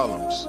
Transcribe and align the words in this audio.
problems? 0.00 0.46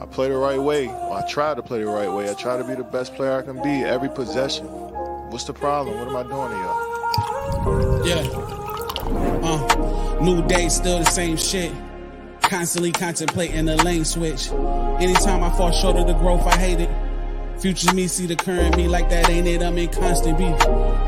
I 0.00 0.06
play 0.06 0.28
the 0.28 0.36
right 0.36 0.60
way. 0.60 0.88
I 0.88 1.24
try 1.28 1.54
to 1.54 1.62
play 1.62 1.78
the 1.78 1.86
right 1.86 2.10
way. 2.10 2.28
I 2.28 2.34
try 2.34 2.56
to 2.56 2.64
be 2.64 2.74
the 2.74 2.82
best 2.82 3.14
player 3.14 3.38
I 3.38 3.42
can 3.42 3.62
be 3.62 3.84
every 3.84 4.08
possession. 4.08 4.66
What's 5.30 5.44
the 5.44 5.52
problem? 5.52 5.98
What 5.98 6.08
am 6.08 6.16
I 6.16 6.22
doing 6.24 6.50
to 6.50 6.58
y'all? 6.64 8.06
Yeah. 8.06 8.24
Uh, 9.46 10.20
new 10.20 10.44
day, 10.48 10.68
still 10.68 10.98
the 10.98 11.04
same 11.04 11.36
shit. 11.36 11.72
Constantly 12.42 12.90
contemplating 12.90 13.66
the 13.66 13.76
lane 13.84 14.04
switch. 14.04 14.50
Anytime 14.50 15.44
I 15.44 15.50
fall 15.56 15.70
short 15.70 15.96
of 15.96 16.08
the 16.08 16.14
growth, 16.14 16.44
I 16.44 16.56
hate 16.56 16.80
it. 16.80 16.90
Future 17.60 17.94
me 17.94 18.08
see 18.08 18.26
the 18.26 18.36
current 18.36 18.76
me 18.76 18.88
like 18.88 19.08
that, 19.10 19.30
ain't 19.30 19.46
it? 19.46 19.62
I'm 19.62 19.78
in 19.78 19.90
constant 19.90 20.38
beef 20.38 20.58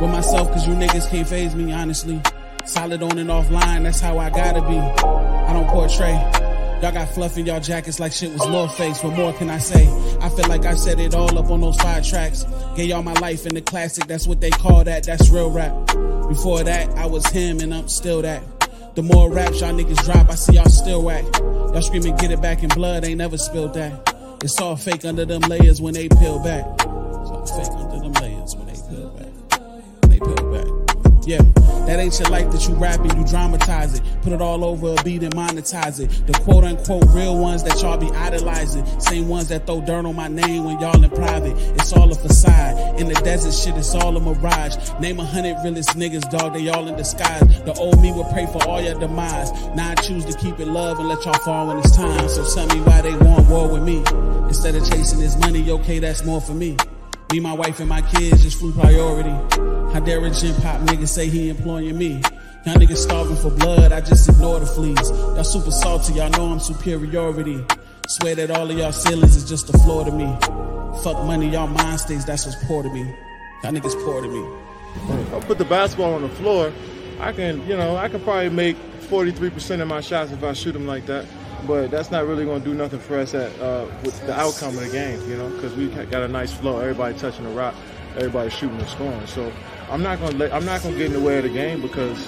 with 0.01 0.11
myself, 0.11 0.53
cause 0.53 0.65
you 0.65 0.75
niggas 0.75 1.11
can't 1.11 1.27
phase 1.27 1.57
me, 1.57 1.73
honestly. 1.73 2.23
Solid 2.67 3.03
on 3.03 3.19
and 3.19 3.31
offline, 3.31 3.83
that's 3.83 3.99
how 3.99 4.19
I 4.19 4.31
gotta 4.31 4.61
be. 4.61 4.79
I 4.79 5.53
don't 5.53 5.67
portray. 5.69 6.39
Y'all 6.83 6.93
got 6.93 7.09
fluff 7.11 7.37
in 7.37 7.45
y'all 7.45 7.61
jackets 7.61 8.01
like 8.01 8.11
shit 8.11 8.33
was 8.33 8.46
North 8.49 8.75
Face. 8.77 9.03
What 9.03 9.14
more 9.14 9.35
can 9.35 9.50
I 9.50 9.59
say? 9.59 9.86
I 10.21 10.31
feel 10.31 10.49
like 10.49 10.64
I 10.64 10.75
set 10.75 10.99
it 10.99 11.14
all 11.14 11.39
up 11.39 11.50
on 11.50 11.61
those 11.61 11.77
five 11.77 12.07
tracks. 12.07 12.45
Gave 12.75 12.89
y'all 12.89 13.03
my 13.03 13.13
life 13.14 13.45
in 13.45 13.54
the 13.54 13.61
classic, 13.61 14.07
that's 14.07 14.27
what 14.27 14.41
they 14.41 14.49
call 14.49 14.85
that. 14.85 15.04
That's 15.04 15.29
real 15.29 15.51
rap. 15.51 15.75
Before 16.29 16.63
that, 16.63 16.89
I 16.96 17.04
was 17.04 17.27
him 17.27 17.61
and 17.61 17.75
I'm 17.75 17.89
still 17.89 18.23
that. 18.23 18.43
The 18.95 19.03
more 19.03 19.31
raps 19.31 19.61
y'all 19.61 19.75
niggas 19.75 20.03
drop, 20.04 20.31
I 20.31 20.35
see 20.37 20.54
y'all 20.54 20.64
still 20.71 21.03
whack. 21.03 21.25
Y'all 21.39 21.82
screaming, 21.82 22.17
get 22.17 22.31
it 22.31 22.40
back 22.40 22.63
in 22.63 22.71
blood, 22.71 23.04
ain't 23.04 23.18
never 23.18 23.37
spilled 23.37 23.75
that. 23.75 24.39
It's 24.43 24.59
all 24.59 24.75
fake 24.75 25.04
under 25.04 25.26
them 25.26 25.43
layers 25.43 25.82
when 25.82 25.93
they 25.93 26.09
peel 26.09 26.39
back. 26.43 26.65
It's 26.65 26.87
all 26.89 27.46
fake 27.46 27.73
under 27.76 28.01
them 28.01 28.12
layers 28.15 28.57
when 28.57 28.67
they 28.67 28.81
peel 28.89 29.11
back. 29.11 29.61
When 30.01 30.11
they 30.11 30.18
peel 30.18 30.51
back. 30.51 31.26
Yeah, 31.26 31.43
that 31.90 31.99
ain't 31.99 32.17
your 32.20 32.28
life 32.28 32.53
that 32.53 32.69
you 32.69 32.75
rapping, 32.75 33.19
you 33.19 33.27
dramatize 33.27 33.98
it. 33.98 34.22
Put 34.22 34.33
it 34.33 34.41
all 34.41 34.64
over 34.64 34.94
a 34.97 35.03
beat 35.03 35.25
and 35.25 35.34
monetize 35.34 35.98
it. 35.98 36.08
The 36.25 36.33
quote 36.34 36.62
unquote 36.62 37.05
real 37.08 37.36
ones 37.36 37.64
that 37.64 37.83
y'all 37.83 37.97
be 37.97 38.08
idolizing. 38.12 38.86
Same 39.00 39.27
ones 39.27 39.48
that 39.48 39.67
throw 39.67 39.81
dirt 39.81 40.06
on 40.06 40.14
my 40.14 40.28
name 40.28 40.64
when 40.64 40.78
y'all 40.78 41.03
in 41.03 41.11
private. 41.11 41.56
It's 41.75 41.92
all 41.92 42.12
a 42.12 42.15
facade. 42.15 43.00
In 43.00 43.09
the 43.09 43.15
desert 43.15 43.53
shit, 43.53 43.77
it's 43.77 43.92
all 43.92 44.17
a 44.17 44.20
mirage. 44.20 44.77
Name 45.00 45.19
a 45.19 45.25
hundred 45.25 45.56
realest 45.65 45.91
niggas, 45.97 46.31
dog, 46.31 46.55
they 46.55 46.69
all 46.69 46.87
in 46.87 46.97
disguise. 46.97 47.41
The 47.65 47.75
old 47.75 48.00
me 48.00 48.12
will 48.12 48.31
pray 48.33 48.47
for 48.47 48.62
all 48.69 48.81
your 48.81 48.95
demise. 48.95 49.50
Now 49.75 49.91
I 49.91 49.95
choose 49.97 50.25
to 50.27 50.39
keep 50.39 50.61
it 50.61 50.69
love 50.69 51.00
and 51.00 51.09
let 51.09 51.25
y'all 51.25 51.34
fall 51.41 51.67
when 51.67 51.78
it's 51.78 51.97
time. 51.97 52.28
So 52.28 52.47
tell 52.55 52.69
me 52.69 52.81
why 52.83 53.00
they 53.00 53.17
want 53.17 53.48
war 53.48 53.69
with 53.69 53.83
me. 53.83 53.98
Instead 54.47 54.77
of 54.77 54.89
chasing 54.89 55.19
this 55.19 55.37
money, 55.39 55.69
okay, 55.69 55.98
that's 55.98 56.25
more 56.25 56.41
for 56.41 56.55
me. 56.55 56.77
Me, 57.33 57.39
my 57.39 57.53
wife, 57.53 57.78
and 57.78 57.89
my 57.89 58.03
kids 58.03 58.42
just 58.42 58.59
flew 58.59 58.73
priority. 58.73 59.31
How 59.92 60.00
dare 60.00 60.25
a 60.25 60.31
gym 60.31 60.55
pop 60.56 60.81
nigga 60.81 61.06
say 61.06 61.28
he 61.28 61.48
employing 61.48 61.97
me? 61.97 62.20
Y'all 62.67 62.75
niggas 62.75 62.97
starving 62.97 63.37
for 63.37 63.50
blood, 63.50 63.92
I 63.92 64.00
just 64.00 64.28
ignore 64.28 64.59
the 64.59 64.67
fleas. 64.67 65.11
Y'all 65.11 65.45
super 65.45 65.70
salty, 65.70 66.14
y'all 66.14 66.28
know 66.31 66.47
I'm 66.47 66.59
superiority. 66.59 67.64
Swear 68.09 68.34
that 68.34 68.50
all 68.50 68.69
of 68.69 68.77
y'all 68.77 68.91
ceilings 68.91 69.37
is 69.37 69.48
just 69.48 69.70
the 69.70 69.78
floor 69.78 70.05
to 70.05 70.11
me. 70.11 70.27
Fuck 71.05 71.25
money, 71.25 71.48
y'all 71.50 71.69
mind 71.69 72.00
states, 72.00 72.25
that's 72.25 72.47
what's 72.47 72.64
poor 72.64 72.83
to 72.83 72.89
me. 72.92 73.03
Y'all 73.62 73.72
niggas 73.72 74.05
poor 74.05 74.20
to 74.20 74.28
me. 74.28 75.33
I'll 75.33 75.41
put 75.41 75.59
the 75.59 75.65
basketball 75.65 76.15
on 76.15 76.22
the 76.22 76.28
floor. 76.31 76.72
I 77.20 77.33
can, 77.33 77.65
you 77.69 77.77
know, 77.77 77.97
I 77.97 78.09
can 78.09 78.20
probably 78.22 78.50
make 78.50 78.77
43% 79.03 79.81
of 79.81 79.87
my 79.87 80.00
shots 80.00 80.33
if 80.33 80.42
I 80.42 80.53
shoot 80.53 80.72
them 80.72 80.87
like 80.89 81.06
that. 81.06 81.27
But 81.66 81.91
that's 81.91 82.11
not 82.11 82.27
really 82.27 82.44
going 82.44 82.62
to 82.62 82.69
do 82.69 82.75
nothing 82.75 82.98
for 82.98 83.19
us 83.19 83.34
at 83.34 83.58
uh, 83.61 83.86
with 84.03 84.19
the 84.27 84.39
outcome 84.39 84.77
of 84.77 84.80
the 84.84 84.91
game, 84.91 85.20
you 85.28 85.36
know, 85.36 85.48
because 85.50 85.75
we 85.75 85.89
got 85.89 86.22
a 86.22 86.28
nice 86.28 86.53
flow. 86.53 86.78
Everybody 86.80 87.19
touching 87.19 87.44
the 87.44 87.50
rock, 87.50 87.75
everybody 88.16 88.50
shooting 88.50 88.78
and 88.78 88.89
scoring. 88.89 89.27
So 89.27 89.53
I'm 89.91 90.03
not 90.03 90.19
going 90.19 90.33
to 90.33 90.38
let 90.38 90.53
I'm 90.53 90.64
not 90.64 90.83
going 90.83 90.94
to 90.94 90.98
get 90.98 91.08
in 91.08 91.12
the 91.12 91.20
way 91.20 91.38
of 91.38 91.44
the 91.44 91.50
game 91.50 91.81
because, 91.83 92.19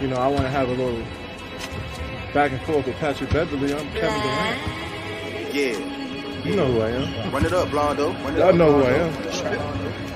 you 0.00 0.08
know, 0.08 0.16
I 0.16 0.28
want 0.28 0.42
to 0.42 0.50
have 0.50 0.68
a 0.68 0.72
little 0.72 1.02
back 2.32 2.52
and 2.52 2.60
forth 2.62 2.86
with 2.86 2.96
Patrick 2.96 3.30
Beverley. 3.30 3.74
I'm 3.74 3.86
Kevin 3.92 4.20
Durant. 4.22 5.54
Yeah. 5.54 6.44
You 6.44 6.56
know 6.56 6.66
who 6.66 6.80
I 6.80 6.90
am. 6.90 7.32
Run 7.32 7.44
it 7.44 7.52
up, 7.52 7.68
Blondo. 7.68 8.12
Run 8.24 8.36
it 8.36 8.40
I 8.40 8.48
up, 8.50 8.54
know 8.54 8.72
who 8.72 8.84
I 8.84 8.92
am. 8.92 10.07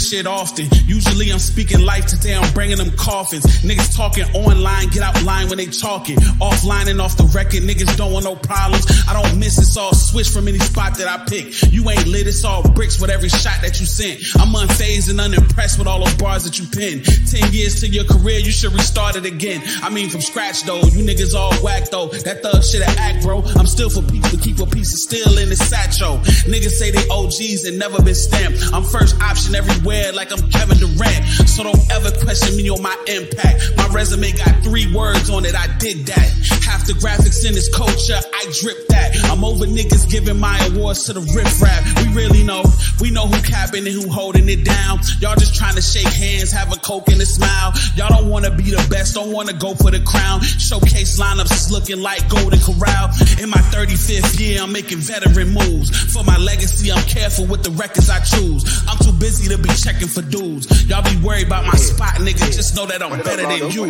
Shit 0.00 0.26
often. 0.26 0.66
Usually 0.86 1.30
I'm 1.30 1.38
speaking 1.38 1.80
life, 1.84 2.06
today 2.06 2.34
I'm 2.34 2.52
bringing 2.54 2.78
them 2.78 2.90
coffins. 2.96 3.44
Niggas 3.62 3.94
talking 3.94 4.24
online, 4.34 4.88
get 4.88 5.02
out 5.02 5.22
line 5.24 5.48
when 5.48 5.58
they 5.58 5.66
talking. 5.66 6.16
Offline 6.40 6.88
and 6.88 7.00
off 7.00 7.16
the 7.16 7.24
record, 7.34 7.62
niggas 7.62 7.96
don't 7.96 8.12
want 8.12 8.24
no 8.24 8.34
problems. 8.34 8.86
I 9.06 9.20
don't 9.20 9.38
miss, 9.38 9.58
it's 9.58 9.76
all 9.76 9.94
switch 9.94 10.30
from 10.30 10.48
any 10.48 10.58
spot 10.58 10.96
that 10.98 11.08
I 11.08 11.24
pick. 11.26 11.70
You 11.70 11.88
ain't 11.90 12.06
lit, 12.06 12.26
it's 12.26 12.44
all 12.44 12.62
bricks 12.62 13.00
with 13.00 13.10
every 13.10 13.28
shot 13.28 13.60
that 13.62 13.78
you 13.78 13.86
sent. 13.86 14.20
I'm 14.40 14.54
unfazed 14.54 15.10
and 15.10 15.20
unimpressed 15.20 15.78
with 15.78 15.86
all 15.86 16.02
those 16.02 16.14
bars 16.14 16.44
that 16.44 16.58
you 16.58 16.66
pin. 16.66 17.02
Ten 17.28 17.52
years 17.52 17.80
to 17.80 17.88
your 17.88 18.04
career, 18.04 18.38
you 18.38 18.52
should 18.52 18.72
restart 18.72 19.16
it 19.16 19.26
again. 19.26 19.62
I 19.82 19.90
mean 19.90 20.08
from 20.08 20.22
scratch 20.22 20.62
though, 20.64 20.80
you 20.80 21.04
niggas 21.04 21.34
all 21.34 21.52
whack 21.62 21.90
though. 21.90 22.08
That 22.08 22.42
thug 22.42 22.64
shit 22.64 22.82
act, 22.82 23.22
bro. 23.22 23.42
I'm 23.56 23.66
still 23.66 23.90
for 23.90 24.02
people 24.02 24.30
but 24.30 24.40
keep 24.42 24.58
a 24.60 24.66
piece 24.66 24.92
of 24.92 25.00
steel 25.00 25.38
in 25.38 25.48
the 25.48 25.56
satchel. 25.56 26.18
Niggas 26.46 26.78
say 26.78 26.90
they 26.90 27.06
OGs 27.08 27.64
and 27.66 27.78
never 27.78 28.02
been 28.02 28.14
stamped. 28.14 28.72
I'm 28.72 28.84
first 28.84 29.20
option 29.20 29.54
everywhere 29.54 29.89
like 29.90 30.30
I'm 30.30 30.50
Kevin 30.50 30.78
Durant. 30.78 31.24
So 31.50 31.64
don't 31.64 31.90
ever 31.90 32.10
question 32.22 32.56
me 32.56 32.70
on 32.70 32.80
my 32.80 32.94
impact. 33.08 33.74
My 33.76 33.88
resume 33.88 34.30
got 34.32 34.62
three 34.62 34.92
words 34.94 35.30
on 35.30 35.44
it. 35.44 35.54
I 35.54 35.66
did 35.78 36.06
that. 36.06 36.30
Half 36.62 36.86
the 36.86 36.94
graphics 36.94 37.44
in 37.46 37.54
this 37.54 37.68
culture, 37.74 38.14
I 38.14 38.42
drip 38.60 38.86
that. 38.88 39.18
I'm 39.30 39.44
over 39.44 39.66
niggas 39.66 40.08
giving 40.08 40.38
my 40.38 40.56
awards 40.70 41.04
to 41.06 41.12
the 41.12 41.20
riff 41.34 41.60
rap. 41.60 41.82
We 41.98 42.14
really 42.14 42.44
know, 42.44 42.62
we 43.00 43.10
know 43.10 43.26
who 43.26 43.42
capping 43.42 43.86
and 43.86 43.94
who 43.94 44.08
holding 44.08 44.48
it 44.48 44.64
down. 44.64 45.00
Y'all 45.18 45.34
just 45.34 45.56
trying 45.56 45.74
to 45.74 45.82
shake 45.82 46.06
hands, 46.06 46.52
have 46.52 46.72
a 46.72 46.76
coke 46.76 47.08
and 47.08 47.20
a 47.20 47.26
smile. 47.26 47.72
Y'all 47.96 48.14
don't 48.14 48.28
want 48.30 48.44
to 48.44 48.52
be 48.52 48.70
the 48.70 48.86
best, 48.90 49.14
don't 49.14 49.32
want 49.32 49.48
to 49.48 49.56
go 49.56 49.74
for 49.74 49.90
the 49.90 50.00
crown. 50.06 50.40
Showcase 50.40 51.18
lineups 51.18 51.50
is 51.50 51.72
looking 51.72 52.00
like 52.00 52.28
Golden 52.28 52.60
Corral. 52.60 53.10
In 53.42 53.50
my 53.50 53.62
35th 53.74 54.38
year, 54.38 54.62
I'm 54.62 54.70
making 54.72 54.98
veteran 54.98 55.50
moves. 55.50 55.90
For 56.14 56.22
my 56.22 56.38
legacy, 56.38 56.92
I'm 56.92 57.02
careful 57.10 57.46
with 57.46 57.64
the 57.64 57.72
records 57.72 58.08
I 58.08 58.20
choose. 58.20 58.62
I'm 58.86 58.98
too 58.98 59.12
busy 59.18 59.48
to 59.50 59.58
be 59.58 59.70
checking 59.82 60.08
for 60.08 60.22
dudes. 60.22 60.86
Y'all 60.86 61.02
be 61.02 61.16
worried 61.24 61.46
about 61.46 61.64
my 61.64 61.76
spot, 61.76 62.14
nigga. 62.16 62.52
Just 62.54 62.76
know 62.76 62.86
that 62.86 63.02
I'm 63.02 63.18
better 63.22 63.42
than 63.42 63.70
you. 63.70 63.86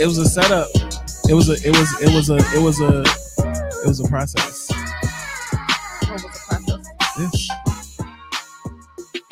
It 0.00 0.06
was 0.06 0.16
a 0.16 0.24
setup. 0.24 0.68
It 1.28 1.34
was 1.34 1.50
a. 1.50 1.52
It 1.62 1.76
was. 1.76 2.00
It 2.00 2.14
was 2.14 2.30
a. 2.30 2.36
It 2.36 2.62
was 2.62 2.80
a. 2.80 3.00
It 3.84 3.86
was 3.86 4.00
a 4.00 4.08
process. 4.08 4.70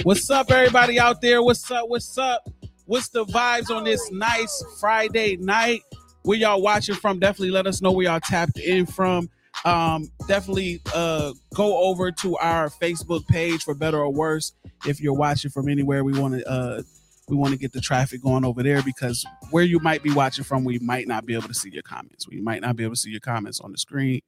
What's 0.02 0.28
up, 0.28 0.50
everybody 0.50 1.00
out 1.00 1.22
there? 1.22 1.42
What's 1.42 1.70
up? 1.70 1.88
What's 1.88 2.18
up? 2.18 2.46
What's 2.84 3.08
the 3.08 3.24
vibes 3.24 3.74
on 3.74 3.84
this 3.84 4.10
nice 4.12 4.62
Friday 4.78 5.38
night? 5.38 5.80
Where 6.24 6.36
y'all 6.36 6.60
watching 6.60 6.96
from? 6.96 7.18
Definitely 7.18 7.52
let 7.52 7.66
us 7.66 7.80
know 7.80 7.90
where 7.90 8.04
y'all 8.04 8.20
tapped 8.20 8.58
in 8.58 8.84
from 8.84 9.30
um, 9.64 10.10
definitely 10.26 10.80
uh, 10.94 11.32
go 11.54 11.78
over 11.84 12.12
to 12.12 12.36
our 12.36 12.68
Facebook 12.68 13.26
page 13.26 13.62
for 13.62 13.74
better 13.74 13.98
or 13.98 14.12
worse. 14.12 14.52
If 14.86 15.00
you're 15.00 15.14
watching 15.14 15.50
from 15.50 15.68
anywhere, 15.68 16.04
we 16.04 16.18
want 16.18 16.34
to 16.34 16.48
uh, 16.48 16.82
we 17.28 17.36
want 17.36 17.52
to 17.52 17.58
get 17.58 17.72
the 17.72 17.80
traffic 17.80 18.22
going 18.22 18.44
over 18.44 18.62
there 18.62 18.82
because 18.82 19.24
where 19.50 19.64
you 19.64 19.78
might 19.80 20.02
be 20.02 20.12
watching 20.12 20.44
from, 20.44 20.64
we 20.64 20.78
might 20.78 21.06
not 21.06 21.26
be 21.26 21.34
able 21.34 21.48
to 21.48 21.54
see 21.54 21.70
your 21.70 21.82
comments. 21.82 22.28
We 22.28 22.40
might 22.40 22.62
not 22.62 22.76
be 22.76 22.84
able 22.84 22.94
to 22.94 23.00
see 23.00 23.10
your 23.10 23.20
comments 23.20 23.60
on 23.60 23.72
the 23.72 23.78
screen. 23.78 24.20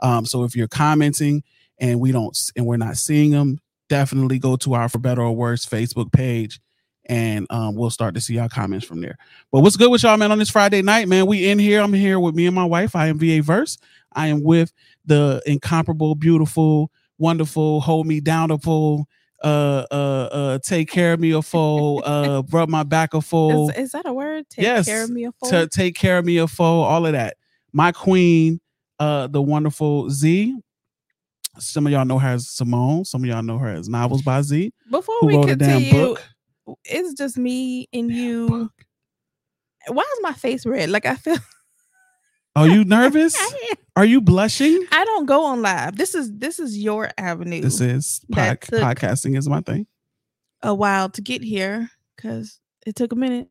Um, 0.00 0.24
so 0.24 0.44
if 0.44 0.56
you're 0.56 0.68
commenting 0.68 1.42
and 1.78 2.00
we 2.00 2.12
don't 2.12 2.36
and 2.56 2.66
we're 2.66 2.76
not 2.76 2.96
seeing 2.96 3.30
them, 3.30 3.60
definitely 3.88 4.38
go 4.38 4.56
to 4.56 4.74
our 4.74 4.88
for 4.88 4.98
better 4.98 5.22
or 5.22 5.34
worse 5.34 5.66
Facebook 5.66 6.12
page 6.12 6.60
and 7.08 7.46
um, 7.50 7.74
we'll 7.74 7.90
start 7.90 8.14
to 8.14 8.20
see 8.20 8.34
y'all 8.34 8.48
comments 8.48 8.86
from 8.86 9.00
there. 9.00 9.16
But 9.50 9.60
what's 9.60 9.76
good 9.76 9.90
with 9.90 10.02
y'all, 10.02 10.16
man? 10.16 10.30
On 10.30 10.38
this 10.38 10.50
Friday 10.50 10.82
night, 10.82 11.08
man, 11.08 11.26
we 11.26 11.48
in 11.48 11.58
here. 11.58 11.80
I'm 11.80 11.92
here 11.92 12.20
with 12.20 12.34
me 12.34 12.46
and 12.46 12.54
my 12.54 12.64
wife. 12.64 12.94
I 12.94 13.06
am 13.06 13.18
VA 13.18 13.40
Verse. 13.42 13.78
I 14.12 14.28
am 14.28 14.42
with 14.42 14.72
the 15.06 15.42
incomparable, 15.46 16.14
beautiful, 16.14 16.90
wonderful, 17.18 17.80
hold 17.80 18.06
me 18.06 18.20
down 18.20 18.50
a 18.50 18.58
full, 18.58 19.08
uh, 19.42 19.86
uh, 19.90 19.94
uh, 19.94 20.58
take 20.58 20.90
care 20.90 21.12
of 21.12 21.20
me 21.20 21.30
a 21.32 21.42
full, 21.42 22.02
uh, 22.04 22.42
rub 22.50 22.68
my 22.68 22.82
back 22.82 23.14
a 23.14 23.20
full, 23.20 23.70
Is, 23.70 23.76
is 23.76 23.92
that 23.92 24.06
a 24.06 24.12
word? 24.12 24.48
Take 24.50 24.62
Yes, 24.64 24.86
care 24.86 25.04
of 25.04 25.10
me 25.10 25.24
a 25.24 25.32
fool. 25.32 25.50
to 25.50 25.66
take 25.68 25.94
care 25.94 26.18
of 26.18 26.24
me 26.24 26.38
a 26.38 26.46
foe, 26.48 26.80
all 26.82 27.06
of 27.06 27.12
that. 27.12 27.36
My 27.72 27.92
queen, 27.92 28.60
uh, 28.98 29.26
the 29.28 29.40
wonderful 29.42 30.10
Z. 30.10 30.56
Some 31.58 31.86
of 31.86 31.92
y'all 31.92 32.04
know 32.04 32.18
her 32.18 32.28
as 32.28 32.48
Simone. 32.48 33.04
Some 33.04 33.22
of 33.24 33.28
y'all 33.30 33.42
know 33.42 33.58
her 33.58 33.68
as 33.68 33.88
Novels 33.88 34.22
by 34.22 34.42
Z. 34.42 34.72
Before 34.90 35.14
we 35.26 35.34
wrote 35.36 35.50
a 35.50 35.56
damn 35.56 35.80
continue, 35.80 36.16
it's 36.84 37.14
just 37.14 37.36
me 37.36 37.88
and 37.92 38.10
you. 38.10 38.70
Why 39.88 40.02
is 40.02 40.18
my 40.22 40.32
face 40.32 40.66
red? 40.66 40.90
Like 40.90 41.06
I 41.06 41.14
feel. 41.16 41.36
Are 42.58 42.68
you 42.68 42.84
nervous? 42.84 43.36
Are 43.96 44.04
you 44.04 44.20
blushing? 44.20 44.84
I 44.92 45.04
don't 45.04 45.26
go 45.26 45.44
on 45.44 45.62
live. 45.62 45.96
This 45.96 46.14
is 46.14 46.32
this 46.32 46.58
is 46.58 46.78
your 46.78 47.10
avenue. 47.18 47.60
This 47.60 47.80
is 47.80 48.20
pod- 48.30 48.60
podcasting 48.60 49.36
is 49.36 49.48
my 49.48 49.60
thing. 49.60 49.86
a 50.62 50.74
while 50.74 51.08
to 51.10 51.20
get 51.22 51.42
here 51.42 51.90
because 52.16 52.60
it 52.86 52.94
took 52.96 53.12
a 53.12 53.16
minute. 53.16 53.48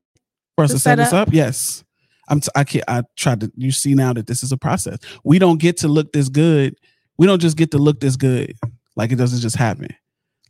For 0.55 0.63
us 0.63 0.71
To 0.71 0.79
set 0.79 0.97
set 0.97 1.03
this 1.03 1.13
up? 1.13 1.27
up, 1.29 1.33
yes. 1.33 1.83
I'm. 2.29 2.39
T- 2.41 2.49
I 2.55 2.63
can't. 2.63 2.85
I 2.87 3.03
tried 3.15 3.41
to. 3.41 3.51
You 3.55 3.71
see 3.71 3.93
now 3.93 4.13
that 4.13 4.27
this 4.27 4.41
is 4.43 4.51
a 4.51 4.57
process. 4.57 4.99
We 5.23 5.37
don't 5.39 5.59
get 5.59 5.77
to 5.77 5.87
look 5.87 6.11
this 6.13 6.29
good. 6.29 6.75
We 7.17 7.27
don't 7.27 7.39
just 7.41 7.57
get 7.57 7.71
to 7.71 7.77
look 7.77 7.99
this 7.99 8.15
good. 8.17 8.53
Like 8.95 9.11
it 9.11 9.15
doesn't 9.17 9.39
just 9.41 9.55
happen. 9.55 9.89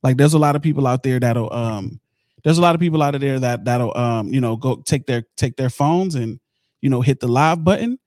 Like 0.04 0.18
there's 0.18 0.34
a 0.34 0.40
lot 0.40 0.56
of 0.56 0.62
people 0.62 0.88
out 0.88 1.04
there 1.04 1.20
that'll. 1.20 1.52
Um. 1.54 2.00
There's 2.44 2.58
a 2.60 2.62
lot 2.62 2.76
of 2.76 2.80
people 2.82 3.02
out 3.04 3.14
of 3.16 3.22
there 3.22 3.40
that 3.40 3.66
that'll. 3.66 3.96
Um. 3.98 4.30
You 4.34 4.42
know, 4.42 4.56
go 4.56 4.78
take 4.78 5.06
their 5.08 5.24
take 5.38 5.58
their 5.58 5.70
phones 5.70 6.16
and 6.16 6.40
you 6.82 6.90
know 6.90 7.02
hit 7.02 7.20
the 7.20 7.28
live 7.28 7.64
button, 7.64 8.00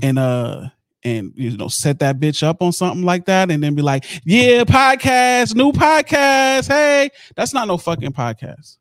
and 0.00 0.18
uh 0.18 0.68
and 1.04 1.32
you 1.34 1.56
know 1.56 1.68
set 1.68 1.98
that 1.98 2.20
bitch 2.20 2.42
up 2.42 2.62
on 2.62 2.72
something 2.72 3.04
like 3.04 3.26
that, 3.26 3.50
and 3.50 3.62
then 3.62 3.74
be 3.74 3.82
like, 3.82 4.04
yeah, 4.24 4.62
podcast, 4.64 5.54
new 5.54 5.72
podcast. 5.72 6.68
Hey, 6.68 7.10
that's 7.36 7.52
not 7.52 7.66
no 7.68 7.76
fucking 7.76 8.12
podcast. 8.12 8.78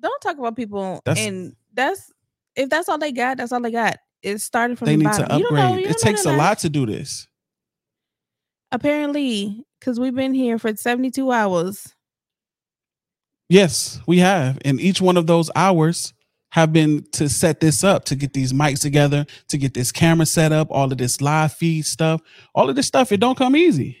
Don't 0.00 0.20
talk 0.20 0.38
about 0.38 0.56
people 0.56 1.00
That's- 1.04 1.24
and 1.26 1.54
that's 1.72 2.12
if 2.56 2.68
that's 2.68 2.88
all 2.88 2.98
they 2.98 3.12
got, 3.12 3.36
that's 3.36 3.52
all 3.52 3.60
they 3.60 3.70
got. 3.70 3.96
It 4.22 4.38
started 4.38 4.78
from 4.78 4.86
They 4.86 4.96
the 4.96 5.04
need 5.04 5.12
to 5.14 5.20
bottom. 5.22 5.38
You 5.38 5.44
don't 5.44 5.54
know- 5.54 5.66
upgrade. 5.68 5.84
you 5.84 5.90
It 5.90 5.98
takes 5.98 6.24
a 6.26 6.32
lot 6.36 6.58
to 6.60 6.68
do 6.68 6.84
this. 6.84 7.26
Apparently, 8.72 9.64
because 9.78 9.98
we've 9.98 10.14
been 10.14 10.34
here 10.34 10.58
for 10.58 10.74
72 10.76 11.30
hours. 11.32 11.94
Yes, 13.48 14.00
we 14.06 14.18
have. 14.18 14.58
And 14.64 14.80
each 14.80 15.00
one 15.00 15.16
of 15.16 15.26
those 15.26 15.50
hours 15.56 16.12
have 16.50 16.72
been 16.72 17.04
to 17.12 17.28
set 17.28 17.60
this 17.60 17.84
up, 17.84 18.04
to 18.06 18.16
get 18.16 18.32
these 18.32 18.52
mics 18.52 18.80
together, 18.80 19.24
to 19.48 19.58
get 19.58 19.74
this 19.74 19.92
camera 19.92 20.26
set 20.26 20.52
up, 20.52 20.68
all 20.70 20.90
of 20.90 20.98
this 20.98 21.20
live 21.20 21.52
feed 21.52 21.86
stuff, 21.86 22.20
all 22.54 22.68
of 22.68 22.76
this 22.76 22.86
stuff. 22.86 23.12
It 23.12 23.18
don't 23.20 23.38
come 23.38 23.56
easy. 23.56 23.96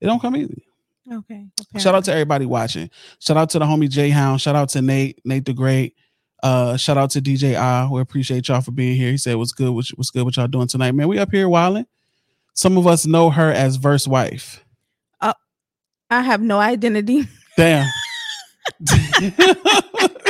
It 0.00 0.06
don't 0.06 0.20
come 0.20 0.36
easy. 0.36 0.64
Okay. 1.10 1.46
Shout 1.78 1.94
out 1.94 2.04
to 2.04 2.12
everybody 2.12 2.46
watching. 2.46 2.90
Shout 3.18 3.36
out 3.36 3.50
to 3.50 3.58
the 3.58 3.64
homie 3.64 3.88
J 3.88 4.10
Hound. 4.10 4.40
Shout 4.40 4.56
out 4.56 4.68
to 4.70 4.82
Nate, 4.82 5.20
Nate 5.24 5.44
the 5.44 5.52
Great. 5.52 5.94
Uh, 6.42 6.76
shout 6.76 6.96
out 6.96 7.10
to 7.10 7.20
DJ 7.20 7.54
I. 7.54 7.88
We 7.88 8.00
appreciate 8.00 8.48
y'all 8.48 8.60
for 8.60 8.72
being 8.72 8.96
here. 8.96 9.10
He 9.10 9.16
said, 9.16 9.36
"What's 9.36 9.52
good? 9.52 9.70
What's, 9.70 9.90
what's 9.90 10.10
good? 10.10 10.24
What 10.24 10.36
y'all 10.36 10.48
doing 10.48 10.66
tonight, 10.66 10.92
man? 10.92 11.06
We 11.06 11.18
up 11.18 11.30
here 11.30 11.48
wilding. 11.48 11.86
Some 12.54 12.76
of 12.76 12.86
us 12.86 13.06
know 13.06 13.30
her 13.30 13.52
as 13.52 13.76
Verse 13.76 14.08
Wife. 14.08 14.64
I 16.12 16.20
have 16.20 16.42
no 16.42 16.58
identity. 16.58 17.26
Damn. 17.56 17.88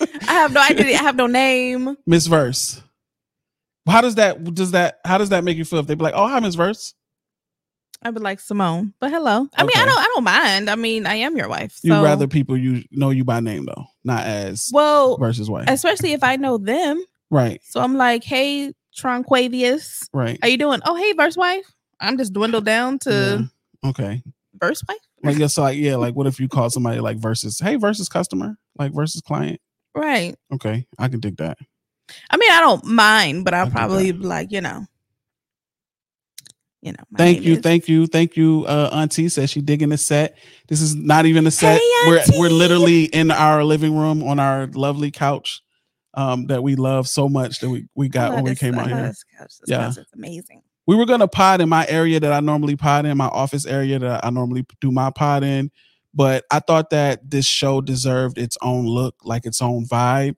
I 0.00 0.32
have 0.32 0.52
no 0.52 0.60
identity. 0.60 0.94
I 0.94 1.02
have 1.02 1.16
no 1.16 1.26
name. 1.26 1.96
Miss 2.06 2.26
Verse. 2.26 2.82
How 3.88 4.00
does 4.00 4.16
that 4.16 4.42
does 4.54 4.72
that 4.72 4.98
how 5.04 5.18
does 5.18 5.30
that 5.30 5.44
make 5.44 5.56
you 5.56 5.64
feel 5.64 5.78
if 5.78 5.86
they 5.86 5.94
be 5.94 6.02
like, 6.04 6.14
oh 6.16 6.28
hi 6.28 6.40
Miss 6.40 6.54
Verse? 6.54 6.94
I'd 8.02 8.14
be 8.14 8.20
like 8.20 8.38
Simone, 8.38 8.94
but 9.00 9.10
hello. 9.10 9.48
I 9.56 9.62
mean, 9.64 9.72
I 9.76 9.84
don't. 9.84 9.98
I 9.98 10.04
don't 10.14 10.22
mind. 10.24 10.70
I 10.70 10.76
mean, 10.76 11.04
I 11.04 11.16
am 11.16 11.36
your 11.36 11.48
wife. 11.48 11.80
You'd 11.82 11.94
so- 11.94 12.04
rather 12.04 12.28
people 12.28 12.56
you 12.56 12.84
know 12.92 13.10
you 13.10 13.24
by 13.24 13.40
name 13.40 13.64
though, 13.66 13.86
not 14.04 14.24
as 14.24 14.70
well, 14.72 15.16
versus 15.16 15.50
wife. 15.50 15.64
especially 15.68 16.12
if 16.12 16.22
I 16.22 16.36
know 16.36 16.58
them. 16.58 17.02
right, 17.30 17.60
So 17.64 17.80
I'm 17.80 17.96
like, 17.96 18.22
hey, 18.22 18.72
Tronquavius, 18.96 20.08
right. 20.12 20.38
Are 20.42 20.48
you 20.48 20.58
doing? 20.58 20.80
Oh, 20.84 20.94
hey, 20.94 21.12
verse 21.14 21.36
wife. 21.36 21.64
I'm 22.00 22.16
just 22.18 22.32
dwindled 22.32 22.64
down 22.64 23.00
to 23.00 23.48
Yeah. 23.82 23.88
Okay. 23.90 24.22
verse 24.54 24.80
wife. 24.88 24.98
Like 25.24 25.36
yeah, 25.38 25.48
so 25.48 25.62
like 25.62 25.76
yeah, 25.76 25.96
like 25.96 26.14
what 26.14 26.28
if 26.28 26.38
you 26.38 26.46
call 26.46 26.70
somebody 26.70 27.00
like 27.00 27.16
versus 27.16 27.58
hey 27.58 27.74
versus 27.76 28.08
customer, 28.08 28.56
like 28.78 28.92
versus 28.94 29.20
client? 29.22 29.60
Right. 29.94 30.34
Okay, 30.52 30.86
I 30.98 31.08
can 31.08 31.20
dig 31.20 31.36
that. 31.38 31.58
I 32.30 32.36
mean, 32.36 32.50
I 32.50 32.60
don't 32.60 32.84
mind, 32.84 33.44
but 33.44 33.54
I 33.54 33.58
I'll 33.60 33.66
get 33.66 33.74
probably 33.74 34.12
be 34.12 34.18
like, 34.24 34.50
you 34.52 34.60
know, 34.60 34.86
you 36.80 36.92
know. 36.92 37.02
Thank 37.16 37.42
you, 37.42 37.54
is- 37.54 37.60
thank 37.60 37.88
you, 37.88 38.06
thank 38.06 38.36
you. 38.36 38.64
Uh 38.66 38.90
Auntie 38.92 39.28
says 39.28 39.50
she 39.50 39.60
digging 39.60 39.88
the 39.88 39.98
set. 39.98 40.36
This 40.68 40.80
is 40.80 40.94
not 40.94 41.26
even 41.26 41.46
a 41.46 41.50
set. 41.50 41.80
Hey, 41.80 42.02
we're 42.06 42.22
we're 42.38 42.48
literally 42.50 43.04
in 43.04 43.30
our 43.30 43.64
living 43.64 43.96
room 43.96 44.22
on 44.22 44.38
our 44.38 44.66
lovely 44.68 45.10
couch 45.10 45.60
um 46.14 46.46
that 46.46 46.62
we 46.62 46.76
love 46.76 47.08
so 47.08 47.28
much 47.28 47.60
that 47.60 47.68
we 47.68 47.86
we 47.94 48.08
got 48.08 48.32
when 48.34 48.44
we 48.44 48.50
this- 48.50 48.58
came 48.60 48.78
I 48.78 48.82
out 48.82 48.86
here. 48.88 49.02
This 49.08 49.24
couch. 49.38 49.48
This 49.60 49.68
Yeah. 49.68 49.92
couch 49.94 50.06
amazing. 50.14 50.62
we 50.86 50.94
were 50.96 51.04
gonna 51.06 51.28
pod 51.28 51.60
in 51.60 51.68
my 51.68 51.86
area 51.88 52.20
that 52.20 52.32
I 52.32 52.40
normally 52.40 52.76
pod 52.76 53.04
in, 53.06 53.16
my 53.16 53.26
office 53.26 53.66
area 53.66 53.98
that 53.98 54.24
I 54.24 54.30
normally 54.30 54.64
do 54.80 54.90
my 54.92 55.10
pod 55.10 55.42
in, 55.42 55.70
but 56.18 56.44
I 56.50 56.58
thought 56.58 56.90
that 56.90 57.30
this 57.30 57.46
show 57.46 57.80
deserved 57.80 58.38
its 58.38 58.58
own 58.60 58.86
look, 58.86 59.14
like 59.22 59.46
its 59.46 59.62
own 59.62 59.86
vibe. 59.86 60.34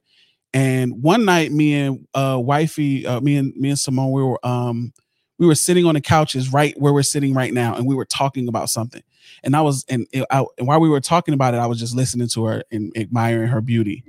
And 0.52 1.02
one 1.02 1.24
night, 1.24 1.52
me 1.52 1.72
and 1.74 2.06
uh 2.12 2.38
wifey, 2.38 3.06
uh, 3.06 3.18
me 3.20 3.36
and 3.36 3.54
me 3.56 3.70
and 3.70 3.78
Simone, 3.78 4.12
we 4.12 4.22
were 4.22 4.46
um 4.46 4.92
we 5.38 5.46
were 5.46 5.54
sitting 5.54 5.86
on 5.86 5.94
the 5.94 6.02
couches 6.02 6.52
right 6.52 6.78
where 6.78 6.92
we're 6.92 7.02
sitting 7.02 7.32
right 7.32 7.54
now, 7.54 7.74
and 7.74 7.86
we 7.86 7.94
were 7.94 8.04
talking 8.04 8.46
about 8.46 8.68
something. 8.68 9.02
And 9.42 9.56
I 9.56 9.62
was 9.62 9.86
and, 9.88 10.06
it- 10.12 10.26
I, 10.30 10.44
and 10.58 10.68
while 10.68 10.80
we 10.80 10.90
were 10.90 11.00
talking 11.00 11.32
about 11.32 11.54
it, 11.54 11.56
I 11.56 11.66
was 11.66 11.80
just 11.80 11.96
listening 11.96 12.28
to 12.28 12.44
her 12.44 12.62
and 12.70 12.92
admiring 12.94 13.48
her 13.48 13.62
beauty, 13.62 14.04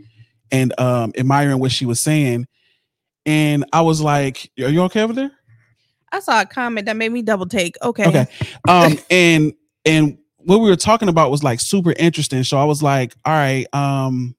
and 0.52 0.78
um 0.78 1.14
admiring 1.18 1.60
what 1.60 1.72
she 1.72 1.86
was 1.86 2.02
saying. 2.02 2.48
And 3.26 3.64
I 3.72 3.80
was 3.80 4.02
like, 4.02 4.52
"Are 4.60 4.68
you 4.68 4.82
okay 4.84 5.04
over 5.04 5.14
there?" 5.14 5.32
I 6.12 6.20
saw 6.20 6.42
a 6.42 6.46
comment 6.46 6.88
that 6.88 6.98
made 6.98 7.14
me 7.14 7.22
double 7.22 7.46
take. 7.46 7.78
Okay. 7.82 8.08
Okay. 8.08 8.28
Um, 8.68 9.00
and 9.10 9.54
and 9.86 10.18
what 10.46 10.60
we 10.60 10.70
were 10.70 10.76
talking 10.76 11.10
about 11.10 11.32
was 11.32 11.44
like 11.44 11.60
super 11.60 11.94
interesting. 11.98 12.44
So 12.44 12.58
I 12.58 12.66
was 12.66 12.82
like, 12.82 13.14
all 13.26 13.34
right, 13.34 13.66
um, 13.74 14.36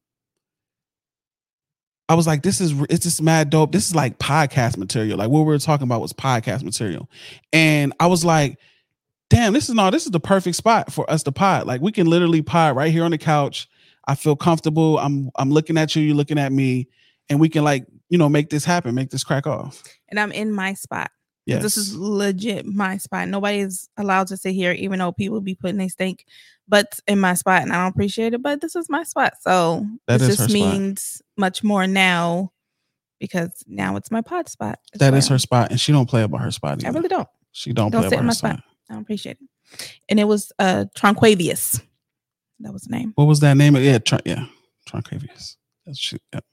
I 2.09 2.15
was 2.15 2.27
like, 2.27 2.43
this 2.43 2.61
is 2.61 2.73
it's 2.91 3.05
just 3.05 3.23
mad 3.23 3.51
dope. 3.51 3.73
This 3.73 3.87
is 3.87 3.95
like 3.95 4.19
podcast 4.19 4.77
material. 4.77 5.19
Like 5.19 5.31
what 5.31 5.41
we 5.41 5.47
were 5.47 5.59
talking 5.59 5.85
about 5.87 6.01
was 6.01 6.13
podcast 6.13 6.63
material. 6.63 7.09
And 7.53 7.95
I 7.99 8.07
was 8.07 8.25
like, 8.25 8.59
damn, 9.31 9.55
this 9.55 9.69
is 9.69 9.75
no, 9.75 9.91
this 9.91 10.05
is 10.05 10.11
the 10.11 10.21
perfect 10.21 10.57
spot 10.57 10.93
for 10.93 11.11
us 11.11 11.23
to 11.23 11.33
pod. 11.33 11.67
Like 11.67 11.81
we 11.81 11.93
can 11.93 12.07
literally 12.07 12.43
pod 12.43 12.77
right 12.77 12.93
here 12.93 13.05
on 13.05 13.13
the 13.13 13.19
couch. 13.19 13.69
I 14.07 14.15
feel 14.15 14.37
comfortable. 14.37 14.99
I'm 14.99 15.31
I'm 15.37 15.51
looking 15.51 15.79
at 15.79 15.97
you, 15.97 16.03
you're 16.03 16.17
looking 16.17 16.39
at 16.39 16.53
me, 16.53 16.89
and 17.31 17.41
we 17.41 17.49
can 17.49 17.65
like, 17.65 17.87
you 18.09 18.19
know, 18.19 18.29
make 18.29 18.51
this 18.51 18.65
happen, 18.65 18.95
make 18.95 19.11
this 19.11 19.25
crack 19.25 19.47
off. 19.47 19.83
And 20.09 20.21
I'm 20.21 20.33
in 20.33 20.53
my 20.53 20.75
spot. 20.75 21.11
Yes. 21.47 21.63
This 21.63 21.77
is 21.77 21.97
legit 21.97 22.67
my 22.67 22.99
spot. 22.99 23.29
Nobody 23.29 23.59
is 23.59 23.89
allowed 23.97 24.29
to 24.29 24.37
sit 24.37 24.53
here, 24.55 24.73
even 24.73 24.99
though 25.01 25.11
people 25.13 25.41
be 25.41 25.55
putting 25.57 25.77
they 25.77 25.89
stink 25.89 26.25
butts 26.69 27.01
in 27.09 27.19
my 27.19 27.35
spot, 27.35 27.63
and 27.63 27.73
I 27.73 27.77
don't 27.83 27.93
appreciate 27.93 28.33
it. 28.35 28.43
But 28.43 28.61
this 28.61 28.77
is 28.77 28.89
my 28.89 29.03
spot, 29.03 29.35
so 29.41 29.85
That 30.07 30.21
her 30.21 30.27
just 30.29 30.39
spot. 30.39 30.51
means 30.53 31.21
much 31.37 31.65
more 31.65 31.87
now 31.89 32.53
because 33.19 33.51
now 33.67 33.97
it's 33.97 34.11
my 34.11 34.21
pod 34.21 34.49
spot. 34.49 34.79
It's 34.93 35.01
that 35.01 35.15
is 35.15 35.27
her 35.29 35.39
spot, 35.39 35.71
and 35.71 35.81
she 35.81 35.91
don't 35.93 36.09
play 36.09 36.23
about 36.23 36.43
her 36.43 36.51
spot. 36.53 36.85
I 36.85 36.91
really 36.91 37.09
don't. 37.09 37.29
She 37.51 37.73
don't, 37.73 37.91
Don't 37.91 38.03
play 38.03 38.11
sit 38.11 38.15
about 38.15 38.21
in 38.21 38.25
her 38.25 38.27
my 38.29 38.33
spot. 38.35 38.51
spot. 38.59 38.65
I 38.91 38.93
don't 38.95 39.03
appreciate 39.03 39.39
it. 39.41 39.99
And 40.09 40.21
it 40.21 40.25
was 40.25 40.53
uh 40.61 40.85
Tronquavius. 40.97 41.83
That 42.61 42.73
was 42.73 42.83
the 42.83 42.97
name. 42.97 43.13
What 43.17 43.25
was 43.25 43.41
that 43.41 43.57
name? 43.57 43.75
Yeah, 43.77 43.99
Tron, 43.99 44.21
yeah, 44.25 44.47
Troncravius. 44.89 45.57
That's. 45.85 46.13
Yep. 46.33 46.45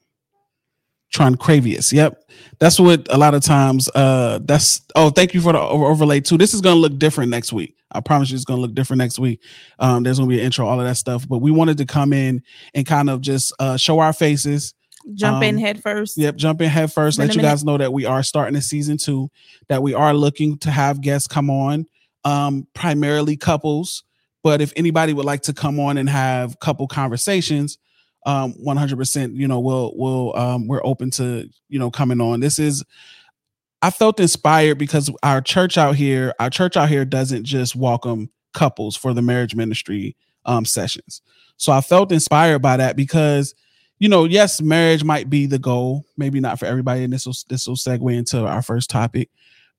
Troncravius. 1.13 1.91
Yep. 1.91 2.23
That's 2.59 2.79
what 2.79 3.07
a 3.09 3.17
lot 3.17 3.33
of 3.33 3.43
times. 3.43 3.89
Uh, 3.95 4.39
that's. 4.43 4.81
Oh, 4.95 5.09
thank 5.09 5.33
you 5.33 5.41
for 5.41 5.53
the 5.53 5.59
over- 5.59 5.85
overlay 5.85 6.19
too. 6.19 6.37
This 6.37 6.53
is 6.53 6.61
gonna 6.61 6.79
look 6.79 6.97
different 6.99 7.29
next 7.31 7.51
week. 7.53 7.75
I 7.91 8.01
promise 8.01 8.29
you, 8.29 8.35
it's 8.35 8.45
gonna 8.45 8.61
look 8.61 8.75
different 8.75 8.99
next 8.99 9.17
week. 9.17 9.41
Um, 9.79 10.03
there's 10.03 10.19
gonna 10.19 10.29
be 10.29 10.39
an 10.39 10.45
intro, 10.45 10.67
all 10.67 10.79
of 10.79 10.85
that 10.85 10.95
stuff. 10.97 11.27
But 11.27 11.39
we 11.39 11.51
wanted 11.51 11.77
to 11.79 11.85
come 11.85 12.13
in 12.13 12.43
and 12.73 12.85
kind 12.85 13.09
of 13.09 13.21
just 13.21 13.53
uh 13.59 13.77
show 13.77 13.99
our 13.99 14.13
faces. 14.13 14.73
Jump 15.13 15.43
in 15.43 15.55
Um, 15.55 15.61
head 15.61 15.81
first. 15.81 16.17
Yep, 16.17 16.35
jump 16.35 16.61
in 16.61 16.69
head 16.69 16.91
first. 16.91 17.17
Let 17.17 17.29
you 17.29 17.37
minute. 17.37 17.49
guys 17.49 17.63
know 17.63 17.77
that 17.77 17.93
we 17.93 18.05
are 18.05 18.21
starting 18.21 18.55
a 18.57 18.61
season 18.61 18.97
two, 18.97 19.29
that 19.69 19.81
we 19.81 19.93
are 19.93 20.13
looking 20.13 20.57
to 20.59 20.71
have 20.71 21.01
guests 21.01 21.27
come 21.27 21.49
on, 21.49 21.85
um, 22.25 22.67
primarily 22.73 23.37
couples. 23.37 24.03
But 24.43 24.61
if 24.61 24.73
anybody 24.75 25.13
would 25.13 25.25
like 25.25 25.41
to 25.43 25.53
come 25.53 25.79
on 25.79 25.97
and 25.97 26.09
have 26.09 26.59
couple 26.59 26.85
conversations, 26.87 27.77
um, 28.25 28.53
100%, 28.65 29.35
you 29.35 29.47
know, 29.47 29.59
we'll, 29.59 29.93
we'll, 29.95 30.35
um, 30.35 30.67
we're 30.67 30.85
open 30.85 31.09
to, 31.11 31.49
you 31.67 31.79
know, 31.79 31.89
coming 31.89 32.21
on. 32.21 32.39
This 32.39 32.59
is, 32.59 32.83
I 33.81 33.91
felt 33.91 34.19
inspired 34.19 34.77
because 34.77 35.09
our 35.23 35.41
church 35.41 35.77
out 35.77 35.95
here, 35.95 36.33
our 36.39 36.49
church 36.49 36.75
out 36.75 36.89
here 36.89 37.05
doesn't 37.05 37.45
just 37.45 37.75
welcome 37.75 38.29
couples 38.53 38.95
for 38.95 39.13
the 39.13 39.21
marriage 39.21 39.55
ministry 39.55 40.15
um, 40.45 40.65
sessions. 40.65 41.21
So 41.57 41.71
I 41.71 41.81
felt 41.81 42.11
inspired 42.11 42.59
by 42.59 42.77
that 42.77 42.95
because, 42.95 43.53
you 43.99 44.09
know, 44.09 44.25
yes, 44.25 44.61
marriage 44.61 45.03
might 45.03 45.29
be 45.29 45.45
the 45.45 45.59
goal, 45.59 46.05
maybe 46.17 46.39
not 46.39 46.59
for 46.59 46.65
everybody. 46.65 47.03
And 47.03 47.11
this 47.11 47.25
will 47.25 47.35
this 47.49 47.67
will 47.67 47.75
segue 47.75 48.17
into 48.17 48.45
our 48.45 48.61
first 48.61 48.89
topic, 48.89 49.29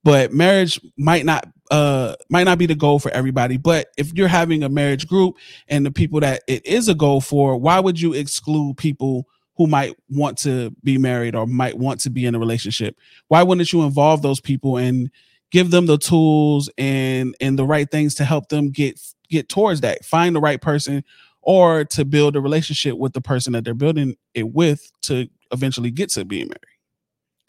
but 0.04 0.32
marriage 0.32 0.80
might 0.96 1.24
not 1.24 1.48
uh 1.70 2.16
might 2.28 2.44
not 2.44 2.58
be 2.58 2.66
the 2.66 2.74
goal 2.74 2.98
for 2.98 3.10
everybody. 3.10 3.56
But 3.56 3.88
if 3.96 4.12
you're 4.14 4.28
having 4.28 4.62
a 4.62 4.68
marriage 4.68 5.06
group 5.06 5.36
and 5.68 5.86
the 5.86 5.90
people 5.90 6.20
that 6.20 6.42
it 6.46 6.64
is 6.66 6.88
a 6.88 6.94
goal 6.94 7.20
for, 7.20 7.56
why 7.56 7.80
would 7.80 8.00
you 8.00 8.12
exclude 8.12 8.76
people? 8.76 9.26
Who 9.56 9.66
might 9.66 9.94
want 10.08 10.38
to 10.38 10.70
be 10.82 10.96
married 10.96 11.34
or 11.34 11.46
might 11.46 11.76
want 11.76 12.00
to 12.00 12.10
be 12.10 12.24
in 12.24 12.34
a 12.34 12.38
relationship? 12.38 12.96
Why 13.28 13.42
wouldn't 13.42 13.72
you 13.72 13.82
involve 13.82 14.22
those 14.22 14.40
people 14.40 14.78
and 14.78 15.10
give 15.50 15.70
them 15.70 15.86
the 15.86 15.98
tools 15.98 16.70
and 16.78 17.34
and 17.40 17.58
the 17.58 17.66
right 17.66 17.90
things 17.90 18.14
to 18.16 18.24
help 18.24 18.48
them 18.48 18.70
get 18.70 18.98
get 19.28 19.48
towards 19.48 19.82
that 19.82 20.04
find 20.04 20.34
the 20.34 20.40
right 20.40 20.60
person 20.60 21.04
or 21.42 21.84
to 21.84 22.04
build 22.04 22.36
a 22.36 22.40
relationship 22.40 22.96
with 22.96 23.12
the 23.12 23.20
person 23.20 23.52
that 23.52 23.64
they're 23.64 23.74
building 23.74 24.16
it 24.34 24.52
with 24.52 24.90
to 25.02 25.28
eventually 25.52 25.90
get 25.90 26.10
to 26.10 26.24
being 26.24 26.48
married 26.48 26.78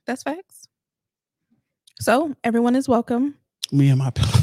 That's 0.05 0.23
facts. 0.23 0.60
So 2.01 2.35
everyone 2.43 2.75
is 2.75 2.87
welcome. 2.89 3.35
me 3.71 3.89
and 3.89 3.99
my 3.99 4.09
pillow 4.09 4.39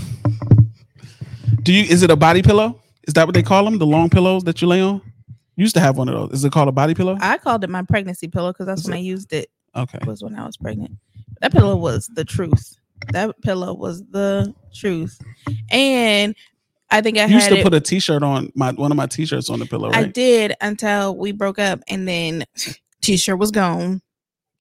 do 1.62 1.72
you 1.72 1.82
is 1.82 2.02
it 2.04 2.10
a 2.10 2.14
body 2.16 2.40
pillow 2.40 2.80
is 3.06 3.14
that 3.14 3.26
what 3.26 3.34
they 3.34 3.42
call 3.42 3.64
them 3.64 3.78
the 3.78 3.84
long 3.86 4.08
pillows 4.08 4.44
that 4.44 4.62
you 4.62 4.68
lay 4.68 4.80
on 4.80 5.02
you 5.56 5.62
used 5.64 5.74
to 5.74 5.80
have 5.80 5.98
one 5.98 6.08
of 6.08 6.14
those 6.14 6.38
is 6.38 6.44
it 6.44 6.52
called 6.52 6.68
a 6.68 6.72
body 6.72 6.94
pillow 6.94 7.18
I 7.20 7.36
called 7.36 7.64
it 7.64 7.68
my 7.70 7.82
pregnancy 7.82 8.28
pillow 8.28 8.52
because 8.52 8.66
that's 8.66 8.82
Is 8.82 8.86
when 8.86 8.94
it- 8.94 9.00
I 9.00 9.02
used 9.02 9.32
it. 9.32 9.50
okay 9.76 9.98
Was 10.06 10.22
when 10.22 10.34
I 10.38 10.46
was 10.46 10.56
pregnant. 10.56 10.92
That 11.40 11.52
pillow 11.52 11.76
was 11.76 12.08
the 12.14 12.24
truth. 12.24 12.76
That 13.12 13.40
pillow 13.42 13.74
was 13.74 14.02
the 14.10 14.54
truth. 14.74 15.20
And 15.70 16.34
I 16.90 17.00
think 17.00 17.18
I 17.18 17.26
you 17.26 17.34
used 17.34 17.48
had 17.48 17.54
to 17.54 17.60
it, 17.60 17.62
put 17.64 17.74
a 17.74 17.80
t-shirt 17.80 18.22
on 18.22 18.50
my 18.54 18.72
one 18.72 18.90
of 18.92 18.96
my 18.96 19.06
t-shirts 19.06 19.50
on 19.50 19.58
the 19.58 19.66
pillow 19.66 19.90
I 19.92 20.04
did 20.04 20.54
until 20.60 21.16
we 21.16 21.32
broke 21.32 21.58
up, 21.58 21.80
and 21.88 22.08
then 22.08 22.44
t-shirt 23.02 23.38
was 23.38 23.50
gone. 23.52 24.00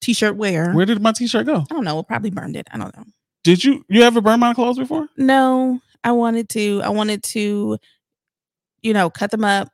T-shirt 0.01 0.36
wear. 0.36 0.74
where 0.74 0.86
did 0.86 1.01
my 1.01 1.12
t-shirt 1.12 1.46
go 1.46 1.66
I 1.70 1.74
don't 1.74 1.84
know. 1.84 2.01
Probably 2.04 2.30
burned 2.30 2.56
it. 2.56 2.68
I 2.72 2.77
don't 2.77 2.96
know. 2.96 3.04
did 3.44 3.63
you 3.63 3.84
you 3.89 4.04
ever 4.04 4.22
burn 4.22 4.39
my 4.39 4.54
clothes 4.54 4.77
before 4.77 5.08
No, 5.18 5.80
I 6.04 6.12
wanted 6.12 6.50
to. 6.50 6.82
I 6.84 6.89
wanted 6.89 7.24
to, 7.24 7.77
you 8.82 8.94
know, 8.94 9.10
cut 9.10 9.32
them 9.32 9.44
up 9.44 9.72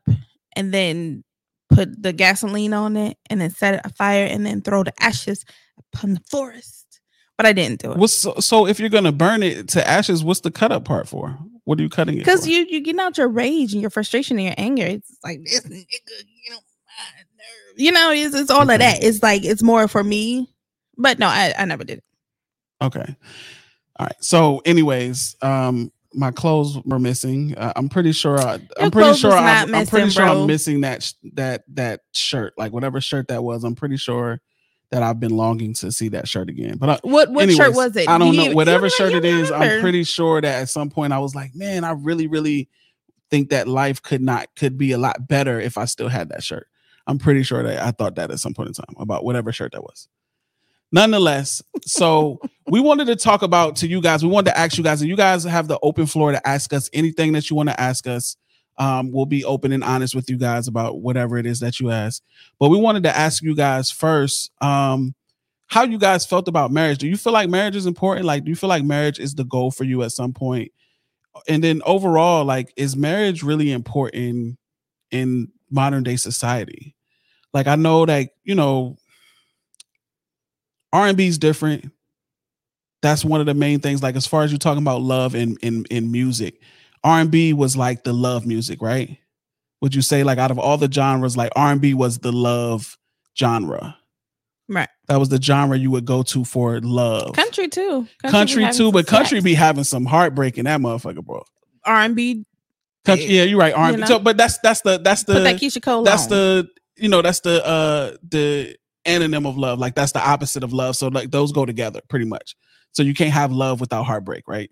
and 0.55 0.73
then 0.73 1.23
put 1.69 2.01
the 2.01 2.13
gasoline 2.13 2.73
on 2.73 2.95
it 2.97 3.17
and 3.29 3.41
then 3.41 3.49
set 3.49 3.75
it 3.75 3.81
afire 3.83 4.25
and 4.25 4.45
then 4.45 4.61
throw 4.61 4.83
the 4.83 4.93
ashes 5.03 5.45
upon 5.93 6.13
the 6.13 6.21
forest. 6.29 6.99
But 7.35 7.47
I 7.47 7.53
didn't 7.53 7.81
do 7.81 7.91
it. 7.91 7.97
What's 7.97 8.13
so, 8.13 8.35
so 8.35 8.67
if 8.67 8.79
you're 8.79 8.89
gonna 8.89 9.11
burn 9.11 9.43
it 9.43 9.67
to 9.69 9.87
ashes, 9.87 10.23
what's 10.23 10.41
the 10.41 10.51
cut 10.51 10.71
up 10.71 10.85
part 10.85 11.07
for? 11.07 11.37
What 11.65 11.79
are 11.79 11.83
you 11.83 11.89
cutting 11.89 12.15
it 12.15 12.19
Because 12.19 12.47
you 12.47 12.65
you 12.69 12.79
getting 12.81 12.99
out 12.99 13.17
your 13.17 13.27
rage 13.27 13.73
and 13.73 13.81
your 13.81 13.89
frustration 13.89 14.37
and 14.37 14.45
your 14.45 14.55
anger. 14.57 14.85
It's 14.85 15.17
like 15.23 15.43
this 15.43 15.61
nigga, 15.61 15.85
you 16.45 16.51
know. 16.51 16.59
You 17.75 17.91
know, 17.91 18.11
it's, 18.11 18.35
it's 18.35 18.51
all 18.51 18.61
of 18.69 18.79
that. 18.79 19.03
It's 19.03 19.23
like 19.23 19.43
it's 19.43 19.63
more 19.63 19.87
for 19.87 20.03
me. 20.03 20.49
But 20.97 21.17
no, 21.19 21.27
I, 21.27 21.53
I 21.57 21.65
never 21.65 21.83
did 21.83 21.99
it. 21.99 22.03
Okay. 22.81 23.15
All 23.99 24.05
right. 24.05 24.15
So, 24.19 24.61
anyways, 24.65 25.35
um, 25.41 25.91
my 26.13 26.29
clothes 26.31 26.77
were 26.85 26.99
missing. 26.99 27.55
Uh, 27.57 27.73
I'm 27.75 27.89
pretty 27.89 28.11
sure. 28.11 28.39
I, 28.39 28.59
I'm 28.79 28.91
pretty 28.91 29.13
sure. 29.17 29.31
I'm, 29.31 29.73
I'm 29.73 29.87
pretty 29.87 30.05
missing, 30.05 30.09
sure 30.09 30.25
bro. 30.25 30.41
I'm 30.41 30.47
missing 30.47 30.81
that 30.81 31.01
sh- 31.03 31.13
that 31.33 31.63
that 31.69 32.01
shirt, 32.13 32.53
like 32.57 32.71
whatever 32.73 33.01
shirt 33.01 33.27
that 33.29 33.43
was. 33.43 33.63
I'm 33.63 33.73
pretty 33.75 33.97
sure 33.97 34.39
that 34.91 35.01
I've 35.01 35.19
been 35.19 35.35
longing 35.35 35.73
to 35.75 35.91
see 35.91 36.09
that 36.09 36.27
shirt 36.27 36.49
again. 36.49 36.77
But 36.77 36.89
I, 36.89 36.99
What 37.01 37.31
what 37.31 37.49
shirt 37.51 37.73
was 37.73 37.95
it? 37.95 38.07
I 38.07 38.19
don't 38.19 38.33
You- 38.35 38.49
know. 38.49 38.55
Whatever 38.55 38.89
shirt 38.89 39.13
it 39.13 39.25
is, 39.25 39.51
I'm 39.51 39.81
pretty 39.81 40.03
sure 40.03 40.39
that 40.41 40.61
at 40.61 40.69
some 40.69 40.91
point 40.91 41.13
I 41.13 41.19
was 41.19 41.33
like, 41.33 41.55
man, 41.55 41.83
I 41.83 41.91
really, 41.93 42.27
really 42.27 42.69
think 43.31 43.49
that 43.49 43.67
life 43.67 43.99
could 44.01 44.21
not 44.21 44.47
could 44.55 44.77
be 44.77 44.91
a 44.91 44.97
lot 44.99 45.27
better 45.27 45.59
if 45.59 45.77
I 45.79 45.85
still 45.85 46.09
had 46.09 46.29
that 46.29 46.43
shirt. 46.43 46.67
I'm 47.07 47.17
pretty 47.17 47.43
sure 47.43 47.63
that 47.63 47.81
I 47.81 47.91
thought 47.91 48.15
that 48.15 48.31
at 48.31 48.39
some 48.39 48.53
point 48.53 48.69
in 48.69 48.73
time 48.73 48.95
about 48.97 49.23
whatever 49.23 49.51
shirt 49.51 49.73
that 49.73 49.83
was. 49.83 50.07
Nonetheless, 50.91 51.61
so 51.81 52.39
we 52.67 52.79
wanted 52.79 53.07
to 53.07 53.15
talk 53.15 53.41
about 53.41 53.75
to 53.77 53.87
you 53.87 54.01
guys. 54.01 54.23
We 54.23 54.29
wanted 54.29 54.51
to 54.51 54.57
ask 54.57 54.77
you 54.77 54.83
guys, 54.83 55.01
and 55.01 55.09
you 55.09 55.17
guys 55.17 55.43
have 55.43 55.67
the 55.67 55.79
open 55.81 56.05
floor 56.05 56.31
to 56.31 56.47
ask 56.47 56.71
us 56.73 56.89
anything 56.93 57.33
that 57.33 57.49
you 57.49 57.55
want 57.55 57.69
to 57.69 57.79
ask 57.79 58.07
us. 58.07 58.37
Um, 58.77 59.11
we'll 59.11 59.27
be 59.27 59.45
open 59.45 59.71
and 59.71 59.83
honest 59.83 60.15
with 60.15 60.29
you 60.29 60.37
guys 60.37 60.67
about 60.67 61.01
whatever 61.01 61.37
it 61.37 61.45
is 61.45 61.59
that 61.59 61.79
you 61.79 61.91
ask. 61.91 62.23
But 62.59 62.69
we 62.69 62.77
wanted 62.77 63.03
to 63.03 63.15
ask 63.15 63.43
you 63.43 63.55
guys 63.55 63.91
first, 63.91 64.51
um, 64.61 65.13
how 65.67 65.83
you 65.83 65.97
guys 65.97 66.25
felt 66.25 66.47
about 66.47 66.71
marriage. 66.71 66.99
Do 66.99 67.07
you 67.07 67.17
feel 67.17 67.33
like 67.33 67.49
marriage 67.49 67.75
is 67.75 67.87
important? 67.87 68.25
Like, 68.25 68.43
do 68.43 68.49
you 68.49 68.55
feel 68.55 68.69
like 68.69 68.83
marriage 68.83 69.19
is 69.19 69.35
the 69.35 69.43
goal 69.43 69.71
for 69.71 69.83
you 69.83 70.03
at 70.03 70.11
some 70.11 70.33
point? 70.33 70.71
And 71.47 71.63
then 71.63 71.81
overall, 71.85 72.45
like, 72.45 72.71
is 72.77 72.95
marriage 72.95 73.41
really 73.41 73.71
important 73.71 74.57
in 75.09 75.51
modern 75.73 76.03
day 76.03 76.15
society? 76.15 76.95
Like, 77.53 77.67
I 77.67 77.75
know 77.75 78.05
that 78.05 78.29
you 78.43 78.55
know 78.55 78.97
R&B 80.93 81.27
is 81.27 81.37
different. 81.37 81.91
That's 83.01 83.25
one 83.25 83.41
of 83.41 83.45
the 83.47 83.53
main 83.53 83.79
things. 83.79 84.01
Like 84.01 84.15
as 84.15 84.27
far 84.27 84.43
as 84.43 84.51
you're 84.51 84.59
talking 84.59 84.81
about 84.81 85.01
love 85.01 85.35
in 85.35 85.57
in 85.61 85.85
in 85.89 86.11
music, 86.11 86.61
R&B 87.03 87.53
was 87.53 87.75
like 87.75 88.03
the 88.03 88.13
love 88.13 88.45
music, 88.45 88.81
right? 88.81 89.17
Would 89.81 89.93
you 89.93 90.01
say 90.01 90.23
like 90.23 90.37
out 90.37 90.51
of 90.51 90.59
all 90.59 90.77
the 90.77 90.89
genres, 90.89 91.35
like 91.35 91.51
R&B 91.55 91.93
was 91.95 92.19
the 92.19 92.31
love 92.31 92.97
genre? 93.37 93.97
Right. 94.69 94.87
That 95.07 95.19
was 95.19 95.27
the 95.27 95.41
genre 95.41 95.77
you 95.77 95.91
would 95.91 96.05
go 96.05 96.23
to 96.23 96.45
for 96.45 96.79
love. 96.79 97.33
Country 97.33 97.67
too. 97.67 98.07
Country, 98.25 98.63
having 98.63 98.77
too, 98.77 98.91
but 98.93 99.07
country 99.07 99.41
be 99.41 99.53
having 99.53 99.83
some 99.83 100.05
heartbreak 100.05 100.57
in 100.57 100.65
that 100.65 100.79
motherfucker, 100.79 101.25
bro. 101.25 101.43
R&B. 101.85 102.45
Country, 103.05 103.25
yeah, 103.25 103.43
you're 103.43 103.59
right. 103.59 103.73
R&B. 103.73 103.99
know? 103.99 104.05
So, 104.05 104.19
but 104.19 104.37
that's 104.37 104.57
that's 104.59 104.81
the 104.81 104.97
that's 104.97 105.23
the 105.23 105.33
Put 105.33 105.43
that 105.43 105.55
Keyshia 105.57 105.81
Cole 105.81 106.03
that's 106.03 106.23
on. 106.23 106.29
the 106.29 106.69
you 106.95 107.09
know 107.09 107.21
that's 107.21 107.41
the 107.41 107.65
uh 107.65 108.15
the 108.29 108.77
anonym 109.05 109.47
of 109.47 109.57
love 109.57 109.79
like 109.79 109.95
that's 109.95 110.13
the 110.13 110.25
opposite 110.25 110.63
of 110.63 110.71
love 110.71 110.95
so 110.95 111.09
like 111.09 111.29
those 111.29 111.51
go 111.51 111.65
together 111.65 111.99
pretty 112.07 112.23
much 112.23 112.55
so 112.93 113.03
you 113.03 113.13
can't 113.13 113.33
have 113.33 113.51
love 113.51 113.81
without 113.81 114.03
heartbreak 114.03 114.47
right 114.47 114.71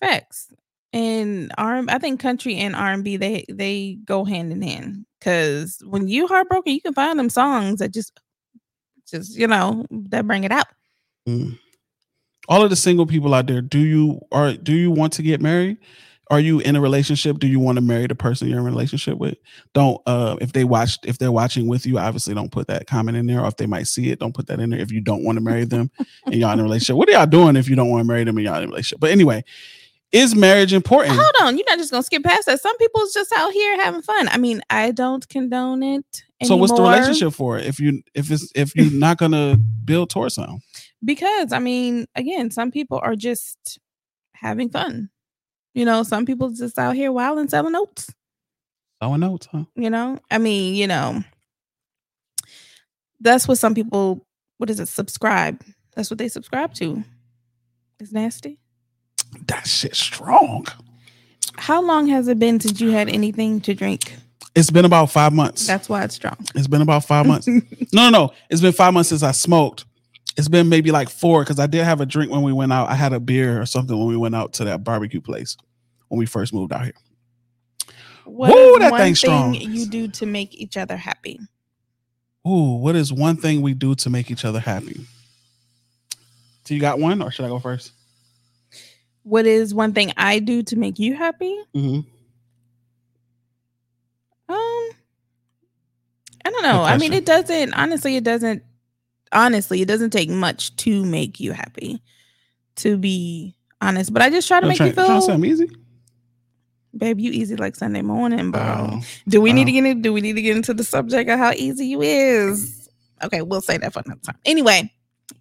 Facts. 0.00 0.52
And 0.92 1.52
R 1.58 1.82
I 1.88 1.98
think 1.98 2.20
country 2.20 2.56
and 2.56 2.76
R 2.76 2.92
and 2.92 3.04
B 3.04 3.16
they 3.16 3.44
they 3.48 3.98
go 4.04 4.24
hand 4.24 4.52
in 4.52 4.62
hand. 4.62 5.04
Cause 5.20 5.82
when 5.84 6.08
you 6.08 6.26
heartbroken, 6.26 6.72
you 6.72 6.80
can 6.80 6.94
find 6.94 7.18
them 7.18 7.30
songs 7.30 7.80
that 7.80 7.92
just 7.92 8.18
just 9.10 9.36
you 9.36 9.46
know 9.46 9.84
that 9.90 10.26
bring 10.26 10.44
it 10.44 10.52
out. 10.52 10.66
Mm. 11.28 11.58
all 12.48 12.62
of 12.62 12.70
the 12.70 12.76
single 12.76 13.04
people 13.04 13.34
out 13.34 13.48
there 13.48 13.60
do 13.60 13.80
you 13.80 14.20
are 14.30 14.52
do 14.52 14.72
you 14.72 14.92
want 14.92 15.12
to 15.14 15.22
get 15.22 15.40
married 15.40 15.76
are 16.30 16.40
you 16.40 16.58
in 16.60 16.76
a 16.76 16.80
relationship 16.80 17.38
do 17.38 17.46
you 17.46 17.60
want 17.60 17.76
to 17.76 17.82
marry 17.82 18.06
the 18.06 18.14
person 18.14 18.48
you're 18.48 18.58
in 18.58 18.64
a 18.64 18.68
relationship 18.68 19.18
with 19.18 19.36
don't 19.74 20.00
uh 20.06 20.36
if 20.40 20.52
they 20.52 20.64
watched 20.64 21.06
if 21.06 21.18
they're 21.18 21.32
watching 21.32 21.66
with 21.66 21.86
you 21.86 21.98
obviously 21.98 22.34
don't 22.34 22.52
put 22.52 22.66
that 22.66 22.86
comment 22.86 23.16
in 23.16 23.26
there 23.26 23.40
or 23.40 23.46
if 23.46 23.56
they 23.56 23.66
might 23.66 23.86
see 23.86 24.10
it 24.10 24.18
don't 24.18 24.34
put 24.34 24.46
that 24.46 24.60
in 24.60 24.70
there 24.70 24.80
if 24.80 24.90
you 24.90 25.00
don't 25.00 25.24
want 25.24 25.36
to 25.36 25.42
marry 25.42 25.64
them 25.64 25.90
and 26.26 26.34
y'all 26.34 26.52
in 26.52 26.60
a 26.60 26.62
relationship 26.62 26.96
what 26.96 27.08
are 27.08 27.12
y'all 27.12 27.26
doing 27.26 27.56
if 27.56 27.68
you 27.68 27.76
don't 27.76 27.90
want 27.90 28.00
to 28.00 28.06
marry 28.06 28.24
them 28.24 28.36
and 28.36 28.44
y'all 28.44 28.56
in 28.56 28.64
a 28.64 28.66
relationship 28.66 29.00
but 29.00 29.10
anyway 29.10 29.42
is 30.12 30.34
marriage 30.34 30.72
important 30.72 31.14
Hold 31.14 31.34
on, 31.42 31.56
you're 31.56 31.66
not 31.68 31.78
just 31.78 31.90
gonna 31.90 32.02
skip 32.02 32.22
past 32.22 32.46
that. 32.46 32.60
Some 32.60 32.76
people's 32.78 33.12
just 33.12 33.32
out 33.36 33.52
here 33.52 33.76
having 33.82 34.02
fun. 34.02 34.28
I 34.28 34.38
mean, 34.38 34.62
I 34.70 34.92
don't 34.92 35.28
condone 35.28 35.82
it. 35.82 36.22
So 36.44 36.56
what's 36.56 36.72
the 36.72 36.82
relationship 36.82 37.32
for 37.32 37.58
if 37.58 37.80
you 37.80 38.02
if 38.14 38.30
it's 38.30 38.50
if 38.54 38.74
you're 38.76 38.90
not 38.92 39.18
gonna 39.18 39.56
build 39.84 40.10
towards 40.10 40.36
something? 40.36 40.62
Because 41.04 41.52
I 41.52 41.58
mean, 41.58 42.06
again, 42.14 42.50
some 42.50 42.70
people 42.70 43.00
are 43.02 43.16
just 43.16 43.78
having 44.32 44.70
fun. 44.70 45.10
You 45.76 45.84
know, 45.84 46.02
some 46.02 46.24
people 46.24 46.48
just 46.50 46.78
out 46.78 46.96
here 46.96 47.12
wild 47.12 47.38
and 47.38 47.50
selling 47.50 47.72
notes. 47.72 48.10
Selling 49.02 49.20
notes, 49.20 49.46
huh? 49.52 49.64
you 49.76 49.90
know 49.90 50.18
i 50.30 50.38
mean 50.38 50.74
you 50.74 50.86
know 50.86 51.22
that's 53.20 53.46
what 53.46 53.58
some 53.58 53.74
people 53.74 54.24
what 54.58 54.70
is 54.70 54.80
it 54.80 54.88
subscribe 54.88 55.62
that's 55.94 56.10
what 56.10 56.16
they 56.18 56.28
subscribe 56.28 56.72
to 56.74 57.04
it's 58.00 58.10
nasty 58.12 58.58
That 59.48 59.66
shit 59.66 59.94
strong. 59.94 60.66
how 61.56 61.82
long 61.82 62.06
has 62.08 62.26
it 62.28 62.38
been 62.38 62.58
since 62.58 62.80
you 62.80 62.90
had 62.90 63.10
anything 63.10 63.60
to 63.62 63.74
drink 63.74 64.14
It's 64.54 64.70
been 64.70 64.86
about 64.86 65.10
five 65.10 65.34
months. 65.34 65.66
that's 65.66 65.90
why 65.90 66.02
it's 66.04 66.14
strong 66.14 66.36
it's 66.54 66.66
been 66.66 66.82
about 66.82 67.04
five 67.04 67.26
months. 67.26 67.46
no, 67.92 68.08
no, 68.08 68.10
no. 68.10 68.32
It's 68.48 68.62
been 68.62 68.72
five 68.72 68.94
months 68.94 69.10
since 69.10 69.22
I 69.22 69.32
smoked. 69.32 69.84
It's 70.38 70.48
been 70.48 70.68
maybe 70.70 70.90
like 70.90 71.08
four 71.10 71.42
because 71.42 71.58
I 71.60 71.66
did 71.66 71.84
have 71.84 72.00
a 72.00 72.06
drink 72.06 72.30
when 72.32 72.42
we 72.42 72.52
went 72.54 72.72
out. 72.72 72.88
I 72.88 72.94
had 72.94 73.12
a 73.12 73.20
beer 73.20 73.60
or 73.60 73.66
something 73.66 73.96
when 73.98 74.08
we 74.08 74.16
went 74.16 74.34
out 74.34 74.54
to 74.54 74.64
that 74.64 74.84
barbecue 74.84 75.20
place 75.20 75.56
when 76.08 76.18
we 76.18 76.26
first 76.26 76.52
moved 76.54 76.72
out 76.72 76.84
here. 76.84 76.94
What 78.24 78.52
Woo, 78.52 78.74
is 78.74 78.78
that 78.80 78.90
one 78.92 79.00
thing's 79.00 79.18
strong. 79.20 79.52
thing 79.52 79.70
you 79.72 79.86
do 79.86 80.08
to 80.08 80.26
make 80.26 80.54
each 80.54 80.76
other 80.76 80.96
happy 80.96 81.38
Ooh, 82.46 82.76
what 82.76 82.94
is 82.94 83.12
one 83.12 83.36
thing 83.36 83.60
we 83.60 83.74
do 83.74 83.94
to 83.96 84.08
make 84.10 84.30
each 84.30 84.44
other 84.44 84.60
happy? 84.60 85.00
So 86.64 86.74
you 86.74 86.80
got 86.80 86.98
one, 87.00 87.20
or 87.20 87.30
should 87.32 87.44
I 87.44 87.48
go 87.48 87.58
first? 87.58 87.92
what 89.24 89.44
is 89.44 89.74
one 89.74 89.92
thing 89.92 90.12
i 90.16 90.38
do 90.38 90.62
to 90.62 90.76
make 90.76 91.00
you 91.00 91.14
happy 91.16 91.56
Mm-hmm. 91.74 91.98
um 94.48 94.90
i 96.44 96.50
don't 96.50 96.62
know 96.62 96.82
i 96.84 96.96
mean 96.96 97.12
it 97.12 97.26
doesn't 97.26 97.74
honestly 97.74 98.14
it 98.14 98.22
doesn't 98.22 98.62
honestly 99.32 99.82
it 99.82 99.88
doesn't 99.88 100.10
take 100.10 100.30
much 100.30 100.76
to 100.76 101.04
make 101.04 101.40
you 101.40 101.50
happy 101.50 102.00
to 102.76 102.96
be 102.96 103.56
honest 103.80 104.12
but 104.12 104.22
i 104.22 104.30
just 104.30 104.46
try 104.46 104.60
to 104.60 104.66
make 104.68 104.78
you 104.78 104.92
trying, 104.92 105.06
trying 105.06 105.20
to 105.20 105.26
feel 105.26 105.34
I'm 105.34 105.44
easy. 105.44 105.68
Babe, 106.96 107.20
you 107.20 107.30
easy 107.30 107.56
like 107.56 107.76
Sunday 107.76 108.02
morning, 108.02 108.50
bro. 108.50 108.62
Oh, 108.62 109.00
do 109.28 109.40
we 109.40 109.52
need 109.52 109.64
to 109.66 109.72
oh. 109.72 109.74
get 109.74 109.84
in, 109.84 110.02
do 110.02 110.12
we 110.12 110.20
need 110.20 110.34
to 110.34 110.42
get 110.42 110.56
into 110.56 110.74
the 110.74 110.84
subject 110.84 111.28
of 111.28 111.38
how 111.38 111.52
easy 111.52 111.86
you 111.86 112.02
is? 112.02 112.88
Okay, 113.22 113.42
we'll 113.42 113.60
say 113.60 113.78
that 113.78 113.92
for 113.92 114.02
another 114.04 114.20
time. 114.20 114.38
Anyway, 114.44 114.92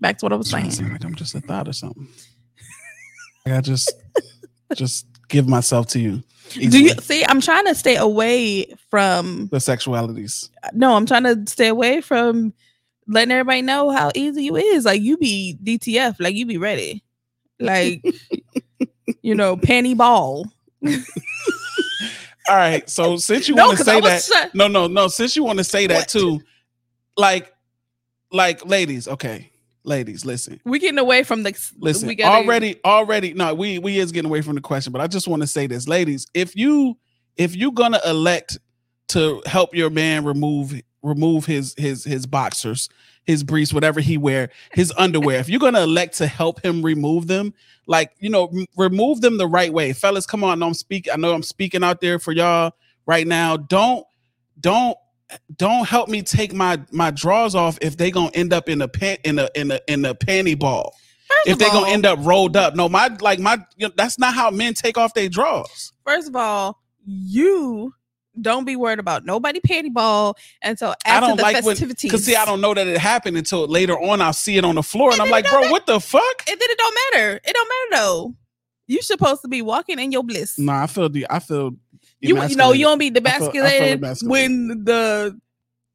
back 0.01 0.17
to 0.17 0.25
what 0.25 0.33
I 0.33 0.35
was 0.35 0.49
saying. 0.49 0.91
like 0.91 1.03
I'm 1.03 1.15
just 1.15 1.35
a 1.35 1.41
thought 1.41 1.67
or 1.67 1.73
something. 1.73 2.07
Like 3.45 3.55
I 3.55 3.61
just 3.61 3.93
just 4.73 5.05
give 5.27 5.47
myself 5.47 5.87
to 5.87 5.99
you. 5.99 6.23
Do 6.53 6.81
you 6.81 6.89
see? 7.01 7.25
I'm 7.25 7.41
trying 7.41 7.65
to 7.65 7.75
stay 7.75 7.95
away 7.95 8.73
from 8.89 9.47
the 9.47 9.57
sexualities? 9.57 10.49
no, 10.73 10.95
I'm 10.95 11.05
trying 11.05 11.23
to 11.23 11.43
stay 11.47 11.67
away 11.67 12.01
from 12.01 12.53
letting 13.07 13.31
everybody 13.31 13.61
know 13.61 13.89
how 13.89 14.11
easy 14.15 14.43
you 14.45 14.55
is. 14.55 14.85
Like 14.85 15.01
you 15.01 15.17
be 15.17 15.57
DTF, 15.63 16.15
like 16.19 16.35
you 16.35 16.45
be 16.45 16.57
ready. 16.57 17.03
Like 17.59 18.03
you 19.21 19.35
know, 19.35 19.57
panty 19.57 19.95
ball. 19.97 20.45
All 22.49 22.55
right. 22.55 22.87
So 22.89 23.17
since 23.17 23.49
you 23.49 23.55
No, 23.55 23.67
want 23.67 23.77
to 23.79 23.83
say 23.83 23.99
that, 24.01 24.23
try- 24.25 24.49
no, 24.53 24.67
no, 24.67 24.87
no. 24.87 25.07
Since 25.07 25.35
you 25.35 25.43
want 25.43 25.57
to 25.57 25.63
say 25.63 25.87
that 25.87 25.95
What? 25.95 26.07
too, 26.09 26.41
like, 27.17 27.51
like, 28.31 28.65
ladies, 28.65 29.07
okay, 29.07 29.49
ladies, 29.83 30.25
listen, 30.25 30.59
we 30.65 30.77
getting 30.79 30.99
away 30.99 31.23
from 31.23 31.43
the 31.43 31.55
listen. 31.79 32.07
we 32.07 32.15
gotta- 32.15 32.35
already, 32.43 32.79
already, 32.85 33.33
no, 33.33 33.53
we 33.55 33.79
we 33.79 33.97
is 33.97 34.11
getting 34.11 34.29
away 34.29 34.41
from 34.41 34.55
the 34.55 34.61
question, 34.61 34.91
but 34.91 35.01
I 35.01 35.07
just 35.07 35.27
want 35.27 35.41
to 35.41 35.47
say 35.47 35.65
this, 35.67 35.87
ladies, 35.87 36.27
if 36.33 36.55
you 36.55 36.97
if 37.37 37.55
you 37.55 37.71
gonna 37.71 37.99
elect 38.05 38.57
to 39.09 39.41
help 39.45 39.73
your 39.75 39.89
man 39.89 40.23
remove 40.23 40.73
remove 41.01 41.45
his 41.45 41.73
his 41.77 42.03
his 42.03 42.25
boxers, 42.27 42.89
his 43.25 43.43
briefs, 43.43 43.73
whatever 43.73 43.99
he 43.99 44.17
wear, 44.17 44.49
his 44.73 44.93
underwear, 44.97 45.39
if 45.39 45.49
you're 45.49 45.59
gonna 45.59 45.81
elect 45.81 46.17
to 46.17 46.27
help 46.27 46.63
him 46.63 46.81
remove 46.81 47.27
them, 47.27 47.53
like 47.87 48.11
you 48.19 48.29
know, 48.29 48.47
m- 48.47 48.65
remove 48.77 49.21
them 49.21 49.37
the 49.37 49.47
right 49.47 49.73
way, 49.73 49.93
fellas. 49.93 50.25
Come 50.25 50.43
on, 50.43 50.61
I'm 50.61 50.73
speaking. 50.73 51.11
I 51.13 51.17
know 51.17 51.33
I'm 51.33 51.43
speaking 51.43 51.83
out 51.83 52.01
there 52.01 52.19
for 52.19 52.31
y'all 52.31 52.73
right 53.05 53.27
now. 53.27 53.57
Don't 53.57 54.05
don't 54.59 54.97
don't 55.57 55.87
help 55.87 56.09
me 56.09 56.21
take 56.21 56.53
my 56.53 56.79
my 56.91 57.11
drawers 57.11 57.55
off 57.55 57.77
if 57.81 57.97
they 57.97 58.11
gonna 58.11 58.31
end 58.33 58.53
up 58.53 58.69
in 58.69 58.81
a 58.81 58.87
pan 58.87 59.17
in 59.23 59.39
a 59.39 59.49
in 59.55 59.71
a 59.71 59.79
in 59.87 60.05
a 60.05 60.13
panty 60.15 60.57
ball. 60.57 60.95
First 61.27 61.47
if 61.47 61.57
they 61.57 61.69
gonna 61.69 61.89
end 61.89 62.05
up 62.05 62.19
rolled 62.21 62.55
up. 62.55 62.75
No, 62.75 62.87
my 62.87 63.09
like 63.21 63.39
my 63.39 63.57
you 63.77 63.87
know, 63.87 63.93
that's 63.97 64.19
not 64.19 64.33
how 64.33 64.51
men 64.51 64.73
take 64.73 64.97
off 64.97 65.13
their 65.13 65.29
drawers. 65.29 65.93
First 66.05 66.29
of 66.29 66.35
all, 66.35 66.79
you 67.05 67.93
don't 68.41 68.65
be 68.65 68.75
worried 68.75 68.99
about 68.99 69.25
nobody 69.25 69.59
panty 69.59 69.91
ball 69.93 70.37
until 70.61 70.89
after 71.05 71.09
I 71.11 71.19
don't 71.19 71.37
the 71.37 71.43
like 71.43 71.63
festivities. 71.63 72.11
because 72.11 72.25
see, 72.25 72.35
I 72.35 72.45
don't 72.45 72.61
know 72.61 72.73
that 72.73 72.87
it 72.87 72.97
happened 72.97 73.37
until 73.37 73.67
later 73.67 73.99
on. 73.99 74.21
I'll 74.21 74.33
see 74.33 74.57
it 74.57 74.65
on 74.65 74.75
the 74.75 74.83
floor, 74.83 75.11
and 75.11 75.19
And 75.19 75.23
I'm 75.23 75.29
like, 75.31 75.49
bro, 75.49 75.69
what 75.71 75.85
the 75.85 75.99
fuck? 75.99 76.43
And 76.49 76.59
then 76.59 76.69
it 76.69 76.77
don't 76.77 76.97
matter. 77.13 77.39
It 77.43 77.53
don't 77.53 77.67
matter 77.91 78.03
though. 78.03 78.35
You 78.87 79.01
supposed 79.01 79.41
to 79.41 79.47
be 79.47 79.61
walking 79.61 79.97
in 79.99 80.11
your 80.11 80.23
bliss. 80.23 80.59
No, 80.59 80.73
I 80.73 80.87
feel 80.87 81.09
the 81.09 81.25
I 81.29 81.39
feel 81.39 81.75
you 82.21 82.41
you 82.47 82.55
know 82.55 82.71
you 82.71 82.85
don't 82.85 82.97
be 82.99 83.07
I 83.07 83.13
feel- 83.13 83.63
I 83.63 83.79
feel 83.79 83.97
demasculated 83.97 84.27
when 84.27 84.83
the 84.83 85.39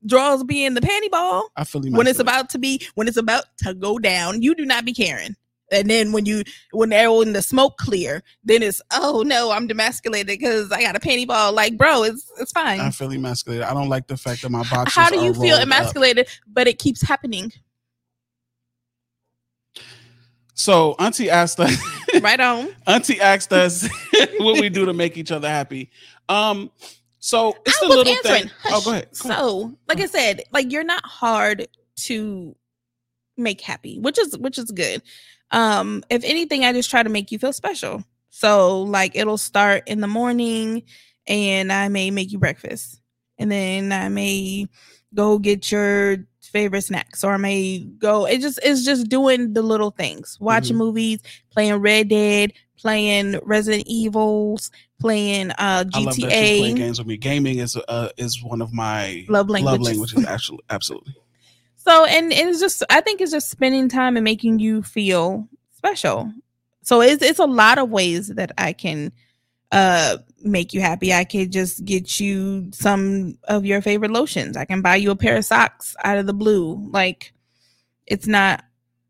draws 0.06 0.44
be 0.44 0.64
in 0.64 0.74
the 0.74 0.80
panty 0.80 1.10
ball. 1.10 1.50
I 1.56 1.64
feel 1.64 1.82
When 1.82 2.06
it's 2.06 2.18
about 2.18 2.50
to 2.50 2.58
be 2.58 2.82
when 2.94 3.06
it's 3.08 3.16
about 3.16 3.44
to 3.58 3.74
go 3.74 3.98
down, 3.98 4.42
you 4.42 4.54
do 4.54 4.64
not 4.64 4.84
be 4.84 4.92
caring. 4.94 5.36
And 5.72 5.88
then 5.88 6.12
when 6.12 6.26
you 6.26 6.42
when 6.72 6.88
they're 6.88 7.12
when 7.12 7.32
the 7.32 7.42
smoke 7.42 7.78
clear, 7.78 8.22
then 8.44 8.62
it's 8.62 8.82
oh 8.92 9.22
no, 9.24 9.50
I'm 9.50 9.68
demasculated 9.68 10.26
because 10.26 10.72
I 10.72 10.82
got 10.82 10.96
a 10.96 11.00
panty 11.00 11.26
ball. 11.26 11.52
Like, 11.52 11.76
bro, 11.76 12.02
it's 12.02 12.30
it's 12.38 12.52
fine. 12.52 12.80
I 12.80 12.90
feel 12.90 13.10
emasculated. 13.12 13.64
I 13.64 13.74
don't 13.74 13.88
like 13.88 14.06
the 14.06 14.16
fact 14.16 14.42
that 14.42 14.50
my 14.50 14.64
boxers. 14.70 14.94
How 14.94 15.10
do 15.10 15.20
you 15.20 15.32
feel 15.32 15.56
rolled 15.56 15.62
up. 15.62 15.62
emasculated, 15.62 16.28
but 16.46 16.66
it 16.66 16.78
keeps 16.78 17.02
happening? 17.02 17.52
So 20.54 20.94
Auntie 20.98 21.30
asked 21.30 21.58
us. 21.60 21.76
Right 22.20 22.40
on. 22.40 22.68
Auntie 22.88 23.20
asked 23.20 23.52
us 23.52 23.88
what 24.38 24.60
we 24.60 24.68
do 24.68 24.84
to 24.86 24.92
make 24.92 25.16
each 25.16 25.30
other 25.30 25.48
happy. 25.48 25.90
Um, 26.28 26.72
so 27.20 27.56
it's 27.64 27.80
I 27.80 27.86
was 27.86 27.96
little 27.96 28.12
answering. 28.12 28.42
thing. 28.42 28.50
Oh, 28.66 28.80
go 28.82 28.90
ahead. 28.90 29.08
Go 29.22 29.30
ahead. 29.30 29.38
So, 29.38 29.78
like 29.88 30.00
I 30.00 30.06
said, 30.06 30.42
like 30.52 30.72
you're 30.72 30.82
not 30.82 31.06
hard 31.06 31.68
to 32.06 32.56
make 33.36 33.60
happy, 33.60 34.00
which 34.00 34.18
is 34.18 34.36
which 34.38 34.58
is 34.58 34.72
good. 34.72 35.02
Um, 35.50 36.02
if 36.10 36.22
anything, 36.24 36.64
I 36.64 36.72
just 36.72 36.90
try 36.90 37.02
to 37.02 37.08
make 37.08 37.30
you 37.32 37.38
feel 37.38 37.52
special. 37.52 38.04
So, 38.30 38.82
like 38.82 39.16
it'll 39.16 39.38
start 39.38 39.82
in 39.86 40.00
the 40.00 40.06
morning, 40.06 40.84
and 41.26 41.72
I 41.72 41.88
may 41.88 42.10
make 42.10 42.32
you 42.32 42.38
breakfast, 42.38 43.00
and 43.38 43.50
then 43.50 43.92
I 43.92 44.08
may 44.08 44.66
go 45.14 45.38
get 45.38 45.70
your 45.72 46.18
favorite 46.40 46.82
snacks, 46.82 47.24
or 47.24 47.34
I 47.34 47.36
may 47.36 47.80
go. 47.98 48.26
It 48.26 48.40
just 48.40 48.60
it's 48.62 48.84
just 48.84 49.08
doing 49.08 49.52
the 49.52 49.62
little 49.62 49.90
things, 49.90 50.38
watching 50.40 50.76
Mm-hmm. 50.76 50.78
movies, 50.84 51.20
playing 51.50 51.74
Red 51.76 52.08
Dead, 52.08 52.52
playing 52.78 53.38
Resident 53.42 53.84
Evils, 53.86 54.70
playing 55.00 55.50
uh 55.52 55.84
I 55.92 55.98
love 56.00 56.20
that 56.20 56.40
you 56.40 56.56
play 56.56 56.72
games 56.74 56.98
with 56.98 57.08
me. 57.08 57.16
Gaming 57.16 57.58
is 57.58 57.76
uh, 57.76 58.10
is 58.16 58.42
one 58.42 58.62
of 58.62 58.72
my 58.72 59.24
Love 59.28 59.48
languages. 59.50 59.72
love 59.72 59.82
languages. 59.82 60.24
Actually, 60.28 60.60
absolutely. 60.70 61.14
So, 61.82 62.04
and 62.04 62.30
it's 62.30 62.60
just, 62.60 62.82
I 62.90 63.00
think 63.00 63.22
it's 63.22 63.32
just 63.32 63.50
spending 63.50 63.88
time 63.88 64.16
and 64.16 64.24
making 64.24 64.58
you 64.58 64.82
feel 64.82 65.48
special. 65.72 66.30
So 66.82 67.00
it's 67.00 67.22
it's 67.22 67.38
a 67.38 67.46
lot 67.46 67.78
of 67.78 67.90
ways 67.90 68.28
that 68.28 68.52
I 68.58 68.72
can 68.72 69.12
uh 69.72 70.18
make 70.42 70.74
you 70.74 70.80
happy. 70.80 71.12
I 71.12 71.24
could 71.24 71.52
just 71.52 71.84
get 71.84 72.20
you 72.20 72.70
some 72.72 73.38
of 73.44 73.64
your 73.64 73.80
favorite 73.80 74.10
lotions. 74.10 74.56
I 74.56 74.64
can 74.64 74.82
buy 74.82 74.96
you 74.96 75.10
a 75.10 75.16
pair 75.16 75.36
of 75.36 75.44
socks 75.44 75.96
out 76.04 76.18
of 76.18 76.26
the 76.26 76.34
blue. 76.34 76.86
Like 76.90 77.32
it's 78.06 78.26
not 78.26 78.64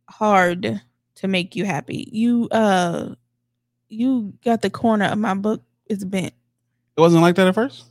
hard 0.08 0.80
to 1.16 1.28
make 1.28 1.56
you 1.56 1.64
happy. 1.64 2.08
You 2.12 2.48
uh 2.50 3.14
you 3.88 4.34
got 4.44 4.62
the 4.62 4.70
corner 4.70 5.06
of 5.06 5.18
my 5.18 5.34
book 5.34 5.62
is 5.86 6.04
bent. 6.04 6.34
It 6.96 7.00
wasn't 7.00 7.22
like 7.22 7.36
that 7.36 7.48
at 7.48 7.54
first. 7.54 7.84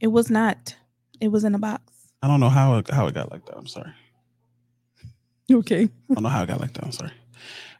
It 0.00 0.08
was 0.08 0.30
not. 0.30 0.74
It 1.20 1.28
was 1.28 1.44
in 1.44 1.54
a 1.54 1.58
box. 1.58 1.82
I 2.22 2.28
don't 2.28 2.40
know 2.40 2.48
how 2.48 2.78
it, 2.78 2.88
how 2.90 3.06
it 3.08 3.14
got 3.14 3.30
like 3.30 3.44
that. 3.46 3.56
I'm 3.56 3.66
sorry. 3.66 3.92
Okay. 5.58 5.82
I 6.10 6.14
don't 6.14 6.22
know 6.22 6.28
how 6.28 6.42
I 6.42 6.46
got 6.46 6.60
like 6.60 6.72
that. 6.74 6.84
I'm 6.84 6.92
sorry. 6.92 7.12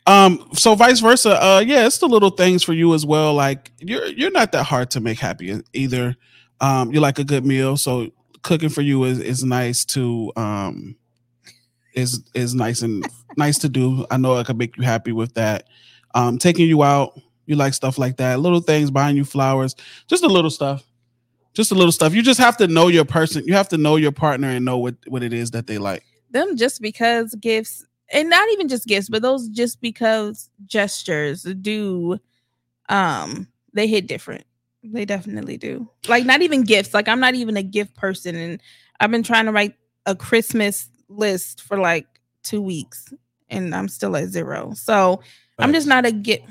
Um, 0.07 0.49
so 0.55 0.75
vice 0.75 1.01
versa. 1.01 1.43
Uh, 1.43 1.63
yeah, 1.65 1.87
it's 1.87 1.99
the 1.99 2.09
little 2.09 2.31
things 2.31 2.63
for 2.63 2.73
you 2.73 2.93
as 2.95 3.07
well. 3.07 3.35
Like 3.35 3.71
you're 3.79 4.07
you're 4.07 4.31
not 4.31 4.53
that 4.53 4.65
hard 4.65 4.91
to 4.93 5.01
make 5.01 5.19
happy 5.19 5.63
either. 5.73 6.17
Um, 6.61 6.93
you 6.93 7.01
like 7.01 7.19
a 7.19 7.25
good 7.25 7.47
meal, 7.47 7.77
so 7.77 8.11
cooking 8.43 8.69
for 8.69 8.83
you 8.83 9.05
is 9.05 9.21
is 9.21 9.45
nice 9.45 9.85
to 9.85 10.33
um 10.37 10.97
is 11.95 12.23
is 12.35 12.55
nice 12.55 12.83
and 12.83 13.07
nice 13.37 13.59
to 13.59 13.69
do. 13.69 14.05
I 14.11 14.17
know 14.17 14.37
I 14.37 14.43
can 14.43 14.57
make 14.57 14.77
you 14.77 14.83
happy 14.83 15.13
with 15.13 15.35
that. 15.35 15.65
Um, 16.15 16.39
taking 16.39 16.69
you 16.69 16.83
out, 16.83 17.19
you 17.47 17.57
like 17.57 17.75
stuff 17.75 17.99
like 17.99 18.17
that. 18.19 18.41
Little 18.41 18.61
things, 18.61 18.91
buying 18.91 19.17
you 19.17 19.25
flowers, 19.25 19.77
just 20.09 20.25
a 20.25 20.29
little 20.29 20.51
stuff. 20.51 20.85
Just 21.55 21.71
a 21.71 21.75
little 21.75 21.93
stuff. 21.93 22.15
You 22.15 22.23
just 22.23 22.41
have 22.41 22.57
to 22.59 22.67
know 22.67 22.89
your 22.89 23.05
person. 23.05 23.45
You 23.47 23.53
have 23.55 23.69
to 23.69 23.77
know 23.77 23.97
your 23.97 24.13
partner 24.13 24.49
and 24.49 24.65
know 24.65 24.79
what 24.79 24.97
what 25.07 25.23
it 25.23 25.33
is 25.33 25.51
that 25.53 25.67
they 25.67 25.79
like. 25.79 26.03
Them 26.33 26.57
just 26.57 26.81
because 26.81 27.35
gifts 27.37 27.85
and 28.13 28.29
not 28.31 28.49
even 28.53 28.69
just 28.69 28.87
gifts 28.87 29.09
but 29.09 29.23
those 29.23 29.49
just 29.49 29.81
because 29.81 30.51
gestures 30.67 31.43
do 31.61 32.19
um 32.89 33.47
they 33.75 33.87
hit 33.87 34.07
different. 34.07 34.45
They 34.85 35.05
definitely 35.05 35.57
do. 35.57 35.89
Like 36.09 36.27
not 36.27 36.43
even 36.43 36.65
gifts. 36.65 36.93
Like 36.93 37.09
i'm 37.09 37.21
not 37.21 37.35
even 37.35 37.57
a 37.57 37.63
gift 37.63 37.95
person 37.97 38.35
and 38.37 38.61
i've 39.01 39.11
been 39.11 39.23
trying 39.23 39.47
to 39.47 39.53
write 39.53 39.75
a 40.07 40.15
christmas 40.17 40.89
list 41.09 41.61
for 41.63 41.79
like 41.79 42.07
two 42.43 42.61
weeks 42.61 43.13
and 43.49 43.75
i'm 43.75 43.89
still 43.89 44.17
at 44.17 44.29
zero. 44.29 44.73
So 44.75 45.21
i'm 45.59 45.73
just 45.73 45.87
not 45.87 46.05
a 46.07 46.13
gift 46.13 46.45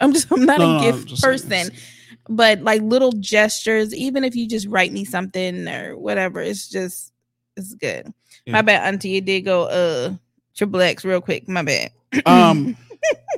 i'm 0.00 0.12
just 0.12 0.30
i'm 0.30 0.44
not 0.44 0.58
No, 0.60 0.76
a 0.78 0.80
gift 0.80 1.16
saying 1.16 1.40
person. 1.40 1.70
but 2.28 2.60
like 2.60 2.82
little 2.82 3.12
gestures 3.12 3.94
even 3.94 4.24
if 4.24 4.34
you 4.36 4.46
just 4.48 4.66
write 4.68 4.92
me 4.92 5.04
something 5.04 5.66
or 5.68 5.96
whatever 5.96 6.40
it's 6.40 6.68
just 6.68 7.12
it's 7.56 7.74
good 7.74 8.12
Yeah. 8.46 8.52
my 8.52 8.62
bad 8.62 8.86
auntie. 8.86 9.10
You 9.10 9.20
did 9.20 9.42
go 9.42 9.64
uh 9.64 10.14
triple 10.54 10.80
x 10.80 11.04
real 11.04 11.20
quick. 11.20 11.48
My 11.48 11.62
bad. 11.62 11.90
Um 12.26 12.76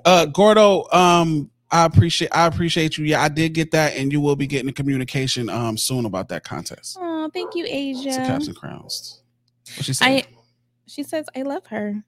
uh 0.05 0.27
gordo 0.27 0.85
um 0.93 1.51
i 1.71 1.85
appreciate 1.85 2.31
i 2.33 2.47
appreciate 2.47 2.99
you. 2.99 3.05
Yeah 3.05 3.23
i 3.23 3.29
did 3.29 3.53
get 3.55 3.71
that 3.73 3.97
and 3.97 4.13
you 4.13 4.21
will 4.21 4.37
be 4.37 4.47
getting 4.47 4.69
a 4.69 4.73
communication 4.73 5.49
um 5.49 5.77
soon 5.77 6.05
about 6.05 6.29
that 6.29 6.45
contest. 6.45 6.97
Oh 7.01 7.31
thank 7.33 7.55
you 7.55 7.65
it's 7.65 7.73
the 8.05 8.21
asia. 8.21 8.27
caps 8.27 8.47
and 8.47 8.57
crowns. 8.57 9.23
What 9.77 9.85
she 9.87 9.95
said? 9.95 10.05
I 10.07 10.25
she 10.87 11.03
says 11.03 11.27
i 11.35 11.43
love 11.43 11.67
her 11.69 12.05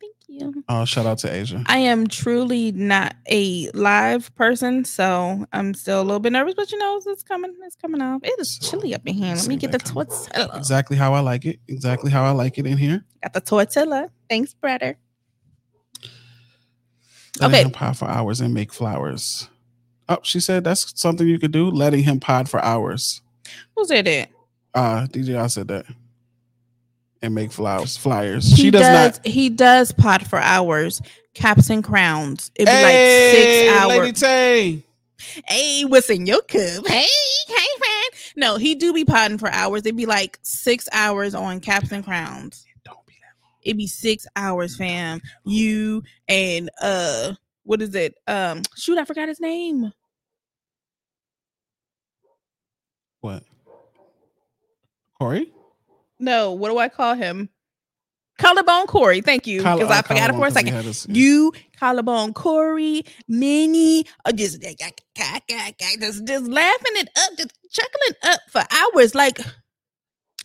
thank 0.00 0.14
you. 0.28 0.64
Oh 0.68 0.84
shout 0.84 1.06
out 1.06 1.18
to 1.18 1.32
asia. 1.32 1.62
I 1.66 1.78
am 1.78 2.06
truly 2.06 2.72
not 2.72 3.14
a 3.30 3.70
live 3.72 4.34
person 4.34 4.84
so 4.84 5.46
i'm 5.52 5.72
still 5.74 6.00
a 6.00 6.04
little 6.04 6.20
bit 6.20 6.32
nervous 6.32 6.54
but 6.54 6.70
you 6.72 6.78
know 6.78 7.00
it's 7.06 7.22
coming 7.22 7.54
it's 7.64 7.76
coming 7.76 8.00
off. 8.02 8.22
It 8.24 8.38
is 8.38 8.58
chilly 8.58 8.94
up 8.94 9.02
in 9.06 9.14
here. 9.14 9.34
Let 9.34 9.46
me 9.48 9.56
get 9.56 9.72
the 9.72 9.78
that 9.78 9.86
tortilla. 9.86 10.50
Exactly 10.56 10.96
how 10.96 11.14
i 11.14 11.20
like 11.20 11.44
it. 11.46 11.60
Exactly 11.68 12.10
how 12.10 12.24
i 12.24 12.30
like 12.30 12.58
it 12.58 12.66
in 12.66 12.76
here. 12.78 13.04
Got 13.22 13.32
the 13.34 13.40
tortilla. 13.40 14.10
Thanks 14.28 14.54
brother. 14.54 14.96
Letting 17.40 17.54
Okay. 17.54 17.62
him 17.64 17.70
pod 17.70 17.98
for 17.98 18.06
hours 18.06 18.40
and 18.40 18.54
make 18.54 18.72
flowers. 18.72 19.48
Oh 20.08 20.18
she 20.22 20.40
said 20.40 20.64
that's 20.64 20.98
something 21.00 21.26
you 21.26 21.38
could 21.38 21.52
do 21.52 21.70
letting 21.70 22.02
him 22.04 22.20
pod 22.20 22.48
for 22.48 22.64
hours. 22.64 23.20
Who 23.76 23.84
said 23.84 24.06
that? 24.06 24.30
Uh 24.74 25.06
dj 25.06 25.36
i 25.38 25.46
said 25.46 25.68
that 25.68 25.86
and 27.26 27.34
make 27.34 27.52
flowers 27.52 27.96
flyers 27.96 28.50
he 28.50 28.62
she 28.62 28.70
does, 28.70 28.82
does 28.82 29.16
not 29.16 29.26
he 29.26 29.48
does 29.48 29.92
pot 29.92 30.26
for 30.26 30.38
hours 30.38 31.02
caps 31.34 31.68
and 31.68 31.84
crowns 31.84 32.50
it'd 32.54 32.66
be 32.66 32.72
hey, 32.72 32.82
like 32.82 33.36
six 33.36 33.82
hours 33.82 33.98
lady 33.98 34.12
tay 34.12 34.82
hey, 35.46 35.84
what's 35.84 36.10
in 36.10 36.26
your 36.26 36.42
cup? 36.42 36.86
Hey, 36.86 37.06
hey, 37.48 37.66
man. 37.80 38.20
No, 38.36 38.56
he 38.56 38.74
do 38.74 38.92
be 38.92 39.04
potting 39.04 39.38
for 39.38 39.50
hours. 39.50 39.80
It'd 39.80 39.96
be 39.96 40.06
like 40.06 40.38
six 40.42 40.88
hours 40.92 41.34
on 41.34 41.60
Caps 41.60 41.92
and 41.92 42.04
Crowns. 42.04 42.64
Don't 42.84 43.04
be 43.06 43.14
that. 43.20 43.68
It'd 43.68 43.78
be 43.78 43.86
six 43.86 44.26
hours, 44.36 44.76
fam. 44.76 45.20
You 45.44 46.02
and 46.28 46.70
uh, 46.80 47.34
what 47.64 47.82
is 47.82 47.94
it? 47.94 48.16
Um, 48.26 48.62
shoot, 48.76 48.98
I 48.98 49.04
forgot 49.04 49.28
his 49.28 49.40
name. 49.40 49.92
What? 53.20 53.42
Corey? 55.18 55.50
No, 56.18 56.52
what 56.52 56.70
do 56.70 56.78
I 56.78 56.88
call 56.88 57.14
him? 57.14 57.50
Collarbone 58.38 58.86
Corey. 58.86 59.22
Thank 59.22 59.46
you, 59.46 59.58
because 59.58 59.90
I 59.90 60.00
uh, 60.00 60.02
forgot 60.02 60.30
it 60.30 60.34
for 60.34 60.46
a 60.46 60.50
second. 60.50 60.72
had 60.74 60.86
us- 60.86 61.06
You, 61.08 61.52
Collarbone 61.78 62.34
Corey, 62.34 63.02
Minnie, 63.28 64.04
are 64.24 64.32
just, 64.32 64.60
just 64.60 66.24
just 66.26 66.46
laughing 66.46 66.92
it 66.96 67.08
up, 67.16 67.38
just 67.38 67.52
chuckling 67.70 68.14
up 68.24 68.40
for 68.50 68.62
hours. 68.70 69.14
Like 69.14 69.38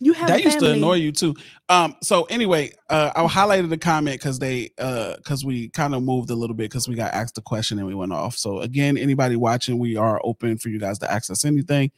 you 0.00 0.14
have 0.14 0.28
that 0.28 0.42
used 0.42 0.58
to 0.60 0.72
annoy 0.72 0.94
you 0.94 1.12
too. 1.12 1.34
Um. 1.68 1.96
So 2.02 2.24
anyway, 2.24 2.72
uh, 2.88 3.12
I 3.14 3.24
highlighted 3.26 3.68
the 3.68 3.78
comment 3.78 4.18
because 4.20 4.38
they, 4.38 4.70
uh, 4.78 5.16
because 5.16 5.44
we 5.44 5.68
kind 5.68 5.94
of 5.94 6.02
moved 6.02 6.30
a 6.30 6.34
little 6.34 6.56
bit 6.56 6.70
because 6.70 6.88
we 6.88 6.94
got 6.94 7.12
asked 7.12 7.36
a 7.36 7.42
question 7.42 7.78
and 7.78 7.86
we 7.86 7.94
went 7.94 8.12
off. 8.12 8.36
So 8.36 8.60
again, 8.60 8.96
anybody 8.96 9.36
watching, 9.36 9.78
we 9.78 9.96
are 9.96 10.20
open 10.24 10.56
for 10.56 10.70
you 10.70 10.78
guys 10.78 10.98
to 11.00 11.12
access 11.12 11.44
anything. 11.44 11.92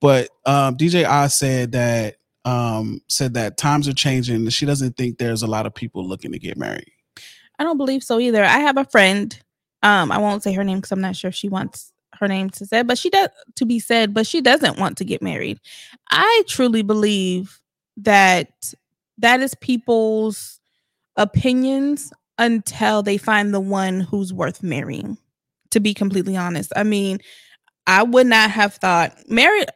But 0.00 0.30
um, 0.46 0.76
DJ 0.76 1.06
Oz 1.08 1.34
said 1.34 1.72
that 1.72 2.16
um 2.44 3.00
said 3.08 3.34
that 3.34 3.56
times 3.56 3.88
are 3.88 3.94
changing. 3.94 4.48
She 4.48 4.66
doesn't 4.66 4.96
think 4.96 5.18
there's 5.18 5.42
a 5.42 5.46
lot 5.46 5.66
of 5.66 5.74
people 5.74 6.06
looking 6.06 6.32
to 6.32 6.38
get 6.38 6.56
married. 6.56 6.90
I 7.58 7.64
don't 7.64 7.78
believe 7.78 8.02
so 8.02 8.18
either. 8.18 8.44
I 8.44 8.58
have 8.58 8.76
a 8.76 8.84
friend. 8.84 9.38
Um, 9.82 10.10
I 10.10 10.18
won't 10.18 10.42
say 10.42 10.52
her 10.52 10.64
name 10.64 10.78
because 10.78 10.92
I'm 10.92 11.00
not 11.00 11.16
sure 11.16 11.28
if 11.28 11.34
she 11.34 11.48
wants 11.48 11.92
her 12.18 12.28
name 12.28 12.50
to 12.50 12.66
said, 12.66 12.86
but 12.86 12.98
she 12.98 13.10
does 13.10 13.28
to 13.56 13.66
be 13.66 13.78
said, 13.78 14.14
but 14.14 14.26
she 14.26 14.40
doesn't 14.40 14.78
want 14.78 14.98
to 14.98 15.04
get 15.04 15.22
married. 15.22 15.60
I 16.10 16.42
truly 16.46 16.82
believe 16.82 17.60
that 17.98 18.72
that 19.18 19.40
is 19.40 19.54
people's 19.56 20.60
opinions 21.16 22.12
until 22.38 23.02
they 23.02 23.16
find 23.16 23.54
the 23.54 23.60
one 23.60 24.00
who's 24.00 24.32
worth 24.32 24.62
marrying. 24.62 25.18
To 25.70 25.80
be 25.80 25.92
completely 25.92 26.36
honest, 26.36 26.72
I 26.76 26.84
mean, 26.84 27.18
I 27.86 28.04
would 28.04 28.28
not 28.28 28.50
have 28.50 28.74
thought 28.74 29.12
married. 29.28 29.66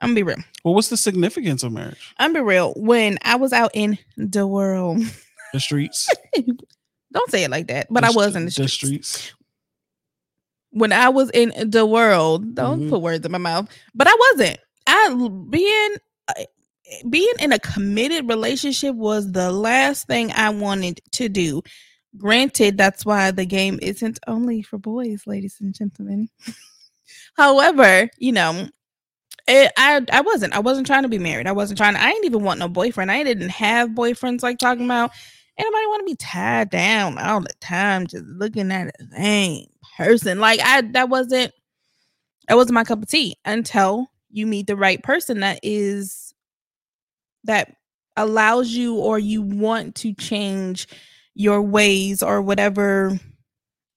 I'm 0.00 0.08
gonna 0.10 0.14
be 0.16 0.22
real. 0.22 0.36
Well, 0.64 0.74
what's 0.74 0.88
the 0.88 0.96
significance 0.96 1.62
of 1.62 1.72
marriage? 1.72 2.14
I'm 2.18 2.32
gonna 2.32 2.44
be 2.44 2.48
real. 2.48 2.74
When 2.76 3.18
I 3.22 3.36
was 3.36 3.52
out 3.52 3.70
in 3.74 3.98
the 4.16 4.46
world, 4.46 4.98
The 5.52 5.60
streets, 5.60 6.08
don't 7.12 7.30
say 7.30 7.44
it 7.44 7.50
like 7.50 7.68
that, 7.68 7.86
but 7.90 8.04
I 8.04 8.10
was 8.10 8.36
in 8.36 8.44
the 8.44 8.50
streets. 8.50 8.72
streets. 8.74 9.32
when 10.70 10.92
I 10.92 11.08
was 11.08 11.30
in 11.30 11.70
the 11.70 11.86
world, 11.86 12.54
don't 12.54 12.82
Mhm. 12.82 12.90
put 12.90 13.00
words 13.00 13.24
in 13.24 13.32
my 13.32 13.38
mouth, 13.38 13.68
but 13.94 14.06
I 14.08 14.14
wasn't. 14.32 14.58
I 14.86 15.08
being 15.50 15.96
uh, 16.28 16.44
being 17.08 17.32
in 17.40 17.52
a 17.52 17.58
committed 17.58 18.28
relationship 18.28 18.94
was 18.94 19.32
the 19.32 19.50
last 19.50 20.06
thing 20.06 20.30
I 20.32 20.50
wanted 20.50 21.00
to 21.12 21.28
do. 21.30 21.62
Granted, 22.18 22.76
that's 22.76 23.04
why 23.06 23.30
the 23.30 23.46
game 23.46 23.78
isn't 23.82 24.18
only 24.26 24.62
for 24.62 24.78
boys, 24.78 25.22
ladies 25.26 25.56
and 25.60 25.74
gentlemen. 25.74 26.28
However, 27.36 28.08
you 28.18 28.32
know, 28.32 28.68
I 29.48 30.04
I 30.12 30.20
wasn't. 30.22 30.54
I 30.54 30.58
wasn't 30.60 30.86
trying 30.86 31.02
to 31.04 31.08
be 31.08 31.18
married. 31.18 31.46
I 31.46 31.52
wasn't 31.52 31.78
trying. 31.78 31.94
To, 31.94 32.02
I 32.02 32.10
didn't 32.10 32.24
even 32.26 32.42
want 32.42 32.58
no 32.60 32.68
boyfriend. 32.68 33.10
I 33.10 33.22
didn't 33.22 33.50
have 33.50 33.90
boyfriends 33.90 34.42
like 34.42 34.58
talking 34.58 34.84
about. 34.84 35.12
Anybody 35.58 35.86
want 35.86 36.00
to 36.00 36.12
be 36.12 36.16
tied 36.16 36.70
down 36.70 37.16
all 37.18 37.40
the 37.40 37.52
time, 37.60 38.06
just 38.06 38.24
looking 38.26 38.70
at 38.70 38.94
the 38.98 39.08
same 39.16 39.66
person? 39.96 40.40
Like 40.40 40.60
I, 40.62 40.82
that 40.92 41.08
wasn't. 41.08 41.52
That 42.48 42.56
wasn't 42.56 42.74
my 42.74 42.84
cup 42.84 43.02
of 43.02 43.08
tea 43.08 43.36
until 43.44 44.06
you 44.30 44.46
meet 44.46 44.66
the 44.66 44.76
right 44.76 45.02
person 45.02 45.40
that 45.40 45.60
is 45.62 46.34
that 47.44 47.72
allows 48.16 48.70
you 48.70 48.96
or 48.96 49.18
you 49.18 49.42
want 49.42 49.94
to 49.96 50.12
change 50.14 50.86
your 51.34 51.62
ways 51.62 52.22
or 52.22 52.40
whatever 52.42 53.18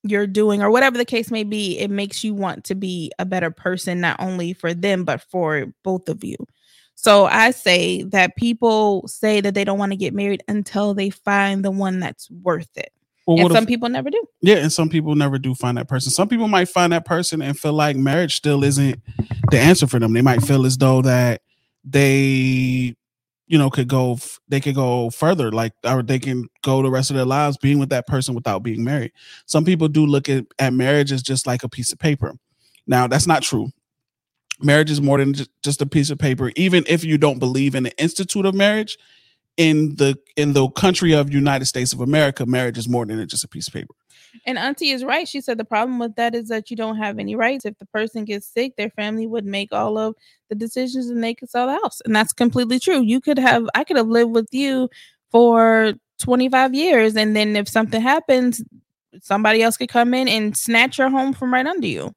you're 0.04 0.28
doing 0.28 0.62
or 0.62 0.72
whatever 0.72 0.98
the 0.98 1.06
case 1.06 1.30
may 1.30 1.44
be 1.44 1.78
it 1.80 1.90
makes 1.90 2.24
you 2.24 2.34
want 2.34 2.64
to 2.64 2.76
be 2.76 3.12
a 3.20 3.26
better 3.26 3.52
person 3.52 4.00
not 4.00 4.16
only 4.20 4.54
for 4.54 4.74
them 4.74 5.04
but 5.04 5.22
for 5.22 5.66
both 5.84 6.08
of 6.08 6.24
you 6.24 6.38
so 6.96 7.26
i 7.26 7.52
say 7.52 8.04
that 8.04 8.36
people 8.36 9.06
say 9.08 9.42
that 9.42 9.54
they 9.54 9.64
don't 9.64 9.80
want 9.80 9.92
to 9.92 9.98
get 9.98 10.14
married 10.14 10.44
until 10.48 10.94
they 10.94 11.10
find 11.10 11.66
the 11.66 11.72
one 11.72 12.00
that's 12.00 12.32
worth 12.32 12.70
it 12.78 12.94
Well, 13.28 13.40
and 13.40 13.52
some 13.52 13.64
if, 13.64 13.68
people 13.68 13.90
never 13.90 14.10
do 14.10 14.24
yeah, 14.42 14.56
and 14.58 14.72
some 14.72 14.90
people 14.90 15.16
never 15.16 15.38
do 15.38 15.54
find 15.54 15.78
that 15.78 15.90
person. 15.90 16.12
Some 16.12 16.30
people 16.30 16.48
might 16.48 16.70
find 16.70 16.94
that 16.94 17.06
person 17.06 17.42
and 17.42 17.60
feel 17.60 17.74
like 17.74 17.98
marriage 17.98 18.36
still 18.36 18.64
isn't 18.64 19.02
the 19.52 19.60
answer 19.60 19.86
for 19.86 20.00
them. 20.00 20.14
They 20.14 20.22
might 20.22 20.42
feel 20.42 20.66
as 20.66 20.78
though 20.78 21.02
that 21.02 21.42
they, 21.84 22.96
you 23.50 23.58
know, 23.58 23.70
could 23.70 23.88
go, 23.88 24.18
they 24.48 24.62
could 24.62 24.76
go 24.76 25.10
further, 25.10 25.52
like, 25.52 25.74
or 25.84 26.04
they 26.04 26.20
can 26.20 26.48
go 26.62 26.84
the 26.84 26.92
rest 26.92 27.10
of 27.10 27.16
their 27.16 27.26
lives 27.26 27.58
being 27.58 27.80
with 27.80 27.90
that 27.90 28.06
person 28.06 28.36
without 28.36 28.62
being 28.62 28.84
married. 28.84 29.12
Some 29.48 29.66
people 29.66 29.88
do 29.88 30.06
look 30.06 30.30
at, 30.30 30.46
at 30.60 30.72
marriage 30.72 31.12
as 31.12 31.24
just 31.24 31.48
like 31.48 31.64
a 31.64 31.70
piece 31.70 31.92
of 31.92 31.98
paper. 31.98 32.36
Now, 32.86 33.08
that's 33.08 33.26
not 33.26 33.42
true. 33.42 33.70
Marriage 34.62 34.92
is 34.92 35.02
more 35.02 35.18
than 35.18 35.34
just 35.64 35.82
a 35.82 35.86
piece 35.88 36.12
of 36.12 36.20
paper. 36.20 36.52
Even 36.56 36.84
if 36.88 37.04
you 37.04 37.18
don't 37.18 37.40
believe 37.40 37.74
in 37.74 37.84
the 37.84 37.98
institute 38.00 38.46
of 38.46 38.54
marriage, 38.54 38.98
in 39.58 39.96
the 39.96 40.18
in 40.38 40.54
the 40.54 40.70
country 40.70 41.14
of 41.14 41.34
United 41.34 41.66
States 41.66 41.92
of 41.92 42.02
America, 42.02 42.46
marriage 42.46 42.78
is 42.78 42.88
more 42.88 43.06
than 43.06 43.28
just 43.28 43.44
a 43.44 43.48
piece 43.48 43.68
of 43.68 43.74
paper. 43.74 43.94
And 44.46 44.58
Auntie 44.58 44.92
is 44.92 45.04
right. 45.04 45.28
She 45.28 45.42
said 45.42 45.58
the 45.58 45.65
problem 45.65 46.00
with 46.00 46.15
that 46.15 46.36
is 46.36 46.48
that 46.50 46.70
you 46.70 46.78
don't 46.78 46.98
have 46.98 47.20
any 47.20 47.36
rights. 47.36 47.65
If 47.65 47.78
the 47.78 47.86
person 47.88 48.26
gets 48.26 48.48
sick, 48.48 48.76
their 48.76 48.89
family 48.92 49.28
would 49.28 49.46
make 49.46 49.72
all 49.72 49.98
of 49.98 50.15
the 50.50 50.56
decisions 50.56 51.10
and 51.10 51.24
they 51.24 51.34
could 51.34 51.50
sell 51.50 51.68
the 51.68 51.80
house. 51.82 52.02
And 52.06 52.15
that's 52.15 52.34
completely 52.34 52.80
true. 52.80 53.02
You 53.02 53.22
could 53.22 53.39
have, 53.39 53.68
I 53.76 53.84
could 53.84 53.98
have 53.98 54.08
lived 54.08 54.32
with 54.32 54.48
you 54.52 54.89
for 55.32 55.94
25 56.20 56.74
years. 56.74 57.15
And 57.15 57.36
then 57.36 57.56
if 57.56 57.68
something 57.68 58.02
happens, 58.02 58.62
somebody 59.22 59.62
else 59.63 59.78
could 59.78 59.89
come 59.89 60.13
in 60.13 60.28
and 60.28 60.56
snatch 60.56 60.98
your 60.98 61.10
home 61.10 61.34
from 61.34 61.54
right 61.54 61.65
under 61.65 61.88
you. 61.88 62.13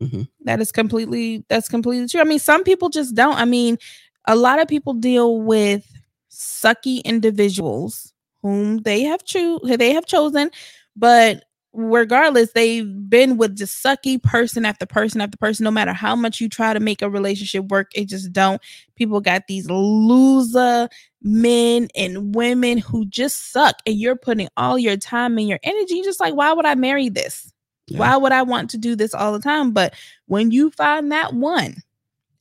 Mhm. 0.00 0.28
That 0.44 0.60
is 0.60 0.72
completely, 0.72 1.44
that's 1.48 1.68
completely 1.68 2.08
true. 2.08 2.20
I 2.20 2.24
mean, 2.24 2.38
some 2.38 2.64
people 2.64 2.88
just 2.90 3.14
don't. 3.14 3.36
I 3.36 3.44
mean, 3.46 3.78
a 4.26 4.36
lot 4.36 4.60
of 4.60 4.68
people 4.68 4.92
deal 4.94 5.40
with 5.40 5.86
sucky 6.30 7.02
individuals 7.04 8.12
whom 8.42 8.78
they 8.78 9.02
have 9.02 9.24
cho- 9.24 9.60
they 9.64 9.92
have 9.94 10.04
chosen 10.06 10.50
but 10.96 11.44
regardless 11.76 12.52
they've 12.52 12.88
been 13.08 13.36
with 13.36 13.54
just 13.56 13.84
sucky 13.84 14.20
person 14.20 14.64
after 14.64 14.86
person 14.86 15.20
after 15.20 15.36
person. 15.36 15.64
No 15.64 15.70
matter 15.70 15.92
how 15.92 16.16
much 16.16 16.40
you 16.40 16.48
try 16.48 16.72
to 16.72 16.80
make 16.80 17.02
a 17.02 17.10
relationship 17.10 17.66
work 17.66 17.90
it 17.94 18.06
just 18.06 18.32
don't. 18.32 18.60
People 18.94 19.20
got 19.20 19.46
these 19.46 19.68
loser 19.70 20.88
men 21.22 21.88
and 21.94 22.34
women 22.34 22.78
who 22.78 23.04
just 23.06 23.52
suck 23.52 23.76
and 23.84 23.96
you're 23.96 24.16
putting 24.16 24.48
all 24.56 24.78
your 24.78 24.96
time 24.96 25.36
and 25.38 25.48
your 25.48 25.60
energy 25.62 26.02
just 26.02 26.18
like 26.18 26.34
why 26.34 26.52
would 26.52 26.66
i 26.66 26.74
marry 26.74 27.08
this? 27.08 27.52
Yeah. 27.88 27.98
why 27.98 28.16
would 28.16 28.32
i 28.32 28.42
want 28.42 28.70
to 28.70 28.78
do 28.78 28.96
this 28.96 29.14
all 29.14 29.32
the 29.32 29.40
time? 29.40 29.72
But 29.72 29.94
when 30.26 30.50
you 30.50 30.70
find 30.70 31.12
that 31.12 31.34
one 31.34 31.76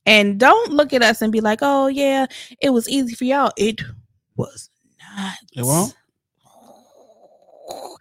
and 0.06 0.40
don't 0.40 0.72
look 0.72 0.94
at 0.94 1.04
us 1.04 1.22
and 1.22 1.32
be 1.32 1.42
like 1.42 1.60
oh 1.62 1.88
yeah 1.88 2.28
it 2.62 2.70
was 2.70 2.88
easy 2.88 3.16
for 3.16 3.26
y'all. 3.26 3.52
It 3.58 3.82
was 4.38 4.70
not 5.18 5.34
It 5.54 5.64
won't? 5.64 5.94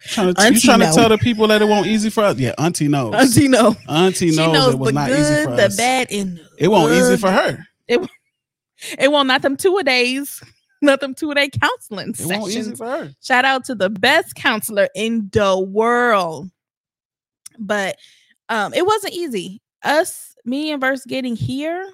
Trying 0.01 0.33
to, 0.35 0.53
you 0.53 0.59
trying 0.59 0.79
to 0.81 0.91
tell 0.93 1.09
the 1.09 1.17
people 1.17 1.47
that 1.47 1.61
it 1.61 1.65
won't 1.65 1.87
easy 1.87 2.09
for 2.11 2.23
us? 2.23 2.37
Yeah, 2.37 2.53
Auntie 2.59 2.87
knows. 2.87 3.15
Auntie 3.15 3.47
know. 3.47 3.75
Auntie 3.89 4.27
knows, 4.35 4.53
knows 4.53 4.73
it 4.73 4.79
was 4.79 4.87
the 4.89 4.93
not 4.93 5.07
good, 5.09 5.19
easy 5.19 5.43
for 5.45 5.55
the 5.55 5.65
us. 5.65 5.75
bad, 5.77 6.11
and 6.11 6.39
It 6.59 6.67
won't 6.67 6.91
easy 6.93 7.17
for 7.17 7.31
her. 7.31 7.65
It 7.87 9.09
won't 9.11 9.27
not 9.27 9.41
them 9.41 9.57
two 9.57 9.77
a 9.77 9.83
days, 9.83 10.43
not 10.81 10.99
them 10.99 11.15
two 11.15 11.31
a 11.31 11.35
day 11.35 11.49
counseling 11.49 12.09
It 12.09 12.25
won't 12.25 12.49
easy 12.49 12.61
sessions. 12.61 12.77
for 12.77 12.85
her. 12.85 13.11
Shout 13.23 13.45
out 13.45 13.65
to 13.65 13.75
the 13.75 13.89
best 13.89 14.35
counselor 14.35 14.89
in 14.95 15.29
the 15.31 15.59
world. 15.59 16.51
But 17.57 17.95
um, 18.49 18.73
it 18.73 18.85
wasn't 18.85 19.13
easy. 19.13 19.61
Us, 19.81 20.35
me 20.45 20.71
and 20.71 20.81
Verse 20.81 21.03
getting 21.05 21.35
here, 21.35 21.87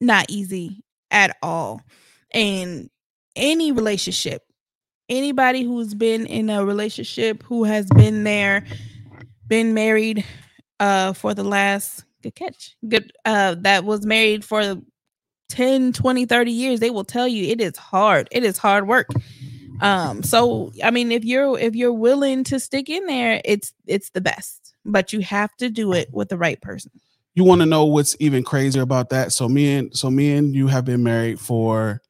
not 0.00 0.26
easy 0.30 0.82
at 1.10 1.36
all. 1.42 1.82
And 2.32 2.88
any 3.36 3.72
relationship, 3.72 4.42
anybody 5.10 5.64
who's 5.64 5.94
been 5.94 6.24
in 6.26 6.48
a 6.48 6.64
relationship 6.64 7.42
who 7.42 7.64
has 7.64 7.86
been 7.86 8.24
there, 8.24 8.64
been 9.46 9.74
married 9.74 10.24
uh 10.78 11.12
for 11.12 11.34
the 11.34 11.44
last 11.44 12.04
good 12.22 12.34
catch. 12.34 12.76
Good 12.88 13.12
uh 13.24 13.56
that 13.60 13.84
was 13.84 14.06
married 14.06 14.44
for 14.44 14.80
10, 15.50 15.92
20, 15.92 16.26
30 16.26 16.52
years, 16.52 16.80
they 16.80 16.90
will 16.90 17.04
tell 17.04 17.26
you 17.26 17.50
it 17.50 17.60
is 17.60 17.76
hard. 17.76 18.28
It 18.30 18.44
is 18.44 18.56
hard 18.56 18.86
work. 18.88 19.08
Um 19.80 20.22
so 20.22 20.72
I 20.82 20.90
mean 20.90 21.12
if 21.12 21.24
you're 21.24 21.58
if 21.58 21.74
you're 21.74 21.92
willing 21.92 22.44
to 22.44 22.60
stick 22.60 22.88
in 22.88 23.04
there, 23.06 23.42
it's 23.44 23.72
it's 23.86 24.10
the 24.10 24.20
best. 24.20 24.74
But 24.86 25.12
you 25.12 25.20
have 25.20 25.54
to 25.56 25.68
do 25.68 25.92
it 25.92 26.08
with 26.12 26.30
the 26.30 26.38
right 26.38 26.60
person. 26.62 26.92
You 27.34 27.44
want 27.44 27.60
to 27.60 27.66
know 27.66 27.84
what's 27.84 28.16
even 28.18 28.42
crazier 28.42 28.82
about 28.82 29.10
that? 29.10 29.32
So 29.32 29.48
me 29.48 29.74
and 29.74 29.96
so 29.96 30.10
me 30.10 30.32
and 30.34 30.54
you 30.54 30.68
have 30.68 30.84
been 30.84 31.02
married 31.02 31.38
for 31.38 32.00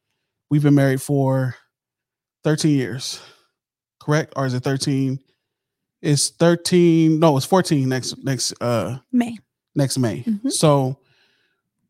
we've 0.50 0.62
been 0.62 0.74
married 0.74 1.02
for 1.02 1.56
13 2.44 2.76
years. 2.76 3.20
Correct? 4.00 4.32
Or 4.36 4.46
is 4.46 4.54
it 4.54 4.62
13? 4.62 5.18
It's 6.02 6.30
13. 6.30 7.18
No, 7.18 7.36
it's 7.36 7.46
14 7.46 7.88
next 7.88 8.16
next 8.24 8.54
uh 8.60 8.98
May. 9.12 9.38
next 9.74 9.98
May. 9.98 10.22
Mhm. 10.22 10.50
So 10.50 10.98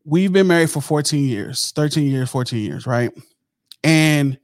we've 0.03 0.33
been 0.33 0.47
married 0.47 0.69
for 0.69 0.81
14 0.81 1.25
years, 1.27 1.71
13 1.75 2.11
years, 2.11 2.29
14 2.29 2.59
years, 2.59 2.85
right? 2.85 3.11
And 3.83 4.37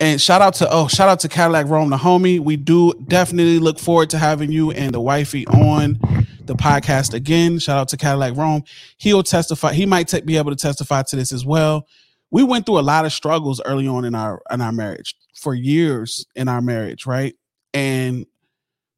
and 0.00 0.20
shout 0.20 0.42
out 0.42 0.54
to 0.54 0.68
oh, 0.70 0.88
shout 0.88 1.08
out 1.08 1.20
to 1.20 1.28
Cadillac 1.28 1.66
Rome, 1.68 1.90
the 1.90 1.96
homie. 1.96 2.38
We 2.40 2.56
do 2.56 2.92
definitely 3.08 3.58
look 3.58 3.78
forward 3.78 4.10
to 4.10 4.18
having 4.18 4.50
you 4.52 4.70
and 4.70 4.92
the 4.92 5.00
wifey 5.00 5.46
on 5.48 5.98
the 6.44 6.54
podcast 6.54 7.12
again. 7.14 7.58
Shout 7.58 7.78
out 7.78 7.88
to 7.88 7.96
Cadillac 7.96 8.36
Rome. 8.36 8.62
He'll 8.98 9.22
testify. 9.22 9.72
He 9.72 9.84
might 9.86 10.08
te- 10.08 10.20
be 10.20 10.36
able 10.36 10.50
to 10.50 10.56
testify 10.56 11.02
to 11.02 11.16
this 11.16 11.32
as 11.32 11.44
well. 11.46 11.86
We 12.30 12.42
went 12.44 12.66
through 12.66 12.78
a 12.78 12.80
lot 12.80 13.04
of 13.06 13.12
struggles 13.12 13.60
early 13.64 13.86
on 13.88 14.04
in 14.04 14.14
our 14.14 14.42
in 14.50 14.60
our 14.60 14.72
marriage 14.72 15.14
for 15.36 15.54
years 15.54 16.26
in 16.34 16.48
our 16.48 16.60
marriage, 16.60 17.06
right? 17.06 17.34
And 17.74 18.26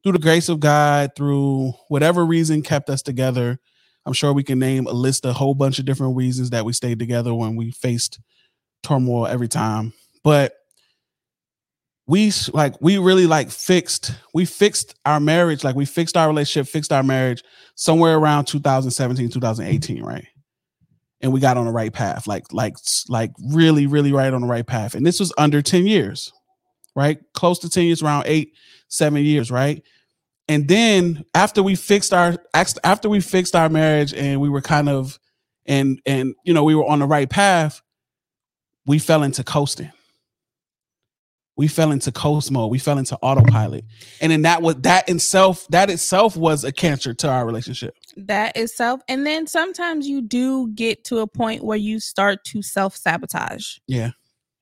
through 0.03 0.13
the 0.13 0.19
grace 0.19 0.49
of 0.49 0.59
God, 0.59 1.11
through 1.15 1.73
whatever 1.89 2.25
reason 2.25 2.61
kept 2.61 2.89
us 2.89 3.01
together, 3.01 3.59
I'm 4.05 4.13
sure 4.13 4.33
we 4.33 4.43
can 4.43 4.59
name 4.59 4.87
a 4.87 4.93
list 4.93 5.25
a 5.25 5.33
whole 5.33 5.53
bunch 5.53 5.79
of 5.79 5.85
different 5.85 6.15
reasons 6.15 6.49
that 6.51 6.65
we 6.65 6.73
stayed 6.73 6.99
together 6.99 7.33
when 7.33 7.55
we 7.55 7.71
faced 7.71 8.19
turmoil 8.81 9.27
every 9.27 9.47
time. 9.47 9.93
But 10.23 10.53
we 12.07 12.31
like 12.53 12.73
we 12.81 12.97
really 12.97 13.27
like 13.27 13.51
fixed 13.51 14.15
we 14.33 14.43
fixed 14.43 14.95
our 15.05 15.19
marriage 15.19 15.63
like 15.63 15.75
we 15.75 15.85
fixed 15.85 16.17
our 16.17 16.27
relationship 16.27 16.67
fixed 16.67 16.91
our 16.91 17.03
marriage 17.03 17.43
somewhere 17.75 18.17
around 18.17 18.45
2017 18.45 19.29
2018 19.29 20.03
right 20.03 20.25
and 21.21 21.33
we 21.33 21.39
got 21.39 21.57
on 21.57 21.65
the 21.65 21.71
right 21.71 21.91
path 21.91 22.27
like 22.27 22.51
like 22.53 22.75
like 23.09 23.31
really 23.51 23.87
really 23.87 24.11
right 24.11 24.33
on 24.33 24.41
the 24.41 24.47
right 24.47 24.65
path. 24.65 24.95
And 24.95 25.05
this 25.05 25.19
was 25.19 25.33
under 25.37 25.61
10 25.61 25.85
years 25.85 26.31
right? 26.95 27.19
Close 27.33 27.59
to 27.59 27.69
10 27.69 27.85
years 27.85 28.01
around 28.01 28.23
8 28.27 28.53
7 28.87 29.23
years 29.23 29.51
right? 29.51 29.83
And 30.47 30.67
then 30.67 31.25
after 31.35 31.61
we 31.61 31.75
fixed 31.75 32.13
our 32.13 32.37
after 32.53 33.09
we 33.09 33.19
fixed 33.19 33.55
our 33.55 33.69
marriage 33.69 34.13
and 34.13 34.41
we 34.41 34.49
were 34.49 34.61
kind 34.61 34.89
of 34.89 35.19
and 35.65 36.01
and 36.05 36.33
you 36.43 36.53
know 36.53 36.63
we 36.63 36.75
were 36.75 36.85
on 36.85 36.99
the 36.99 37.05
right 37.05 37.29
path 37.29 37.81
we 38.89 38.97
fell 38.97 39.21
into 39.21 39.43
coasting. 39.43 39.91
We 41.55 41.67
fell 41.67 41.91
into 41.91 42.11
coast 42.11 42.51
mode. 42.51 42.71
We 42.71 42.79
fell 42.79 42.97
into 42.97 43.17
autopilot. 43.17 43.85
And 44.19 44.31
then 44.31 44.41
that 44.43 44.63
was 44.63 44.77
that 44.77 45.07
itself 45.07 45.67
that 45.69 45.91
itself 45.91 46.35
was 46.35 46.63
a 46.63 46.71
cancer 46.71 47.13
to 47.13 47.29
our 47.29 47.45
relationship 47.45 47.93
that 48.27 48.55
itself. 48.57 49.01
And 49.07 49.25
then 49.25 49.47
sometimes 49.47 50.07
you 50.07 50.21
do 50.21 50.69
get 50.69 51.03
to 51.05 51.19
a 51.19 51.27
point 51.27 51.63
where 51.63 51.77
you 51.77 51.99
start 51.99 52.43
to 52.45 52.61
self-sabotage. 52.61 53.77
Yeah. 53.87 54.11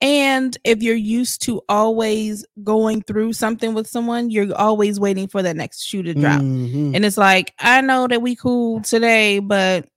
And 0.00 0.56
if 0.62 0.80
you're 0.82 0.94
used 0.94 1.42
to 1.42 1.60
always 1.68 2.46
going 2.62 3.02
through 3.02 3.32
something 3.32 3.74
with 3.74 3.88
someone 3.88 4.30
you're 4.30 4.54
always 4.56 5.00
waiting 5.00 5.26
for 5.26 5.42
the 5.42 5.52
next 5.52 5.82
shoe 5.82 6.02
to 6.04 6.14
drop. 6.14 6.40
Mhm. 6.40 6.94
and 6.94 7.04
it's 7.04 7.16
like 7.18 7.52
i 7.58 7.80
know 7.80 8.06
that 8.06 8.22
we 8.22 8.36
cool 8.36 8.80
today 8.82 9.40
but 9.40 9.88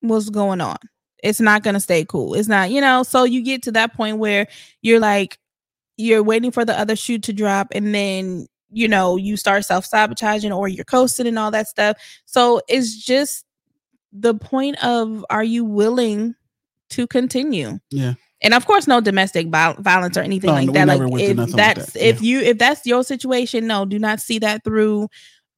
what's 0.00 0.30
going 0.30 0.60
on? 0.60 0.78
It's 1.22 1.40
not 1.40 1.62
gonna 1.62 1.78
stay 1.80 2.04
cool. 2.04 2.34
It's 2.34 2.48
not 2.48 2.70
you 2.70 2.80
know? 2.80 3.02
So 3.02 3.24
you 3.24 3.42
get 3.42 3.62
to 3.64 3.72
that 3.72 3.94
point 3.94 4.18
where 4.18 4.48
you're 4.82 4.98
like 5.00 5.38
you're 5.96 6.22
waiting 6.22 6.50
for 6.50 6.64
the 6.64 6.76
other 6.78 6.96
shoe 6.96 7.18
to 7.18 7.32
drop 7.32 7.68
and 7.72 7.94
then 7.94 8.46
you 8.72 8.88
know 8.88 9.16
you 9.16 9.36
start 9.36 9.64
self-sabotaging 9.64 10.52
or 10.52 10.68
you're 10.68 10.84
coasting 10.84 11.26
and 11.26 11.38
all 11.38 11.50
that 11.50 11.68
stuff. 11.68 11.96
So 12.26 12.60
it's 12.68 12.96
just 12.96 13.44
the 14.12 14.34
point 14.34 14.82
of 14.84 15.24
are 15.30 15.44
you 15.44 15.64
willing 15.64 16.34
to 16.90 17.06
continue? 17.06 17.78
Yeah. 17.90 18.14
And 18.42 18.54
of 18.54 18.66
course 18.66 18.86
no 18.86 19.00
domestic 19.00 19.48
violence 19.48 20.16
or 20.16 20.20
anything 20.22 20.48
No, 20.48 20.54
like 20.54 20.72
that. 20.72 20.88
like 20.88 21.00
if 21.00 21.36
nothing 21.36 21.36
like 21.36 21.50
that's 21.76 21.92
that, 21.92 22.02
if 22.08 22.22
you 22.22 22.40
if 22.40 22.58
that's 22.58 22.86
your 22.86 23.04
situation 23.04 23.66
no 23.66 23.84
do 23.84 23.98
not 23.98 24.20
see 24.20 24.38
that 24.40 24.64
through 24.64 25.08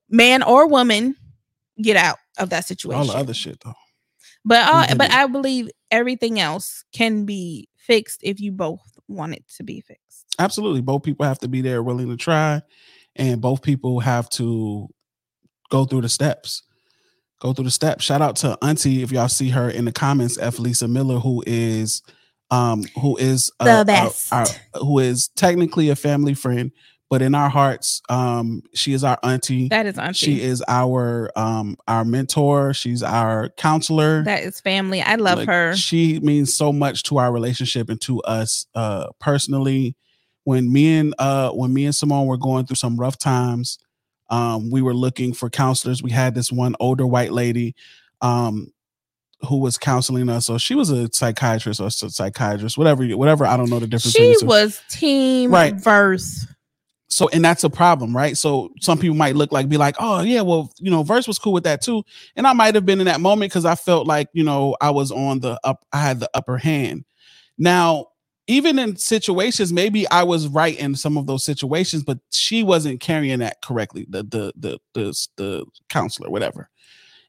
man 0.08 0.42
or 0.42 0.66
woman. 0.68 1.16
Get 1.80 1.96
out 1.96 2.18
of 2.38 2.50
that 2.50 2.66
situation 2.66 3.00
all 3.00 3.06
the 3.06 3.14
other 3.18 3.32
shit 3.34 3.58
though. 3.64 3.72
But 4.44 4.68
uh, 4.68 4.86
Mhm. 4.88 4.98
but 4.98 5.10
i 5.10 5.26
believe 5.26 5.70
everything 5.90 6.38
else 6.38 6.84
can 6.92 7.24
be 7.24 7.68
fixed 7.76 8.20
if 8.22 8.40
you 8.40 8.52
both 8.52 8.80
want 9.08 9.34
it 9.34 9.44
to 9.56 9.62
be 9.62 9.80
fixed. 9.80 10.26
Absolutely. 10.38 10.80
Both 10.82 11.02
people 11.02 11.24
have 11.26 11.38
to 11.40 11.48
be 11.48 11.60
there 11.62 11.82
willing 11.82 12.08
to 12.10 12.16
try 12.16 12.60
and 13.16 13.40
both 13.40 13.62
people 13.62 14.00
have 14.00 14.28
to 14.30 14.88
go 15.70 15.84
through 15.84 16.02
the 16.02 16.08
steps 16.08 16.62
go 17.42 17.52
through 17.52 17.64
the 17.64 17.70
steps. 17.72 18.04
Shout 18.04 18.22
out 18.22 18.36
to 18.36 18.56
auntie 18.62 19.02
if 19.02 19.10
y'all 19.10 19.28
see 19.28 19.48
her 19.48 19.68
in 19.68 19.84
the 19.84 19.90
comments 19.92 20.38
f. 20.38 20.60
Lisa 20.60 20.86
miller 20.86 21.18
who 21.18 21.42
is 21.44 22.02
um 22.52 22.84
who 23.00 23.16
is 23.16 23.50
a- 23.58 23.64
The 23.64 23.84
best. 23.84 24.32
our- 24.32 24.46
who 24.80 25.00
is 25.00 25.28
technically 25.34 25.88
a 25.88 25.96
family 25.96 26.34
friend 26.34 26.70
but 27.10 27.20
in 27.20 27.34
our 27.34 27.48
hearts 27.48 28.00
um 28.08 28.62
she 28.74 28.92
is 28.92 29.02
our 29.02 29.18
auntie. 29.24 29.68
That 29.68 29.86
is 29.86 29.98
auntie. 29.98 30.14
she 30.14 30.40
is 30.40 30.62
our 30.68 31.30
um 31.36 31.76
our 31.88 32.04
mentor. 32.04 32.72
She's 32.74 33.02
our 33.02 33.48
counselor. 33.50 34.22
That 34.22 34.44
is 34.44 34.60
family. 34.60 35.02
I 35.02 35.16
love 35.16 35.38
like, 35.38 35.48
her. 35.48 35.74
She 35.74 36.20
means 36.20 36.54
so 36.54 36.72
much 36.72 37.02
to 37.04 37.18
our 37.18 37.32
relationship 37.32 37.88
and 37.90 38.00
to 38.02 38.22
us 38.22 38.66
uh 38.76 39.08
personally. 39.18 39.96
When 40.44 40.72
me 40.72 40.96
and 40.98 41.14
uh 41.18 41.50
when 41.50 41.72
me 41.72 41.84
and 41.84 41.94
Simone 41.94 42.26
were 42.26 42.36
going 42.36 42.66
through 42.66 42.76
some 42.76 42.96
rough 42.96 43.18
times, 43.18 43.78
um, 44.30 44.70
we 44.70 44.82
were 44.82 44.94
looking 44.94 45.32
for 45.34 45.48
counselors. 45.50 46.02
We 46.02 46.10
had 46.10 46.34
this 46.34 46.50
one 46.50 46.74
older 46.80 47.06
white 47.06 47.32
lady 47.32 47.74
um 48.20 48.72
who 49.48 49.58
was 49.58 49.76
counseling 49.76 50.28
us. 50.28 50.46
So 50.46 50.56
she 50.58 50.74
was 50.76 50.90
a 50.90 51.08
psychiatrist 51.12 51.80
or 51.80 51.86
a 51.88 51.90
psychiatrist, 51.90 52.78
whatever, 52.78 53.04
whatever. 53.16 53.44
I 53.44 53.56
don't 53.56 53.70
know 53.70 53.80
the 53.80 53.88
difference. 53.88 54.14
she 54.14 54.46
was 54.46 54.80
team 54.88 55.50
Right. 55.50 55.74
verse 55.74 56.46
so 57.08 57.28
and 57.28 57.44
that's 57.44 57.62
a 57.62 57.68
problem 57.68 58.16
right 58.16 58.38
so 58.38 58.70
some 58.80 58.96
people 58.96 59.14
might 59.14 59.36
look 59.36 59.52
like 59.52 59.68
be 59.68 59.76
like 59.76 59.96
oh 59.98 60.22
yeah 60.22 60.40
well 60.40 60.72
you 60.78 60.90
know 60.90 61.02
verse 61.02 61.28
was 61.28 61.38
cool 61.38 61.52
with 61.52 61.64
that 61.64 61.82
too 61.82 62.02
and 62.36 62.46
i 62.46 62.54
might 62.54 62.74
have 62.74 62.86
been 62.86 63.00
in 63.00 63.04
that 63.04 63.20
moment 63.20 63.50
because 63.52 63.66
i 63.66 63.74
felt 63.74 64.06
like 64.06 64.28
you 64.32 64.42
know 64.42 64.74
i 64.80 64.88
was 64.88 65.12
on 65.12 65.38
the 65.40 65.60
up 65.62 65.84
i 65.92 65.98
had 66.00 66.20
the 66.20 66.30
upper 66.32 66.56
hand 66.56 67.04
now 67.58 68.06
even 68.52 68.78
in 68.78 68.96
situations 68.96 69.72
maybe 69.72 70.08
i 70.10 70.22
was 70.22 70.48
right 70.48 70.78
in 70.78 70.94
some 70.94 71.16
of 71.16 71.26
those 71.26 71.44
situations 71.44 72.02
but 72.02 72.18
she 72.30 72.62
wasn't 72.62 73.00
carrying 73.00 73.38
that 73.38 73.60
correctly 73.62 74.06
the 74.08 74.22
the 74.24 74.52
the 74.56 74.78
the, 74.94 75.28
the 75.36 75.64
counselor 75.88 76.30
whatever 76.30 76.68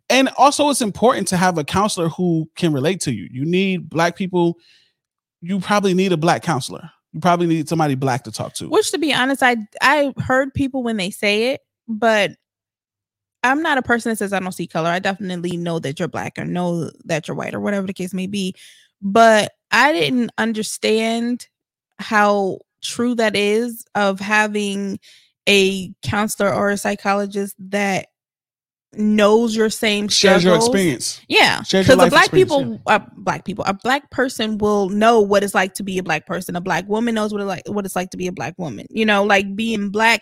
and 0.10 0.30
also 0.38 0.70
it's 0.70 0.82
important 0.82 1.28
to 1.28 1.38
have 1.38 1.58
a 1.58 1.64
counselor 1.64 2.10
who 2.10 2.50
can 2.56 2.74
relate 2.74 3.00
to 3.00 3.14
you 3.14 3.28
you 3.32 3.46
need 3.46 3.90
black 3.90 4.16
people 4.16 4.58
you 5.42 5.60
probably 5.60 5.94
need 5.94 6.12
a 6.12 6.18
black 6.18 6.44
counselor 6.44 6.90
you 7.14 7.20
probably 7.20 7.46
need 7.46 7.70
somebody 7.70 7.96
black 7.96 8.24
to 8.24 8.32
talk 8.32 8.54
to 8.54 8.68
Which, 8.68 8.92
to 8.92 8.98
be 8.98 9.14
honest, 9.14 9.44
I 9.44 9.58
I 9.82 10.14
heard 10.18 10.54
people 10.54 10.84
when 10.84 10.98
they 10.98 11.12
say 11.12 11.52
it, 11.52 11.62
but 11.88 12.32
I'm 13.44 13.62
not 13.62 13.78
a 13.78 13.84
person 13.84 14.10
that 14.10 14.18
says 14.18 14.34
I 14.34 14.40
don't 14.40 14.52
see 14.52 14.68
color. 14.68 14.90
I 14.90 15.00
definitely 15.00 15.56
know 15.56 15.78
that 15.80 16.00
you're 16.00 16.08
black 16.08 16.40
or 16.40 16.46
know 16.46 16.90
that 17.06 17.28
you're 17.28 17.38
white 17.38 17.54
or 17.54 17.60
whatever 17.60 17.86
the 17.86 17.94
case 17.94 18.14
may 18.14 18.26
be. 18.26 18.56
But 19.02 19.52
I 19.74 19.92
didn't 19.92 20.32
understand 20.38 21.48
how 22.00 22.60
true 22.82 23.16
that 23.16 23.36
is 23.36 23.86
of 23.96 24.20
having 24.20 25.00
a 25.48 25.92
counselor 26.04 26.54
or 26.54 26.70
a 26.70 26.78
psychologist 26.78 27.56
that 27.60 28.08
knows 28.94 29.56
your 29.56 29.70
same 29.70 30.08
shares 30.08 30.44
your 30.44 30.56
experience 30.56 31.22
Yeah, 31.28 31.64
because 31.72 32.02
a 32.02 32.10
black 32.10 32.32
people, 32.32 32.80
a 32.88 32.92
uh, 32.92 33.00
black 33.18 33.44
people, 33.46 33.64
a 33.68 33.74
black 33.74 34.10
person 34.12 34.58
will 34.58 34.90
know 34.90 35.20
what 35.20 35.44
it's 35.44 35.56
like 35.56 35.74
to 35.76 35.84
be 35.84 35.98
a 35.98 36.04
black 36.04 36.26
person. 36.26 36.56
A 36.56 36.62
black 36.62 36.88
woman 36.88 37.16
knows 37.16 37.34
what 37.34 37.42
it 37.42 37.46
like 37.46 37.64
what 37.68 37.86
it's 37.86 37.96
like 37.96 38.12
to 38.12 38.18
be 38.18 38.28
a 38.28 38.32
black 38.32 38.54
woman. 38.58 38.86
You 38.90 39.06
know, 39.06 39.24
like 39.24 39.56
being 39.56 39.90
black 39.90 40.22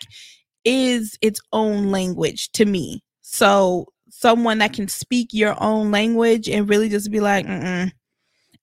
is 0.64 1.18
its 1.20 1.40
own 1.52 1.90
language 1.90 2.50
to 2.52 2.64
me. 2.64 3.02
So 3.20 3.86
someone 4.10 4.58
that 4.58 4.72
can 4.72 4.88
speak 4.88 5.28
your 5.32 5.60
own 5.62 5.90
language 5.90 6.48
and 6.48 6.68
really 6.68 6.88
just 6.88 7.10
be 7.10 7.20
like, 7.20 7.46
Mm-mm. 7.46 7.92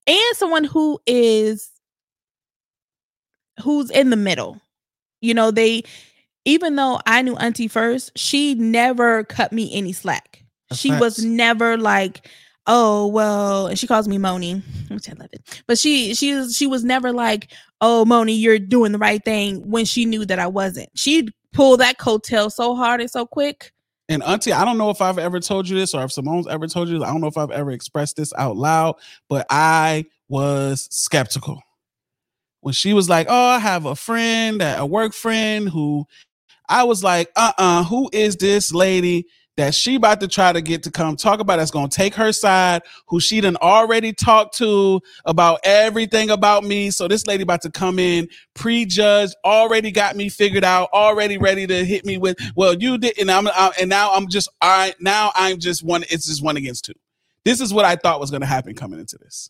And 0.08 0.36
someone 0.36 0.64
who 0.64 1.00
is 1.06 1.70
who's 3.62 3.90
in 3.92 4.10
the 4.10 4.16
middle. 4.16 4.60
You 5.22 5.34
know, 5.34 5.52
they 5.52 5.84
even 6.46 6.76
though 6.76 7.00
I 7.06 7.22
knew 7.22 7.36
Auntie 7.36 7.68
first, 7.68 8.18
she 8.18 8.56
never 8.56 9.24
cut 9.26 9.52
me 9.52 9.72
any 9.74 9.94
slack. 9.94 10.44
That's 10.70 10.80
she 10.80 10.92
was 10.92 11.24
never 11.24 11.78
like, 11.78 12.28
oh 12.68 13.08
well, 13.08 13.68
and 13.68 13.78
she 13.78 13.88
calls 13.88 14.08
me 14.08 14.18
Moni, 14.18 14.62
which 14.90 15.10
I 15.10 15.14
love 15.14 15.30
it. 15.32 15.64
But 15.68 15.78
she 15.78 16.14
she 16.16 16.34
was 16.34 16.56
she 16.56 16.68
was 16.68 16.84
never 16.84 17.12
like, 17.12 17.52
oh 17.82 18.06
Moni, 18.06 18.34
you're 18.34 18.60
doing 18.60 18.92
the 18.92 18.98
right 18.98 19.24
thing 19.24 19.70
when 19.70 19.86
she 19.86 20.06
knew 20.06 20.26
that 20.26 20.40
I 20.40 20.48
wasn't. 20.48 20.90
She'd 20.96 21.32
pull 21.54 21.78
that 21.78 21.98
coattail 21.98 22.52
so 22.52 22.76
hard 22.76 23.02
and 23.02 23.12
so 23.12 23.26
quick. 23.26 23.74
And 24.10 24.24
auntie 24.24 24.52
i 24.52 24.66
don't 24.66 24.78
know 24.78 24.90
if 24.90 25.02
i've 25.02 25.18
ever 25.20 25.40
told 25.40 25.70
you 25.70 25.78
this 25.78 25.94
or 25.94 26.04
if 26.04 26.12
simone's 26.12 26.48
ever 26.48 26.68
told 26.68 26.90
you 26.90 27.00
this. 27.00 27.08
I 27.08 27.12
don't 27.12 27.22
know 27.22 27.28
if 27.28 27.38
i've 27.38 27.52
ever 27.52 27.72
expressed 27.72 28.18
this 28.18 28.34
out 28.38 28.58
loud 28.58 28.96
but 29.30 29.46
i 29.50 30.06
was 30.28 30.88
skeptical. 30.92 31.62
When 32.62 32.74
she 32.74 32.94
was 32.94 33.08
like 33.08 33.28
oh 33.30 33.48
i 33.50 33.60
have 33.60 33.86
a 33.86 33.96
friend 33.96 34.62
a 34.62 34.86
work 34.86 35.14
friend 35.14 35.70
who 35.70 36.06
i 36.68 36.84
was 36.84 37.04
like 37.04 37.32
uh-uh 37.36 37.86
who 37.86 38.10
is 38.12 38.36
this 38.36 38.74
lady 38.74 39.28
that 39.60 39.76
she 39.76 39.96
about 39.96 40.22
to 40.22 40.28
try 40.28 40.54
to 40.54 40.62
get 40.62 40.84
to 40.84 40.92
come 40.92 41.18
talk 41.18 41.42
about 41.42 41.58
that's 41.58 41.70
gonna 41.70 41.90
take 41.90 42.16
her 42.16 42.32
side, 42.32 42.82
who 43.08 43.20
she 43.20 43.42
done 43.42 43.58
already 43.58 44.14
talked 44.14 44.58
to 44.58 45.02
about 45.26 45.60
everything 45.66 46.30
about 46.30 46.64
me. 46.64 46.90
So 46.92 47.10
this 47.10 47.28
lady 47.28 47.44
about 47.44 47.62
to 47.64 47.70
come 47.70 48.00
in, 48.00 48.30
prejudged, 48.54 49.36
already 49.44 49.92
got 49.92 50.16
me 50.16 50.30
figured 50.30 50.64
out, 50.64 50.90
already 50.94 51.38
ready 51.38 51.68
to 51.68 51.84
hit 51.84 52.06
me 52.06 52.18
with, 52.18 52.38
well, 52.56 52.74
you 52.74 52.98
did, 52.98 53.20
and 53.20 53.30
I'm 53.30 53.50
I, 53.50 53.72
and 53.80 53.90
now 53.90 54.12
I'm 54.14 54.30
just 54.30 54.48
I 54.62 54.94
now 55.02 55.32
I'm 55.36 55.60
just 55.60 55.84
one, 55.84 56.04
it's 56.10 56.28
just 56.28 56.42
one 56.42 56.56
against 56.56 56.86
two. 56.86 56.94
This 57.44 57.60
is 57.60 57.74
what 57.74 57.84
I 57.84 57.98
thought 57.98 58.22
was 58.22 58.32
gonna 58.32 58.46
happen 58.46 58.76
coming 58.76 59.00
into 59.00 59.18
this. 59.18 59.50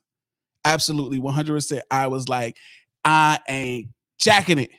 Absolutely 0.65 1.19
100%. 1.19 1.81
I 1.91 2.07
was 2.07 2.27
like, 2.27 2.57
I 3.05 3.39
ain't 3.47 3.89
jacking 4.17 4.57
it. 4.57 4.71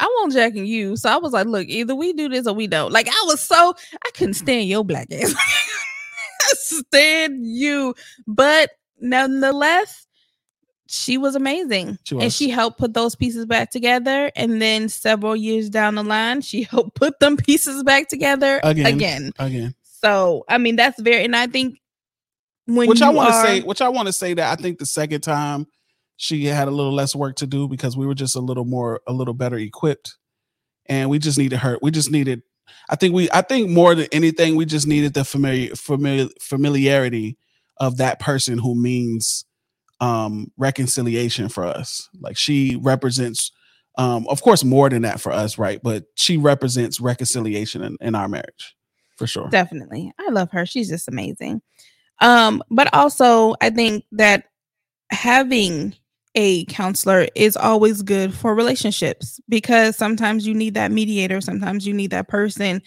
I 0.00 0.14
won't 0.18 0.32
jacking 0.32 0.66
you. 0.66 0.96
So 0.96 1.10
I 1.10 1.16
was 1.16 1.32
like, 1.32 1.46
look, 1.46 1.66
either 1.68 1.94
we 1.94 2.12
do 2.12 2.28
this 2.28 2.46
or 2.46 2.54
we 2.54 2.66
don't. 2.66 2.92
Like 2.92 3.08
I 3.08 3.22
was 3.26 3.40
so 3.40 3.74
I 4.04 4.10
couldn't 4.14 4.34
stand 4.34 4.68
your 4.68 4.84
black 4.84 5.12
ass. 5.12 5.34
Stand 6.54 7.44
you. 7.46 7.94
But 8.26 8.70
nonetheless, 9.00 10.06
she 10.86 11.18
was 11.18 11.34
amazing. 11.34 11.98
She 12.04 12.18
And 12.18 12.32
she 12.32 12.48
helped 12.48 12.78
put 12.78 12.94
those 12.94 13.14
pieces 13.14 13.44
back 13.44 13.70
together. 13.70 14.30
And 14.34 14.62
then 14.62 14.88
several 14.88 15.36
years 15.36 15.68
down 15.68 15.96
the 15.96 16.04
line, 16.04 16.40
she 16.40 16.62
helped 16.70 16.94
put 16.94 17.18
them 17.20 17.36
pieces 17.36 17.82
back 17.82 18.08
together 18.08 18.60
Again. 18.62 18.86
again. 18.86 19.32
Again. 19.38 19.74
So 19.82 20.44
I 20.48 20.58
mean 20.58 20.76
that's 20.76 21.00
very 21.00 21.24
and 21.24 21.34
I 21.34 21.48
think 21.48 21.80
when 22.66 22.88
which 22.88 23.02
I 23.02 23.10
want 23.10 23.30
to 23.30 23.40
say, 23.42 23.60
which 23.62 23.80
I 23.80 23.88
want 23.88 24.06
to 24.06 24.12
say 24.12 24.34
that 24.34 24.58
I 24.58 24.60
think 24.60 24.78
the 24.78 24.86
second 24.86 25.22
time 25.22 25.66
she 26.18 26.46
had 26.46 26.66
a 26.66 26.72
little 26.72 26.92
less 26.92 27.14
work 27.14 27.36
to 27.36 27.46
do 27.46 27.68
because 27.68 27.96
we 27.96 28.04
were 28.04 28.14
just 28.14 28.34
a 28.34 28.40
little 28.40 28.64
more, 28.64 29.00
a 29.06 29.12
little 29.12 29.34
better 29.34 29.56
equipped, 29.56 30.18
and 30.86 31.08
we 31.08 31.20
just 31.20 31.38
needed 31.38 31.60
her. 31.60 31.78
We 31.80 31.92
just 31.92 32.10
needed. 32.10 32.42
I 32.90 32.96
think 32.96 33.14
we. 33.14 33.30
I 33.30 33.40
think 33.40 33.70
more 33.70 33.94
than 33.94 34.08
anything, 34.10 34.56
we 34.56 34.66
just 34.66 34.86
needed 34.86 35.14
the 35.14 35.24
familiar, 35.24 35.74
familiar 35.76 36.28
familiarity 36.40 37.38
of 37.78 37.98
that 37.98 38.18
person 38.18 38.58
who 38.58 38.74
means 38.74 39.46
um 40.00 40.50
reconciliation 40.58 41.48
for 41.48 41.64
us. 41.64 42.08
Like 42.20 42.36
she 42.36 42.76
represents. 42.76 43.52
Um, 43.96 44.28
of 44.28 44.42
course, 44.42 44.62
more 44.62 44.88
than 44.88 45.02
that 45.02 45.20
for 45.20 45.32
us, 45.32 45.58
right? 45.58 45.80
But 45.82 46.04
she 46.14 46.36
represents 46.36 47.00
reconciliation 47.00 47.82
in, 47.82 47.96
in 48.00 48.14
our 48.14 48.28
marriage, 48.28 48.76
for 49.16 49.26
sure. 49.26 49.48
Definitely. 49.48 50.12
I 50.20 50.30
love 50.30 50.50
her. 50.52 50.66
She's 50.66 50.88
just 50.88 51.08
amazing. 51.08 51.62
Um, 52.20 52.62
but 52.70 52.92
also 52.94 53.54
I 53.60 53.70
think 53.70 54.04
that 54.12 54.44
having 55.10 55.94
a 56.34 56.64
counselor 56.66 57.28
is 57.34 57.56
always 57.56 58.02
good 58.02 58.34
for 58.34 58.54
relationships 58.54 59.40
because 59.48 59.96
sometimes 59.96 60.46
you 60.46 60.54
need 60.54 60.74
that 60.74 60.92
mediator, 60.92 61.40
sometimes 61.40 61.86
you 61.86 61.94
need 61.94 62.10
that 62.10 62.28
person 62.28 62.82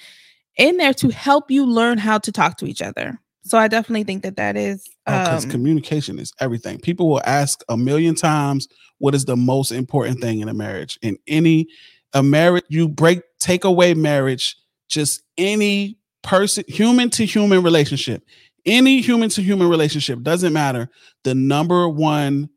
in 0.58 0.77
there 0.77 0.93
to 0.93 1.10
help 1.10 1.49
you 1.49 1.65
learn 1.65 1.97
how 1.97 2.17
to 2.19 2.32
talk 2.32 2.58
to 2.58 2.65
each 2.65 2.82
other. 2.82 3.19
So 3.43 3.58
I 3.58 3.67
definitely 3.67 4.04
think 4.04 4.23
that 4.23 4.36
that 4.36 4.56
is 4.56 4.88
because 5.06 5.45
um, 5.45 5.49
Oh, 5.49 5.51
communication 5.51 6.19
is 6.19 6.32
everything. 6.39 6.80
People 6.80 7.10
will 7.10 7.21
ask 7.25 7.62
a 7.69 7.75
million 7.75 8.15
times 8.15 8.67
what 8.99 9.15
is 9.15 9.25
the 9.25 9.36
most 9.36 9.71
important 9.71 10.21
thing 10.21 10.41
in 10.41 10.49
a 10.49 10.54
marriage. 10.54 10.99
In 11.01 11.17
any 11.27 11.67
a 12.13 12.21
marriage, 12.21 12.65
you 12.69 12.88
break 12.88 13.21
take 13.39 13.63
away 13.63 13.93
marriage, 13.93 14.56
just 14.89 15.23
any 15.38 15.97
person, 16.21 16.63
human 16.67 17.10
to 17.12 17.25
human 17.25 17.63
relationship, 17.63 18.23
any 18.65 19.01
human 19.01 19.30
to 19.30 19.41
human 19.41 19.67
relationship 19.67 20.21
doesn't 20.21 20.54
matter. 20.54 20.89
The 21.23 21.34
number 21.34 21.89
one, 21.89 22.49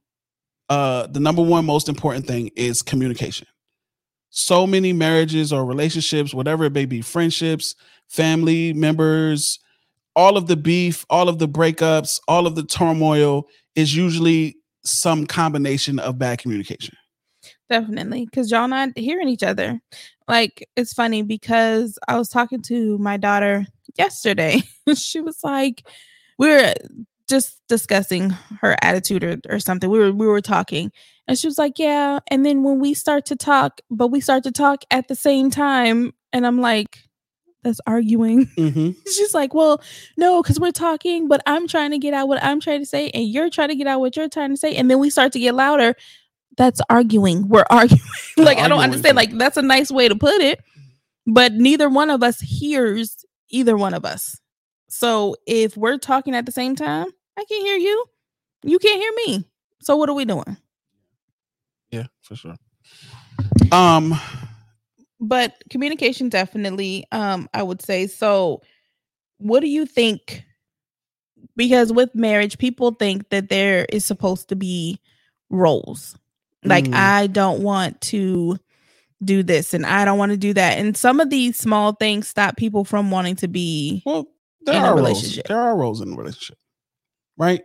uh, 0.69 1.07
the 1.07 1.21
number 1.21 1.43
one 1.43 1.65
most 1.65 1.89
important 1.89 2.27
thing 2.27 2.51
is 2.57 2.83
communication. 2.83 3.47
So 4.31 4.67
many 4.67 4.93
marriages 4.93 5.53
or 5.53 5.65
relationships, 5.65 6.35
whatever 6.35 6.65
it 6.65 6.73
may 6.73 6.87
be, 6.87 7.03
friendships, 7.03 7.75
family 8.09 8.73
members, 8.73 9.61
all 10.17 10.37
of 10.37 10.47
the 10.47 10.57
beef, 10.57 11.05
all 11.11 11.29
of 11.29 11.39
the 11.39 11.49
breakups, 11.49 12.21
all 12.27 12.47
of 12.47 12.55
the 12.55 12.65
turmoil 12.65 13.47
is 13.75 13.95
usually 13.95 14.57
some 14.85 15.27
combination 15.27 15.99
of 15.99 16.19
bad 16.19 16.39
communication. 16.39 16.97
definitely 17.69 18.25
because 18.27 18.51
y'all 18.51 18.69
not 18.69 18.91
hearing 18.97 19.29
each 19.29 19.43
other 19.43 19.81
like 20.29 20.69
it's 20.77 20.93
funny 20.93 21.23
because 21.23 21.99
i 22.09 22.19
was 22.19 22.29
talking 22.29 22.61
to 22.61 22.99
my 22.99 23.17
daughter 23.17 23.67
yesterday 23.97 24.63
she 24.95 25.21
was 25.21 25.43
like 25.43 25.83
we 26.39 26.49
were 26.49 26.75
just 27.29 27.61
discussing 27.69 28.31
her 28.61 28.77
attitude 28.83 29.25
or, 29.25 29.39
or 29.49 29.59
something. 29.59 29.91
We 29.91 29.99
were 29.99 30.13
we 30.13 30.27
were 30.27 30.41
talking 30.41 30.93
and 31.27 31.39
she 31.39 31.47
was 31.47 31.59
like 31.59 31.79
yeah. 31.79 32.21
And 32.29 32.45
then 32.45 32.63
when 32.63 32.81
we 32.81 32.95
start 32.95 33.27
to 33.27 33.37
talk 33.37 33.81
but 33.91 34.09
we 34.09 34.21
start 34.21 34.45
to 34.45 34.53
talk 34.53 34.85
at 34.91 35.09
the 35.09 35.15
same 35.15 35.51
time 35.51 36.13
and 36.33 36.47
i'm 36.47 36.61
like 36.61 36.99
that's 37.63 37.81
arguing. 37.87 38.47
Mm-hmm. 38.59 38.91
she's 39.07 39.33
like 39.35 39.55
well 39.55 39.83
no 40.17 40.43
because 40.43 40.61
we're 40.61 40.71
talking 40.71 41.29
but 41.29 41.41
i'm 41.47 41.67
trying 41.67 41.93
to 41.93 41.99
get 41.99 42.13
out 42.13 42.29
what 42.29 42.43
i'm 42.43 42.61
trying 42.61 42.81
to 42.81 42.87
say 42.87 43.09
and 43.11 43.27
you're 43.27 43.51
trying 43.51 43.69
to 43.69 43.77
get 43.77 43.87
out 43.87 44.01
what 44.01 44.17
you're 44.17 44.29
trying 44.29 44.51
to 44.51 44.57
say 44.57 44.75
and 44.75 44.91
then 44.91 44.99
we 44.99 45.11
start 45.11 45.33
to 45.33 45.39
get 45.39 45.55
louder. 45.55 45.95
That's 46.57 46.81
arguing. 46.89 47.49
We're 47.49 47.65
arguing. 47.71 48.03
Like 48.37 48.59
i 48.59 48.69
don't 48.69 48.81
understand. 48.81 49.17
Like 49.17 49.37
that's 49.39 49.57
a 49.57 49.63
nice 49.63 49.91
way 49.91 50.09
to 50.09 50.17
put 50.17 50.41
it 50.41 50.61
but 51.27 51.55
neither 51.55 51.89
one 51.89 52.11
of 52.11 52.23
us 52.23 52.41
hears 52.41 53.25
either 53.51 53.77
one 53.77 53.95
of 53.95 54.05
us 54.05 54.41
so 54.97 55.35
if 55.47 55.77
we're 55.77 55.99
talking 55.99 56.35
at 56.35 56.47
the 56.47 56.53
same 56.53 56.77
time 56.77 57.07
i 57.37 57.45
can't 57.45 57.65
hear 57.65 57.77
you. 57.77 58.05
You 58.67 58.79
can't 58.79 59.01
hear 59.01 59.13
me. 59.27 59.45
So 59.83 59.97
what 59.97 60.09
are 60.09 60.15
we 60.15 60.25
doing? 60.25 60.57
Yeah, 61.91 62.07
for 62.23 62.35
sure. 62.35 62.57
Um, 63.73 64.15
but 65.21 65.63
communication 65.69 66.29
definitely 66.31 67.05
um 67.13 67.49
i 67.53 67.63
would 67.63 67.83
say. 67.83 68.07
So 68.07 68.63
what 69.39 69.61
do 69.61 69.69
you 69.69 69.85
think 69.85 70.45
because 71.57 71.93
with 71.93 72.15
marriage 72.15 72.57
people 72.57 72.93
think 72.93 73.29
that 73.29 73.49
there 73.49 73.87
is 73.93 74.05
supposed 74.05 74.49
to 74.49 74.57
be 74.57 74.99
roles. 75.51 76.17
Like 76.65 76.87
Mm. 76.87 76.95
i 76.95 77.27
don't 77.27 77.63
want 77.63 78.01
to 78.13 78.57
do 79.23 79.43
this 79.43 79.75
and 79.75 79.85
i 79.87 80.05
don't 80.05 80.19
want 80.19 80.33
to 80.33 80.39
do 80.39 80.55
that. 80.55 80.79
And 80.79 80.97
some 80.97 81.21
of 81.21 81.29
these 81.31 81.57
small 81.59 81.93
things 81.93 82.29
stop 82.29 82.57
people 82.57 82.85
from 82.85 83.11
wanting 83.11 83.37
to 83.37 83.49
be 83.49 84.03
well, 84.07 84.27
there 84.67 84.77
In 84.77 84.83
a 84.83 84.87
are 84.87 84.97
roles. 84.97 85.41
There 85.47 85.61
are 85.61 85.77
roles 85.77 86.01
in 86.01 86.13
a 86.13 86.17
relationship, 86.17 86.59
right? 87.37 87.63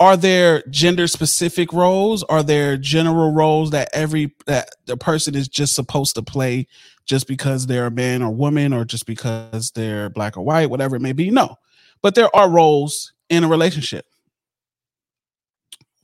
Are 0.00 0.16
there 0.16 0.62
gender 0.70 1.08
specific 1.08 1.72
roles? 1.72 2.22
Are 2.24 2.42
there 2.42 2.76
general 2.76 3.32
roles 3.32 3.72
that 3.72 3.88
every 3.92 4.34
that 4.46 4.70
the 4.86 4.96
person 4.96 5.34
is 5.34 5.48
just 5.48 5.74
supposed 5.74 6.14
to 6.14 6.22
play 6.22 6.66
just 7.04 7.26
because 7.26 7.66
they're 7.66 7.86
a 7.86 7.90
man 7.90 8.22
or 8.22 8.30
woman 8.30 8.72
or 8.72 8.84
just 8.84 9.06
because 9.06 9.72
they're 9.72 10.08
black 10.10 10.36
or 10.36 10.42
white, 10.42 10.70
whatever 10.70 10.94
it 10.94 11.02
may 11.02 11.12
be? 11.12 11.30
No, 11.30 11.56
but 12.00 12.14
there 12.14 12.34
are 12.34 12.48
roles 12.48 13.12
in 13.28 13.42
a 13.42 13.48
relationship. 13.48 14.06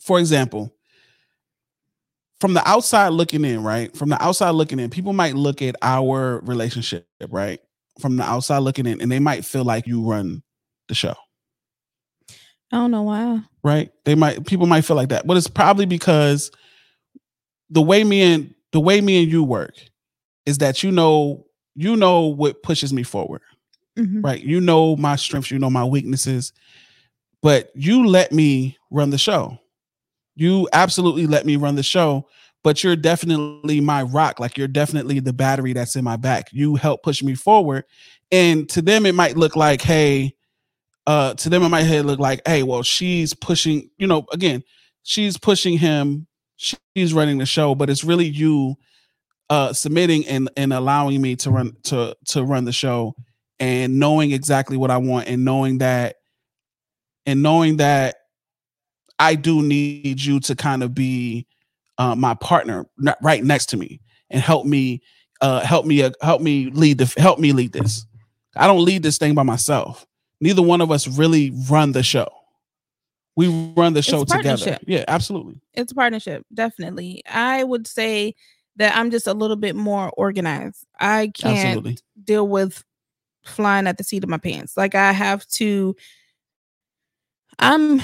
For 0.01 0.19
example, 0.19 0.75
from 2.41 2.53
the 2.53 2.69
outside 2.69 3.09
looking 3.09 3.45
in, 3.45 3.63
right? 3.63 3.97
From 3.97 4.09
the 4.09 4.23
outside 4.23 4.51
looking 4.51 4.81
in, 4.81 4.91
people 4.91 5.13
might 5.13 5.35
look 5.35 5.63
at 5.63 5.77
our 5.81 6.41
relationship, 6.41 7.07
right? 7.31 7.61
From 8.01 8.17
the 8.17 8.25
outside 8.25 8.59
looking 8.59 8.87
in, 8.87 9.01
and 9.01 9.11
they 9.11 9.21
might 9.21 9.45
feel 9.45 9.65
like 9.65 9.87
you 9.87 10.03
run 10.03 10.43
the 10.89 10.95
show, 10.95 11.15
i 12.73 12.77
don't 12.77 12.91
know 12.91 13.03
why 13.03 13.41
right? 13.63 13.91
They 14.05 14.15
might 14.15 14.45
people 14.47 14.67
might 14.67 14.85
feel 14.85 14.97
like 14.97 15.09
that, 15.09 15.27
but 15.27 15.37
it's 15.39 15.49
probably 15.49 15.87
because 15.87 16.51
the 17.71 17.81
way 17.81 18.05
me 18.05 18.21
and 18.21 18.55
the 18.73 18.81
way 18.81 19.01
me 19.01 19.23
and 19.23 19.31
you 19.33 19.43
work 19.43 19.75
is 20.45 20.59
that 20.59 20.83
you 20.83 20.91
know 20.91 21.47
you 21.75 21.97
know 21.97 22.27
what 22.27 22.63
pushes 22.63 22.93
me 22.93 23.03
forward, 23.03 23.41
Mhm. 23.99 24.23
right? 24.23 24.43
You 24.43 24.61
know 24.61 24.97
my 24.97 25.17
strengths, 25.17 25.51
you 25.51 25.59
know 25.59 25.71
my 25.71 25.85
weaknesses, 25.85 26.53
but 27.43 27.71
you 27.75 28.07
let 28.07 28.33
me 28.33 28.77
run 28.91 29.11
the 29.11 29.19
show. 29.19 29.57
You 30.37 30.69
absolutely 30.73 31.27
let 31.27 31.47
me 31.47 31.57
run 31.57 31.77
the 31.77 31.83
show, 31.83 32.27
but 32.65 32.83
you're 32.83 32.97
definitely 32.97 33.81
my 33.81 34.03
rock. 34.03 34.41
Like 34.41 34.59
you're 34.59 34.67
definitely 34.67 35.21
the 35.21 35.35
battery 35.35 35.75
that's 35.75 35.95
in 35.95 36.03
my 36.03 36.17
back. 36.17 36.49
You 36.51 36.75
help 36.75 37.03
push 37.03 37.23
me 37.23 37.35
forward. 37.35 37.85
And 38.33 38.69
to 38.71 38.83
them, 38.83 39.07
it 39.07 39.15
might 39.15 39.37
look 39.37 39.55
like, 39.55 39.83
hey, 39.83 40.35
uh, 41.07 41.35
to 41.35 41.51
them, 41.51 41.63
it 41.63 41.69
might 41.69 41.87
look 42.01 42.19
like, 42.19 42.41
hey, 42.47 42.63
well, 42.63 42.83
she's 42.83 43.35
pushing, 43.35 43.91
you 43.99 44.07
know, 44.07 44.25
again, 44.33 44.65
she's 45.03 45.37
pushing 45.37 45.77
him, 45.77 46.27
she's 46.57 47.13
running 47.13 47.37
the 47.37 47.47
show, 47.47 47.75
but 47.75 47.91
it's 47.91 48.03
really 48.03 48.27
you 48.27 48.75
uh 49.51 49.75
submitting 49.75 50.27
and 50.27 50.49
and 50.57 50.73
allowing 50.73 51.21
me 51.21 51.37
to 51.37 51.51
run 51.51 51.77
to 51.83 52.17
to 52.25 52.43
run 52.43 52.65
the 52.65 52.73
show 52.73 53.15
and 53.61 54.01
knowing 54.01 54.33
exactly 54.33 54.79
what 54.79 54.91
I 54.91 54.97
want 54.97 55.29
and 55.29 55.45
knowing 55.45 55.79
that 55.79 56.17
and 57.27 57.43
knowing 57.43 57.77
that 57.77 58.17
I 59.19 59.35
do 59.35 59.61
need 59.61 60.23
you 60.23 60.41
to 60.41 60.57
kind 60.57 60.83
of 60.83 60.95
be 60.95 61.47
uh, 61.99 62.15
my 62.15 62.35
partner 62.35 62.87
n- 63.07 63.15
right 63.23 63.43
next 63.45 63.67
to 63.67 63.77
me 63.77 64.01
and 64.31 64.41
help 64.43 64.67
me 64.67 65.03
uh 65.41 65.61
help 65.61 65.85
me 65.87 66.03
uh, 66.03 66.11
help 66.23 66.41
me 66.41 66.71
lead 66.71 66.99
the 66.99 67.13
help 67.21 67.39
me 67.39 67.53
lead 67.53 67.73
this. 67.73 68.07
I 68.57 68.67
don't 68.67 68.85
lead 68.85 69.03
this 69.03 69.19
thing 69.19 69.35
by 69.35 69.43
myself. 69.43 70.07
Neither 70.41 70.63
one 70.63 70.81
of 70.81 70.91
us 70.91 71.07
really 71.09 71.53
run 71.69 71.93
the 71.93 72.03
show. 72.03 72.29
We 73.37 73.49
run 73.77 73.95
the 73.95 74.03
show 74.03 74.23
It's 74.23 74.33
together. 74.33 74.79
Yeah, 74.87 75.05
absolutely. 75.09 75.61
it's 75.73 75.91
a 75.91 75.95
partnership 75.95 76.47
definitely 76.55 77.21
i 77.29 77.65
would 77.65 77.85
say 77.89 78.33
that 78.77 78.97
i'm 78.97 79.11
just 79.11 79.27
a 79.27 79.35
little 79.35 79.57
bit 79.57 79.75
more 79.75 80.11
organized 80.17 80.87
i 81.01 81.33
can't 81.35 81.59
Absolutely. 81.59 81.99
deal 82.23 82.47
with 82.47 82.85
flying 83.45 83.87
at 83.87 83.99
the 83.99 84.05
seat 84.05 84.23
of 84.25 84.31
my 84.31 84.39
pants. 84.39 84.77
Like 84.77 84.95
I 84.95 85.13
have 85.13 85.47
to 85.49 85.95
I'm 87.59 88.01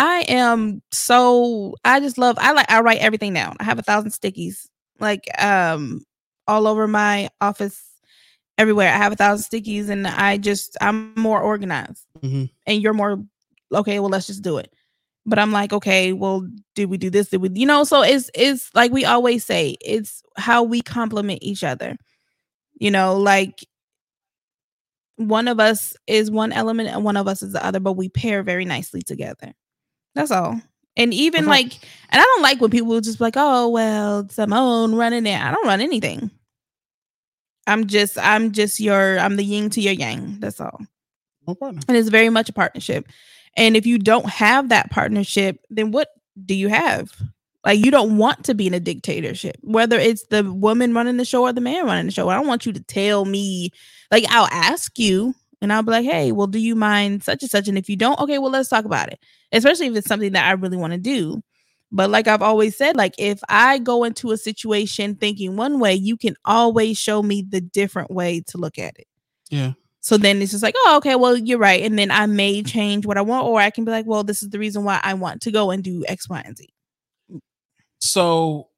I 0.00 0.24
am 0.28 0.80
so 0.92 1.74
I 1.84 2.00
just 2.00 2.16
love 2.16 2.38
I 2.40 2.52
like 2.52 2.70
I 2.70 2.80
write 2.80 3.00
everything 3.00 3.34
down. 3.34 3.56
I 3.60 3.64
have 3.64 3.78
a 3.78 3.82
thousand 3.82 4.12
stickies 4.12 4.66
like 4.98 5.26
um 5.42 6.02
all 6.48 6.66
over 6.66 6.88
my 6.88 7.28
office 7.42 7.82
everywhere. 8.58 8.88
I 8.94 8.96
have 8.96 9.12
a 9.12 9.16
thousand 9.16 9.44
stickies 9.44 9.90
and 9.90 10.06
I 10.06 10.38
just 10.38 10.76
I'm 10.80 11.14
more 11.16 11.40
organized. 11.42 12.06
Mhm. 12.22 12.50
And 12.66 12.82
you're 12.82 12.94
more 12.94 13.22
okay, 13.74 14.00
well 14.00 14.08
let's 14.10 14.26
just 14.26 14.42
do 14.42 14.56
it. 14.58 14.72
But 15.26 15.38
I'm 15.38 15.52
like, 15.52 15.72
okay, 15.74 16.14
well, 16.14 16.48
did 16.74 16.90
we 16.90 16.96
do 16.98 17.10
this? 17.10 17.28
Did 17.28 17.42
we 17.42 17.50
you 17.54 17.66
know, 17.66 17.84
so 17.84 18.02
it's 18.02 18.30
it's 18.34 18.70
like 18.74 18.92
we 18.92 19.04
always 19.04 19.44
say, 19.44 19.76
it's 19.82 20.22
how 20.38 20.62
we 20.62 20.80
complement 20.82 21.40
each 21.42 21.62
other. 21.64 21.96
You 22.80 22.90
know, 22.90 23.16
like 23.18 23.60
one 25.16 25.48
of 25.48 25.60
us 25.60 25.94
is 26.06 26.30
one 26.30 26.52
element 26.52 26.88
and 26.88 27.04
one 27.04 27.16
of 27.18 27.28
us 27.28 27.42
is 27.42 27.52
the 27.52 27.64
other, 27.64 27.80
but 27.80 27.92
we 27.94 28.08
pair 28.08 28.42
very 28.42 28.64
nicely 28.64 29.02
together. 29.02 29.52
That's 30.14 30.30
all. 30.30 30.60
And 30.96 31.14
even 31.14 31.46
like, 31.46 31.72
and 32.10 32.20
I 32.20 32.24
don't 32.24 32.42
like 32.42 32.60
when 32.60 32.70
people 32.70 33.00
just 33.00 33.18
be 33.18 33.24
like, 33.24 33.34
oh 33.36 33.68
well, 33.68 34.28
Simone 34.28 34.94
running 34.94 35.26
it. 35.26 35.40
I 35.40 35.50
don't 35.50 35.66
run 35.66 35.80
anything. 35.80 36.30
I'm 37.66 37.86
just, 37.86 38.18
I'm 38.18 38.52
just 38.52 38.80
your, 38.80 39.18
I'm 39.18 39.36
the 39.36 39.44
yin 39.44 39.70
to 39.70 39.80
your 39.80 39.92
yang. 39.92 40.40
That's 40.40 40.60
all. 40.60 40.80
No 41.46 41.54
problem. 41.54 41.82
And 41.88 41.96
it's 41.96 42.08
very 42.08 42.28
much 42.28 42.48
a 42.48 42.52
partnership. 42.52 43.06
And 43.56 43.76
if 43.76 43.86
you 43.86 43.98
don't 43.98 44.28
have 44.28 44.68
that 44.68 44.90
partnership, 44.90 45.64
then 45.70 45.90
what 45.90 46.08
do 46.44 46.54
you 46.54 46.68
have? 46.68 47.12
Like 47.64 47.78
you 47.78 47.90
don't 47.90 48.16
want 48.16 48.44
to 48.44 48.54
be 48.54 48.66
in 48.66 48.74
a 48.74 48.80
dictatorship, 48.80 49.56
whether 49.62 49.98
it's 49.98 50.26
the 50.26 50.50
woman 50.52 50.94
running 50.94 51.18
the 51.18 51.24
show 51.24 51.42
or 51.42 51.52
the 51.52 51.60
man 51.60 51.84
running 51.84 52.06
the 52.06 52.12
show. 52.12 52.28
I 52.28 52.34
don't 52.34 52.46
want 52.46 52.66
you 52.66 52.72
to 52.72 52.82
tell 52.82 53.24
me, 53.24 53.70
like 54.10 54.24
I'll 54.30 54.48
ask 54.50 54.98
you 54.98 55.34
and 55.60 55.72
I'll 55.72 55.82
be 55.82 55.90
like, 55.92 56.04
hey, 56.04 56.32
well, 56.32 56.46
do 56.46 56.58
you 56.58 56.74
mind 56.74 57.22
such 57.22 57.42
and 57.42 57.50
such? 57.50 57.68
And 57.68 57.76
if 57.76 57.88
you 57.88 57.96
don't, 57.96 58.18
okay, 58.20 58.38
well, 58.38 58.50
let's 58.50 58.68
talk 58.68 58.84
about 58.84 59.12
it. 59.12 59.18
Especially 59.52 59.86
if 59.86 59.96
it's 59.96 60.08
something 60.08 60.32
that 60.32 60.46
I 60.46 60.52
really 60.52 60.76
want 60.76 60.92
to 60.92 60.98
do. 60.98 61.42
But 61.92 62.10
like 62.10 62.28
I've 62.28 62.42
always 62.42 62.76
said, 62.76 62.96
like 62.96 63.14
if 63.18 63.40
I 63.48 63.78
go 63.78 64.04
into 64.04 64.30
a 64.30 64.36
situation 64.36 65.16
thinking 65.16 65.56
one 65.56 65.80
way, 65.80 65.94
you 65.94 66.16
can 66.16 66.36
always 66.44 66.98
show 66.98 67.22
me 67.22 67.44
the 67.48 67.60
different 67.60 68.10
way 68.10 68.42
to 68.48 68.58
look 68.58 68.78
at 68.78 68.96
it. 68.98 69.06
Yeah. 69.50 69.72
So 70.00 70.16
then 70.16 70.40
it's 70.40 70.52
just 70.52 70.62
like, 70.62 70.76
oh, 70.78 70.94
okay, 70.98 71.16
well, 71.16 71.36
you're 71.36 71.58
right. 71.58 71.82
And 71.82 71.98
then 71.98 72.10
I 72.10 72.26
may 72.26 72.62
change 72.62 73.04
what 73.04 73.18
I 73.18 73.22
want, 73.22 73.46
or 73.46 73.60
I 73.60 73.70
can 73.70 73.84
be 73.84 73.90
like, 73.90 74.06
well, 74.06 74.24
this 74.24 74.42
is 74.42 74.48
the 74.48 74.58
reason 74.58 74.84
why 74.84 75.00
I 75.02 75.14
want 75.14 75.42
to 75.42 75.50
go 75.50 75.70
and 75.70 75.84
do 75.84 76.04
X, 76.08 76.28
Y, 76.28 76.42
and 76.42 76.56
Z. 76.56 76.68
So 77.98 78.68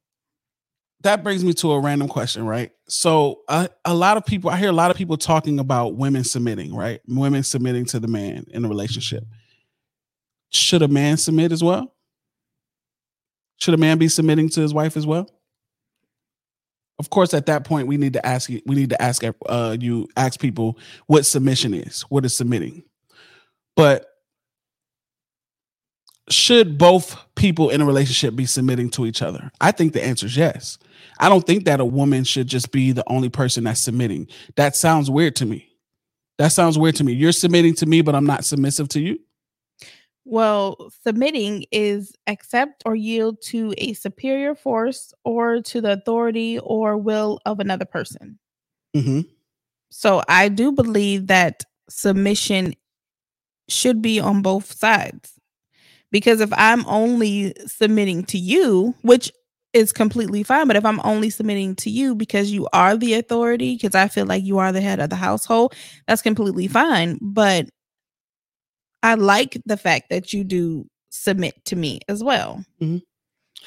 that 1.03 1.23
brings 1.23 1.45
me 1.45 1.53
to 1.55 1.73
a 1.73 1.81
random 1.81 2.09
question, 2.09 2.45
right? 2.45 2.73
So 2.95 3.41
a 3.49 3.71
a 3.87 3.95
lot 3.95 4.19
of 4.19 4.27
people, 4.27 4.51
I 4.51 4.59
hear 4.59 4.69
a 4.69 4.75
lot 4.75 4.91
of 4.91 4.99
people 4.99 5.17
talking 5.17 5.59
about 5.59 5.97
women 5.97 6.25
submitting, 6.25 6.75
right? 6.75 7.01
Women 7.09 7.43
submitting 7.43 7.87
to 7.87 7.99
the 7.99 8.07
man 8.07 8.45
in 8.51 8.67
a 8.67 8.69
relationship. 8.69 9.25
Should 10.51 10.83
a 10.83 10.89
man 10.89 11.17
submit 11.17 11.53
as 11.53 11.65
well? 11.65 11.95
Should 13.57 13.73
a 13.73 13.79
man 13.79 13.97
be 13.97 14.09
submitting 14.09 14.51
to 14.51 14.61
his 14.61 14.75
wife 14.75 14.99
as 14.99 15.07
well? 15.07 15.27
Of 16.99 17.09
course, 17.09 17.33
at 17.33 17.47
that 17.47 17.65
point, 17.65 17.89
we 17.89 17.97
need 17.97 18.13
to 18.13 18.27
ask 18.27 18.51
you. 18.51 18.61
We 18.67 18.77
need 18.77 18.91
to 18.91 19.01
ask 19.01 19.23
uh, 19.25 19.77
you 19.81 20.07
ask 20.15 20.39
people 20.39 20.79
what 21.07 21.25
submission 21.25 21.73
is. 21.73 22.03
What 22.03 22.27
is 22.27 22.37
submitting? 22.37 22.85
But 23.75 24.05
should 26.29 26.77
both 26.77 27.17
people 27.37 27.71
in 27.71 27.81
a 27.81 27.87
relationship 27.87 28.37
be 28.37 28.45
submitting 28.45 28.91
to 28.91 29.07
each 29.07 29.23
other? 29.23 29.51
I 29.63 29.71
think 29.71 29.95
the 29.95 30.05
answer 30.05 30.27
is 30.27 30.37
yes. 30.37 30.77
I 31.19 31.29
don't 31.29 31.47
think 31.47 31.65
that 31.65 31.81
a 31.81 31.85
woman 31.85 32.25
should 32.25 32.47
just 32.47 32.73
be 32.73 32.93
the 32.93 33.05
only 33.09 33.29
person 33.29 33.65
that's 33.65 33.81
submitting. 33.81 34.29
That 34.57 34.77
sounds 34.77 35.11
weird 35.11 35.37
to 35.37 35.47
me. 35.47 35.69
That 36.39 36.49
sounds 36.49 36.79
weird 36.79 36.97
to 36.97 37.05
me. 37.05 37.13
You're 37.13 37.33
submitting 37.33 37.75
to 37.77 37.87
me, 37.87 38.01
but 38.01 38.15
I'm 38.15 38.27
not 38.27 38.45
submissive 38.45 38.89
to 38.91 39.01
you. 39.01 39.19
Well, 40.25 40.91
submitting 41.03 41.67
is 41.73 42.15
accept 42.27 42.83
or 42.87 42.95
yield 42.95 43.43
to 43.43 43.75
a 43.79 43.93
superior 43.93 44.55
force 44.55 45.13
or 45.25 45.61
to 45.63 45.81
the 45.81 45.93
authority 45.93 46.59
or 46.61 46.97
will 46.97 47.41
of 47.45 47.61
another 47.61 47.85
person. 47.85 48.39
Mm-hmm. 48.97 49.23
So 49.91 50.23
I 50.29 50.49
do 50.49 50.73
believe 50.73 51.27
that 51.27 51.65
submission 51.89 52.75
should 53.69 54.01
be 54.01 54.21
on 54.21 54.43
both 54.43 54.73
sides. 54.73 55.33
Because 56.11 56.41
if 56.41 56.51
I'm 56.53 56.87
only 56.87 57.55
submitting 57.67 58.25
to 58.25 58.39
you, 58.39 58.95
which 59.03 59.33
is 59.73 59.93
completely 59.93 60.43
fine, 60.43 60.67
but 60.67 60.77
if 60.77 60.85
I'm 60.85 61.01
only 61.05 61.31
submitting 61.31 61.75
to 61.77 61.91
you 61.91 62.15
because 62.15 62.51
you 62.53 62.69
are 62.73 62.97
the 62.97 63.15
authority, 63.15 63.75
because 63.75 63.95
I 63.95 64.09
feel 64.09 64.27
like 64.27 64.45
you 64.45 64.59
are 64.59 64.73
the 64.73 64.81
head 64.81 65.01
of 65.01 65.11
the 65.11 65.17
household, 65.17 65.75
that's 66.07 66.23
completely 66.23 66.69
fine. 66.69 67.19
But 67.23 67.69
I 69.03 69.15
like 69.15 69.61
the 69.67 69.77
fact 69.77 70.11
that 70.11 70.33
you 70.33 70.45
do 70.45 70.87
submit 71.11 71.65
to 71.67 71.77
me 71.77 72.01
as 72.09 72.23
well. 72.23 72.65
Mhm. 72.81 73.03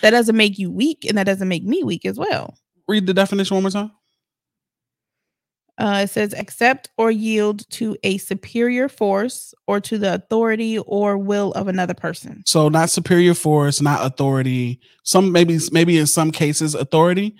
That 0.02 0.12
doesn't 0.12 0.38
make 0.38 0.60
you 0.60 0.72
weak, 0.72 1.06
and 1.06 1.18
that 1.18 1.26
doesn't 1.26 1.48
make 1.48 1.64
me 1.64 1.84
weak 1.84 2.06
as 2.06 2.18
well. 2.18 2.58
Read 2.88 3.08
the 3.08 3.14
definition 3.14 3.56
one 3.56 3.64
more 3.64 3.72
time. 3.72 3.92
Uh, 5.78 6.02
it 6.04 6.10
says 6.10 6.34
accept 6.34 6.90
or 6.98 7.12
yield 7.12 7.70
to 7.70 7.98
a 8.04 8.18
superior 8.18 8.88
force 8.88 9.54
or 9.68 9.82
to 9.82 9.98
the 9.98 10.14
authority 10.14 10.78
or 10.80 11.18
will 11.18 11.52
of 11.52 11.68
another 11.68 11.94
person. 11.94 12.42
So 12.46 12.70
not 12.70 12.90
superior 12.90 13.34
force, 13.34 13.82
not 13.82 14.06
authority. 14.06 14.80
Some 15.04 15.34
maybe 15.34 15.60
maybe 15.72 15.98
in 15.98 16.08
some 16.08 16.32
cases 16.32 16.76
authority, 16.76 17.36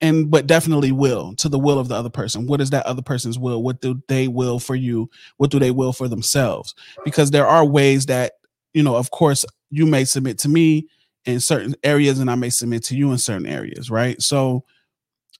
and 0.00 0.30
but 0.30 0.46
definitely 0.46 0.92
will 0.92 1.34
to 1.36 1.48
the 1.48 1.58
will 1.58 1.80
of 1.80 1.88
the 1.88 1.96
other 1.96 2.10
person. 2.10 2.46
What 2.46 2.60
is 2.60 2.70
that 2.70 2.86
other 2.86 3.02
person's 3.02 3.38
will? 3.38 3.62
What 3.62 3.80
do 3.80 4.00
they 4.06 4.28
will 4.28 4.60
for 4.60 4.76
you? 4.76 5.10
What 5.38 5.50
do 5.50 5.58
they 5.58 5.72
will 5.72 5.92
for 5.92 6.06
themselves? 6.06 6.74
Because 7.04 7.32
there 7.32 7.46
are 7.46 7.64
ways 7.64 8.06
that 8.06 8.34
you 8.72 8.84
know. 8.84 8.94
Of 8.94 9.10
course, 9.10 9.44
you 9.70 9.84
may 9.84 10.04
submit 10.04 10.38
to 10.38 10.48
me 10.48 10.88
in 11.24 11.40
certain 11.40 11.74
areas, 11.82 12.20
and 12.20 12.30
I 12.30 12.36
may 12.36 12.50
submit 12.50 12.84
to 12.84 12.96
you 12.96 13.10
in 13.10 13.18
certain 13.18 13.46
areas. 13.46 13.90
Right. 13.90 14.22
So, 14.22 14.64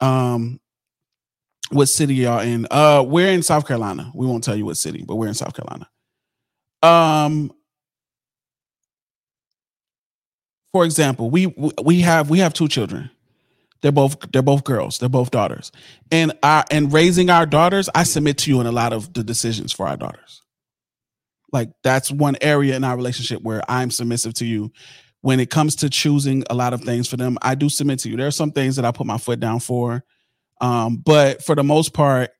um, 0.00 0.60
what 1.70 1.86
city 1.86 2.14
y'all 2.14 2.40
in? 2.40 2.66
Uh, 2.70 3.04
we're 3.06 3.30
in 3.30 3.42
South 3.42 3.66
Carolina. 3.66 4.10
We 4.14 4.26
won't 4.26 4.44
tell 4.44 4.56
you 4.56 4.64
what 4.64 4.76
city, 4.76 5.04
but 5.06 5.16
we're 5.16 5.28
in 5.28 5.34
South 5.34 5.54
Carolina. 5.54 5.88
Um, 6.82 7.52
for 10.72 10.84
example, 10.84 11.30
we 11.30 11.46
we 11.82 12.00
have 12.00 12.30
we 12.30 12.38
have 12.40 12.52
two 12.52 12.68
children. 12.68 13.10
They're 13.82 13.92
both 13.92 14.16
they're 14.32 14.42
both 14.42 14.64
girls. 14.64 14.98
They're 14.98 15.08
both 15.08 15.30
daughters. 15.30 15.72
And 16.10 16.32
our 16.42 16.64
and 16.70 16.92
raising 16.92 17.30
our 17.30 17.46
daughters, 17.46 17.88
I 17.94 18.02
submit 18.02 18.38
to 18.38 18.50
you 18.50 18.60
in 18.60 18.66
a 18.66 18.72
lot 18.72 18.92
of 18.92 19.12
the 19.12 19.24
decisions 19.24 19.72
for 19.72 19.86
our 19.88 19.96
daughters. 19.96 20.42
Like 21.52 21.70
that's 21.82 22.10
one 22.10 22.36
area 22.40 22.76
in 22.76 22.84
our 22.84 22.96
relationship 22.96 23.42
where 23.42 23.62
I'm 23.68 23.90
submissive 23.90 24.34
to 24.34 24.46
you. 24.46 24.72
When 25.22 25.38
it 25.38 25.50
comes 25.50 25.76
to 25.76 25.90
choosing 25.90 26.44
a 26.48 26.54
lot 26.54 26.72
of 26.72 26.80
things 26.80 27.06
for 27.06 27.16
them, 27.16 27.36
I 27.42 27.54
do 27.54 27.68
submit 27.68 27.98
to 28.00 28.08
you. 28.08 28.16
There 28.16 28.26
are 28.26 28.32
some 28.32 28.52
things 28.52 28.76
that 28.76 28.86
I 28.86 28.90
put 28.90 29.06
my 29.06 29.18
foot 29.18 29.38
down 29.38 29.60
for. 29.60 30.02
Um, 30.60 30.96
but 30.96 31.42
for 31.42 31.54
the 31.54 31.64
most 31.64 31.92
part, 31.92 32.30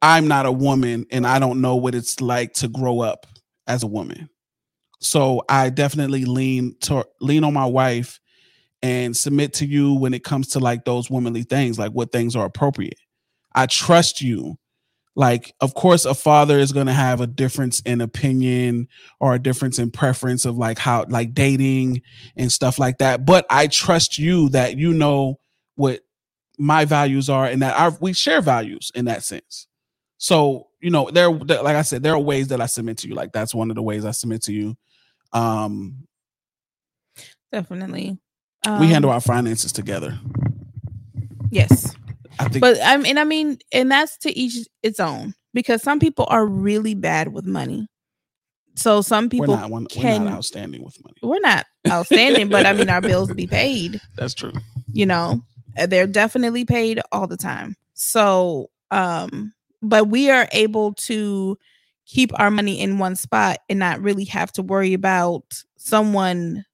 I'm 0.00 0.28
not 0.28 0.46
a 0.46 0.52
woman 0.52 1.06
and 1.10 1.26
I 1.26 1.38
don't 1.38 1.60
know 1.60 1.76
what 1.76 1.94
it's 1.94 2.20
like 2.20 2.52
to 2.54 2.68
grow 2.68 3.00
up 3.00 3.26
as 3.66 3.82
a 3.82 3.88
woman. 3.88 4.28
So 5.00 5.42
I 5.48 5.70
definitely 5.70 6.24
lean 6.24 6.76
to 6.82 7.04
lean 7.20 7.44
on 7.44 7.54
my 7.54 7.66
wife 7.66 8.20
and 8.82 9.16
submit 9.16 9.54
to 9.54 9.66
you 9.66 9.94
when 9.94 10.14
it 10.14 10.24
comes 10.24 10.48
to 10.48 10.60
like 10.60 10.84
those 10.84 11.10
womanly 11.10 11.42
things, 11.42 11.78
like 11.78 11.92
what 11.92 12.12
things 12.12 12.36
are 12.36 12.44
appropriate. 12.44 12.98
I 13.54 13.66
trust 13.66 14.20
you. 14.20 14.56
Like, 15.16 15.52
of 15.60 15.74
course, 15.74 16.04
a 16.04 16.14
father 16.14 16.60
is 16.60 16.70
going 16.70 16.86
to 16.86 16.92
have 16.92 17.20
a 17.20 17.26
difference 17.26 17.80
in 17.80 18.00
opinion 18.00 18.86
or 19.18 19.34
a 19.34 19.38
difference 19.40 19.80
in 19.80 19.90
preference 19.90 20.44
of 20.44 20.56
like 20.56 20.78
how, 20.78 21.06
like 21.08 21.34
dating 21.34 22.02
and 22.36 22.52
stuff 22.52 22.78
like 22.78 22.98
that. 22.98 23.26
But 23.26 23.44
I 23.50 23.66
trust 23.66 24.16
you 24.16 24.48
that 24.50 24.76
you 24.76 24.92
know 24.92 25.40
what 25.74 26.02
my 26.58 26.84
values 26.84 27.30
are 27.30 27.46
and 27.46 27.62
that 27.62 27.78
our, 27.78 27.96
we 28.00 28.12
share 28.12 28.40
values 28.40 28.90
in 28.94 29.04
that 29.06 29.22
sense. 29.24 29.66
So, 30.18 30.66
you 30.80 30.90
know, 30.90 31.08
there, 31.12 31.30
like 31.30 31.76
I 31.76 31.82
said, 31.82 32.02
there 32.02 32.12
are 32.14 32.18
ways 32.18 32.48
that 32.48 32.60
I 32.60 32.66
submit 32.66 32.98
to 32.98 33.08
you. 33.08 33.14
Like, 33.14 33.32
that's 33.32 33.54
one 33.54 33.70
of 33.70 33.76
the 33.76 33.82
ways 33.82 34.04
I 34.04 34.10
submit 34.10 34.42
to 34.42 34.52
you. 34.52 34.76
Um, 35.32 36.06
Definitely. 37.52 38.18
we 38.80 38.88
handle 38.88 39.10
Um, 39.10 39.14
our 39.14 39.20
finances 39.20 39.72
together. 39.72 40.18
yes. 41.50 41.94
I 42.40 42.44
think 42.48 42.60
But 42.60 42.78
I 42.84 42.96
mean, 42.98 43.18
I 43.18 43.24
mean, 43.24 43.58
and 43.72 43.90
that's 43.90 44.16
to 44.18 44.36
each 44.36 44.66
its 44.82 45.00
own 45.00 45.34
because 45.54 45.82
some 45.82 45.98
people 45.98 46.26
are 46.28 46.46
really 46.46 46.94
bad 46.94 47.32
with 47.32 47.46
money. 47.46 47.88
So 48.76 49.00
some 49.02 49.24
we're 49.24 49.28
people 49.30 49.56
not 49.56 49.70
one, 49.70 49.82
we're 49.84 49.88
can 50.02 50.24
not 50.26 50.34
outstanding 50.34 50.84
with 50.84 50.96
money. 51.02 51.16
we're 51.22 51.40
not 51.40 51.66
outstanding, 51.88 52.48
but 52.48 52.64
I 52.64 52.72
mean 52.74 52.88
our 52.88 53.00
bills 53.00 53.32
be 53.32 53.48
paid. 53.48 54.00
That's 54.16 54.34
true. 54.34 54.52
you 54.92 55.04
know 55.06 55.40
they're 55.86 56.06
definitely 56.06 56.64
paid 56.64 57.00
all 57.12 57.26
the 57.26 57.36
time 57.36 57.76
so 57.94 58.70
um 58.90 59.52
but 59.82 60.08
we 60.08 60.30
are 60.30 60.48
able 60.52 60.92
to 60.94 61.56
keep 62.06 62.30
our 62.40 62.50
money 62.50 62.80
in 62.80 62.98
one 62.98 63.14
spot 63.14 63.58
and 63.68 63.78
not 63.78 64.00
really 64.00 64.24
have 64.24 64.50
to 64.52 64.62
worry 64.62 64.94
about 64.94 65.62
someone 65.76 66.64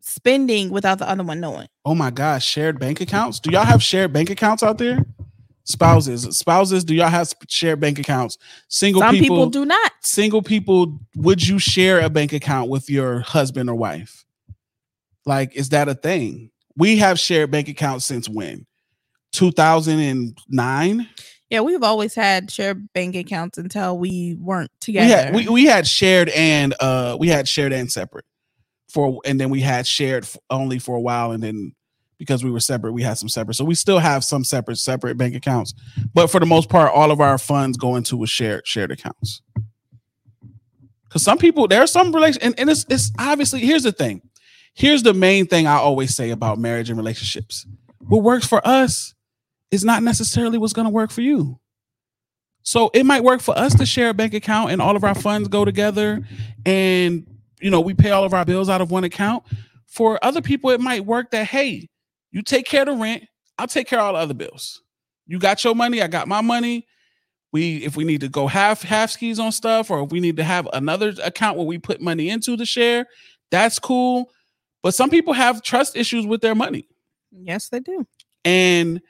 spending 0.00 0.70
without 0.70 0.98
the 0.98 1.08
other 1.08 1.22
one 1.22 1.40
knowing 1.40 1.68
Oh 1.84 1.94
my 1.94 2.10
gosh, 2.10 2.44
shared 2.44 2.78
bank 2.78 3.00
accounts. 3.00 3.40
Do 3.40 3.50
y'all 3.50 3.64
have 3.64 3.82
shared 3.82 4.12
bank 4.12 4.30
accounts 4.30 4.62
out 4.62 4.78
there? 4.78 5.04
Spouses, 5.64 6.22
spouses, 6.36 6.84
do 6.84 6.94
y'all 6.94 7.08
have 7.08 7.32
shared 7.48 7.80
bank 7.80 7.98
accounts? 7.98 8.38
Single 8.68 9.02
Some 9.02 9.14
people, 9.14 9.36
people 9.36 9.50
do 9.50 9.64
not. 9.64 9.92
single 10.02 10.42
people, 10.42 10.98
would 11.16 11.46
you 11.46 11.58
share 11.58 12.00
a 12.00 12.10
bank 12.10 12.32
account 12.32 12.70
with 12.70 12.90
your 12.90 13.20
husband 13.20 13.70
or 13.70 13.74
wife? 13.76 14.24
Like, 15.26 15.54
is 15.54 15.68
that 15.70 15.88
a 15.88 15.94
thing? 15.94 16.50
We 16.80 16.96
have 16.96 17.20
shared 17.20 17.50
bank 17.50 17.68
accounts 17.68 18.06
since 18.06 18.26
when? 18.26 18.66
2009? 19.32 21.08
Yeah, 21.50 21.60
we've 21.60 21.82
always 21.82 22.14
had 22.14 22.50
shared 22.50 22.90
bank 22.94 23.14
accounts 23.16 23.58
until 23.58 23.98
we 23.98 24.36
weren't 24.40 24.70
We 24.86 24.94
together. 24.94 25.14
had 25.14 25.34
we, 25.34 25.48
we 25.48 25.64
had 25.66 25.86
shared 25.86 26.30
and 26.30 26.74
uh 26.80 27.18
we 27.20 27.28
had 27.28 27.46
shared 27.46 27.74
and 27.74 27.92
separate 27.92 28.24
for 28.88 29.20
and 29.26 29.38
then 29.38 29.50
we 29.50 29.60
had 29.60 29.86
shared 29.86 30.26
only 30.48 30.78
for 30.78 30.96
a 30.96 31.00
while 31.00 31.32
and 31.32 31.42
then 31.42 31.72
because 32.18 32.42
we 32.42 32.50
were 32.50 32.60
separate 32.60 32.92
we 32.92 33.02
had 33.02 33.18
some 33.18 33.28
separate 33.28 33.54
so 33.54 33.64
we 33.64 33.74
still 33.74 33.98
have 33.98 34.24
some 34.24 34.42
separate 34.42 34.78
separate 34.78 35.18
bank 35.18 35.34
accounts 35.34 35.74
but 36.14 36.28
for 36.28 36.40
the 36.40 36.46
most 36.46 36.70
part 36.70 36.90
all 36.94 37.10
of 37.10 37.20
our 37.20 37.36
funds 37.36 37.76
go 37.76 37.96
into 37.96 38.22
a 38.22 38.26
shared 38.26 38.66
shared 38.66 38.90
accounts 38.90 39.42
because 41.08 41.22
some 41.22 41.36
people 41.36 41.68
there 41.68 41.82
are 41.82 41.86
some 41.86 42.10
relation 42.12 42.40
and, 42.42 42.58
and 42.58 42.70
it's 42.70 42.86
it's 42.88 43.12
obviously 43.18 43.60
here's 43.60 43.82
the 43.82 43.92
thing 43.92 44.22
here's 44.74 45.02
the 45.02 45.14
main 45.14 45.46
thing 45.46 45.66
i 45.66 45.74
always 45.74 46.14
say 46.14 46.30
about 46.30 46.58
marriage 46.58 46.88
and 46.88 46.98
relationships. 46.98 47.66
What 47.98 48.22
works 48.22 48.46
for 48.46 48.66
us 48.66 49.14
is 49.70 49.84
not 49.84 50.02
necessarily 50.02 50.58
what's 50.58 50.72
going 50.72 50.86
to 50.86 50.90
work 50.90 51.10
for 51.10 51.20
you. 51.20 51.60
So 52.62 52.90
it 52.92 53.06
might 53.06 53.24
work 53.24 53.40
for 53.40 53.56
us 53.56 53.74
to 53.74 53.86
share 53.86 54.10
a 54.10 54.14
bank 54.14 54.34
account 54.34 54.70
and 54.70 54.82
all 54.82 54.96
of 54.96 55.04
our 55.04 55.14
funds 55.14 55.48
go 55.48 55.64
together 55.64 56.26
and 56.66 57.26
you 57.60 57.70
know 57.70 57.80
we 57.80 57.94
pay 57.94 58.10
all 58.10 58.24
of 58.24 58.34
our 58.34 58.44
bills 58.44 58.68
out 58.68 58.80
of 58.80 58.90
one 58.90 59.04
account. 59.04 59.44
For 59.86 60.22
other 60.24 60.42
people 60.42 60.70
it 60.70 60.80
might 60.80 61.04
work 61.04 61.30
that 61.30 61.46
hey 61.46 61.88
you 62.30 62.42
take 62.42 62.66
care 62.66 62.82
of 62.82 62.88
the 62.88 62.94
rent 62.94 63.24
i'll 63.58 63.66
take 63.66 63.88
care 63.88 63.98
of 63.98 64.06
all 64.06 64.12
the 64.14 64.18
other 64.18 64.34
bills. 64.34 64.82
You 65.26 65.38
got 65.38 65.62
your 65.64 65.74
money 65.74 66.02
i 66.02 66.06
got 66.06 66.28
my 66.28 66.40
money. 66.40 66.86
We 67.52 67.78
if 67.78 67.96
we 67.96 68.04
need 68.04 68.20
to 68.20 68.28
go 68.28 68.46
half 68.46 68.82
half 68.82 69.10
skis 69.10 69.38
on 69.38 69.52
stuff 69.52 69.90
or 69.90 70.02
if 70.04 70.10
we 70.10 70.20
need 70.20 70.36
to 70.36 70.44
have 70.44 70.68
another 70.72 71.14
account 71.22 71.56
where 71.56 71.66
we 71.66 71.78
put 71.78 72.00
money 72.00 72.28
into 72.28 72.56
to 72.56 72.66
share 72.66 73.06
that's 73.50 73.78
cool 73.78 74.30
but 74.82 74.94
some 74.94 75.10
people 75.10 75.32
have 75.32 75.62
trust 75.62 75.96
issues 75.96 76.26
with 76.26 76.40
their 76.40 76.54
money 76.54 76.86
yes, 77.32 77.68
they 77.68 77.80
do. 77.80 78.06
and 78.44 79.00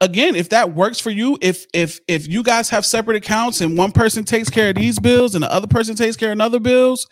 again 0.00 0.34
if 0.36 0.48
that 0.50 0.74
works 0.74 1.00
for 1.00 1.10
you 1.10 1.36
if 1.40 1.66
if 1.74 2.00
if 2.06 2.28
you 2.28 2.42
guys 2.42 2.68
have 2.70 2.86
separate 2.86 3.16
accounts 3.16 3.60
and 3.60 3.76
one 3.76 3.90
person 3.92 4.24
takes 4.24 4.48
care 4.48 4.70
of 4.70 4.76
these 4.76 4.98
bills 4.98 5.34
and 5.34 5.42
the 5.42 5.52
other 5.52 5.66
person 5.66 5.96
takes 5.96 6.16
care 6.16 6.28
of 6.28 6.32
another 6.32 6.60
bills 6.60 7.08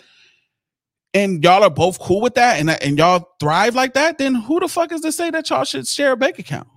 and 1.15 1.43
y'all 1.43 1.65
are 1.65 1.71
both 1.71 1.99
cool 1.99 2.21
with 2.21 2.35
that 2.35 2.61
and 2.61 2.71
and 2.71 2.99
y'all 2.99 3.27
thrive 3.41 3.75
like 3.75 3.95
that 3.95 4.19
then 4.19 4.35
who 4.35 4.61
the 4.61 4.69
fuck 4.69 4.93
is 4.93 5.01
to 5.01 5.11
say 5.11 5.31
that 5.31 5.49
y'all 5.51 5.65
should 5.65 5.87
share 5.87 6.13
a 6.13 6.17
bank 6.17 6.39
account 6.39 6.69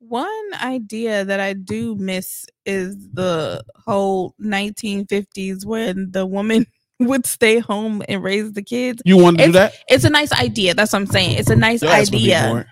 One 0.00 0.54
idea 0.60 1.24
that 1.24 1.38
I 1.40 1.52
do 1.52 1.94
miss 1.94 2.44
is 2.66 2.96
the 3.12 3.62
whole 3.86 4.34
1950s 4.42 5.64
when 5.64 6.10
the 6.10 6.26
woman 6.26 6.66
would 7.00 7.26
stay 7.26 7.58
home 7.58 8.02
and 8.08 8.22
raise 8.22 8.52
the 8.52 8.62
kids. 8.62 9.02
you 9.04 9.16
want 9.16 9.38
to 9.38 9.46
do 9.46 9.52
that 9.52 9.74
It's 9.88 10.04
a 10.04 10.10
nice 10.10 10.32
idea. 10.32 10.74
That's 10.74 10.92
what 10.92 11.00
I'm 11.00 11.06
saying. 11.06 11.38
It's 11.38 11.50
a 11.50 11.56
nice 11.56 11.82
your 11.82 11.90
ass 11.90 12.10
would 12.10 12.18
be 12.18 12.32
idea. 12.34 12.66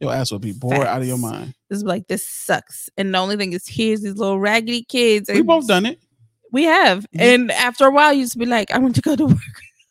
your 0.00 0.12
ass 0.12 0.30
would 0.32 0.42
be 0.42 0.52
bored 0.52 0.86
out 0.86 1.00
of 1.00 1.06
your 1.08 1.16
Facts. 1.18 1.32
mind 1.32 1.54
It's 1.70 1.82
like 1.82 2.06
this 2.08 2.28
sucks. 2.28 2.88
And 2.96 3.12
the 3.14 3.18
only 3.18 3.36
thing 3.36 3.52
is 3.52 3.66
here's 3.66 4.02
these 4.02 4.16
little 4.16 4.38
raggedy 4.38 4.84
kids. 4.84 5.30
we 5.32 5.42
both 5.42 5.66
done 5.66 5.86
it 5.86 5.98
We 6.52 6.64
have. 6.64 7.06
And 7.14 7.50
after 7.50 7.86
a 7.86 7.90
while 7.90 8.12
you 8.12 8.20
used 8.20 8.32
to 8.32 8.38
be 8.38 8.46
like, 8.46 8.70
I 8.70 8.78
want 8.78 8.94
to 8.96 9.00
go 9.02 9.16
to 9.16 9.26
work 9.26 9.38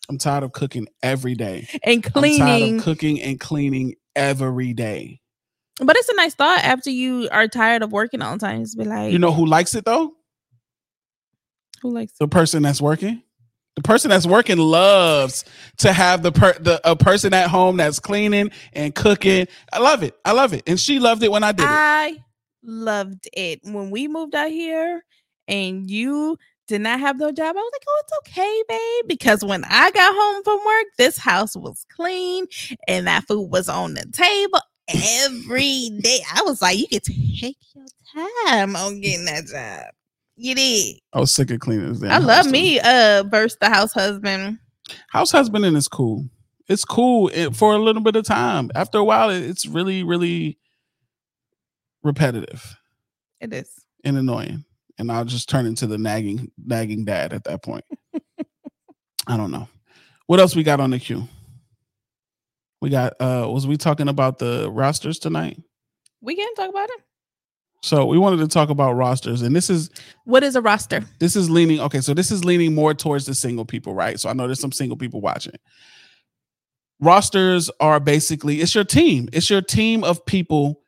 i'm 0.10 0.18
tired 0.18 0.44
of 0.44 0.52
cooking 0.52 0.88
every 1.02 1.36
day 1.36 1.68
and 1.84 1.96
i'm 1.96 2.02
tired 2.02 2.14
cleaning. 2.14 2.78
of 2.80 2.84
cooking 2.84 3.22
and 3.22 3.40
cleaning 3.40 3.96
every 4.16 4.74
day 4.74 5.22
But 5.80 5.96
it's 5.96 6.10
a 6.10 6.16
nice 6.16 6.36
thought 6.36 6.60
after 6.66 6.90
you 6.90 7.30
are 7.32 7.48
tired 7.48 7.82
of 7.82 7.92
working 7.94 8.22
all 8.22 8.34
the 8.34 8.40
time. 8.40 8.62
Just 8.62 8.78
be 8.78 8.84
like, 8.84 9.14
you 9.14 9.20
know 9.20 9.32
who 9.32 9.46
likes 9.46 9.74
it 9.74 9.86
though 9.86 10.12
who 11.82 11.92
likes 11.92 12.14
the 12.20 12.28
person 12.28 12.62
that's 12.62 12.82
working. 12.82 13.24
The 13.76 13.82
person 13.84 14.10
that's 14.10 14.28
working 14.28 14.58
loves 14.58 15.46
to 15.78 15.94
have 15.94 16.24
the 16.24 16.32
per 16.32 16.54
the 16.54 16.82
a 16.84 16.96
person 16.96 17.34
at 17.34 17.50
home 17.50 17.78
that's 17.78 18.00
cleaning 18.00 18.52
and 18.74 18.94
cooking. 18.94 19.48
I 19.72 19.80
love 19.80 20.04
it. 20.04 20.16
I 20.26 20.34
love 20.34 20.54
it. 20.54 20.64
And 20.68 20.80
she 20.80 21.00
loved 21.00 21.24
it 21.24 21.32
when 21.32 21.44
I 21.44 21.54
did 21.54 21.64
it. 21.64 21.70
I 21.70 22.18
loved 22.64 23.30
it 23.34 23.62
when 23.64 23.90
we 23.90 24.08
moved 24.08 24.36
out 24.36 24.52
here 24.52 25.04
and 25.48 25.90
you 25.90 26.38
did 26.68 26.82
not 26.82 27.00
have 27.00 27.18
no 27.18 27.32
job. 27.32 27.56
I 27.56 27.60
was 27.60 27.72
like, 27.74 27.84
oh, 27.88 28.04
it's 28.04 28.14
okay, 28.20 28.64
babe. 28.68 29.08
Because 29.08 29.44
when 29.44 29.64
I 29.66 29.92
got 29.92 30.14
home 30.16 30.44
from 30.44 30.60
work, 30.66 30.86
this 30.98 31.18
house 31.18 31.56
was 31.56 31.86
clean 31.96 32.48
and 32.88 33.08
that 33.08 33.28
food 33.28 33.50
was 33.52 33.68
on 33.70 33.94
the 33.94 34.06
table 34.12 34.60
every 34.90 35.90
day. 36.02 36.20
I 36.34 36.42
was 36.44 36.62
like, 36.62 36.78
you 36.78 36.88
could 36.88 37.04
take 37.04 37.58
your 37.74 37.86
time 38.14 38.76
on 38.76 39.02
getting 39.02 39.26
that 39.26 39.46
job. 39.48 39.94
You 40.44 40.56
did. 40.56 40.96
I 41.14 41.20
was 41.20 41.32
sick 41.36 41.52
of 41.52 41.60
cleaning 41.60 42.04
I 42.10 42.18
love 42.18 42.46
too. 42.46 42.52
me 42.52 42.80
uh 42.80 43.22
burst 43.24 43.60
the 43.60 43.70
house 43.70 43.94
husband. 43.94 44.58
House 45.10 45.32
husbanding 45.32 45.76
is 45.76 45.88
cool. 45.88 46.28
It's 46.68 46.84
cool 46.84 47.28
it, 47.32 47.56
for 47.56 47.74
a 47.76 47.78
little 47.78 48.02
bit 48.02 48.16
of 48.16 48.24
time. 48.26 48.72
After 48.74 48.98
a 48.98 49.04
while, 49.04 49.30
it- 49.30 49.44
it's 49.44 49.68
really, 49.68 50.04
really 50.04 50.58
repetitive 52.04 52.76
It 53.40 53.54
is. 53.54 53.70
and 54.04 54.18
annoying. 54.18 54.66
And 54.98 55.12
I'll 55.12 55.26
just 55.26 55.48
turn 55.48 55.66
into 55.68 55.86
the 55.86 55.98
nagging, 56.00 56.52
nagging 56.64 57.06
dad 57.06 57.34
at 57.34 57.44
that 57.46 57.62
point. 57.64 57.86
I 59.28 59.38
don't 59.38 59.52
know. 59.52 59.68
What 60.26 60.40
else 60.40 60.56
we 60.56 60.64
got 60.64 60.80
on 60.80 60.90
the 60.90 61.00
queue? 61.00 61.28
We 62.82 62.90
got 62.90 63.14
uh 63.20 63.48
was 63.48 63.68
we 63.68 63.78
talking 63.78 64.08
about 64.08 64.40
the 64.40 64.72
rosters 64.72 65.20
tonight? 65.20 65.62
We 66.20 66.36
can 66.36 66.52
talk 66.56 66.70
about 66.70 66.90
it. 66.90 67.02
So 67.84 68.06
we 68.06 68.18
wanted 68.20 68.38
to 68.38 68.48
talk 68.48 68.70
about 68.70 68.94
rosters, 68.94 69.42
and 69.42 69.56
this 69.56 69.70
is 69.70 69.90
What 70.26 70.44
is 70.44 70.56
a 70.56 70.62
roster? 70.62 71.04
this 71.20 71.36
is 71.36 71.50
leaning 71.50 71.80
okay. 71.80 72.02
So 72.02 72.14
this 72.14 72.30
is 72.32 72.46
leaning 72.46 72.76
more 72.76 72.94
towards 72.94 73.26
the 73.26 73.34
single 73.34 73.66
people, 73.66 73.94
right? 73.94 74.20
So 74.20 74.30
I 74.30 74.34
know 74.34 74.46
there's 74.48 74.60
some 74.60 74.72
single 74.72 74.98
people 74.98 75.20
watching. 75.22 75.56
Rosters 77.00 77.72
are 77.80 78.00
basically 78.00 78.62
it's 78.62 78.76
your 78.76 78.84
team. 78.84 79.30
It's 79.34 79.50
your 79.50 79.62
team 79.62 80.04
of 80.04 80.24
people 80.26 80.82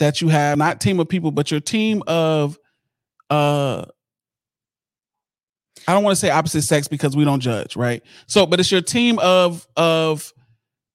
that 0.00 0.20
you 0.20 0.28
have, 0.28 0.58
not 0.58 0.80
team 0.80 0.98
of 0.98 1.08
people, 1.08 1.30
but 1.30 1.50
your 1.50 1.60
team 1.60 2.02
of 2.08 2.58
uh 3.28 3.84
I 5.86 5.94
don't 5.94 6.02
want 6.04 6.14
to 6.16 6.20
say 6.20 6.30
opposite 6.30 6.62
sex 6.62 6.88
because 6.88 7.16
we 7.16 7.24
don't 7.24 7.40
judge, 7.40 7.74
right? 7.76 8.02
So, 8.26 8.44
but 8.44 8.60
it's 8.60 8.70
your 8.72 8.82
team 8.82 9.18
of 9.20 9.66
of 9.76 10.32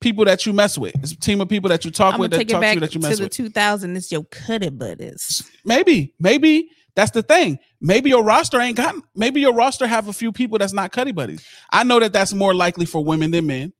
people 0.05 0.23
that 0.25 0.45
you 0.45 0.53
mess 0.53 0.77
with. 0.77 0.93
It's 1.01 1.13
a 1.13 1.19
team 1.19 1.41
of 1.41 1.49
people 1.49 1.67
that 1.69 1.83
you 1.83 1.89
talk 1.89 2.13
I'm 2.13 2.19
with 2.19 2.29
that 2.29 2.47
talk 2.47 2.61
to 2.61 2.67
you 2.67 2.73
to, 2.75 2.79
that 2.81 2.93
you 2.93 3.01
mess 3.01 3.17
the 3.17 3.23
with. 3.23 3.31
2000. 3.31 3.97
It's 3.97 4.11
your 4.11 4.23
cuddy 4.25 4.69
buddies. 4.69 5.41
Maybe, 5.65 6.13
maybe 6.19 6.69
that's 6.95 7.09
the 7.09 7.23
thing. 7.23 7.57
Maybe 7.81 8.11
your 8.11 8.23
roster 8.23 8.61
ain't 8.61 8.77
got. 8.77 8.93
Maybe 9.15 9.41
your 9.41 9.55
roster 9.55 9.87
have 9.87 10.07
a 10.07 10.13
few 10.13 10.31
people 10.31 10.59
that's 10.59 10.73
not 10.73 10.91
cuddy 10.91 11.11
buddies. 11.11 11.43
I 11.71 11.83
know 11.83 11.99
that 11.99 12.13
that's 12.13 12.35
more 12.35 12.53
likely 12.53 12.85
for 12.85 13.03
women 13.03 13.31
than 13.31 13.47
men, 13.47 13.73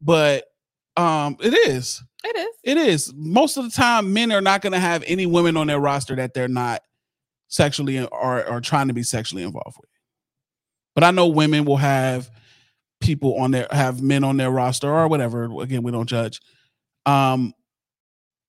but 0.00 0.44
um, 0.96 1.36
it 1.40 1.52
is. 1.52 2.00
It 2.22 2.36
is. 2.36 2.56
It 2.62 2.76
is. 2.76 3.12
Most 3.16 3.56
of 3.56 3.64
the 3.64 3.70
time, 3.70 4.12
men 4.12 4.30
are 4.30 4.40
not 4.40 4.62
going 4.62 4.74
to 4.74 4.78
have 4.78 5.02
any 5.08 5.26
women 5.26 5.56
on 5.56 5.66
their 5.66 5.80
roster 5.80 6.14
that 6.14 6.32
they're 6.32 6.46
not 6.46 6.82
sexually 7.48 8.06
or 8.06 8.48
or 8.48 8.60
trying 8.60 8.86
to 8.86 8.94
be 8.94 9.02
sexually 9.02 9.42
involved 9.42 9.76
with. 9.80 9.90
But 10.94 11.02
I 11.02 11.10
know 11.10 11.26
women 11.26 11.64
will 11.64 11.78
have 11.78 12.30
people 13.02 13.36
on 13.36 13.50
their 13.50 13.66
have 13.70 14.00
men 14.00 14.24
on 14.24 14.36
their 14.36 14.50
roster 14.50 14.90
or 14.90 15.08
whatever. 15.08 15.44
Again, 15.60 15.82
we 15.82 15.92
don't 15.92 16.08
judge. 16.08 16.40
Um, 17.04 17.52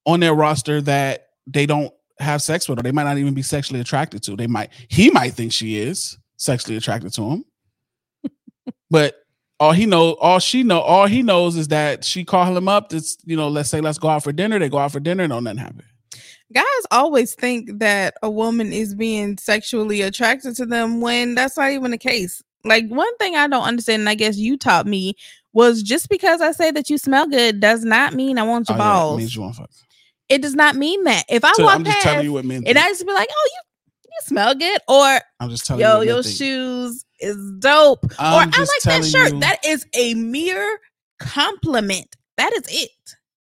on 0.06 0.20
their 0.20 0.34
roster 0.34 0.82
that 0.82 1.30
they 1.48 1.66
don't 1.66 1.94
have 2.20 2.42
sex 2.42 2.70
with, 2.70 2.80
or 2.80 2.84
they 2.84 2.92
might 2.92 3.04
not 3.04 3.18
even 3.18 3.34
be 3.34 3.42
sexually 3.42 3.82
attracted 3.82 4.24
to. 4.24 4.36
They 4.36 4.48
might 4.48 4.70
he 4.88 5.10
might 5.10 5.34
think 5.34 5.52
she 5.52 5.78
is 5.78 6.18
sexually 6.38 6.78
attracted 6.78 7.14
to 7.14 7.24
him, 7.24 7.46
but 8.90 9.16
all 9.60 9.72
he 9.72 9.86
know, 9.86 10.14
all 10.16 10.40
she 10.40 10.64
know, 10.64 10.82
all 10.82 11.08
he 11.08 11.24
knows 11.24 11.56
is 11.56 11.70
that 11.70 12.04
she 12.04 12.24
called 12.24 12.56
him 12.56 12.68
up. 12.68 12.94
It's 12.94 13.18
you 13.26 13.36
know, 13.36 13.48
let's 13.48 13.70
say 13.70 13.82
let's 13.82 13.98
go 13.98 14.10
out 14.10 14.24
for 14.24 14.32
dinner. 14.32 14.60
They 14.60 14.70
go 14.70 14.78
out 14.78 14.92
for 14.92 15.00
dinner, 15.00 15.28
no 15.28 15.40
nothing 15.40 15.60
happened. 15.60 15.84
Guys 16.54 16.66
always 16.92 17.34
think 17.34 17.80
that 17.80 18.14
a 18.22 18.30
woman 18.30 18.72
is 18.72 18.94
being 18.94 19.38
sexually 19.38 20.02
attracted 20.04 20.56
to 20.58 20.66
them 20.66 21.02
when 21.02 21.34
that's 21.34 21.58
not 21.58 21.72
even 21.72 21.92
the 21.92 21.98
case. 21.98 22.44
Like 22.64 22.88
one 22.88 23.16
thing 23.18 23.36
I 23.36 23.48
don't 23.48 23.64
understand, 23.64 24.02
and 24.02 24.10
I 24.10 24.16
guess 24.16 24.38
you 24.38 24.58
taught 24.58 24.86
me, 24.88 25.16
was 25.54 25.84
just 25.84 26.10
because 26.10 26.42
I 26.42 26.52
say 26.52 26.72
that 26.72 26.90
you 26.90 26.98
smell 26.98 27.28
good 27.28 27.60
does 27.60 27.84
not 27.84 28.14
mean 28.14 28.38
I 28.40 28.44
want 28.44 28.70
your 28.70 28.78
Oh, 28.78 28.82
yeah, 28.82 28.84
balls. 28.86 29.18
means 29.18 29.36
you 29.36 29.42
want 29.42 29.56
fuck. 29.56 29.70
it 30.30 30.42
does 30.42 30.56
not 30.56 30.76
mean 30.76 31.04
that. 31.04 31.26
If 31.30 31.44
I 31.46 31.52
So 31.54 31.64
walk 31.66 31.76
I'm 31.76 31.84
just 31.84 31.96
past 31.98 32.04
telling 32.06 32.26
you 32.26 32.34
what 32.34 32.46
men. 32.46 32.64
and. 32.66 32.78
I 32.78 32.88
just 32.90 33.06
be 33.06 33.12
like, 33.14 33.30
"Oh, 33.32 33.50
you 33.54 33.60
you 34.06 34.18
smell 34.24 34.56
good," 34.56 34.80
or 34.88 35.20
I'm 35.40 35.50
just 35.50 35.66
telling 35.66 35.82
you. 35.82 35.88
"Yo, 35.88 35.98
what 35.98 36.08
your 36.08 36.24
think. 36.24 36.36
shoes 36.38 37.06
is 37.20 37.38
dope," 37.60 38.06
or 38.06 38.12
I'm 38.20 38.52
"I 38.54 38.60
like 38.60 38.82
that 38.86 39.06
shirt." 39.06 39.34
you- 39.34 39.40
That 39.42 39.60
is 39.66 39.86
a 39.94 40.14
mere 40.16 40.80
compliment. 41.20 42.16
That 42.38 42.54
is 42.54 42.64
it. 42.70 42.90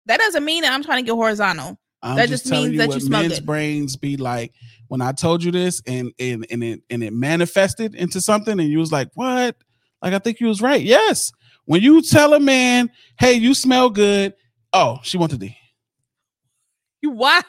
That 0.07 0.18
doesn't 0.18 0.45
mean 0.45 0.62
that 0.62 0.73
I'm 0.73 0.83
trying 0.83 1.05
to 1.05 1.07
get 1.07 1.14
horizontal. 1.14 1.79
I'm 2.03 2.16
That 2.16 2.29
just 2.29 2.45
just 2.45 2.53
means 2.53 2.73
you 2.73 2.79
that 2.79 2.95
you 2.95 3.01
smell 3.01 3.23
men's 3.23 3.39
good. 3.41 3.47
brains 3.47 3.97
be 3.97 4.16
like 4.16 4.53
when 4.91 5.01
I 5.01 5.12
told 5.12 5.45
you 5.45 5.53
this 5.53 5.80
and 5.86 6.12
and 6.18 6.45
and 6.51 6.64
it 6.64 6.80
and 6.91 7.05
it 7.05 7.12
manifested 7.12 7.95
into 7.95 8.20
something 8.20 8.59
and 8.59 8.68
you 8.68 8.80
was 8.80 8.91
like, 8.91 9.09
"What?" 9.14 9.57
Like 10.03 10.14
I 10.14 10.18
think 10.18 10.41
you 10.41 10.49
was 10.49 10.61
right. 10.61 10.82
Yes. 10.82 11.30
When 11.64 11.80
you 11.80 12.03
tell 12.03 12.34
a 12.34 12.41
man, 12.41 12.91
"Hey, 13.16 13.34
you 13.34 13.55
smell 13.55 13.91
good," 13.91 14.34
oh, 14.72 14.99
she 15.05 15.16
wanted 15.16 15.38
D. 15.38 15.57
Why? 17.05 17.41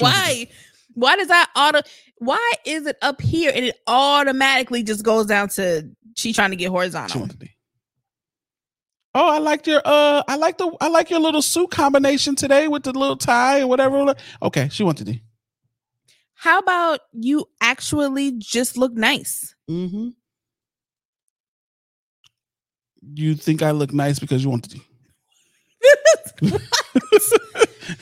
Why? 0.00 0.48
Why 0.94 1.14
does 1.14 1.28
that 1.28 1.50
auto? 1.54 1.82
Why 2.16 2.52
is 2.66 2.84
it 2.88 2.96
up 3.00 3.22
here 3.22 3.52
and 3.54 3.64
it 3.64 3.76
automatically 3.86 4.82
just 4.82 5.04
goes 5.04 5.26
down 5.26 5.50
to 5.50 5.88
she 6.16 6.32
trying 6.32 6.50
to 6.50 6.56
get 6.56 6.64
She 6.64 6.70
horizontal? 6.70 7.26
D. 7.26 7.48
Oh, 9.14 9.28
I 9.28 9.38
like 9.38 9.68
your 9.68 9.82
uh 9.84 10.24
I 10.26 10.34
like 10.34 10.58
the 10.58 10.76
I 10.80 10.88
like 10.88 11.10
your 11.10 11.20
little 11.20 11.42
suit 11.42 11.70
combination 11.70 12.34
today 12.34 12.66
with 12.66 12.82
the 12.82 12.92
little 12.92 13.16
tie 13.16 13.58
and 13.58 13.68
whatever. 13.68 14.16
Okay, 14.42 14.68
she 14.72 14.82
wanted 14.82 15.06
D. 15.06 15.22
How 16.38 16.60
about 16.60 17.00
you 17.12 17.46
actually 17.60 18.30
just 18.38 18.76
look 18.76 18.92
nice? 18.92 19.56
Mm-hmm. 19.68 20.10
You 23.14 23.34
think 23.34 23.60
I 23.60 23.72
look 23.72 23.92
nice 23.92 24.20
because 24.20 24.44
you 24.44 24.50
want 24.50 24.70
to? 24.70 24.78
what 26.40 26.52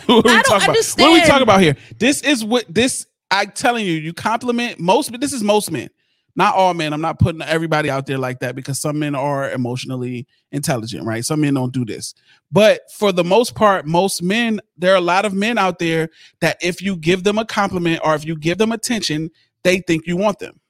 are 0.09 0.16
we 0.16 0.30
I 0.30 0.43
don't 0.43 0.45
talking 0.45 0.70
about? 0.70 0.76
What 0.76 1.01
are 1.01 1.12
we 1.12 1.20
talking 1.22 1.43
about 1.43 1.62
here? 1.62 1.76
This 1.99 2.20
is 2.22 2.45
what 2.45 2.66
this. 2.68 3.07
I'm 3.30 3.53
telling 3.53 3.87
you, 3.87 3.93
you 3.93 4.12
compliment 4.12 4.78
most. 4.78 5.11
But 5.11 5.22
this 5.22 5.32
is 5.32 5.43
most 5.43 5.70
men, 5.70 5.89
not 6.37 6.55
all 6.55 6.74
men. 6.74 6.93
I'm 6.93 7.01
not 7.01 7.18
putting 7.18 7.43
everybody 7.43 7.91
out 7.91 8.07
there 8.07 8.18
like 8.18 8.41
that 8.41 8.55
because 8.55 8.78
some 8.78 8.99
men 8.99 9.14
are 9.14 9.51
emotionally 9.51 10.26
intelligent, 10.53 11.05
right? 11.05 11.24
Some 11.24 11.41
men 11.41 11.55
don't 11.55 11.72
do 11.72 11.84
this, 11.84 12.14
but 12.53 12.82
for 12.93 13.11
the 13.11 13.24
most 13.24 13.55
part, 13.55 13.87
most 13.87 14.22
men. 14.22 14.61
There 14.76 14.93
are 14.93 14.99
a 14.99 15.01
lot 15.01 15.24
of 15.24 15.32
men 15.32 15.57
out 15.59 15.78
there 15.78 16.11
that 16.41 16.59
if 16.61 16.82
you 16.82 16.97
give 16.97 17.24
them 17.24 17.39
a 17.39 17.45
compliment 17.47 18.03
or 18.05 18.14
if 18.14 18.24
you 18.24 18.37
give 18.37 18.59
them 18.59 18.72
attention, 18.72 19.30
they 19.64 19.80
think 19.80 20.07
you 20.07 20.16
want 20.16 20.39
them. 20.39 20.61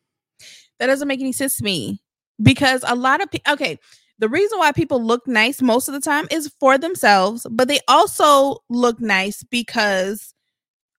That 0.79 0.87
doesn't 0.87 1.09
make 1.09 1.21
any 1.21 1.33
sense 1.33 1.57
to 1.57 1.65
me 1.65 2.01
because 2.41 2.85
a 2.87 2.95
lot 2.95 3.23
of 3.23 3.31
people, 3.31 3.53
okay, 3.55 3.79
the 4.19 4.29
reason 4.29 4.59
why 4.59 4.73
people 4.73 5.03
look 5.03 5.27
nice 5.27 5.61
most 5.61 5.89
of 5.89 5.95
the 5.95 6.01
time 6.01 6.27
is 6.31 6.51
for 6.61 6.79
themselves, 6.79 7.47
but 7.51 7.69
they 7.69 7.81
also 7.89 8.59
look 8.71 9.01
nice 9.01 9.43
because 9.43 10.33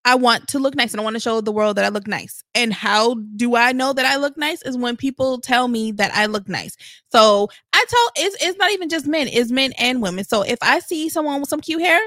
I 0.08 0.16
want 0.16 0.48
to 0.48 0.60
look 0.60 0.74
nice 0.74 0.94
and 0.94 1.02
I 1.02 1.04
want 1.04 1.18
to 1.18 1.20
show 1.20 1.42
the 1.42 1.52
world 1.52 1.76
that 1.76 1.84
I 1.84 1.90
look 1.90 2.08
nice. 2.08 2.42
And 2.56 2.72
how 2.72 3.16
do 3.36 3.58
I 3.58 3.74
know 3.74 3.92
that 3.92 4.06
I 4.06 4.16
look 4.16 4.38
nice 4.38 4.62
is 4.62 4.78
when 4.78 4.96
people 4.96 5.42
tell 5.42 5.68
me 5.68 5.92
that 5.92 6.12
I 6.16 6.28
look 6.28 6.48
nice. 6.48 6.78
So 7.12 7.50
I 7.74 7.86
tell 7.90 8.26
it's 8.26 8.38
it's 8.42 8.58
not 8.58 8.72
even 8.72 8.88
just 8.88 9.06
men, 9.06 9.28
it's 9.28 9.52
men 9.52 9.74
and 9.78 10.02
women. 10.02 10.24
So 10.24 10.44
if 10.44 10.60
I 10.62 10.80
see 10.80 11.10
someone 11.10 11.42
with 11.42 11.50
some 11.50 11.60
cute 11.60 11.82
hair, 11.82 12.00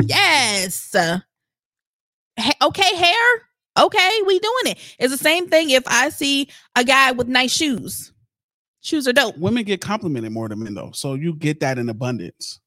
yes. 0.00 0.94
Okay, 2.62 2.96
hair. 2.96 3.42
Okay, 3.76 4.22
we 4.24 4.38
doing 4.38 4.66
it. 4.66 4.78
It's 5.00 5.10
the 5.10 5.18
same 5.18 5.48
thing 5.48 5.70
if 5.70 5.82
I 5.88 6.10
see 6.10 6.48
a 6.76 6.84
guy 6.84 7.10
with 7.10 7.26
nice 7.26 7.52
shoes. 7.52 8.12
Shoes 8.82 9.08
are 9.08 9.12
dope. 9.12 9.36
Women 9.36 9.64
get 9.64 9.80
complimented 9.80 10.30
more 10.30 10.48
than 10.48 10.62
men 10.62 10.74
though, 10.74 10.92
so 10.92 11.14
you 11.14 11.34
get 11.34 11.58
that 11.58 11.76
in 11.76 11.88
abundance. 11.88 12.60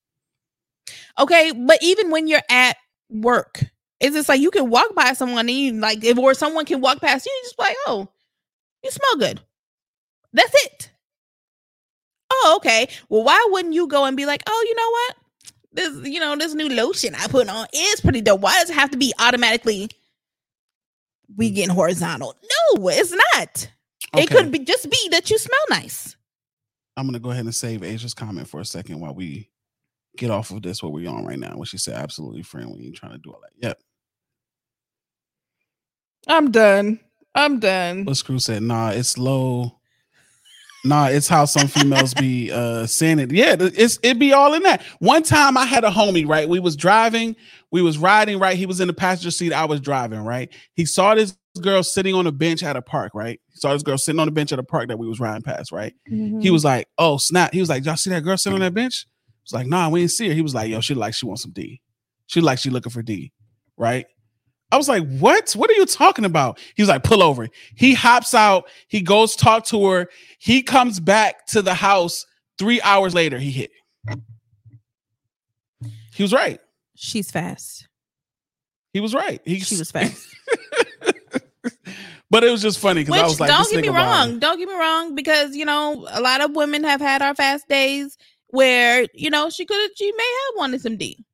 Okay, 1.18 1.54
but 1.66 1.80
even 1.82 2.12
when 2.12 2.28
you're 2.28 2.44
at 2.50 2.76
work, 3.10 3.71
it's 4.02 4.16
just 4.16 4.28
like 4.28 4.42
you 4.42 4.50
can 4.50 4.70
walk 4.70 4.96
by 4.96 5.14
someone 5.14 5.48
and 5.48 5.52
you 5.52 5.74
like 5.74 6.04
if 6.04 6.18
or 6.18 6.34
someone 6.34 6.66
can 6.66 6.82
walk 6.82 7.00
past 7.00 7.26
you, 7.26 7.32
you 7.32 7.44
just 7.44 7.58
be 7.58 7.64
like, 7.64 7.78
oh, 7.86 8.10
you 8.84 8.90
smell 8.90 9.18
good. 9.18 9.40
That's 10.34 10.54
it. 10.66 10.92
Oh, 12.32 12.54
okay. 12.58 12.88
Well, 13.10 13.24
why 13.24 13.48
wouldn't 13.52 13.76
you 13.76 13.88
go 13.88 14.06
and 14.06 14.18
be 14.18 14.26
like, 14.26 14.42
oh, 14.48 14.66
you 14.68 14.76
know 14.76 14.90
what? 14.90 15.16
This, 15.74 16.12
you 16.14 16.20
know, 16.20 16.36
this 16.36 16.56
new 16.56 16.68
lotion 16.68 17.14
I 17.14 17.28
put 17.28 17.48
on 17.48 17.68
is 17.74 18.02
pretty 18.02 18.22
dope. 18.22 18.42
Why 18.42 18.54
does 18.60 18.72
it 18.72 18.74
have 18.74 18.92
to 18.92 18.98
be 18.98 19.14
automatically 19.20 19.90
we 21.36 21.52
mm. 21.52 21.56
getting 21.56 21.76
horizontal? 21.76 22.36
No, 22.42 22.90
it's 22.90 23.12
not. 23.12 23.72
It 24.18 24.30
could 24.30 24.52
be 24.52 24.60
just 24.60 24.90
be 24.90 25.10
that 25.12 25.30
you 25.30 25.38
smell 25.38 25.60
nice. 25.70 26.16
I'm 26.98 27.06
gonna 27.06 27.20
go 27.20 27.32
ahead 27.32 27.46
and 27.46 27.56
save 27.56 27.84
Asia's 27.84 28.14
comment 28.14 28.48
for 28.48 28.60
a 28.60 28.66
second 28.66 29.00
while 29.00 29.14
we 29.14 29.50
get 30.18 30.30
off 30.30 30.52
of 30.52 30.62
this 30.62 30.84
what 30.84 30.92
we're 30.92 31.10
on 31.10 31.26
right 31.26 31.40
now. 31.40 31.56
What 31.56 31.70
she 31.70 31.78
said, 31.78 31.96
absolutely 31.96 32.42
friend 32.42 32.70
when 32.72 32.82
you 32.82 32.92
trying 32.92 33.14
to 33.14 33.18
do 33.18 33.32
all 33.32 33.40
that. 33.42 33.52
Yep. 33.66 33.82
I'm 36.28 36.52
done. 36.52 37.00
I'm 37.34 37.60
done. 37.60 38.04
But 38.04 38.18
Screw 38.18 38.40
said, 38.40 38.64
nah, 38.64 38.90
it's 38.90 39.18
low. 39.18 39.78
Nah, 40.84 41.08
it's 41.08 41.28
how 41.28 41.46
some 41.46 41.68
females 41.68 42.14
be 42.16 42.52
uh 42.52 42.88
saying 42.88 43.20
it. 43.20 43.32
Yeah, 43.32 43.56
it's 43.60 44.00
it 44.02 44.18
be 44.18 44.34
all 44.34 44.54
in 44.56 44.64
that. 44.64 44.82
One 45.00 45.22
time 45.22 45.56
I 45.56 45.66
had 45.66 45.84
a 45.84 45.92
homie, 45.92 46.28
right? 46.28 46.50
We 46.50 46.60
was 46.60 46.76
driving, 46.76 47.36
we 47.72 47.84
was 47.84 48.00
riding, 48.00 48.40
right? 48.40 48.58
He 48.58 48.66
was 48.66 48.80
in 48.82 48.88
the 48.88 48.94
passenger 48.94 49.30
seat, 49.30 49.54
I 49.54 49.66
was 49.66 49.80
driving, 49.80 50.22
right? 50.22 50.52
He 50.74 50.86
saw 50.86 51.14
this 51.14 51.38
girl 51.62 51.84
sitting 51.84 52.16
on 52.16 52.26
a 52.26 52.32
bench 52.32 52.64
at 52.64 52.76
a 52.76 52.82
park, 52.82 53.12
right? 53.14 53.40
He 53.52 53.60
saw 53.60 53.74
this 53.74 53.84
girl 53.84 53.98
sitting 54.00 54.20
on 54.20 54.26
the 54.26 54.32
bench 54.32 54.52
at 54.54 54.58
a 54.60 54.64
park 54.64 54.88
that 54.88 54.98
we 54.98 55.08
was 55.08 55.20
riding 55.20 55.44
past, 55.44 55.72
right? 55.72 55.94
He 56.42 56.50
was 56.50 56.66
like, 56.66 56.88
"Oh 56.98 57.18
snap!" 57.18 57.54
He 57.54 57.60
was 57.60 57.70
like, 57.70 57.86
"Y'all 57.86 57.96
see 57.96 58.10
that 58.10 58.24
girl 58.24 58.38
sitting 58.38 58.56
on 58.56 58.62
that 58.62 58.74
bench?" 58.74 59.06
I 59.08 59.38
was 59.44 59.54
like, 59.54 59.68
"Nah, 59.68 59.90
we 59.90 60.00
didn't 60.00 60.12
see 60.12 60.30
her." 60.30 60.34
He 60.34 60.42
was 60.42 60.56
like, 60.56 60.70
"Yo, 60.70 60.82
she 60.82 60.96
like 60.96 61.14
she 61.14 61.28
wants 61.28 61.44
some 61.44 61.52
D. 61.52 61.80
She 62.26 62.42
like 62.42 62.58
she 62.58 62.72
looking 62.72 62.92
for 62.92 63.04
D, 63.04 63.32
right?" 63.78 64.08
I 64.72 64.78
was 64.78 64.88
like, 64.88 65.06
"What? 65.20 65.52
What 65.54 65.70
are 65.70 65.74
you 65.74 65.86
talking 65.86 66.26
about?" 66.26 66.60
He 66.76 66.82
was 66.82 66.90
like, 66.90 67.04
"Pull 67.04 67.22
over." 67.22 67.50
He 67.76 67.94
hops 67.94 68.34
out. 68.34 68.68
He 68.88 69.02
goes 69.02 69.36
talk 69.36 69.66
to 69.66 69.86
her. 69.88 70.10
He 70.40 70.64
comes 70.64 71.00
back 71.00 71.46
to 71.48 71.62
the 71.62 71.74
house. 71.74 72.26
Three 72.58 72.82
hours 72.82 73.14
later, 73.14 73.40
he 73.40 73.52
hit. 73.52 73.72
He 76.14 76.24
was 76.24 76.34
right. 76.34 76.60
She's 76.96 77.32
fast. 77.32 77.88
He 78.94 79.00
was 79.00 79.14
right. 79.14 79.42
He 79.46 79.60
She 79.60 79.78
was 79.78 79.92
fast. 79.92 80.28
but 82.30 82.44
it 82.44 82.52
was 82.52 82.62
just 82.62 82.80
funny 82.80 83.04
because 83.04 83.22
I 83.22 83.26
was 83.26 83.40
like, 83.40 83.50
don't 83.50 83.70
get 83.72 83.82
me 83.82 83.90
wrong. 83.90 84.40
Don't 84.40 84.58
get 84.58 84.68
me 84.68 84.76
wrong, 84.76 85.16
because 85.16 85.56
you 85.56 85.66
know, 85.66 86.08
a 86.12 86.22
lot 86.22 86.42
of 86.42 86.56
women 86.56 86.84
have 86.84 87.02
had 87.02 87.22
our 87.22 87.34
fast 87.34 87.68
days 87.68 88.18
where, 88.48 89.08
you 89.14 89.30
know, 89.30 89.50
she 89.50 89.66
could 89.66 89.82
have 89.82 89.92
she 89.96 90.12
may 90.12 90.38
have 90.48 90.58
wanted 90.58 90.82
some 90.82 90.98
D. 90.98 91.26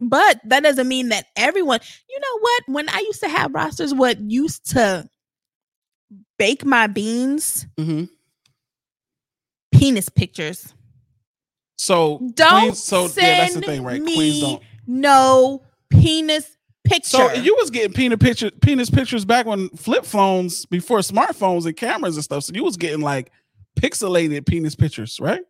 But 0.00 0.40
that 0.44 0.62
doesn't 0.62 0.86
mean 0.88 1.08
that 1.08 1.26
everyone, 1.36 1.80
you 2.08 2.18
know 2.20 2.38
what? 2.40 2.62
When 2.68 2.88
I 2.88 2.98
used 3.00 3.20
to 3.20 3.28
have 3.28 3.52
rosters, 3.52 3.92
what 3.92 4.20
used 4.20 4.70
to 4.70 5.08
bake 6.38 6.64
my 6.64 6.86
beans, 6.86 7.66
Mhm. 7.76 8.08
penis 9.72 10.08
pictures. 10.08 10.72
So 11.76 12.18
Don't 12.34 12.60
Queens, 12.62 12.82
so 12.82 13.02
yeah, 13.02 13.34
that's 13.36 13.54
the 13.54 13.60
send 13.60 13.64
thing, 13.64 13.82
right? 13.84 14.02
Queens 14.02 14.40
don't. 14.40 14.62
no 14.86 15.62
penis 15.90 16.56
picture. 16.84 17.08
So 17.08 17.32
you 17.34 17.54
was 17.56 17.70
getting 17.70 17.92
penis 17.92 18.18
picture, 18.18 18.50
penis 18.50 18.90
pictures 18.90 19.24
back 19.24 19.46
when 19.46 19.68
flip 19.70 20.04
phones, 20.04 20.64
before 20.66 20.98
smartphones 21.00 21.66
and 21.66 21.76
cameras 21.76 22.16
and 22.16 22.24
stuff. 22.24 22.44
So 22.44 22.52
you 22.54 22.64
was 22.64 22.76
getting 22.76 23.00
like 23.00 23.30
pixelated 23.78 24.46
penis 24.46 24.74
pictures, 24.74 25.18
right? 25.20 25.42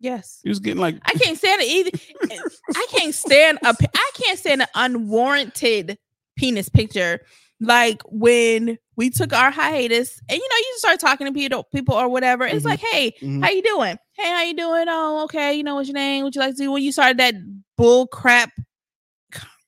Yes. 0.00 0.40
You 0.44 0.50
was 0.50 0.60
getting 0.60 0.80
like 0.80 0.96
I 1.04 1.12
can't 1.18 1.36
stand 1.38 1.62
it 1.62 1.68
either. 1.68 2.40
I 2.74 2.86
can't 2.96 3.14
stand 3.14 3.58
a 3.64 3.74
I 3.94 4.10
can't 4.14 4.38
stand 4.38 4.62
an 4.62 4.68
unwarranted 4.74 5.98
penis 6.36 6.68
picture. 6.68 7.20
Like 7.60 8.02
when 8.06 8.76
we 8.96 9.08
took 9.10 9.32
our 9.32 9.50
hiatus, 9.50 10.20
and 10.28 10.38
you 10.38 10.48
know, 10.48 10.56
you 10.56 10.74
start 10.76 11.00
talking 11.00 11.26
to 11.26 11.32
people, 11.32 11.64
people 11.74 11.94
or 11.94 12.08
whatever. 12.08 12.44
It's 12.44 12.64
Mhm. 12.64 12.68
like, 12.70 12.80
hey, 12.80 13.12
Mhm. 13.22 13.42
how 13.42 13.50
you 13.50 13.62
doing? 13.62 13.96
Hey, 14.12 14.30
how 14.30 14.42
you 14.42 14.54
doing? 14.54 14.84
Oh, 14.88 15.22
okay. 15.24 15.54
You 15.54 15.62
know 15.64 15.76
what's 15.76 15.88
your 15.88 15.94
name? 15.94 16.24
What 16.24 16.34
you 16.34 16.40
like 16.42 16.54
to 16.56 16.62
do? 16.62 16.70
When 16.72 16.82
you 16.82 16.92
started 16.92 17.16
that 17.18 17.34
bull 17.76 18.06
crap 18.06 18.50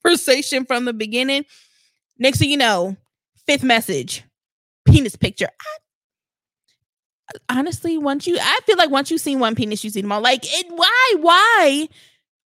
conversation 0.02 0.64
from 0.64 0.84
the 0.84 0.92
beginning, 0.92 1.44
next 2.18 2.38
thing 2.38 2.50
you 2.50 2.56
know, 2.56 2.96
fifth 3.46 3.64
message, 3.64 4.24
penis 4.86 5.16
picture. 5.16 5.48
I, 5.48 5.76
honestly, 7.48 7.98
once 7.98 8.26
you, 8.26 8.38
I 8.40 8.58
feel 8.66 8.76
like 8.76 8.90
once 8.90 9.10
you 9.10 9.18
seen 9.18 9.40
one 9.40 9.54
penis, 9.54 9.84
you 9.84 9.90
seen 9.90 10.02
them 10.02 10.12
all. 10.12 10.20
Like, 10.20 10.40
it, 10.44 10.66
why, 10.70 11.14
why 11.18 11.88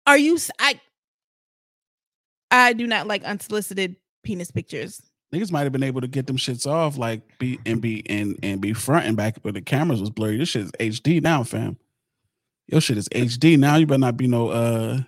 are 0.07 0.17
you? 0.17 0.39
I, 0.59 0.81
I 2.51 2.73
do 2.73 2.87
not 2.87 3.07
like 3.07 3.25
unsolicited 3.25 3.97
penis 4.23 4.51
pictures. 4.51 5.03
niggas 5.35 5.51
might 5.51 5.63
have 5.63 5.73
been 5.73 5.83
able 5.83 6.01
to 6.01 6.09
get 6.09 6.27
them 6.27 6.37
shits 6.37 6.67
off, 6.67 6.99
like 6.99 7.39
be 7.39 7.59
and 7.65 7.81
be 7.81 8.09
and 8.09 8.39
and 8.43 8.61
be 8.61 8.73
front 8.73 9.07
and 9.07 9.17
back, 9.17 9.43
but 9.43 9.55
the 9.55 9.63
cameras 9.63 10.01
was 10.01 10.11
blurry. 10.11 10.37
This 10.39 10.51
shit 10.51 10.63
is 10.63 10.73
HD 10.73 11.23
now, 11.23 11.45
fam. 11.45 11.79
Your 12.69 12.81
shit 12.81 12.99
is 12.99 13.09
HD 13.09 13.59
now. 13.59 13.77
You 13.77 13.87
better 13.87 13.99
not 13.99 14.17
be 14.17 14.27
no 14.27 14.51
uh 14.51 15.01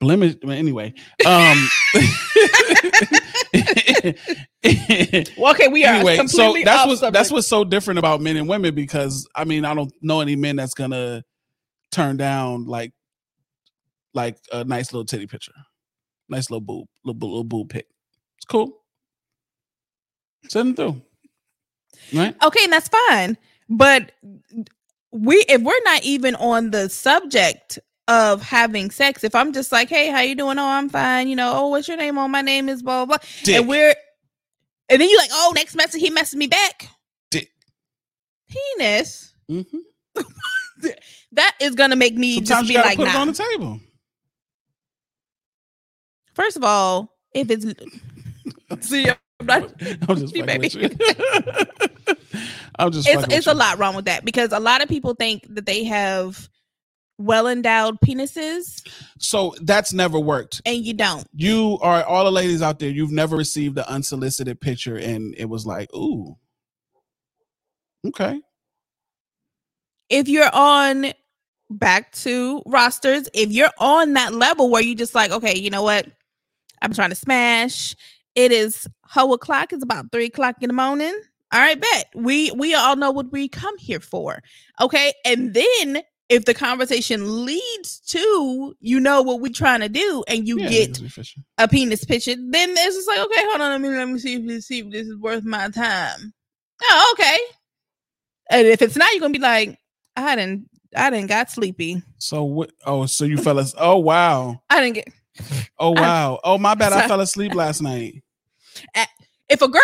blemish. 0.00 0.36
Anyway, 0.44 0.94
um. 1.24 1.68
Well, 5.36 5.52
okay, 5.52 5.68
we 5.68 5.84
are 5.84 5.94
anyway, 5.94 6.26
so 6.26 6.52
that's 6.64 6.82
off 6.82 6.88
what's 6.88 7.00
that's 7.00 7.30
what's 7.30 7.46
so 7.46 7.62
different 7.62 7.98
about 7.98 8.20
men 8.20 8.36
and 8.36 8.48
women 8.48 8.74
because 8.74 9.28
I 9.34 9.44
mean 9.44 9.64
I 9.64 9.74
don't 9.74 9.92
know 10.02 10.20
any 10.20 10.34
men 10.34 10.56
that's 10.56 10.74
gonna 10.74 11.22
turn 11.92 12.16
down 12.16 12.66
like 12.66 12.92
like 14.14 14.38
a 14.52 14.64
nice 14.64 14.92
little 14.92 15.04
titty 15.04 15.26
picture, 15.26 15.52
nice 16.28 16.50
little 16.50 16.60
boob, 16.60 16.88
little 17.04 17.28
little 17.28 17.44
boob 17.44 17.68
pic. 17.68 17.86
It's 18.38 18.46
cool. 18.46 18.72
Send 20.48 20.76
them 20.76 21.02
through, 22.12 22.18
right? 22.18 22.34
okay, 22.42 22.64
and 22.64 22.72
that's 22.72 22.88
fine. 22.88 23.36
But 23.68 24.12
we 25.12 25.36
if 25.48 25.62
we're 25.62 25.82
not 25.84 26.02
even 26.02 26.34
on 26.36 26.70
the 26.70 26.88
subject 26.88 27.78
of 28.08 28.42
having 28.42 28.90
sex, 28.90 29.24
if 29.24 29.34
I'm 29.34 29.52
just 29.52 29.72
like, 29.72 29.88
hey, 29.88 30.10
how 30.10 30.20
you 30.20 30.34
doing? 30.34 30.58
Oh, 30.58 30.66
I'm 30.66 30.88
fine. 30.88 31.28
You 31.28 31.36
know, 31.36 31.52
oh, 31.54 31.68
what's 31.68 31.88
your 31.88 31.96
name? 31.96 32.18
Oh, 32.18 32.28
my 32.28 32.42
name 32.42 32.68
is 32.68 32.82
blah 32.82 33.04
blah 33.04 33.16
blah. 33.18 33.28
Dick. 33.44 33.56
And 33.56 33.68
we're 33.68 33.94
and 34.88 35.00
then 35.00 35.08
you 35.08 35.16
like, 35.18 35.30
oh, 35.32 35.52
next 35.54 35.74
message, 35.74 36.00
he 36.00 36.10
messaged 36.10 36.36
me 36.36 36.46
back. 36.46 36.88
Dick. 37.30 37.50
Penis. 38.48 39.34
mm-hmm. 39.50 39.78
That 41.32 41.54
is 41.60 41.74
gonna 41.74 41.96
make 41.96 42.14
me 42.14 42.36
Sometimes 42.36 42.48
just 42.48 42.68
be 42.68 42.74
gotta 42.74 42.88
like, 42.88 42.96
put 42.96 43.08
it 43.08 43.12
nah. 43.12 43.20
on 43.20 43.26
the 43.28 43.32
table. 43.34 43.80
First 46.34 46.56
of 46.56 46.64
all, 46.64 47.12
if 47.34 47.50
it's 47.50 47.66
see, 48.88 49.08
I'm 49.08 49.46
not- 49.46 49.72
I'm 50.08 50.16
just 50.16 50.34
You 50.34 50.44
fucking 50.44 50.60
with 50.62 50.74
baby. 50.74 50.96
you. 50.96 52.16
I'm 52.78 52.90
just 52.92 53.08
it's 53.08 53.24
it's 53.32 53.46
a 53.46 53.54
lot 53.54 53.78
wrong 53.78 53.96
with 53.96 54.04
that 54.06 54.24
because 54.24 54.52
a 54.52 54.60
lot 54.60 54.82
of 54.82 54.88
people 54.88 55.14
think 55.14 55.46
that 55.54 55.66
they 55.66 55.84
have 55.84 56.48
well 57.18 57.48
endowed 57.48 57.98
penises 58.04 58.82
So 59.18 59.54
that's 59.62 59.92
never 59.92 60.18
worked. 60.20 60.60
and 60.66 60.84
you 60.84 60.92
don't. 60.94 61.26
You 61.34 61.78
are 61.80 62.04
all 62.04 62.24
the 62.24 62.32
ladies 62.32 62.60
out 62.62 62.78
there. 62.78 62.90
You've 62.90 63.10
never 63.12 63.36
received 63.36 63.78
an 63.78 63.84
unsolicited 63.88 64.60
picture, 64.60 64.96
and 64.96 65.34
it 65.38 65.46
was 65.46 65.64
like, 65.66 65.92
ooh, 65.94 66.36
okay. 68.06 68.40
If 70.08 70.28
you're 70.28 70.50
on 70.52 71.12
back 71.70 72.12
to 72.12 72.62
rosters, 72.66 73.28
if 73.34 73.50
you're 73.50 73.70
on 73.78 74.12
that 74.12 74.34
level 74.34 74.70
where 74.70 74.82
you 74.82 74.94
just 74.94 75.14
like, 75.14 75.30
okay, 75.32 75.56
you 75.58 75.70
know 75.70 75.82
what? 75.82 76.06
I'm 76.82 76.92
trying 76.92 77.10
to 77.10 77.16
smash. 77.16 77.96
It 78.34 78.52
is 78.52 78.86
hoe 79.02 79.32
o'clock. 79.32 79.72
It's 79.72 79.82
about 79.82 80.12
three 80.12 80.26
o'clock 80.26 80.56
in 80.60 80.68
the 80.68 80.74
morning. 80.74 81.18
All 81.52 81.60
right, 81.60 81.80
bet. 81.80 82.06
We 82.14 82.50
we 82.52 82.74
all 82.74 82.96
know 82.96 83.10
what 83.10 83.32
we 83.32 83.48
come 83.48 83.76
here 83.78 84.00
for. 84.00 84.42
Okay. 84.80 85.12
And 85.24 85.54
then 85.54 86.02
if 86.28 86.44
the 86.44 86.54
conversation 86.54 87.44
leads 87.46 88.00
to 88.00 88.74
you 88.80 88.98
know 89.00 89.22
what 89.22 89.40
we're 89.40 89.52
trying 89.52 89.80
to 89.80 89.88
do 89.88 90.24
and 90.28 90.46
you 90.48 90.58
Yeah, 90.60 90.68
get 90.68 90.90
niggas 90.90 91.02
be 91.02 91.08
fishing. 91.08 91.44
a 91.58 91.68
penis 91.68 92.04
picture, 92.04 92.34
then 92.36 92.70
it's 92.70 92.96
just 92.96 93.08
like, 93.08 93.18
okay, 93.20 93.42
hold 93.44 93.60
on, 93.60 93.70
let 93.70 93.80
me 93.80 93.96
let 93.96 94.08
me 94.08 94.18
see 94.18 94.34
if 94.36 94.46
this 94.46 94.66
see 94.66 94.80
if 94.80 94.90
this 94.90 95.06
is 95.06 95.16
worth 95.18 95.44
my 95.44 95.68
time. 95.70 96.32
Oh, 96.82 97.14
okay. 97.18 97.38
And 98.50 98.66
if 98.66 98.82
it's 98.82 98.96
not, 98.96 99.10
you're 99.12 99.20
gonna 99.20 99.32
be 99.32 99.38
like, 99.38 99.78
I 100.16 100.36
didn't 100.36 100.68
I 100.94 101.10
didn't 101.10 101.28
got 101.28 101.50
sleepy. 101.50 102.02
So 102.18 102.44
what? 102.44 102.70
Oh, 102.84 103.06
so 103.06 103.24
you 103.24 103.36
fellas? 103.38 103.74
Oh 103.78 103.98
wow. 103.98 104.62
I 104.70 104.80
didn't 104.80 104.94
get 104.94 105.68
Oh 105.78 105.94
I- 105.96 106.00
wow. 106.00 106.40
Oh 106.44 106.58
my 106.58 106.74
bad. 106.74 106.92
I 106.92 107.06
fell 107.08 107.20
asleep 107.20 107.54
last 107.54 107.82
night. 107.82 108.22
if 109.48 109.62
a 109.62 109.68
girl 109.68 109.82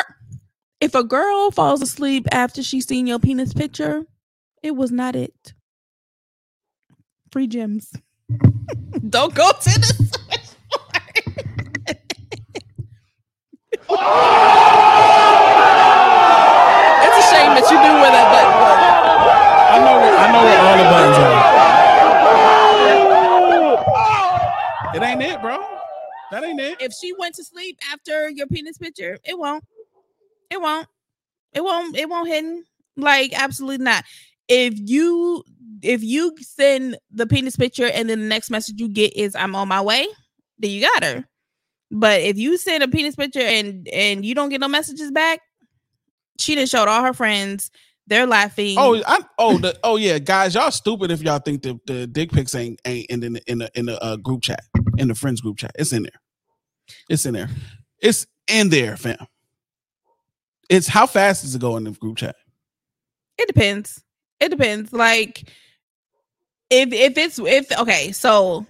if 0.80 0.94
a 0.96 1.04
girl 1.04 1.50
falls 1.52 1.80
asleep 1.82 2.26
after 2.32 2.62
she's 2.62 2.86
seen 2.88 3.06
your 3.06 3.18
penis 3.20 3.52
picture, 3.54 4.04
it 4.62 4.72
was 4.74 4.90
not 4.90 5.14
it. 5.14 5.54
Free 7.32 7.46
gems. 7.46 7.90
Don't 9.08 9.34
go 9.34 9.50
to 9.52 9.70
the 9.70 10.18
It's 17.02 17.18
a 17.18 17.24
shame 17.32 17.52
that 17.56 17.66
you 17.70 17.76
knew 17.80 17.96
where 18.00 18.12
that 18.12 18.28
button 18.32 18.52
was. 18.60 18.78
I 19.72 19.78
know. 19.80 19.96
I 19.96 20.28
know 20.30 20.42
where 20.44 20.60
all 20.60 20.76
the 20.76 20.84
buttons 20.92 21.16
are. 21.18 21.62
It 24.94 25.02
ain't 25.02 25.22
it, 25.22 25.40
bro. 25.40 25.56
That 26.30 26.44
ain't 26.44 26.60
it. 26.60 26.82
if 26.82 26.92
she 26.92 27.14
went 27.18 27.34
to 27.36 27.44
sleep 27.44 27.78
after 27.90 28.28
your 28.28 28.46
penis 28.46 28.76
picture, 28.76 29.18
it 29.24 29.38
won't. 29.38 29.64
It 30.50 30.60
won't. 30.60 30.86
It 31.54 31.64
won't. 31.64 31.96
It 31.96 32.10
won't 32.10 32.28
hidden. 32.28 32.66
Like 32.98 33.32
absolutely 33.32 33.82
not. 33.84 34.04
If 34.48 34.74
you 34.76 35.44
if 35.82 36.02
you 36.02 36.34
send 36.40 36.96
the 37.10 37.26
penis 37.26 37.56
picture 37.56 37.86
and 37.86 38.08
then 38.08 38.20
the 38.20 38.26
next 38.26 38.50
message 38.50 38.80
you 38.80 38.88
get 38.88 39.16
is 39.16 39.34
I'm 39.34 39.54
on 39.54 39.68
my 39.68 39.80
way, 39.80 40.06
then 40.58 40.70
you 40.70 40.80
got 40.80 41.04
her. 41.04 41.24
But 41.90 42.22
if 42.22 42.38
you 42.38 42.56
send 42.56 42.82
a 42.82 42.88
penis 42.88 43.16
picture 43.16 43.40
and 43.40 43.86
and 43.88 44.24
you 44.24 44.34
don't 44.34 44.48
get 44.48 44.60
no 44.60 44.68
messages 44.68 45.10
back, 45.10 45.40
she 46.38 46.54
done 46.54 46.66
showed 46.66 46.88
all 46.88 47.02
her 47.02 47.12
friends. 47.12 47.70
They're 48.06 48.26
laughing. 48.26 48.76
Oh, 48.78 49.00
I, 49.06 49.20
oh, 49.38 49.58
the, 49.58 49.78
oh 49.84 49.96
yeah, 49.96 50.18
guys, 50.18 50.54
y'all 50.54 50.70
stupid 50.70 51.10
if 51.10 51.22
y'all 51.22 51.38
think 51.38 51.62
the, 51.62 51.78
the 51.86 52.06
dick 52.06 52.32
pics 52.32 52.54
ain't 52.54 52.80
ain't 52.84 53.08
in 53.10 53.20
the 53.20 53.42
in 53.46 53.58
the 53.58 53.70
in 53.74 53.86
the 53.86 54.02
uh, 54.02 54.16
group 54.16 54.42
chat 54.42 54.64
in 54.96 55.08
the 55.08 55.14
friends 55.14 55.40
group 55.40 55.58
chat. 55.58 55.72
It's 55.78 55.92
in 55.92 56.04
there. 56.04 56.20
It's 57.08 57.26
in 57.26 57.34
there. 57.34 57.48
It's 58.00 58.26
in 58.48 58.70
there, 58.70 58.96
fam. 58.96 59.26
It's 60.68 60.88
how 60.88 61.06
fast 61.06 61.42
does 61.42 61.54
it 61.54 61.60
go 61.60 61.76
in 61.76 61.84
the 61.84 61.92
group 61.92 62.16
chat? 62.16 62.36
It 63.38 63.46
depends. 63.46 64.02
It 64.42 64.50
depends. 64.50 64.92
Like 64.92 65.48
if 66.68 66.92
if 66.92 67.16
it's 67.16 67.38
if 67.38 67.78
okay, 67.78 68.12
so 68.12 68.66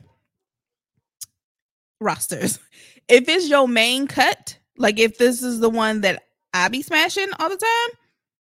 rosters. 2.01 2.59
If 3.09 3.29
it's 3.29 3.49
your 3.49 3.67
main 3.67 4.07
cut, 4.07 4.57
like 4.79 5.01
if 5.01 5.19
this 5.19 5.43
is 5.43 5.59
the 5.59 5.69
one 5.69 6.03
that 6.03 6.23
I 6.55 6.69
be 6.69 6.83
smashing 6.83 7.27
all 7.39 7.49
the 7.49 7.57
time, 7.57 7.99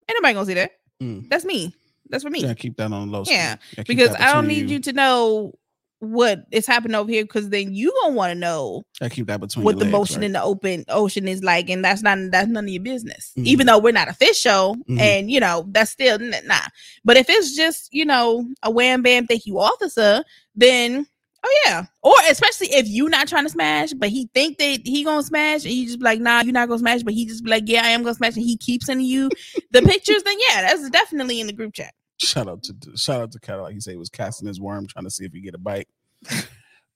ain't 0.08 0.18
nobody 0.22 0.34
gonna 0.36 0.46
see 0.46 0.54
that. 0.54 0.72
Mm. 1.02 1.28
That's 1.30 1.44
me. 1.44 1.74
That's 2.08 2.24
for 2.24 2.30
me. 2.30 2.42
Yeah, 2.42 2.54
keep 2.54 2.78
that 2.78 2.92
on 2.94 3.12
low. 3.12 3.24
Yeah, 3.26 3.56
Yeah, 3.76 3.84
because 3.88 4.16
I 4.16 4.32
don't 4.34 4.48
need 4.48 4.70
you 4.70 4.80
to 4.82 4.94
know 4.94 5.54
what 6.02 6.40
is 6.52 6.66
happening 6.66 6.96
over 6.96 7.10
here 7.12 7.24
because 7.24 7.50
then 7.50 7.74
you 7.74 7.94
gonna 8.02 8.16
want 8.16 8.32
to 8.32 8.36
know 8.36 8.84
I 9.02 9.08
keep 9.10 9.28
that 9.28 9.40
between 9.40 9.64
what 9.64 9.78
the 9.78 9.86
legs, 9.86 9.92
motion 9.92 10.18
right? 10.18 10.26
in 10.26 10.32
the 10.34 10.42
open 10.42 10.84
ocean 10.90 11.28
is 11.28 11.44
like, 11.44 11.70
and 11.70 11.86
that's 11.86 12.02
not 12.02 12.18
that's 12.32 12.48
none 12.48 12.66
of 12.66 12.70
your 12.70 12.82
business. 12.82 13.32
Mhm. 13.38 13.46
Even 13.46 13.68
though 13.68 13.78
we're 13.78 13.94
not 13.94 14.08
a 14.10 14.14
fish 14.14 14.40
show, 14.40 14.76
Mhm. 14.90 15.00
and 15.00 15.32
you 15.32 15.40
know 15.40 15.66
that's 15.70 15.92
still 15.92 16.18
nah. 16.20 16.60
But 17.06 17.18
if 17.18 17.30
it's 17.30 17.56
just 17.56 17.90
you 17.94 18.04
know 18.06 18.48
a 18.64 18.72
wham 18.72 19.04
bam 19.04 19.28
thank 19.28 19.46
you 19.46 19.60
officer, 19.60 20.24
then 20.56 21.06
oh 21.44 21.62
yeah. 21.66 21.86
Or 22.02 22.16
especially 22.32 22.68
if 22.74 22.88
you 22.88 23.08
not 23.08 23.28
trying 23.28 23.46
to 23.46 23.50
smash, 23.50 23.94
but 23.94 24.10
he 24.10 24.28
think 24.34 24.58
that 24.58 24.80
he 24.84 25.04
gonna 25.04 25.22
smash, 25.22 25.66
and 25.66 25.74
you 25.74 25.86
just 25.86 26.00
be 26.00 26.06
like 26.06 26.20
nah, 26.20 26.42
you're 26.42 26.52
not 26.52 26.68
gonna 26.68 26.80
smash, 26.80 27.04
but 27.04 27.14
he 27.14 27.28
just 27.28 27.44
be 27.44 27.52
like 27.52 27.64
yeah, 27.68 27.84
I 27.84 27.90
am 27.90 28.02
gonna 28.02 28.16
smash, 28.16 28.36
and 28.36 28.44
he 28.46 28.58
keeps 28.58 28.88
sending 28.88 29.06
you 29.06 29.30
the 29.70 29.84
pictures. 29.84 30.24
Then 30.24 30.38
yeah, 30.50 30.62
that's 30.64 30.90
definitely 30.90 31.40
in 31.42 31.46
the 31.48 31.54
group 31.54 31.74
chat. 31.76 31.94
Shout 32.22 32.48
out 32.48 32.62
to 32.64 32.76
shout 32.96 33.22
out 33.22 33.32
to 33.32 33.40
Cadillac. 33.40 33.74
He 33.74 33.80
said 33.80 33.92
he 33.92 33.98
was 33.98 34.10
casting 34.10 34.48
his 34.48 34.62
worm, 34.62 34.86
trying 34.86 35.06
to 35.06 35.10
see 35.10 35.26
if 35.26 35.34
he 35.34 35.42
get 35.42 35.56
a 35.56 35.58
bite. 35.58 35.88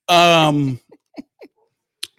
Um. 0.07 0.79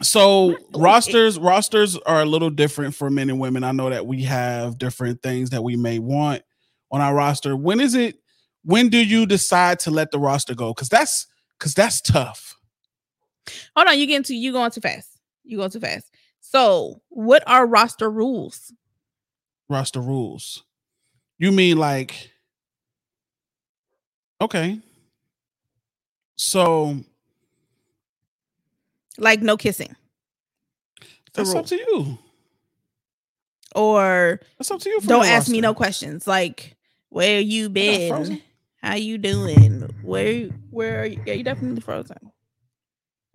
So 0.03 0.57
rosters 0.75 1.39
rosters 1.39 1.97
are 1.99 2.23
a 2.23 2.27
little 2.27 2.51
different 2.51 2.97
for 2.97 3.09
men 3.09 3.31
and 3.31 3.39
women. 3.39 3.63
I 3.63 3.71
know 3.71 3.91
that 3.91 4.07
we 4.07 4.25
have 4.25 4.77
different 4.77 5.23
things 5.23 5.51
that 5.51 5.63
we 5.63 5.77
may 5.77 6.01
want 6.01 6.43
on 6.91 7.01
our 7.01 7.15
roster. 7.15 7.57
When 7.57 7.79
is 7.79 7.95
it? 7.95 8.19
When 8.65 8.89
do 8.89 8.99
you 8.99 9.25
decide 9.25 9.79
to 9.81 9.93
let 9.93 10.11
the 10.11 10.19
roster 10.19 10.57
go? 10.57 10.75
Because 10.75 10.89
that's 10.89 11.29
because 11.57 11.75
that's 11.75 12.01
tough. 12.01 12.57
Hold 13.77 13.87
on, 13.87 13.99
you 14.01 14.07
getting 14.07 14.25
too 14.25 14.35
you 14.35 14.51
going 14.51 14.73
too 14.73 14.81
fast. 14.81 15.21
You 15.45 15.59
going 15.59 15.71
too 15.71 15.79
fast. 15.79 16.11
So 16.41 17.01
what 17.09 17.45
are 17.47 17.69
roster 17.69 18.11
rules? 18.11 18.73
Roster 19.69 20.01
rules. 20.01 20.65
You 21.39 21.53
mean 21.53 21.77
like? 21.77 22.33
Okay. 24.41 24.81
So 26.37 26.99
Like 29.19 29.41
no 29.41 29.57
kissing. 29.57 29.97
That's 31.33 31.55
up 31.55 31.67
to 31.67 31.77
you. 31.77 32.19
or 33.75 34.41
That's 34.59 34.71
up 34.71 34.81
to 34.81 34.89
you. 34.89 35.01
don't 35.03 35.25
your 35.25 35.33
ask 35.35 35.51
me 35.51 35.61
no 35.61 35.75
questions 35.75 36.27
like 36.27 36.77
where 37.11 37.41
you 37.41 37.69
been? 37.69 38.43
how 38.83 38.95
you 38.95 39.19
doing? 39.19 39.83
Where 40.03 40.45
where 40.71 41.03
are 41.03 41.07
you 41.07 41.21
yeah 41.27 41.35
you 41.35 41.45
definitely 41.45 41.81
frozen. 41.81 42.17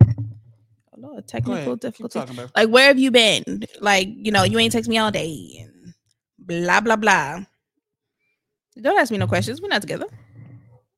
Oh 0.02 0.96
lord 0.96 1.16
Go 1.16 1.20
technical 1.26 1.76
difficulty 1.76 2.20
like 2.56 2.68
where 2.68 2.86
have 2.88 2.98
you 2.98 3.10
been? 3.10 3.64
Like 3.80 4.08
you 4.10 4.32
know 4.32 4.44
you 4.44 4.58
ain't 4.58 4.72
text 4.72 4.88
me 4.88 4.98
all 4.98 5.10
day 5.10 5.58
and 5.60 5.94
blah 6.38 6.80
blah 6.80 6.96
blah. 6.96 7.44
Don't 8.80 8.98
ask 8.98 9.10
me 9.12 9.18
no 9.18 9.26
questions. 9.26 9.60
We're 9.60 9.68
not 9.68 9.82
together 9.82 10.06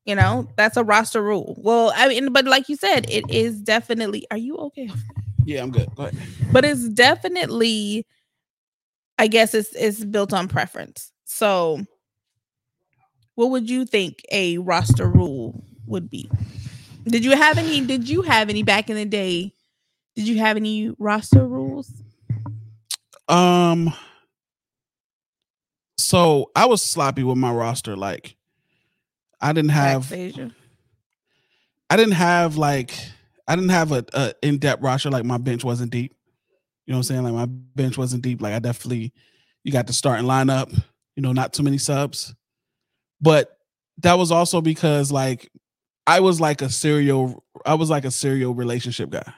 you 0.05 0.15
know 0.15 0.47
that's 0.57 0.77
a 0.77 0.85
roster 0.85 1.23
rule 1.23 1.55
well 1.59 1.93
i 1.97 2.09
mean 2.09 2.33
but 2.33 2.45
like 2.45 2.69
you 2.69 2.77
said 2.77 3.09
it 3.11 3.29
is 3.31 3.61
definitely 3.61 4.27
are 4.31 4.37
you 4.37 4.57
okay 4.57 4.89
Yeah, 5.47 5.63
I'm 5.63 5.71
good. 5.71 5.89
Go 5.95 6.05
ahead. 6.05 6.17
but 6.53 6.65
it's 6.65 6.89
definitely 6.89 8.07
i 9.19 9.27
guess 9.27 9.55
it's 9.55 9.75
it's 9.75 10.03
built 10.05 10.33
on 10.33 10.49
preference 10.49 11.13
so 11.25 11.81
what 13.35 13.51
would 13.51 13.69
you 13.69 13.85
think 13.85 14.23
a 14.33 14.57
roster 14.59 15.09
rule 15.09 15.65
would 15.87 16.09
be 16.09 16.31
did 17.05 17.25
you 17.25 17.33
have 17.37 17.59
any 17.59 17.81
did 17.87 18.09
you 18.09 18.23
have 18.23 18.49
any 18.49 18.63
back 18.63 18.89
in 18.89 18.97
the 18.97 19.05
day 19.05 19.53
did 20.17 20.27
you 20.27 20.39
have 20.39 20.57
any 20.57 20.91
roster 20.99 21.47
rules 21.47 21.91
Um. 23.29 23.93
So 25.99 26.51
I 26.55 26.67
was 26.67 26.83
sloppy 26.83 27.23
with 27.23 27.39
my 27.39 27.53
roster. 27.53 27.97
Like, 27.97 28.34
I 29.41 29.53
didn't 29.53 29.71
have. 29.71 30.13
I 31.91 31.97
didn't 31.97 32.13
have 32.15 32.57
like. 32.57 32.95
I 33.47 33.57
didn't 33.57 33.71
have 33.71 33.93
a, 33.93 34.05
a 34.15 34.35
in 34.43 34.59
depth 34.59 34.83
roster. 34.83 35.11
Like 35.11 35.25
my 35.25 35.39
bench 35.39 35.65
wasn't 35.65 35.91
deep. 35.91 36.15
You 36.87 36.93
know 36.93 36.99
what 36.99 37.11
I'm 37.11 37.15
saying? 37.17 37.23
Like 37.25 37.35
my 37.35 37.47
bench 37.47 37.99
wasn't 37.99 38.23
deep. 38.23 38.41
Like 38.41 38.55
I 38.55 38.59
definitely, 38.59 39.13
you 39.65 39.73
got 39.73 39.87
the 39.87 39.93
starting 39.93 40.27
lineup. 40.27 40.73
You 41.17 41.23
know, 41.23 41.33
not 41.33 41.53
too 41.53 41.63
many 41.63 41.79
subs. 41.79 42.35
But 43.21 43.57
that 43.99 44.15
was 44.15 44.33
also 44.33 44.61
because 44.61 45.13
like 45.13 45.51
I 46.07 46.21
was 46.21 46.41
like 46.41 46.63
a 46.63 46.71
serial. 46.71 47.45
I 47.65 47.75
was 47.75 47.91
like 47.91 48.05
a 48.05 48.11
serial 48.11 48.55
relationship 48.55 49.11
guy. 49.11 49.33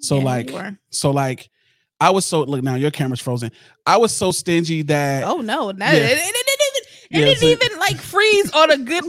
So 0.00 0.18
Yeah, 0.18 0.24
like, 0.24 0.50
so 0.90 1.10
like, 1.10 1.50
I 1.98 2.10
was 2.10 2.26
so 2.26 2.42
look 2.42 2.62
now 2.62 2.74
your 2.74 2.90
camera's 2.90 3.20
frozen. 3.20 3.50
I 3.86 3.96
was 3.96 4.12
so 4.12 4.32
stingy 4.32 4.82
that 4.82 5.24
oh 5.24 5.38
no 5.38 5.72
that, 5.72 5.94
Yeah. 5.94 6.00
it, 6.00 6.18
it, 6.18 6.34
it, 6.36 6.73
it, 7.14 7.20
Yeah, 7.20 7.24
didn't 7.26 7.40
so- 7.40 7.46
even 7.46 7.78
like 7.78 7.96
freeze 7.96 8.50
on 8.52 8.70
a 8.70 8.78
good 8.78 9.04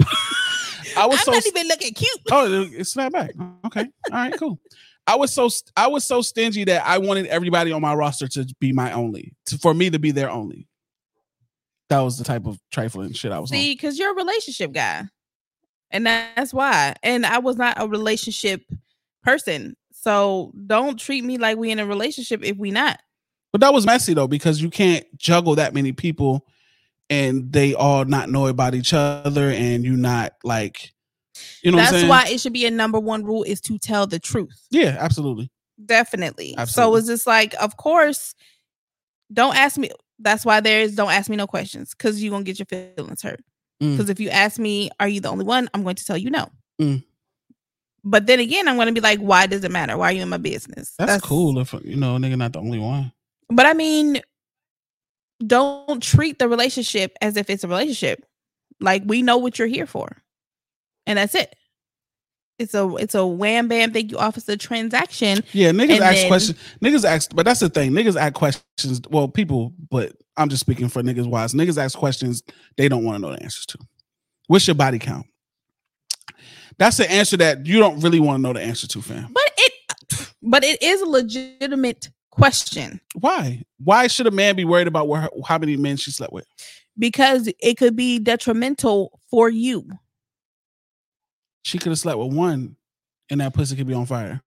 I 0.98 1.06
was 1.08 1.20
i'm 1.20 1.26
so 1.26 1.32
not 1.32 1.46
even 1.46 1.68
looking 1.68 1.94
cute 1.94 2.20
oh 2.32 2.70
it 2.72 2.86
snapped 2.86 3.14
back. 3.14 3.32
Okay, 3.66 3.82
all 4.12 4.18
right, 4.18 4.34
cool. 4.38 4.60
I 5.08 5.16
was 5.16 5.34
so 5.34 5.50
I 5.76 5.88
was 5.88 6.04
so 6.06 6.22
stingy 6.22 6.64
that 6.66 6.86
I 6.86 6.98
wanted 6.98 7.28
everybody 7.28 7.72
on 7.72 7.82
my 7.82 7.94
roster 7.94 8.28
to 8.30 8.48
be 8.60 8.72
my 8.72 8.92
only, 8.94 9.34
to, 9.48 9.58
for 9.58 9.74
me 9.74 9.90
to 9.90 10.00
be 10.00 10.12
their 10.12 10.30
only. 10.30 10.68
That 11.90 12.00
was 12.00 12.18
the 12.18 12.24
type 12.24 12.48
of 12.48 12.60
trifling 12.72 13.14
shit 13.14 13.32
I 13.32 13.40
was 13.40 13.52
See, 13.52 13.74
because 13.74 14.00
you're 14.00 14.12
a 14.12 14.16
relationship 14.16 14.72
guy. 14.72 15.04
And 15.92 16.06
that's 16.08 16.54
why. 16.54 16.96
And 17.04 17.26
I 17.26 17.38
was 17.38 17.58
not 17.58 17.80
a 17.80 17.88
relationship 17.88 18.64
person. 19.24 19.76
So 19.92 20.52
don't 20.66 21.00
treat 21.00 21.24
me 21.24 21.38
like 21.38 21.58
we 21.58 21.72
in 21.72 21.80
a 21.80 21.86
relationship 21.86 22.44
if 22.44 22.58
we 22.58 22.72
not. 22.72 23.00
But 23.52 23.62
that 23.62 23.74
was 23.74 23.86
messy 23.86 24.14
though, 24.14 24.28
because 24.28 24.62
you 24.62 24.70
can't 24.70 25.06
juggle 25.18 25.56
that 25.56 25.74
many 25.74 25.92
people 25.92 26.48
and 27.10 27.52
they 27.52 27.74
all 27.74 28.06
not 28.06 28.30
know 28.30 28.48
about 28.48 28.76
each 28.76 28.94
other 28.94 29.50
and 29.50 29.84
you 29.84 29.96
not 29.96 30.34
like 30.44 30.94
you 31.62 31.72
know 31.72 31.78
what 31.78 31.88
I'm 31.88 31.94
that's 31.94 32.10
why 32.10 32.28
it 32.28 32.40
should 32.40 32.54
be 32.54 32.66
a 32.66 32.72
number 32.72 33.00
one 33.00 33.24
rule 33.24 33.44
is 33.44 33.60
to 33.62 33.78
tell 33.78 34.08
the 34.08 34.20
truth. 34.20 34.68
Yeah, 34.72 34.96
absolutely. 35.00 35.52
Definitely. 35.84 36.56
So 36.68 36.96
it's 36.96 37.08
just 37.08 37.28
like, 37.28 37.54
of 37.62 37.76
course, 37.76 38.34
don't 39.32 39.56
ask 39.56 39.78
me. 39.78 39.90
That's 40.20 40.46
why 40.46 40.62
there 40.62 40.82
is 40.82 40.96
don't 40.96 41.12
ask 41.12 41.30
me 41.30 41.36
no 41.36 41.48
questions 41.48 41.94
because 41.94 42.24
you're 42.24 42.32
gonna 42.32 42.46
get 42.46 42.60
your 42.60 42.66
feelings 42.66 43.22
hurt. 43.22 43.42
Mm. 43.84 43.92
Because 43.92 44.10
if 44.10 44.20
you 44.20 44.30
ask 44.30 44.58
me, 44.58 44.90
are 45.00 45.08
you 45.08 45.20
the 45.20 45.30
only 45.30 45.44
one? 45.44 45.70
I'm 45.74 45.84
going 45.84 45.96
to 45.96 46.06
tell 46.06 46.18
you 46.18 46.30
no. 46.30 46.48
Mm. 46.82 47.04
But 48.06 48.26
then 48.28 48.40
again, 48.40 48.68
I'm 48.70 48.78
gonna 48.78 48.94
be 48.94 49.02
like, 49.02 49.20
why 49.20 49.48
does 49.48 49.64
it 49.64 49.72
matter? 49.72 49.98
Why 49.98 50.10
are 50.10 50.12
you 50.14 50.22
in 50.22 50.30
my 50.30 50.38
business? 50.38 50.94
That's, 50.98 51.24
cool 51.26 51.60
if 51.60 51.74
you 51.84 51.98
know 51.98 52.16
nigga 52.16 52.38
not 52.38 52.54
the 52.54 52.60
only 52.60 52.80
one. 52.80 53.12
But 53.50 53.66
I 53.66 53.74
mean, 53.74 54.22
don't 55.46 56.02
treat 56.02 56.40
the 56.40 56.48
relationship 56.48 57.16
as 57.22 57.38
if 57.38 57.50
it's 57.50 57.64
a 57.64 57.68
relationship. 57.68 58.26
Like 58.80 59.04
we 59.06 59.22
know 59.22 59.38
what 59.38 59.58
you're 59.58 59.68
here 59.68 59.86
for. 59.86 60.22
And 61.06 61.18
that's 61.18 61.36
it. 61.36 61.56
It's 62.58 62.74
a 62.74 62.96
it's 62.96 63.16
a 63.16 63.26
wham 63.26 63.68
bam 63.68 63.92
thank 63.92 64.12
you 64.12 64.18
officer 64.18 64.56
transaction. 64.56 65.44
Yeah, 65.52 65.72
niggas 65.72 66.00
ask 66.00 66.16
then- 66.16 66.28
questions. 66.30 66.60
Niggas 66.82 67.04
ask, 67.04 67.36
but 67.36 67.46
that's 67.46 67.60
the 67.60 67.70
thing. 67.70 67.92
Niggas 67.92 68.16
ask 68.16 68.34
questions. 68.34 69.02
Well, 69.10 69.28
people, 69.28 69.74
but 69.90 70.14
I'm 70.38 70.48
just 70.48 70.62
speaking 70.62 70.88
for 70.88 71.02
niggas 71.02 71.28
wise. 71.28 71.54
Niggas 71.54 71.78
ask 71.78 71.98
questions 71.98 72.44
they 72.78 72.88
don't 72.88 73.04
want 73.04 73.18
to 73.18 73.22
know 73.22 73.36
the 73.36 73.44
answers 73.44 73.66
to. 73.68 73.80
What's 74.48 74.68
your 74.68 74.76
body 74.76 75.00
count? 75.00 75.26
That's 76.78 76.98
the 76.98 77.10
answer 77.12 77.38
that 77.38 77.66
you 77.66 77.80
don't 77.80 78.00
really 78.02 78.20
want 78.20 78.38
to 78.38 78.42
know 78.42 78.54
the 78.54 78.62
answer 78.62 78.88
to, 78.88 79.02
fam. 79.02 79.32
But 79.34 79.52
it 79.58 79.74
but 80.42 80.64
it 80.64 80.82
is 80.82 81.02
a 81.02 81.06
legitimate 81.06 82.10
question 82.36 83.00
Why? 83.16 83.64
Why 83.84 84.08
should 84.08 84.28
a 84.28 84.32
man 84.32 84.56
be 84.56 84.66
worried 84.66 84.88
about 84.88 85.08
where 85.08 85.30
how 85.46 85.58
many 85.58 85.78
men 85.78 85.98
she 85.98 86.12
slept 86.12 86.34
with? 86.34 86.46
because 86.98 87.50
it 87.60 87.78
could 87.78 87.96
be 87.96 88.20
detrimental 88.20 89.20
for 89.30 89.50
you. 89.50 89.88
She 91.64 91.78
could 91.78 91.90
have 91.90 92.00
slept 92.00 92.20
with 92.20 92.34
one, 92.34 92.76
and 93.30 93.42
that 93.42 93.54
pussy 93.54 93.76
could 93.76 93.88
be 93.88 93.94
on 93.94 94.06
fire. 94.06 94.42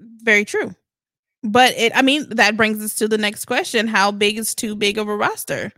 Very 0.00 0.44
true. 0.44 0.74
But 1.42 1.74
it 1.76 1.92
I 1.94 2.02
mean 2.02 2.28
that 2.30 2.56
brings 2.56 2.82
us 2.82 2.94
to 2.96 3.08
the 3.08 3.18
next 3.18 3.44
question. 3.44 3.86
How 3.88 4.10
big 4.10 4.38
is 4.38 4.54
too 4.54 4.74
big 4.74 4.98
of 4.98 5.08
a 5.08 5.16
roster? 5.16 5.72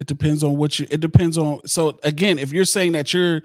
It 0.00 0.06
depends 0.06 0.42
on 0.42 0.56
what 0.56 0.78
you. 0.78 0.86
It 0.90 1.00
depends 1.00 1.38
on. 1.38 1.66
So 1.66 1.98
again, 2.02 2.38
if 2.38 2.52
you're 2.52 2.64
saying 2.64 2.92
that 2.92 3.14
you're 3.14 3.42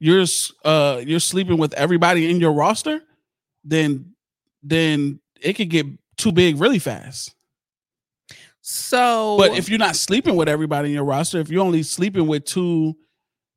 you're 0.00 0.24
uh 0.64 1.00
you're 1.04 1.20
sleeping 1.20 1.58
with 1.58 1.74
everybody 1.74 2.30
in 2.30 2.40
your 2.40 2.52
roster, 2.52 3.02
then 3.64 4.14
then 4.62 5.20
it 5.40 5.54
could 5.54 5.70
get 5.70 5.86
too 6.16 6.32
big 6.32 6.60
really 6.60 6.78
fast. 6.78 7.34
So 8.66 9.36
But 9.38 9.56
if 9.58 9.68
you're 9.68 9.78
not 9.78 9.96
sleeping 9.96 10.36
with 10.36 10.48
everybody 10.48 10.88
in 10.88 10.94
your 10.94 11.04
roster, 11.04 11.38
if 11.38 11.50
you're 11.50 11.62
only 11.62 11.82
sleeping 11.82 12.26
with 12.26 12.44
two 12.44 12.96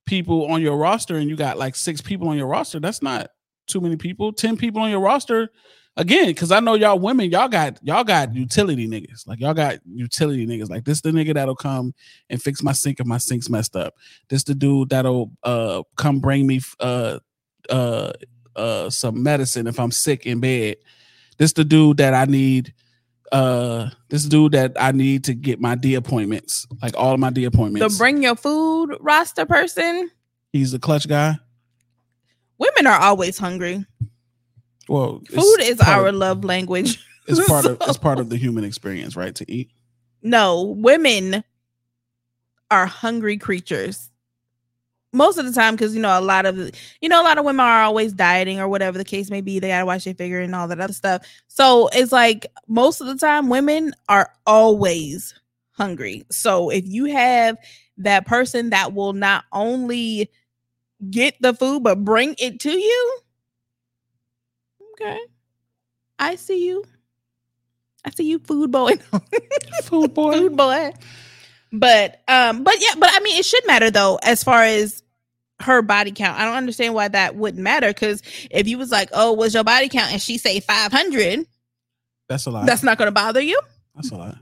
people 0.05 0.51
on 0.51 0.61
your 0.61 0.77
roster 0.77 1.15
and 1.17 1.29
you 1.29 1.35
got 1.35 1.57
like 1.57 1.75
six 1.75 2.01
people 2.01 2.27
on 2.27 2.37
your 2.37 2.47
roster, 2.47 2.79
that's 2.79 3.01
not 3.01 3.29
too 3.67 3.79
many 3.79 3.95
people. 3.95 4.33
Ten 4.33 4.57
people 4.57 4.81
on 4.81 4.89
your 4.89 4.99
roster. 4.99 5.49
Again, 5.95 6.27
because 6.27 6.51
I 6.51 6.59
know 6.59 6.75
y'all 6.75 6.99
women, 6.99 7.31
y'all 7.31 7.47
got 7.47 7.79
y'all 7.81 8.03
got 8.03 8.35
utility 8.35 8.87
niggas. 8.87 9.25
Like 9.25 9.39
y'all 9.39 9.53
got 9.53 9.79
utility 9.85 10.45
niggas. 10.45 10.69
Like 10.69 10.83
this 10.83 11.01
the 11.01 11.11
nigga 11.11 11.33
that'll 11.33 11.55
come 11.55 11.93
and 12.29 12.41
fix 12.41 12.61
my 12.61 12.71
sink 12.73 12.99
if 12.99 13.07
my 13.07 13.17
sink's 13.17 13.49
messed 13.49 13.75
up. 13.75 13.95
This 14.29 14.43
the 14.43 14.53
dude 14.55 14.89
that'll 14.89 15.31
uh 15.43 15.83
come 15.95 16.19
bring 16.19 16.45
me 16.45 16.59
uh 16.81 17.19
uh 17.69 18.11
uh 18.57 18.89
some 18.89 19.21
medicine 19.23 19.67
if 19.67 19.79
I'm 19.79 19.91
sick 19.91 20.25
in 20.25 20.39
bed. 20.39 20.77
This 21.37 21.53
the 21.53 21.63
dude 21.63 21.97
that 21.97 22.13
I 22.13 22.25
need 22.25 22.73
uh 23.31 23.89
this 24.09 24.25
dude 24.25 24.53
that 24.53 24.73
I 24.79 24.91
need 24.91 25.23
to 25.25 25.33
get 25.33 25.59
my 25.61 25.75
D 25.75 25.95
appointments, 25.95 26.65
like 26.81 26.95
all 26.97 27.13
of 27.13 27.19
my 27.19 27.29
D 27.29 27.45
appointments. 27.45 27.79
the 27.79 27.85
appointments. 27.85 27.97
bring 27.97 28.23
your 28.23 28.35
food 28.35 28.97
roster 29.01 29.45
person, 29.45 30.09
He's 30.53 30.71
the 30.71 30.79
clutch 30.79 31.07
guy. 31.07 31.37
women 32.57 32.87
are 32.87 32.99
always 32.99 33.37
hungry. 33.37 33.85
Well, 34.89 35.21
Food 35.29 35.59
is 35.61 35.79
our 35.81 36.07
of- 36.07 36.15
love 36.15 36.43
language. 36.45 37.03
it's 37.27 37.45
part 37.47 37.65
of 37.65 37.77
it's 37.81 37.97
part 37.97 38.19
of 38.19 38.29
the 38.29 38.37
human 38.37 38.63
experience, 38.63 39.15
right? 39.15 39.35
To 39.35 39.51
eat. 39.51 39.69
No, 40.23 40.61
women 40.63 41.43
are 42.71 42.85
hungry 42.85 43.37
creatures. 43.37 44.09
Most 45.13 45.37
of 45.37 45.45
the 45.45 45.51
time, 45.51 45.75
because 45.75 45.95
you 45.95 46.01
know, 46.01 46.19
a 46.19 46.21
lot 46.21 46.45
of 46.45 46.57
you 47.01 47.09
know, 47.09 47.21
a 47.21 47.23
lot 47.23 47.37
of 47.37 47.45
women 47.45 47.65
are 47.65 47.83
always 47.83 48.13
dieting 48.13 48.59
or 48.59 48.67
whatever 48.67 48.97
the 48.97 49.05
case 49.05 49.29
may 49.29 49.41
be. 49.41 49.59
They 49.59 49.69
gotta 49.69 49.85
watch 49.85 50.03
their 50.05 50.13
figure 50.13 50.41
and 50.41 50.53
all 50.53 50.67
that 50.67 50.79
other 50.79 50.93
stuff. 50.93 51.25
So 51.47 51.89
it's 51.93 52.11
like 52.11 52.45
most 52.67 53.01
of 53.01 53.07
the 53.07 53.15
time, 53.15 53.49
women 53.49 53.93
are 54.09 54.29
always 54.45 55.33
hungry. 55.71 56.25
So 56.29 56.69
if 56.69 56.85
you 56.85 57.05
have 57.05 57.57
that 57.97 58.27
person 58.27 58.71
that 58.71 58.93
will 58.93 59.13
not 59.13 59.45
only 59.51 60.29
get 61.09 61.35
the 61.41 61.53
food 61.53 61.83
but 61.83 62.03
bring 62.03 62.35
it 62.37 62.59
to 62.61 62.71
you, 62.71 63.19
okay, 64.93 65.19
I 66.19 66.35
see 66.35 66.65
you. 66.65 66.83
I 68.05 68.09
see 68.11 68.23
you, 68.23 68.39
food 68.39 68.71
boy. 68.71 68.95
Food 69.83 70.13
boy. 70.13 70.31
food 70.37 70.57
boy. 70.57 70.93
But 71.71 72.21
um, 72.27 72.63
but 72.63 72.75
yeah, 72.79 72.95
but 72.97 73.09
I 73.13 73.19
mean, 73.21 73.37
it 73.37 73.45
should 73.45 73.65
matter 73.67 73.91
though, 73.91 74.19
as 74.23 74.43
far 74.43 74.63
as 74.63 75.03
her 75.61 75.81
body 75.81 76.11
count. 76.11 76.39
I 76.39 76.45
don't 76.45 76.55
understand 76.55 76.93
why 76.93 77.07
that 77.09 77.35
wouldn't 77.35 77.61
matter. 77.63 77.87
Because 77.89 78.21
if 78.51 78.67
you 78.67 78.77
was 78.77 78.91
like, 78.91 79.09
"Oh, 79.13 79.33
what's 79.33 79.53
your 79.53 79.63
body 79.63 79.89
count?" 79.89 80.11
and 80.11 80.21
she 80.21 80.37
say 80.37 80.59
five 80.61 80.91
hundred, 80.91 81.45
That's 82.29 82.45
a 82.45 82.51
lot. 82.51 82.65
that's 82.65 82.83
not 82.83 82.97
gonna 82.97 83.11
bother 83.11 83.41
you. 83.41 83.59
That's 83.95 84.11
a 84.11 84.15
lot. 84.15 84.37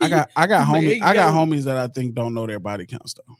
I 0.00 0.08
got 0.08 0.30
I 0.36 0.46
got 0.46 0.66
There 0.80 0.82
homies 0.82 0.96
you 0.96 1.02
I 1.04 1.14
got 1.14 1.32
go. 1.32 1.38
homies 1.38 1.64
that 1.64 1.76
I 1.76 1.88
think 1.88 2.14
don't 2.14 2.34
know 2.34 2.46
their 2.46 2.60
body 2.60 2.86
counts 2.86 3.14
though. 3.14 3.34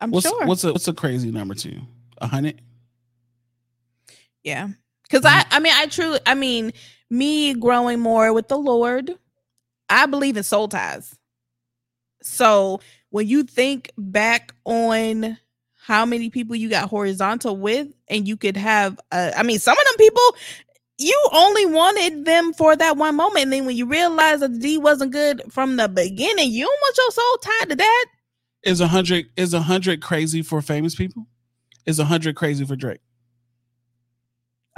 I'm 0.00 0.10
What's 0.12 0.28
sure. 0.28 0.46
what's 0.46 0.64
a 0.64 0.72
what's 0.72 0.88
a 0.88 0.92
crazy 0.92 1.30
number 1.30 1.54
to 1.54 1.70
you? 1.70 1.80
A 2.18 2.26
hundred? 2.28 2.60
yeah, 4.44 4.68
because 5.08 5.24
I, 5.24 5.44
I 5.50 5.60
mean, 5.60 5.72
I 5.74 5.86
truly, 5.86 6.20
I 6.26 6.34
mean, 6.34 6.72
me 7.10 7.54
growing 7.54 8.00
more 8.00 8.32
with 8.32 8.48
the 8.48 8.58
Lord, 8.58 9.10
I 9.88 10.06
believe 10.06 10.36
in 10.36 10.42
soul 10.42 10.68
ties. 10.68 11.16
So 12.22 12.80
when 13.10 13.26
you 13.26 13.44
think 13.44 13.90
back 13.96 14.52
on 14.64 15.38
how 15.76 16.04
many 16.04 16.28
people 16.28 16.54
you 16.54 16.68
got 16.68 16.90
horizontal 16.90 17.56
with, 17.56 17.88
and 18.08 18.28
you 18.28 18.36
could 18.36 18.56
have, 18.56 19.00
uh, 19.10 19.30
I 19.36 19.42
mean, 19.42 19.58
some 19.58 19.78
of 19.78 19.84
them 19.86 19.96
people, 19.96 20.36
you 20.98 21.28
only 21.32 21.64
wanted 21.64 22.24
them 22.24 22.52
for 22.52 22.76
that 22.76 22.96
one 22.96 23.16
moment, 23.16 23.44
and 23.44 23.52
then 23.52 23.64
when 23.64 23.76
you 23.76 23.86
realize 23.86 24.40
that 24.40 24.52
the 24.52 24.58
D 24.58 24.78
wasn't 24.78 25.12
good 25.12 25.42
from 25.50 25.76
the 25.76 25.88
beginning, 25.88 26.50
you 26.50 26.64
don't 26.64 26.80
want 26.82 26.96
your 26.98 27.10
soul 27.12 27.36
tied 27.38 27.70
to 27.70 27.76
that. 27.76 28.06
Is 28.64 28.80
a 28.80 28.88
hundred 28.88 29.26
is 29.36 29.54
a 29.54 29.60
hundred 29.60 30.02
crazy 30.02 30.42
for 30.42 30.60
famous 30.60 30.94
people? 30.94 31.26
Is 31.86 31.98
a 31.98 32.04
hundred 32.04 32.34
crazy 32.34 32.64
for 32.64 32.76
Drake? 32.76 33.00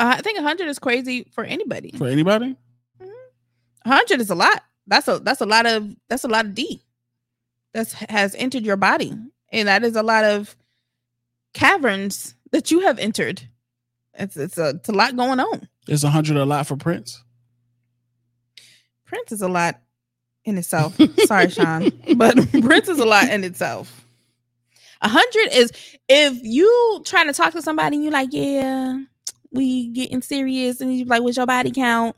Uh, 0.00 0.14
I 0.16 0.22
think 0.22 0.38
hundred 0.38 0.68
is 0.68 0.78
crazy 0.78 1.26
for 1.30 1.44
anybody. 1.44 1.92
For 1.98 2.06
anybody? 2.06 2.56
hundred 3.84 4.20
is 4.22 4.30
a 4.30 4.34
lot. 4.34 4.62
That's 4.86 5.06
a 5.08 5.18
that's 5.18 5.42
a 5.42 5.46
lot 5.46 5.66
of 5.66 5.94
that's 6.08 6.24
a 6.24 6.28
lot 6.28 6.46
of 6.46 6.54
D. 6.54 6.82
That's 7.74 7.92
has 7.92 8.34
entered 8.34 8.64
your 8.64 8.78
body, 8.78 9.12
and 9.52 9.68
that 9.68 9.84
is 9.84 9.96
a 9.96 10.02
lot 10.02 10.24
of 10.24 10.56
caverns 11.52 12.34
that 12.50 12.70
you 12.70 12.80
have 12.80 12.98
entered. 12.98 13.42
It's 14.14 14.38
it's 14.38 14.56
a 14.56 14.70
it's 14.70 14.88
a 14.88 14.92
lot 14.92 15.16
going 15.16 15.38
on. 15.38 15.68
Is 15.86 16.02
a 16.02 16.08
hundred 16.08 16.38
a 16.38 16.46
lot 16.46 16.66
for 16.66 16.76
Prince? 16.76 17.22
Prince 19.04 19.32
is 19.32 19.42
a 19.42 19.48
lot 19.48 19.80
in 20.46 20.56
itself. 20.56 20.98
Sorry, 21.26 21.50
Sean, 21.50 21.90
but 22.16 22.36
Prince 22.62 22.88
is 22.88 23.00
a 23.00 23.04
lot 23.06 23.28
in 23.28 23.44
itself. 23.44 24.02
A 25.02 25.08
hundred 25.08 25.52
is 25.52 25.72
if 26.08 26.38
you 26.42 27.02
trying 27.04 27.26
to 27.26 27.34
talk 27.34 27.52
to 27.52 27.60
somebody 27.60 27.96
and 27.96 28.04
you 28.04 28.10
like, 28.10 28.30
yeah, 28.32 28.98
we 29.52 29.88
getting 29.88 30.22
serious, 30.22 30.80
and 30.80 30.96
you 30.96 31.04
like, 31.04 31.22
what's 31.22 31.36
your 31.36 31.46
body 31.46 31.70
count? 31.70 32.16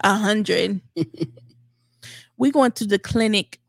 A 0.00 0.14
hundred. 0.14 0.80
we 2.36 2.50
going 2.50 2.72
to 2.72 2.86
the 2.86 2.98
clinic 2.98 3.60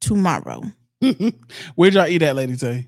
tomorrow. 0.00 0.62
Where'd 1.74 1.94
y'all 1.94 2.06
eat 2.06 2.22
at, 2.22 2.36
Lady 2.36 2.56
Tay? 2.56 2.86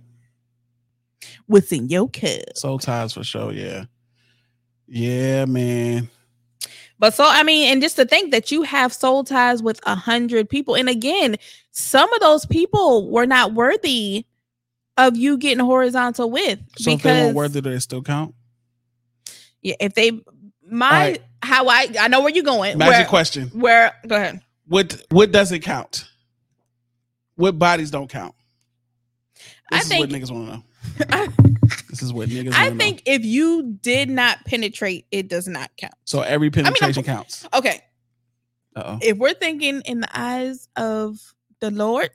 What's 1.47 1.73
in 1.73 1.89
your 1.89 2.09
cup? 2.09 2.57
Soul 2.57 2.79
ties 2.79 3.12
for 3.12 3.25
sure, 3.25 3.53
yeah. 3.53 3.85
Yeah, 4.87 5.45
man. 5.45 6.09
But 6.99 7.14
so 7.14 7.25
I 7.27 7.43
mean, 7.45 7.73
and 7.73 7.81
just 7.81 7.97
to 7.97 8.05
think 8.05 8.31
that 8.33 8.51
you 8.51 8.62
have 8.62 8.93
soul 8.93 9.25
ties 9.25 9.62
with 9.62 9.81
a 9.87 9.95
hundred 9.95 10.49
people, 10.51 10.75
and 10.75 10.89
again, 10.89 11.37
some 11.71 12.12
of 12.12 12.21
those 12.21 12.45
people 12.45 13.11
were 13.11 13.27
not 13.27 13.55
worthy 13.55 14.27
of 14.99 15.16
you 15.16 15.39
getting 15.39 15.64
horizontal 15.64 16.31
with 16.31 16.59
So 16.77 16.91
if 16.91 17.03
they 17.03 17.11
because 17.11 17.23
weren't 17.25 17.37
worth 17.37 17.57
it, 17.57 17.62
do 17.62 17.71
they 17.71 17.79
still 17.79 18.03
count? 18.03 18.35
Yeah, 19.62 19.74
if 19.80 19.94
they 19.94 20.12
my 20.68 20.86
Alright. 20.90 21.22
how 21.42 21.68
I 21.68 21.88
I 22.00 22.08
know 22.08 22.20
where 22.20 22.30
you're 22.30 22.44
going. 22.44 22.78
Magic 22.78 22.92
where, 22.98 23.06
question. 23.06 23.48
where 23.48 23.92
go 24.06 24.16
ahead. 24.16 24.40
What 24.66 25.02
what 25.11 25.32
doesn't 25.32 25.61
count? 25.62 26.06
What 27.36 27.58
bodies 27.58 27.90
don't 27.90 28.08
count? 28.08 28.34
I 29.72 29.76
This 29.78 29.82
is 29.84 29.88
think- 29.88 30.00
what 30.00 30.11
niggas 30.11 30.30
want 30.30 30.46
to 30.48 30.56
know. 30.56 30.62
I, 31.11 31.28
This 31.88 32.02
is 32.02 32.12
what 32.12 32.28
niggas. 32.28 32.52
I 32.52 32.64
wanna 32.64 32.70
know. 32.70 32.76
think 32.78 33.02
if 33.06 33.24
you 33.24 33.78
did 33.80 34.08
not 34.11 34.44
penetrate, 34.44 35.06
it 35.11 35.28
does 35.28 35.46
not 35.48 35.70
count. 35.76 35.94
so. 36.04 36.20
Every 36.22 36.50
penetration 36.50 37.02
counts. 37.04 37.46
Okay, 37.54 37.80
Uh 38.76 38.82
oh. 38.86 38.98
if 39.02 39.16
we're 39.18 39.34
thinking 39.34 39.80
in 39.82 40.00
the 40.00 40.08
eyes 40.18 40.68
of 40.76 41.18
the 41.61 41.70
Lord, 41.70 42.11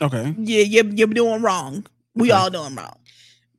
Okay. 0.00 0.34
yeah, 0.38 0.62
you're, 0.62 0.86
you're 0.86 1.06
doing 1.08 1.42
wrong. 1.42 1.86
We 2.14 2.28
Okay. 2.32 2.38
all 2.38 2.50
doing 2.50 2.74
wrong. 2.74 2.96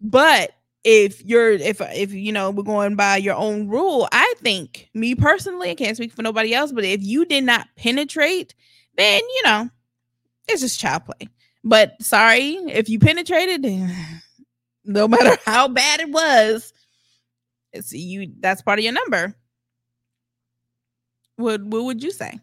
But 0.01 0.51
if 0.83 1.23
you're 1.23 1.51
if 1.51 1.79
if 1.81 2.11
you 2.11 2.31
know 2.31 2.51
we're 2.51 2.63
going 2.63 2.95
by 2.95 3.17
your 3.17 3.35
own 3.35 3.67
rule, 3.67 4.07
I 4.11 4.33
think 4.39 4.89
me 4.93 5.15
personally, 5.15 5.71
I 5.71 5.75
can't 5.75 5.95
speak 5.95 6.13
for 6.13 6.23
nobody 6.23 6.53
else, 6.53 6.71
but 6.71 6.83
if 6.83 7.01
you 7.01 7.25
did 7.25 7.43
not 7.43 7.67
penetrate, 7.75 8.53
then 8.97 9.21
you 9.21 9.41
know 9.43 9.69
it's 10.47 10.61
just 10.61 10.79
child 10.79 11.05
play. 11.05 11.29
But 11.63 12.01
sorry, 12.01 12.55
if 12.67 12.89
you 12.89 12.99
penetrated, 12.99 13.63
then 13.63 13.95
no 14.85 15.07
matter 15.07 15.37
how 15.45 15.67
bad 15.67 16.01
it 16.01 16.09
was, 16.09 16.73
it's 17.71 17.93
you. 17.93 18.31
That's 18.39 18.61
part 18.61 18.79
of 18.79 18.85
your 18.85 18.93
number. 18.93 19.33
What 21.37 21.63
what 21.63 21.83
would 21.85 22.03
you 22.03 22.11
say? 22.11 22.39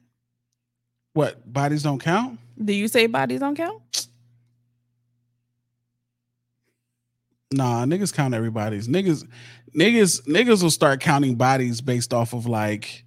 What 1.12 1.52
bodies 1.52 1.82
don't 1.82 2.00
count? 2.00 2.38
Do 2.62 2.72
you 2.72 2.88
say 2.88 3.06
bodies 3.06 3.40
don't 3.40 3.56
count? 3.56 4.06
Nah, 7.52 7.84
niggas 7.84 8.12
count 8.14 8.32
everybody's. 8.32 8.86
Niggas, 8.86 9.26
niggas, 9.76 10.24
niggas 10.28 10.62
will 10.62 10.70
start 10.70 11.00
counting 11.00 11.34
bodies 11.34 11.80
based 11.80 12.14
off 12.14 12.32
of 12.32 12.46
like, 12.46 13.04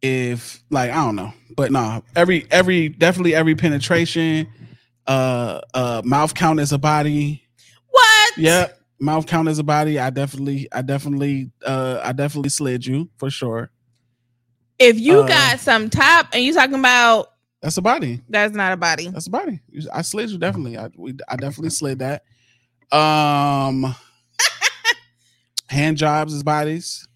if 0.00 0.62
like 0.70 0.90
I 0.90 0.94
don't 0.96 1.16
know, 1.16 1.32
but 1.56 1.70
nah, 1.72 2.00
every 2.16 2.46
every 2.50 2.88
definitely 2.90 3.34
every 3.34 3.54
penetration, 3.54 4.46
uh, 5.06 5.60
uh, 5.74 6.02
mouth 6.04 6.34
count 6.34 6.58
as 6.60 6.72
a 6.72 6.78
body. 6.78 7.42
What? 7.90 8.38
Yep, 8.38 8.78
mouth 9.00 9.26
count 9.26 9.48
as 9.48 9.58
a 9.58 9.62
body. 9.62 9.98
I 9.98 10.08
definitely, 10.10 10.68
I 10.72 10.80
definitely, 10.82 11.50
uh, 11.66 12.00
I 12.02 12.12
definitely 12.12 12.50
slid 12.50 12.84
you 12.86 13.08
for 13.18 13.30
sure. 13.30 13.70
If 14.78 14.98
you 14.98 15.20
Uh, 15.20 15.26
got 15.28 15.60
some 15.60 15.88
top 15.90 16.28
and 16.32 16.42
you 16.42 16.52
talking 16.54 16.74
about 16.78 17.28
That's 17.62 17.76
a 17.76 17.82
body. 17.82 18.22
that's 18.28 18.54
not 18.54 18.72
a 18.72 18.76
body. 18.76 19.08
That's 19.08 19.26
a 19.26 19.30
body. 19.30 19.60
I 19.92 20.00
slid 20.02 20.30
you 20.30 20.38
definitely. 20.38 20.76
I 20.78 20.88
we 20.96 21.14
I 21.28 21.36
definitely 21.36 21.70
slid 21.70 21.98
that. 22.00 22.24
Um 22.92 23.94
hand 25.68 25.96
jobs 25.96 26.32
is 26.32 26.42
bodies. 26.42 27.06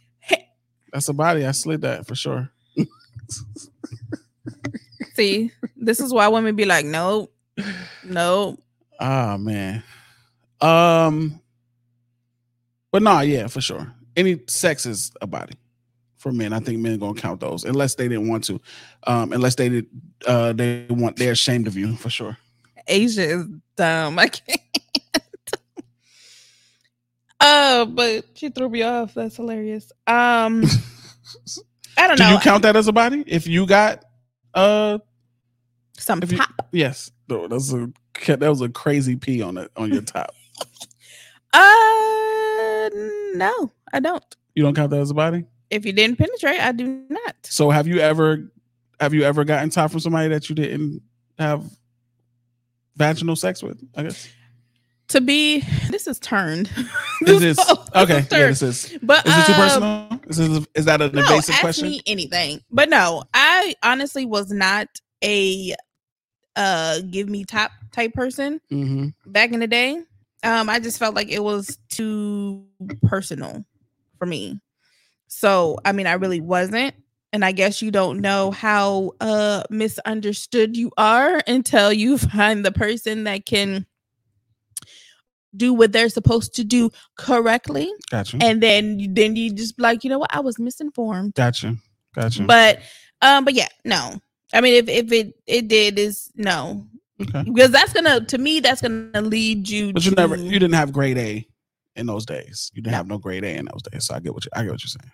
That's 0.92 1.08
a 1.08 1.12
body. 1.12 1.44
I 1.44 1.52
slid 1.52 1.82
that 1.82 2.06
for 2.06 2.14
sure. 2.14 2.50
See, 5.14 5.52
this 5.76 6.00
is 6.00 6.12
why 6.12 6.28
women 6.28 6.56
be 6.56 6.64
like, 6.64 6.84
no, 6.84 7.30
nope. 8.04 8.62
Oh 8.98 9.38
man. 9.38 9.82
Um 10.60 11.40
but 12.90 13.02
nah, 13.02 13.20
yeah, 13.20 13.46
for 13.48 13.60
sure. 13.60 13.92
Any 14.16 14.40
sex 14.48 14.86
is 14.86 15.12
a 15.20 15.26
body. 15.26 15.54
For 16.16 16.32
men, 16.32 16.52
I 16.52 16.58
think 16.58 16.80
men 16.80 16.98
gonna 16.98 17.14
count 17.14 17.40
those 17.40 17.64
unless 17.64 17.94
they 17.94 18.08
didn't 18.08 18.28
want 18.28 18.44
to. 18.44 18.60
Um, 19.06 19.32
unless 19.32 19.54
they 19.54 19.68
did 19.68 19.86
uh 20.26 20.52
they 20.52 20.86
want 20.90 21.16
they're 21.16 21.32
ashamed 21.32 21.68
of 21.68 21.76
you 21.76 21.94
for 21.96 22.10
sure. 22.10 22.36
Asia 22.88 23.22
is 23.22 23.44
dumb. 23.76 24.18
I 24.18 24.28
can't. 24.28 24.60
Uh, 27.41 27.84
but 27.84 28.24
she 28.34 28.49
threw 28.49 28.68
me 28.68 28.82
off. 28.82 29.14
That's 29.14 29.36
hilarious. 29.36 29.93
Um, 30.07 30.64
I 31.97 32.09
don't 32.09 32.16
Do 32.16 32.24
know. 32.24 32.32
you 32.32 32.39
count 32.41 32.62
that 32.62 32.74
as 32.76 32.89
a 32.89 32.93
body? 32.93 33.22
If 33.26 33.47
you 33.47 33.66
got 33.66 34.05
uh 34.55 34.99
some 35.97 36.22
if 36.22 36.32
you- 36.32 36.39
top? 36.39 36.66
Yes, 36.72 37.11
no, 37.28 37.47
that's 37.49 37.72
a 37.72 37.91
that 38.26 38.41
was 38.49 38.61
a 38.61 38.68
crazy 38.68 39.14
P 39.16 39.41
on 39.43 39.57
it 39.59 39.70
on 39.76 39.93
your 39.93 40.03
top. 40.03 40.34
Uh, 41.51 42.91
no, 43.34 43.70
I 43.93 44.01
don't. 44.01 44.22
You 44.55 44.62
don't 44.62 44.74
count 44.74 44.91
that 44.91 45.01
as 45.01 45.11
a 45.11 45.14
body. 45.14 45.45
If 45.70 45.86
you 45.86 45.93
didn't 45.93 46.16
penetrate, 46.16 46.61
I 46.61 46.72
do 46.72 47.05
not. 47.09 47.36
So 47.45 47.70
have 47.70 47.86
you 47.86 47.99
ever 48.01 48.51
have 49.01 49.14
you 49.14 49.22
ever 49.22 49.45
gotten 49.45 49.70
top 49.70 49.91
from 49.91 50.01
somebody 50.01 50.28
that 50.28 50.49
you 50.51 50.55
didn't 50.55 51.01
have 51.39 51.64
vaginal 52.97 53.34
sex 53.36 53.62
with? 53.62 53.82
I 53.97 54.03
guess 54.05 54.28
To 55.09 55.20
be, 55.20 55.61
this 55.90 56.06
is 56.06 56.18
turned. 56.18 56.70
is 57.26 57.38
this 57.40 57.74
This 57.94 58.11
okay? 58.11 58.20
is 58.20 58.28
Yeah, 58.30 58.48
this 58.48 58.62
is. 58.62 58.92
But 59.02 59.26
Is 59.26 59.38
it 59.38 59.46
too 59.46 59.54
um, 59.54 59.54
personal? 59.54 60.20
Is 60.28 60.36
this, 60.36 60.66
is 60.74 60.84
that 60.86 61.00
an 61.02 61.11
no, 61.14 61.22
invasive 61.22 61.54
ask 61.54 61.61
question? 61.61 61.88
me 61.88 62.02
anything. 62.06 62.61
But 62.70 62.88
no, 62.88 63.24
I 63.34 63.74
honestly 63.82 64.24
was 64.26 64.50
not 64.50 64.88
a 65.24 65.74
uh 66.56 67.00
give 67.11 67.28
me 67.28 67.44
top 67.44 67.70
type 67.92 68.12
person 68.14 68.61
hmm 68.70 69.09
back 69.26 69.52
in 69.52 69.61
the 69.61 69.66
day. 69.66 70.02
Um, 70.44 70.68
I 70.68 70.78
just 70.80 70.98
felt 70.98 71.14
like 71.14 71.30
it 71.30 71.42
was 71.42 71.78
too 71.90 72.64
personal 72.68 73.30
for 73.86 73.96
me. 73.98 74.24
So 75.02 75.52
I 75.84 75.92
mean, 75.92 76.06
I 76.06 76.12
really 76.12 76.40
wasn't. 76.40 76.94
And 77.32 77.44
I 77.44 77.52
guess 77.52 77.82
you 77.82 77.90
don't 77.90 78.20
know 78.20 78.50
how 78.50 79.12
uh 79.20 79.62
misunderstood 79.70 80.76
you 80.76 80.90
are 80.96 81.40
until 81.46 81.92
you 81.92 82.18
find 82.18 82.64
the 82.64 82.72
person 82.72 83.24
that 83.24 83.46
can 83.46 83.86
do 85.57 85.72
what 85.72 85.92
they're 85.92 86.09
supposed 86.09 86.55
to 86.55 86.64
do 86.64 86.90
correctly 87.16 87.90
Gotcha. 88.11 88.38
and 88.40 88.62
then 88.62 89.14
then 89.14 89.34
you 89.36 89.53
just 89.53 89.76
be 89.76 89.82
like 89.82 90.05
you 90.05 90.11
know 90.11 90.18
what 90.18 90.34
i 90.34 90.40
was 90.40 90.59
misinformed 90.59 91.34
Gotcha. 91.34 91.76
Gotcha. 92.14 92.44
but 92.44 92.80
um 93.22 93.44
but 93.44 93.55
yeah 93.55 93.68
no 93.84 94.20
i 94.53 94.61
mean 94.61 94.74
if 94.74 94.88
if 94.88 95.11
it 95.12 95.34
it 95.46 95.68
did 95.68 95.99
is 95.99 96.30
no 96.36 96.86
okay. 97.20 97.42
because 97.44 97.70
that's 97.70 97.92
gonna 97.92 98.24
to 98.26 98.36
me 98.38 98.61
that's 98.61 98.82
gonna 98.82 99.22
lead 99.22 99.68
you 99.68 99.92
But 99.92 100.05
you 100.05 100.11
to, 100.11 100.16
never 100.16 100.36
you 100.36 100.59
didn't 100.59 100.74
have 100.74 100.92
grade 100.92 101.18
A 101.18 101.46
in 101.96 102.07
those 102.07 102.24
days. 102.24 102.70
You 102.74 102.80
didn't 102.82 102.92
No. 102.92 102.96
have 102.99 103.07
no 103.09 103.18
grade 103.18 103.44
A 103.44 103.57
in 103.57 103.64
those 103.64 103.82
days. 103.90 104.07
So 104.07 104.14
I 104.14 104.20
get 104.20 104.32
what 104.32 104.44
you 104.44 104.51
I 104.55 104.62
get 104.62 104.70
what 104.70 104.84
you're 104.84 104.88
saying. 105.01 105.12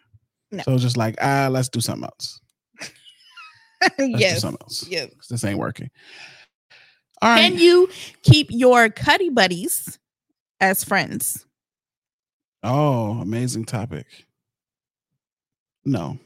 No. 0.50 0.62
So 0.64 0.76
just 0.78 0.98
like 0.98 1.14
ah, 1.22 1.48
let's 1.50 1.70
do 1.70 1.80
something 1.80 2.04
else. 2.04 2.40
Let's 3.80 3.96
do 3.96 4.06
yes 4.18 4.40
something 4.42 4.58
else. 4.62 4.86
yes 4.88 5.08
This 5.30 5.44
ain't 5.44 5.58
working. 5.58 5.90
All 7.22 7.30
right. 7.30 7.40
can 7.52 7.58
you 7.58 7.88
keep 8.22 8.48
your 8.50 8.90
cuddy 8.90 9.30
buddies 9.30 9.98
as 10.60 10.84
friends 10.84 11.46
Oh, 12.66 13.18
amazing 13.20 13.66
topic. 13.66 14.06
No, 15.84 16.18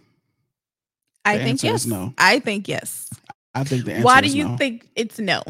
i 1.24 1.36
The 1.36 1.42
think 1.44 1.50
answer 1.64 1.66
yes 1.66 1.86
no. 1.86 2.14
i 2.16 2.38
think 2.38 2.68
yes 2.68 3.10
I 3.54 3.64
think 3.64 3.84
the 3.86 3.92
answer 3.94 4.04
why 4.04 4.20
do 4.20 4.28
you 4.28 4.44
no. 4.44 4.56
think 4.56 4.88
it's 4.94 5.18
no 5.18 5.42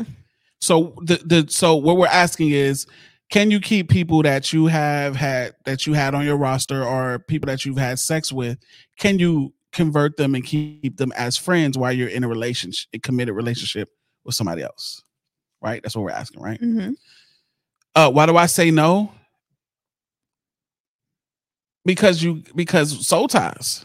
So 0.62 0.94
the 1.02 1.16
the 1.24 1.46
so 1.50 1.76
what 1.76 1.98
we're 1.98 2.06
asking 2.06 2.50
is, 2.50 2.86
can 3.30 3.50
you 3.50 3.60
keep 3.60 3.90
people 3.90 4.22
that 4.22 4.50
you 4.52 4.66
have 4.66 5.14
had 5.14 5.54
that 5.66 5.86
you 5.86 5.92
had 5.92 6.14
on 6.14 6.24
your 6.24 6.38
roster 6.38 6.82
or 6.82 7.18
people 7.18 7.46
that 7.48 7.66
you've 7.66 7.76
had 7.78 7.98
sex 7.98 8.32
with? 8.32 8.58
Can 8.98 9.18
you 9.18 9.52
convert 9.72 10.16
them 10.16 10.34
and 10.34 10.42
keep 10.42 10.96
them 10.96 11.12
as 11.18 11.36
friends 11.36 11.76
while 11.76 11.92
you're 11.92 12.08
in 12.08 12.24
a 12.24 12.28
relationship, 12.28 12.88
a 12.94 12.98
committed 12.98 13.34
relationship 13.34 13.90
with 14.24 14.34
somebody 14.34 14.62
else? 14.62 15.02
Right. 15.60 15.82
That's 15.82 15.94
what 15.94 16.04
we're 16.04 16.10
asking, 16.22 16.40
right? 16.42 16.60
Mhm. 16.60 16.94
Uh, 17.99 18.09
why 18.09 18.26
do 18.26 18.36
I 18.36 18.46
say 18.46 18.70
no? 18.70 19.12
Because 21.84 22.22
you 22.22 22.44
because 22.55 23.05
soul 23.05 23.26
ties. 23.26 23.84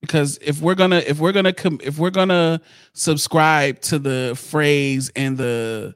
Because 0.00 0.36
if 0.42 0.60
we're 0.60 0.74
gonna 0.74 0.96
if 1.06 1.20
we're 1.20 1.30
gonna 1.30 1.52
com- 1.52 1.78
if 1.80 1.96
we're 1.96 2.10
gonna 2.10 2.60
subscribe 2.94 3.80
to 3.82 4.00
the 4.00 4.34
phrase 4.36 5.12
and 5.14 5.38
the 5.38 5.94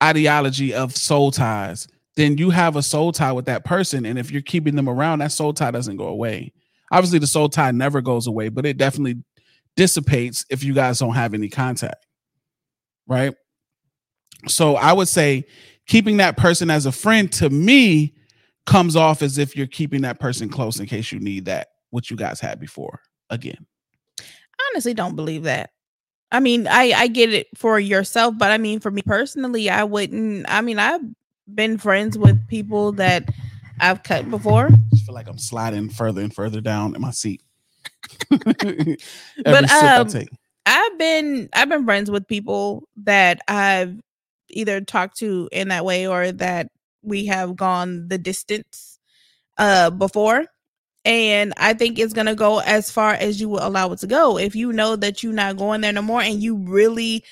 ideology 0.00 0.72
of 0.72 0.96
soul 0.96 1.32
ties, 1.32 1.88
then 2.14 2.38
you 2.38 2.50
have 2.50 2.76
a 2.76 2.82
soul 2.82 3.10
tie 3.10 3.32
with 3.32 3.46
that 3.46 3.64
person, 3.64 4.06
and 4.06 4.20
if 4.20 4.30
you're 4.30 4.40
keeping 4.40 4.76
them 4.76 4.88
around, 4.88 5.18
that 5.18 5.32
soul 5.32 5.52
tie 5.52 5.72
doesn't 5.72 5.96
go 5.96 6.06
away. 6.06 6.52
Obviously, 6.92 7.18
the 7.18 7.26
soul 7.26 7.48
tie 7.48 7.72
never 7.72 8.00
goes 8.00 8.28
away, 8.28 8.50
but 8.50 8.64
it 8.64 8.76
definitely 8.76 9.20
dissipates 9.74 10.46
if 10.48 10.62
you 10.62 10.74
guys 10.74 11.00
don't 11.00 11.14
have 11.16 11.34
any 11.34 11.48
contact, 11.48 12.06
right? 13.08 13.34
So 14.46 14.76
I 14.76 14.92
would 14.92 15.08
say 15.08 15.44
keeping 15.86 16.18
that 16.18 16.36
person 16.36 16.70
as 16.70 16.86
a 16.86 16.92
friend 16.92 17.30
to 17.32 17.50
me 17.50 18.14
comes 18.66 18.96
off 18.96 19.22
as 19.22 19.38
if 19.38 19.56
you're 19.56 19.66
keeping 19.66 20.02
that 20.02 20.20
person 20.20 20.48
close 20.48 20.78
in 20.78 20.86
case 20.86 21.12
you 21.12 21.18
need 21.18 21.46
that, 21.46 21.68
what 21.90 22.10
you 22.10 22.16
guys 22.16 22.40
had 22.40 22.60
before 22.60 23.00
again. 23.30 23.66
honestly 24.70 24.94
don't 24.94 25.16
believe 25.16 25.44
that. 25.44 25.70
I 26.32 26.38
mean, 26.38 26.68
I 26.68 26.92
I 26.92 27.06
get 27.08 27.32
it 27.32 27.48
for 27.56 27.80
yourself, 27.80 28.36
but 28.38 28.52
I 28.52 28.58
mean, 28.58 28.78
for 28.78 28.90
me 28.90 29.02
personally, 29.02 29.68
I 29.68 29.82
wouldn't. 29.82 30.46
I 30.48 30.60
mean, 30.60 30.78
I've 30.78 31.00
been 31.52 31.76
friends 31.76 32.16
with 32.16 32.46
people 32.46 32.92
that 32.92 33.28
I've 33.80 34.02
cut 34.02 34.30
before, 34.30 34.66
I 34.66 34.96
feel 34.98 35.14
like 35.14 35.28
I'm 35.28 35.38
sliding 35.38 35.88
further 35.88 36.20
and 36.20 36.34
further 36.34 36.60
down 36.60 36.94
in 36.94 37.00
my 37.00 37.10
seat. 37.10 37.42
But, 38.30 39.70
I 39.70 39.96
um. 39.96 40.08
I've 40.66 40.98
been 40.98 41.48
I've 41.54 41.68
been 41.68 41.84
friends 41.84 42.10
with 42.10 42.28
people 42.28 42.84
that 42.98 43.40
I've 43.48 43.98
either 44.52 44.80
talked 44.80 45.18
to 45.18 45.48
in 45.52 45.68
that 45.68 45.84
way 45.84 46.06
or 46.06 46.32
that 46.32 46.70
we 47.02 47.26
have 47.26 47.56
gone 47.56 48.08
the 48.08 48.18
distance 48.18 48.98
uh 49.58 49.90
before. 49.90 50.44
And 51.04 51.54
i 51.56 51.72
think 51.72 51.98
it's 51.98 52.12
going 52.12 52.26
to 52.26 52.34
go 52.34 52.60
as 52.60 52.90
far 52.90 53.12
as 53.14 53.40
you 53.40 53.48
will 53.48 53.66
allow 53.66 53.90
it 53.92 54.00
to 54.00 54.06
go. 54.06 54.38
If 54.38 54.54
you 54.54 54.72
know 54.72 54.96
that 54.96 55.22
you're 55.22 55.32
not 55.32 55.56
going 55.56 55.80
there 55.80 55.92
no 55.92 56.02
more 56.02 56.20
and 56.20 56.42
you 56.42 56.56
really 56.56 57.24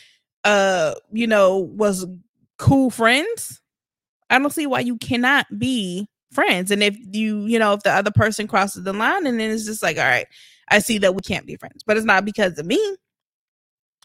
uh 0.44 0.94
you 1.12 1.26
know 1.26 1.58
was 1.58 2.06
cool 2.58 2.90
friends 2.90 3.60
i 4.30 4.38
don't 4.38 4.50
see 4.50 4.66
why 4.66 4.80
you 4.80 4.96
cannot 4.98 5.46
be 5.58 6.08
friends. 6.32 6.70
And 6.70 6.82
if 6.82 6.96
you 7.12 7.44
you 7.46 7.58
know 7.58 7.74
if 7.74 7.82
the 7.82 7.92
other 7.92 8.10
person 8.10 8.46
crosses 8.46 8.84
the 8.84 8.92
line 8.92 9.26
and 9.26 9.38
then 9.38 9.50
it's 9.50 9.66
just 9.66 9.82
like 9.82 9.98
all 9.98 10.04
right 10.04 10.26
i 10.70 10.78
see 10.78 10.98
that 10.98 11.14
we 11.14 11.20
can't 11.20 11.46
be 11.46 11.56
friends. 11.56 11.82
But 11.86 11.96
it's 11.96 12.06
not 12.06 12.24
because 12.24 12.58
of 12.58 12.66
me. 12.66 12.96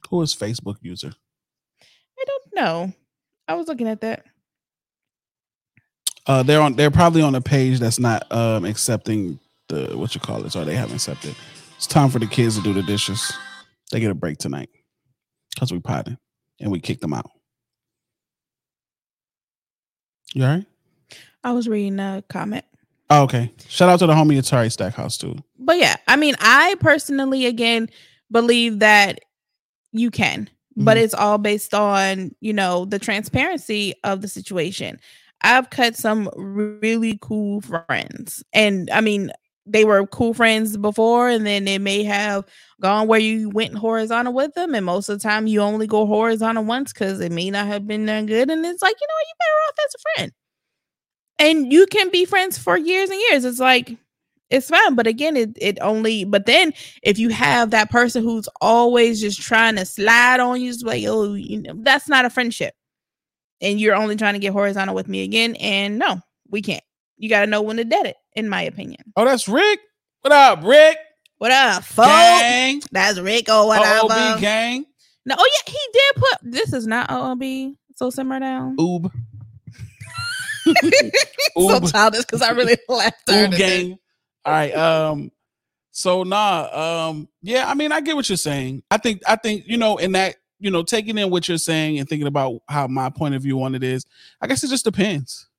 Who 0.10 0.22
is 0.22 0.36
Facebook 0.36 0.78
user? 0.82 1.14
i 2.20 2.26
don't 2.26 2.56
know 2.56 2.94
i 3.48 3.54
was 3.56 3.68
looking 3.68 3.88
at 3.88 4.02
that 4.02 4.26
Uh, 6.26 6.42
they're 6.42 6.62
on. 6.62 6.74
They're 6.76 6.90
probably 6.92 7.22
on 7.22 7.36
a 7.36 7.42
page 7.42 7.80
that's 7.80 8.00
not 8.00 8.24
um 8.32 8.64
accepting 8.66 9.40
the 9.68 9.98
what 9.98 10.16
you 10.16 10.22
call 10.22 10.46
it, 10.46 10.56
or 10.56 10.64
they 10.64 10.76
haven't 10.76 10.96
accepted. 10.96 11.36
It's 11.76 11.86
time 11.88 12.10
for 12.10 12.20
the 12.20 12.28
kids 12.28 12.56
to 12.56 12.62
do 12.64 12.72
the 12.74 12.82
dishes. 12.84 13.34
They 13.92 14.00
get 14.00 14.10
a 14.10 14.14
break 14.16 14.38
tonight 14.38 14.70
because 15.54 15.74
we 15.74 15.80
potted 15.82 16.18
and 16.62 16.72
we 16.72 16.80
kicked 16.80 17.02
them 17.02 17.14
out. 17.14 17.30
You 20.34 20.44
all 20.46 20.50
right? 20.56 20.66
i 21.44 21.52
was 21.52 21.68
reading 21.68 22.00
a 22.00 22.24
comment 22.30 22.64
Oh, 23.10 23.24
okay. 23.24 23.52
Shout 23.68 23.90
out 23.90 24.00
to 24.00 24.08
the 24.08 24.14
homie 24.14 24.38
Atari 24.40 24.72
Stackhouse 24.72 25.18
too. 25.18 25.36
but 25.60 25.78
yeah, 25.78 25.98
I 26.08 26.16
mean, 26.16 26.36
I 26.40 26.76
personally 26.80 27.46
again 27.48 27.90
believe 28.32 28.80
that 28.80 29.20
you 29.92 30.10
can, 30.10 30.50
but 30.78 30.98
Mhm. 30.98 31.02
it's 31.04 31.14
all 31.14 31.38
based 31.38 31.74
on 31.74 32.32
you 32.42 32.54
know 32.54 32.86
the 32.86 33.00
transparency 33.00 33.94
of 34.04 34.22
the 34.22 34.28
situation. 34.28 35.00
I've 35.44 35.70
cut 35.70 35.96
some 35.98 36.30
really 36.36 37.18
cool 37.22 37.62
friends, 37.62 38.44
and 38.54 38.90
I 38.92 39.02
mean, 39.02 39.32
they 39.66 39.86
were 39.86 40.06
cool 40.08 40.34
friends 40.34 40.78
before, 40.78 41.30
and 41.30 41.46
then 41.46 41.66
they 41.66 41.78
may 41.80 42.04
have 42.04 42.46
gone 42.82 43.08
where 43.08 43.20
you 43.20 43.50
went 43.50 43.76
horizontal 43.76 44.34
with 44.34 44.54
them, 44.56 44.74
and 44.76 44.86
most 44.86 45.10
of 45.10 45.20
the 45.20 45.24
time 45.24 45.48
you 45.48 45.62
only 45.62 45.88
go 45.88 46.06
horizontal 46.06 46.64
once 46.66 46.94
because 46.94 47.20
it 47.22 47.32
may 47.32 47.50
not 47.52 47.68
have 47.68 47.88
been 47.88 48.06
that 48.08 48.26
good, 48.26 48.50
and 48.50 48.66
it's 48.66 48.82
like 48.82 48.96
you 49.02 49.08
know 49.08 49.16
what, 49.16 49.28
you 49.28 49.34
better 49.40 49.60
off 49.70 49.76
as 49.86 49.96
a 49.96 50.20
friend, 50.20 50.32
and 51.40 51.72
you 51.72 51.86
can 51.88 52.10
be 52.10 52.26
friends 52.26 52.58
for 52.58 52.78
years 52.78 53.10
and 53.10 53.20
years. 53.30 53.46
It's 53.46 53.60
like 53.60 53.98
it's 54.54 54.70
fine 54.70 54.96
but 54.96 55.08
again 55.08 55.36
it, 55.36 55.50
it 55.60 55.78
only 55.82 56.24
but 56.24 56.46
then 56.46 56.72
if 57.02 57.18
you 57.18 57.30
have 57.30 57.72
that 57.72 57.90
person 57.90 58.24
who's 58.24 58.48
always 58.62 59.20
just 59.20 59.42
trying 59.42 59.76
to 59.76 59.86
slide 59.86 60.40
on 60.40 60.62
you 60.62 60.72
just 60.72 60.86
like 60.86 61.04
oh 61.08 61.34
you 61.34 61.62
know 61.62 61.74
that's 61.78 62.08
not 62.08 62.24
a 62.24 62.30
friendship 62.30 62.74
and 63.62 63.82
you're 63.82 63.96
only 63.96 64.16
trying 64.16 64.34
to 64.34 64.40
get 64.40 64.54
horizontal 64.54 64.94
with 64.96 65.08
me 65.08 65.24
again 65.24 65.56
and 65.56 65.98
no 65.98 66.20
we 66.50 66.62
can't 66.62 66.84
you 67.18 67.30
got 67.30 67.42
to 67.42 67.48
know 67.48 67.62
when 67.62 67.78
to 67.78 67.84
dead 67.84 68.06
it 68.06 68.16
in 68.36 68.48
my 68.48 68.62
opinion 68.62 69.00
Oh, 69.16 69.26
that's 69.26 69.48
Rick. 69.48 69.80
What 70.22 70.32
up, 70.34 70.64
Rick? 70.64 70.98
what 71.40 71.52
up 71.52 71.84
folks 71.84 72.08
Gang. 72.08 72.82
that's 72.94 73.20
rico 73.20 73.68
what 73.68 73.82
up 73.86 74.04
OOB 74.06 74.12
uh, 74.12 74.38
gang. 74.40 74.86
no 75.26 75.36
oh 75.38 75.50
yeah 75.68 75.74
he 75.74 75.80
did 75.92 76.16
put 76.16 76.40
this 76.44 76.72
is 76.72 76.88
not 76.88 77.10
oob 77.10 77.76
so 77.98 78.10
simmer 78.10 78.40
down 78.40 78.78
Oob. 78.78 79.12
so 81.58 81.80
childish 81.82 82.22
because 82.22 82.42
i 82.42 82.52
really 82.52 82.78
laughed 82.88 83.28
Oob 83.28 83.34
hard 83.34 83.46
at 83.46 83.52
this. 83.52 83.60
gang. 83.60 84.00
All 84.46 84.54
right. 84.54 84.74
Um. 84.76 85.32
So 85.92 86.24
nah. 86.24 87.10
Um. 87.10 87.28
Yeah. 87.42 87.70
I 87.70 87.74
mean, 87.74 87.92
I 87.92 88.02
get 88.02 88.16
what 88.16 88.30
you're 88.30 88.38
saying. 88.38 88.84
I 88.92 88.98
think. 88.98 89.22
I 89.28 89.36
think 89.36 89.64
you 89.68 89.78
know, 89.78 89.98
in 89.98 90.14
that 90.14 90.36
you 90.64 90.72
know, 90.72 90.82
taking 90.82 91.18
in 91.18 91.30
what 91.30 91.48
you're 91.48 91.58
saying 91.58 92.00
and 92.00 92.08
thinking 92.08 92.28
about 92.28 92.62
how 92.70 92.88
my 92.88 93.10
point 93.10 93.36
of 93.36 93.42
view 93.42 93.62
on 93.64 93.76
it 93.76 93.84
is. 93.84 94.06
I 94.42 94.48
guess 94.48 94.64
it 94.64 94.70
just 94.70 94.86
depends. 94.86 95.50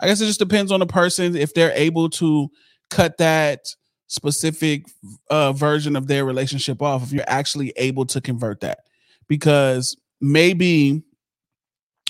I 0.00 0.06
guess 0.06 0.20
it 0.20 0.26
just 0.26 0.40
depends 0.40 0.72
on 0.72 0.80
the 0.80 0.86
person 0.86 1.36
if 1.36 1.54
they're 1.54 1.72
able 1.72 2.10
to 2.10 2.50
cut 2.90 3.16
that 3.18 3.74
specific 4.08 4.86
uh, 5.30 5.52
version 5.52 5.94
of 5.94 6.08
their 6.08 6.24
relationship 6.24 6.82
off. 6.82 7.04
If 7.04 7.12
you're 7.12 7.22
actually 7.28 7.72
able 7.76 8.04
to 8.06 8.20
convert 8.20 8.60
that, 8.62 8.80
because 9.28 9.96
maybe, 10.20 11.04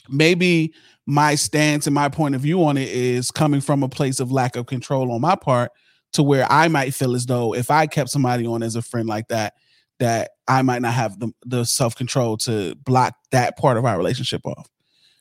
maybe 0.09 0.73
my 1.05 1.35
stance 1.35 1.87
and 1.87 1.95
my 1.95 2.09
point 2.09 2.35
of 2.35 2.41
view 2.41 2.65
on 2.65 2.79
it 2.79 2.89
is 2.89 3.31
coming 3.31 3.61
from 3.61 3.83
a 3.83 3.89
place 3.89 4.19
of 4.19 4.33
lack 4.33 4.57
of 4.57 4.65
control 4.65 5.13
on 5.13 5.21
my 5.21 5.37
part 5.37 5.73
to 6.13 6.23
where 6.23 6.47
I 6.51 6.69
might 6.69 6.95
feel 6.95 7.15
as 7.15 7.27
though 7.27 7.55
if 7.55 7.71
I 7.71 7.87
kept 7.87 8.11
somebody 8.11 8.47
on 8.47 8.63
as 8.63 8.77
a 8.77 8.83
friend 8.83 9.09
like 9.09 9.29
that, 9.29 9.55
that 10.01 10.31
I 10.49 10.63
might 10.63 10.83
not 10.83 10.95
have 10.95 11.19
the, 11.21 11.31
the 11.45 11.65
self 11.65 11.95
control 11.95 12.37
to 12.39 12.75
block 12.77 13.15
that 13.31 13.57
part 13.57 13.77
of 13.77 13.85
our 13.85 13.97
relationship 13.97 14.45
off. 14.45 14.69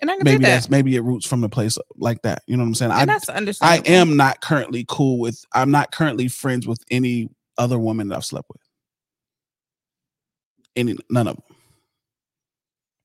and 0.02 0.10
i 0.10 0.16
can 0.16 0.24
Maybe 0.24 0.44
that 0.44 0.50
that's 0.50 0.70
maybe 0.70 0.96
it 0.96 1.02
roots 1.02 1.28
from 1.28 1.44
a 1.44 1.50
place 1.50 1.78
like 1.98 2.22
that. 2.24 2.42
You 2.48 2.58
know 2.58 2.64
what 2.64 2.70
I'm 2.70 2.76
saying? 2.76 2.92
and 2.92 3.02
I 3.02 3.06
that's 3.06 3.30
understandable. 3.30 3.90
I 3.90 3.94
am 3.94 4.18
not 4.18 4.42
currently 4.42 4.86
cool 4.88 5.20
with. 5.20 5.46
I'm 5.54 5.70
not 5.70 5.92
currently 5.92 6.28
friends 6.28 6.66
with 6.66 6.84
any 6.90 7.30
other 7.58 7.78
woman 7.78 8.08
that 8.08 8.16
I've 8.16 8.26
slept 8.26 8.48
with. 8.50 8.62
Any 10.76 10.96
none 11.10 11.28
of 11.28 11.36
them. 11.36 11.44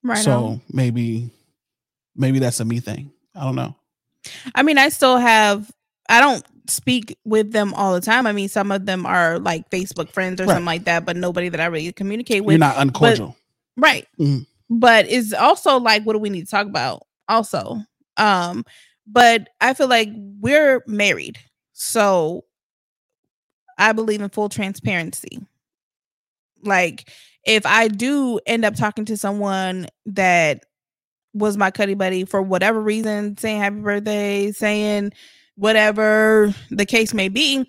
right 0.04 0.18
so 0.18 0.44
on. 0.44 0.62
maybe, 0.72 1.30
maybe 2.14 2.38
that's 2.38 2.60
a 2.60 2.64
me 2.64 2.78
thing. 2.78 3.10
I 3.34 3.42
don't 3.42 3.56
know. 3.56 3.74
I 4.54 4.62
mean, 4.62 4.78
I 4.78 4.88
still 4.88 5.18
have. 5.18 5.70
I 6.08 6.20
don't 6.20 6.44
speak 6.66 7.16
with 7.24 7.52
them 7.52 7.74
all 7.74 7.92
the 7.94 8.00
time. 8.00 8.26
I 8.26 8.32
mean, 8.32 8.48
some 8.48 8.72
of 8.72 8.86
them 8.86 9.04
are 9.06 9.38
like 9.38 9.68
Facebook 9.70 10.10
friends 10.10 10.40
or 10.40 10.44
Right. 10.44 10.50
something 10.54 10.64
like 10.66 10.84
that, 10.84 11.04
but 11.04 11.16
nobody 11.16 11.48
that 11.50 11.60
I 11.60 11.66
really 11.66 11.92
communicate 11.92 12.44
with. 12.44 12.52
You're 12.54 12.58
not 12.58 12.76
uncordial. 12.76 13.36
right. 13.76 14.06
Mhm. 14.18 14.46
But 14.70 15.06
it's 15.10 15.32
also 15.34 15.78
like, 15.78 16.04
what 16.04 16.14
do 16.14 16.18
we 16.18 16.30
need 16.30 16.46
to 16.46 16.50
talk 16.50 16.66
about? 16.66 17.06
Also, 17.28 17.78
um, 18.16 18.64
but 19.06 19.48
I 19.60 19.74
feel 19.74 19.88
like 19.88 20.08
we're 20.40 20.82
married, 20.86 21.38
so 21.72 22.44
I 23.78 23.92
believe 23.92 24.22
in 24.22 24.30
full 24.30 24.48
transparency. 24.48 25.40
Like, 26.62 27.10
if 27.44 27.66
I 27.66 27.88
do 27.88 28.40
end 28.46 28.64
up 28.64 28.74
talking 28.74 29.04
to 29.06 29.16
someone 29.18 29.86
that 30.06 30.64
was 31.34 31.56
my 31.56 31.70
cuddy 31.70 31.94
buddy 31.94 32.24
for 32.24 32.40
whatever 32.40 32.80
reason, 32.80 33.36
saying 33.36 33.60
happy 33.60 33.80
birthday, 33.80 34.50
saying 34.52 35.12
whatever 35.56 36.54
the 36.70 36.86
case 36.86 37.14
may 37.14 37.28
be, 37.28 37.68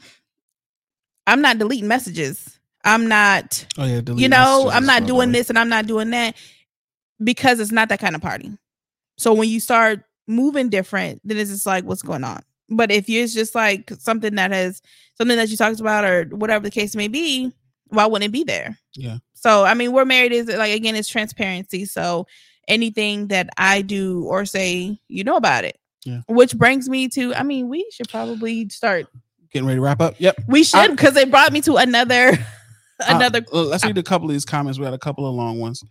I'm 1.28 1.42
not 1.42 1.58
deleting 1.58 1.88
messages. 1.88 2.60
I'm 2.84 3.08
not, 3.08 3.66
oh 3.78 3.86
yeah, 3.86 4.02
you 4.16 4.30
know, 4.30 4.70
I'm 4.72 4.86
not 4.86 5.08
doing 5.08 5.30
right? 5.30 5.34
this 5.34 5.50
and 5.50 5.58
I'm 5.58 5.70
not 5.70 5.88
doing 5.88 6.12
that 6.12 6.36
because 7.24 7.60
it's 7.60 7.72
not 7.72 7.90
that 7.90 8.00
kind 8.00 8.16
of 8.16 8.22
party. 8.22 8.56
So 9.18 9.34
when 9.34 9.50
you 9.50 9.60
start 9.60 10.04
moving 10.28 10.70
different, 10.70 11.22
then 11.24 11.38
it's 11.38 11.50
just 11.50 11.66
like, 11.66 11.84
what's 11.84 12.04
going 12.04 12.24
on? 12.24 12.44
But 12.70 12.92
if 12.92 13.10
it's 13.10 13.34
just 13.34 13.56
like 13.56 13.90
something 14.00 14.36
that 14.36 14.52
has 14.52 14.82
something 15.18 15.38
that 15.38 15.50
you 15.50 15.58
talked 15.58 15.80
about 15.80 16.04
or 16.04 16.26
whatever 16.26 16.64
the 16.64 16.72
case 16.72 16.96
may 16.96 17.08
be, 17.08 17.52
why 17.90 18.06
wouldn't 18.06 18.30
it 18.30 18.32
be 18.32 18.44
there? 18.44 18.78
Yeah. 18.94 19.18
So 19.34 19.64
I 19.64 19.74
mean, 19.74 19.92
we're 19.92 20.06
married 20.06 20.32
is 20.32 20.48
like 20.48 20.74
again, 20.74 20.96
it's 20.96 21.08
transparency. 21.08 21.86
So 21.86 22.28
anything 22.68 23.28
that 23.28 23.50
I 23.58 23.82
do 23.82 24.26
or 24.26 24.46
say, 24.46 25.00
you 25.08 25.24
know 25.24 25.36
about 25.36 25.64
it. 25.64 25.78
Yeah. 26.06 26.22
Which 26.28 26.56
brings 26.56 26.88
me 26.88 27.10
to, 27.10 27.34
I 27.36 27.44
mean, 27.44 27.68
we 27.68 27.90
should 27.92 28.08
probably 28.10 28.70
start. 28.70 29.08
Getting 29.52 29.68
ready 29.68 29.78
to 29.78 29.82
wrap 29.82 30.02
up. 30.02 30.16
Yep. 30.20 30.42
We 30.48 30.64
should 30.64 30.92
because 30.92 31.16
it 31.18 31.32
brought 31.32 31.52
me 31.52 31.62
to 31.62 31.76
another, 31.76 32.38
another. 33.08 33.42
Uh, 33.52 33.64
let's 33.64 33.86
read 33.86 33.98
a 33.98 34.04
couple 34.04 34.28
of 34.28 34.34
these 34.34 34.46
comments. 34.46 34.80
We 34.80 34.86
had 34.86 34.94
a 34.94 35.00
couple 35.00 35.28
of 35.28 35.34
long 35.34 35.60
ones. 35.60 35.84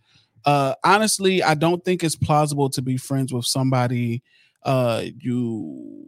Uh, 0.44 0.74
honestly, 0.84 1.42
I 1.42 1.54
don't 1.54 1.84
think 1.84 2.04
it's 2.04 2.16
plausible 2.16 2.70
to 2.70 2.82
be 2.82 2.96
friends 2.96 3.32
with 3.32 3.46
somebody 3.46 4.22
uh, 4.62 5.04
you 5.18 6.06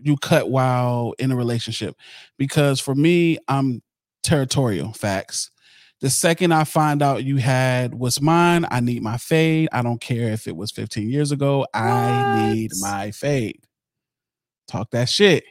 you 0.00 0.16
cut 0.16 0.48
while 0.48 1.14
in 1.18 1.32
a 1.32 1.36
relationship 1.36 1.96
because 2.36 2.80
for 2.80 2.94
me, 2.94 3.38
I'm 3.48 3.82
territorial. 4.22 4.92
Facts. 4.92 5.50
The 6.00 6.10
second 6.10 6.52
I 6.52 6.64
find 6.64 7.02
out 7.02 7.24
you 7.24 7.36
had 7.36 7.94
what's 7.94 8.20
mine, 8.20 8.66
I 8.70 8.80
need 8.80 9.02
my 9.02 9.16
fade. 9.16 9.68
I 9.72 9.82
don't 9.82 10.00
care 10.00 10.30
if 10.30 10.46
it 10.46 10.56
was 10.56 10.70
15 10.70 11.10
years 11.10 11.32
ago. 11.32 11.66
I 11.74 12.52
need 12.52 12.70
my 12.80 13.10
fade. 13.10 13.60
Talk 14.68 14.90
that 14.92 15.08
shit. 15.08 15.44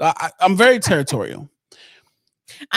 I, 0.00 0.32
I'm 0.40 0.56
very 0.56 0.80
territorial 0.80 1.48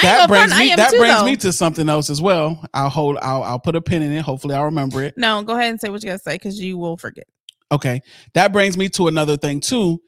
that 0.02 0.28
brings 0.28 0.58
me 0.58 0.76
that 0.76 0.92
too, 0.92 0.98
brings 0.98 1.16
though. 1.16 1.26
me 1.26 1.36
to 1.38 1.54
something 1.54 1.90
else 1.90 2.10
as 2.10 2.22
well. 2.22 2.64
I'll 2.74 2.90
hold 2.90 3.18
I'll 3.22 3.44
I'll 3.44 3.60
put 3.60 3.76
a 3.76 3.82
pin 3.82 4.02
in 4.02 4.12
it. 4.12 4.22
Hopefully 4.22 4.56
I'll 4.56 4.66
remember 4.66 5.04
it. 5.04 5.18
No, 5.18 5.42
go 5.44 5.54
ahead 5.54 5.70
and 5.70 5.80
say 5.80 5.90
what 5.90 6.04
you 6.04 6.10
gotta 6.10 6.20
say 6.20 6.36
because 6.36 6.60
you 6.60 6.78
will 6.78 6.98
forget. 6.98 7.28
Okay. 7.72 8.02
That 8.34 8.54
brings 8.54 8.78
me 8.78 8.90
to 8.90 9.08
another 9.08 9.38
thing 9.38 9.60
too. 9.60 10.02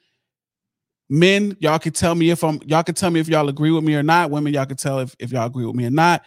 Men, 1.10 1.58
y'all 1.60 1.80
can 1.80 1.92
tell 1.92 2.14
me 2.14 2.30
if 2.30 2.44
I'm 2.44 2.60
y'all 2.66 2.84
can 2.84 2.96
tell 2.96 3.10
me 3.10 3.20
if 3.20 3.28
y'all 3.28 3.50
agree 3.50 3.72
with 3.72 3.84
me 3.84 3.96
or 3.96 4.04
not. 4.04 4.30
Women, 4.30 4.54
y'all 4.54 4.66
can 4.66 4.78
tell 4.78 5.00
if, 5.00 5.16
if 5.20 5.32
y'all 5.32 5.48
agree 5.48 5.66
with 5.66 5.76
me 5.76 5.86
or 5.86 5.92
not. 5.92 6.24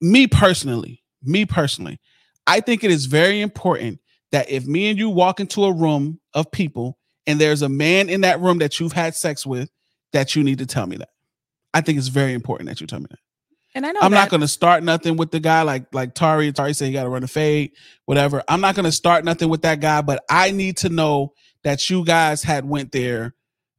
Me 0.00 0.26
personally, 0.26 1.02
me 1.22 1.44
personally, 1.44 1.98
I 2.46 2.60
think 2.60 2.84
it 2.84 2.90
is 2.90 3.06
very 3.06 3.40
important 3.40 4.00
that 4.32 4.50
if 4.50 4.66
me 4.66 4.88
and 4.90 4.98
you 4.98 5.10
walk 5.10 5.40
into 5.40 5.64
a 5.64 5.72
room 5.72 6.20
of 6.34 6.50
people 6.50 6.98
and 7.26 7.40
there's 7.40 7.62
a 7.62 7.68
man 7.68 8.08
in 8.08 8.20
that 8.20 8.40
room 8.40 8.58
that 8.58 8.78
you've 8.78 8.92
had 8.92 9.14
sex 9.14 9.44
with, 9.44 9.70
that 10.12 10.36
you 10.36 10.44
need 10.44 10.58
to 10.58 10.66
tell 10.66 10.86
me 10.86 10.96
that. 10.96 11.08
I 11.74 11.80
think 11.80 11.98
it's 11.98 12.08
very 12.08 12.32
important 12.32 12.68
that 12.68 12.80
you 12.80 12.86
tell 12.86 13.00
me 13.00 13.06
that. 13.10 13.18
And 13.74 13.84
I 13.84 13.92
know 13.92 14.00
I'm 14.00 14.12
not 14.12 14.30
gonna 14.30 14.48
start 14.48 14.82
nothing 14.82 15.18
with 15.18 15.30
the 15.30 15.40
guy 15.40 15.60
like 15.60 15.92
like 15.92 16.14
Tari. 16.14 16.50
Tari 16.50 16.72
said 16.72 16.86
he 16.86 16.92
got 16.92 17.02
to 17.02 17.10
run 17.10 17.22
a 17.22 17.28
fade, 17.28 17.72
whatever. 18.06 18.42
I'm 18.48 18.62
not 18.62 18.74
gonna 18.74 18.90
start 18.90 19.22
nothing 19.22 19.50
with 19.50 19.60
that 19.62 19.80
guy, 19.80 20.00
but 20.00 20.24
I 20.30 20.50
need 20.50 20.78
to 20.78 20.88
know 20.88 21.34
that 21.62 21.90
you 21.90 22.02
guys 22.02 22.42
had 22.42 22.64
went 22.64 22.92
there, 22.92 23.34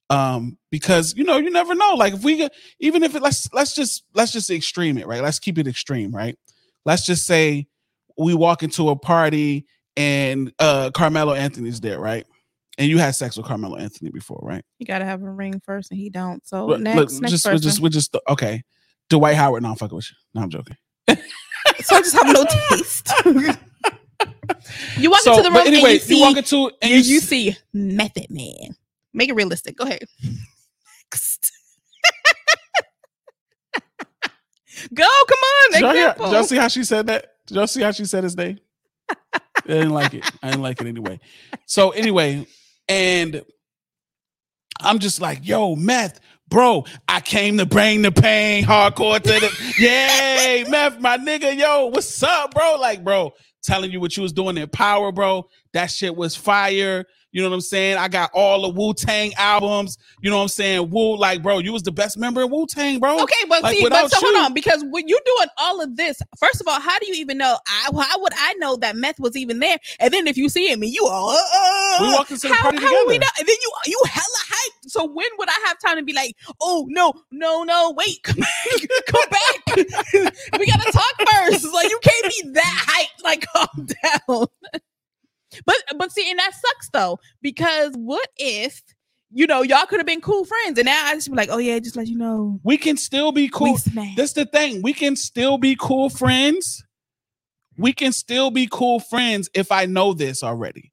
um, 0.10 0.58
because 0.72 1.16
you 1.16 1.24
know 1.24 1.38
you 1.38 1.50
never 1.50 1.76
know. 1.76 1.96
Like 1.96 2.14
if 2.14 2.24
we 2.24 2.38
get, 2.38 2.54
even 2.80 3.04
if 3.04 3.16
it 3.16 3.22
let's 3.22 3.52
let's 3.54 3.74
just 3.74 4.04
let's 4.14 4.32
just 4.32 4.50
extreme 4.50 4.98
it, 4.98 5.08
right? 5.08 5.22
Let's 5.22 5.40
keep 5.40 5.58
it 5.58 5.68
extreme, 5.68 6.12
right? 6.12 6.38
Let's 6.86 7.06
just 7.06 7.26
say 7.26 7.68
we 8.18 8.34
walk 8.34 8.64
into 8.64 8.90
a 8.90 8.96
party 8.96 9.66
and 9.96 10.54
uh 10.60 10.92
Carmelo 10.94 11.34
Anthony's 11.34 11.82
there, 11.82 12.00
right? 12.00 12.26
And 12.78 12.88
you 12.88 13.00
had 13.00 13.16
sex 13.16 13.36
with 13.38 13.46
Carmelo 13.48 13.76
Anthony 13.78 14.12
before, 14.12 14.40
right? 14.44 14.64
You 14.78 14.86
gotta 14.86 15.06
have 15.06 15.24
a 15.24 15.30
ring 15.30 15.60
first, 15.66 15.92
and 15.92 16.00
he 16.00 16.10
don't. 16.10 16.46
So 16.48 16.68
Look, 16.68 16.82
next, 16.82 17.14
look, 17.14 17.22
next 17.24 17.32
just, 17.32 17.46
person. 17.46 17.56
we 17.56 17.60
just, 17.62 17.80
we 17.80 17.90
just, 17.90 18.18
okay. 18.30 18.64
Dwight 19.10 19.36
Howard, 19.36 19.64
no, 19.64 19.70
I'm 19.70 19.76
fucking 19.78 19.96
with 19.96 20.12
you. 20.12 20.18
No, 20.36 20.42
I'm 20.44 20.50
joking. 20.50 20.78
so 21.10 21.96
I 21.96 22.02
just 22.02 22.14
have 22.14 22.28
no 22.28 22.46
taste. 22.46 23.12
you 24.98 25.10
walk 25.10 25.22
So, 25.22 25.32
into 25.32 25.44
the 25.44 25.50
room 25.50 25.66
anyway, 25.66 25.92
and 25.92 25.94
you 25.94 26.00
see, 26.00 26.16
you 26.18 26.22
walk 26.22 26.38
into 26.38 26.72
and 26.82 26.92
you, 26.92 26.98
you 26.98 27.20
see 27.20 27.56
Method 27.74 28.28
Man. 28.30 28.76
Make 29.18 29.30
it 29.30 29.34
realistic. 29.34 29.76
Go 29.76 29.84
ahead. 29.86 30.04
Next. 31.12 31.52
Go, 34.94 35.06
come 35.28 35.40
on. 35.40 35.72
Did 35.72 35.82
y'all, 35.82 36.32
y'all 36.32 36.44
see 36.44 36.58
how 36.58 36.68
she 36.68 36.84
said 36.84 37.08
that? 37.08 37.34
Did 37.48 37.56
y'all 37.58 37.66
see 37.66 37.82
how 37.82 37.90
she 37.90 38.06
said 38.06 38.24
his 38.24 38.38
name? 38.38 38.60
I 39.10 39.40
didn't 39.66 39.90
like 39.90 40.14
it. 40.14 40.24
I 40.44 40.52
didn't 40.52 40.62
like 40.62 40.80
it 40.82 40.86
anyway. 40.86 41.20
So 41.66 41.90
anyway, 41.90 42.46
and 42.88 43.44
I'm 44.82 45.00
just 45.00 45.20
like, 45.20 45.40
yo, 45.42 45.76
meth, 45.76 46.20
bro. 46.48 46.86
I 47.08 47.20
came 47.20 47.58
to 47.58 47.66
bring 47.66 48.04
the 48.04 48.12
pain, 48.12 48.66
hardcore 48.66 49.20
to 49.20 49.30
the 49.30 49.74
yay, 49.80 50.64
meth, 50.70 51.00
my 51.00 51.18
nigga, 51.18 51.58
yo, 51.58 51.88
what's 51.88 52.22
up, 52.22 52.54
bro? 52.54 52.78
Like, 52.80 53.04
bro, 53.04 53.34
telling 53.64 53.90
you 53.90 54.00
what 54.00 54.16
you 54.16 54.22
was 54.22 54.32
doing 54.32 54.60
in 54.60 54.70
power, 54.70 55.12
bro. 55.12 55.50
That 55.74 55.88
shit 55.88 56.16
was 56.16 56.36
fire. 56.36 57.06
You 57.38 57.44
know 57.44 57.50
what 57.50 57.56
I'm 57.58 57.62
saying? 57.62 57.98
I 57.98 58.08
got 58.08 58.32
all 58.34 58.64
the 58.64 58.70
Wu 58.70 58.96
Tang 58.96 59.32
albums. 59.36 60.00
You 60.22 60.32
know 60.32 60.38
what 60.38 60.42
I'm 60.42 60.48
saying? 60.48 60.90
Wu, 60.90 61.16
like, 61.16 61.44
bro, 61.44 61.60
you 61.60 61.72
was 61.72 61.84
the 61.84 61.92
best 61.92 62.18
member 62.18 62.42
of 62.42 62.50
Wu 62.50 62.66
Tang, 62.66 62.98
bro. 63.00 63.22
Okay, 63.22 63.36
but 63.48 63.62
Like, 63.62 63.78
see, 63.78 63.88
but 63.88 64.10
so 64.12 64.18
hold 64.20 64.44
on, 64.44 64.56
because 64.56 64.84
when 64.90 65.08
you're 65.08 65.20
doing 65.24 65.48
all 65.60 65.80
of 65.80 65.96
this, 65.98 66.20
first 66.40 66.62
of 66.62 66.68
all, 66.68 66.80
how 66.80 66.98
do 66.98 67.06
you 67.06 67.14
even 67.14 67.38
know? 67.38 67.60
I, 67.68 67.92
how 67.96 68.20
would 68.24 68.34
I 68.36 68.56
know 68.56 68.76
that 68.78 68.96
meth 68.96 69.20
was 69.20 69.38
even 69.38 69.60
there? 69.60 69.78
And 70.00 70.12
then 70.12 70.26
if 70.26 70.36
you 70.36 70.50
see 70.50 70.66
him, 70.66 70.84
you 70.84 71.06
all, 71.06 71.30
uh, 71.30 71.36
uh, 71.36 71.98
We 72.02 72.14
walked 72.16 72.32
into 72.32 72.48
the 72.48 72.56
how, 72.56 72.64
party 72.64 72.80
how 72.80 72.92
would 72.92 73.08
we 73.08 73.20
know? 73.20 73.28
And 73.38 73.48
then 73.48 73.56
you 73.62 73.72
you 73.86 74.02
hella 74.10 74.26
hype. 74.26 74.74
So 74.88 75.06
when 75.06 75.28
would 75.38 75.48
I 75.48 75.60
have 75.68 75.78
time 75.80 75.98
to 75.98 76.04
be 76.04 76.14
like, 76.14 76.36
oh 76.60 76.88
no, 76.90 77.14
no, 77.30 77.62
no, 77.62 77.94
wait, 77.96 78.18
come 78.24 78.40
back, 78.40 78.50
come 79.06 79.86
back. 79.92 80.34
we 80.58 80.66
gotta 80.66 80.92
talk 80.92 81.30
first. 81.32 81.72
Like 81.72 81.92
you 81.92 82.00
can't 82.02 82.26
be 82.26 82.50
that 82.54 82.86
hyped. 82.88 83.24
Like 83.24 83.46
calm 83.54 83.88
down. 84.28 84.48
But 85.66 85.78
but 85.98 86.12
see, 86.12 86.30
and 86.30 86.40
that 86.40 86.54
sucks 86.54 86.90
though, 86.90 87.20
because 87.42 87.94
what 87.96 88.28
if 88.38 88.82
you 89.32 89.48
know 89.48 89.62
y'all 89.62 89.86
could 89.86 90.00
have 90.00 90.08
been 90.08 90.22
cool 90.22 90.46
friends, 90.46 90.78
and 90.78 90.86
now 90.86 91.06
I 91.06 91.14
just 91.16 91.30
be 91.30 91.36
like, 91.36 91.50
oh 91.52 91.58
yeah, 91.58 91.80
just 91.80 91.96
let 91.96 92.08
you 92.08 92.18
know. 92.18 92.60
We 92.64 92.78
can 92.78 92.98
still 92.98 93.32
be 93.32 93.50
cool. 93.50 93.78
That's 94.16 94.34
the 94.34 94.46
thing. 94.46 94.82
We 94.82 94.94
can 94.94 95.16
still 95.16 95.58
be 95.58 95.76
cool 95.80 96.10
friends. 96.10 96.84
We 97.78 97.94
can 97.94 98.12
still 98.12 98.50
be 98.50 98.68
cool 98.72 99.00
friends 99.00 99.50
if 99.54 99.72
I 99.72 99.86
know 99.86 100.14
this 100.14 100.44
already. 100.44 100.92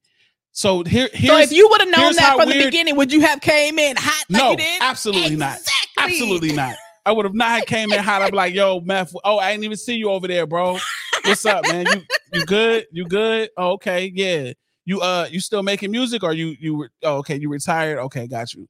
So 0.51 0.83
here, 0.83 1.09
here's 1.11 1.29
So 1.29 1.37
if 1.39 1.51
you 1.51 1.67
would 1.67 1.81
have 1.81 1.89
known 1.89 2.13
that 2.15 2.37
from 2.37 2.49
the 2.49 2.63
beginning, 2.63 2.95
would 2.95 3.11
you 3.11 3.19
have 3.21 3.41
came 3.41 3.77
in 3.77 3.97
hot 3.97 4.25
like 4.29 4.57
no, 4.57 4.65
absolutely 4.79 5.35
not, 5.35 5.59
absolutely 5.97 6.53
not. 6.53 6.75
I 7.05 7.11
would 7.11 7.25
have 7.25 7.35
not 7.35 7.67
came 7.67 7.91
in 7.91 7.99
hot. 7.99 8.21
I'd 8.21 8.31
be 8.31 8.37
like, 8.37 8.53
"Yo, 8.53 8.79
Meth. 8.79 9.13
Oh, 9.23 9.37
I 9.37 9.51
didn't 9.51 9.65
even 9.65 9.77
see 9.77 9.95
you 9.95 10.09
over 10.09 10.27
there, 10.27 10.47
bro. 10.47 10.77
What's 11.25 11.45
up, 11.45 11.65
man? 11.65 11.87
You 11.87 12.01
you 12.33 12.45
good? 12.45 12.85
You 12.91 13.05
good? 13.07 13.49
Oh, 13.57 13.71
okay, 13.73 14.11
yeah. 14.13 14.53
You 14.85 15.01
uh, 15.01 15.27
you 15.31 15.39
still 15.39 15.63
making 15.63 15.91
music, 15.91 16.23
or 16.23 16.33
you 16.33 16.55
you 16.59 16.83
re- 16.83 16.89
oh, 17.03 17.17
okay? 17.17 17.37
You 17.37 17.49
retired? 17.49 17.97
Okay, 17.99 18.27
got 18.27 18.53
you. 18.53 18.67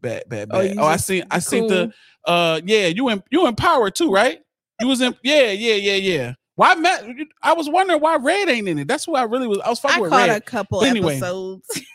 Bad, 0.00 0.24
bad, 0.28 0.48
Oh, 0.50 0.60
bad. 0.60 0.74
you 0.74 0.80
Oh, 0.80 0.86
I 0.86 0.96
see. 0.96 1.22
I 1.30 1.38
see 1.38 1.60
the 1.60 1.92
uh, 2.26 2.60
yeah. 2.64 2.86
You 2.86 3.08
in 3.10 3.22
you 3.30 3.46
in 3.46 3.54
power 3.54 3.90
too, 3.90 4.10
right? 4.10 4.40
You 4.80 4.88
was 4.88 5.00
in 5.00 5.14
yeah, 5.22 5.50
yeah, 5.50 5.74
yeah, 5.74 5.94
yeah. 5.94 6.34
Why 6.54 6.74
Matt? 6.74 7.04
I 7.42 7.52
was 7.54 7.68
wondering 7.68 8.00
why 8.00 8.16
Red 8.16 8.48
ain't 8.48 8.68
in 8.68 8.78
it. 8.78 8.88
That's 8.88 9.06
what 9.06 9.20
I 9.20 9.24
really 9.24 9.46
was. 9.46 9.60
I 9.60 9.68
was 9.68 9.78
I 9.80 9.82
fucking 9.82 10.02
with 10.02 10.10
caught 10.10 10.28
Red. 10.28 10.36
a 10.38 10.40
couple 10.40 10.80
But 10.80 10.90
anyway. 10.90 11.16
episodes. 11.16 11.82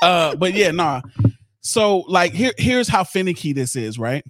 Uh, 0.00 0.36
but 0.36 0.54
yeah, 0.54 0.70
nah. 0.70 1.00
So 1.60 2.04
like 2.06 2.32
here, 2.32 2.52
here's 2.56 2.86
how 2.86 3.02
finicky 3.02 3.52
this 3.52 3.74
is, 3.74 3.98
right? 3.98 4.24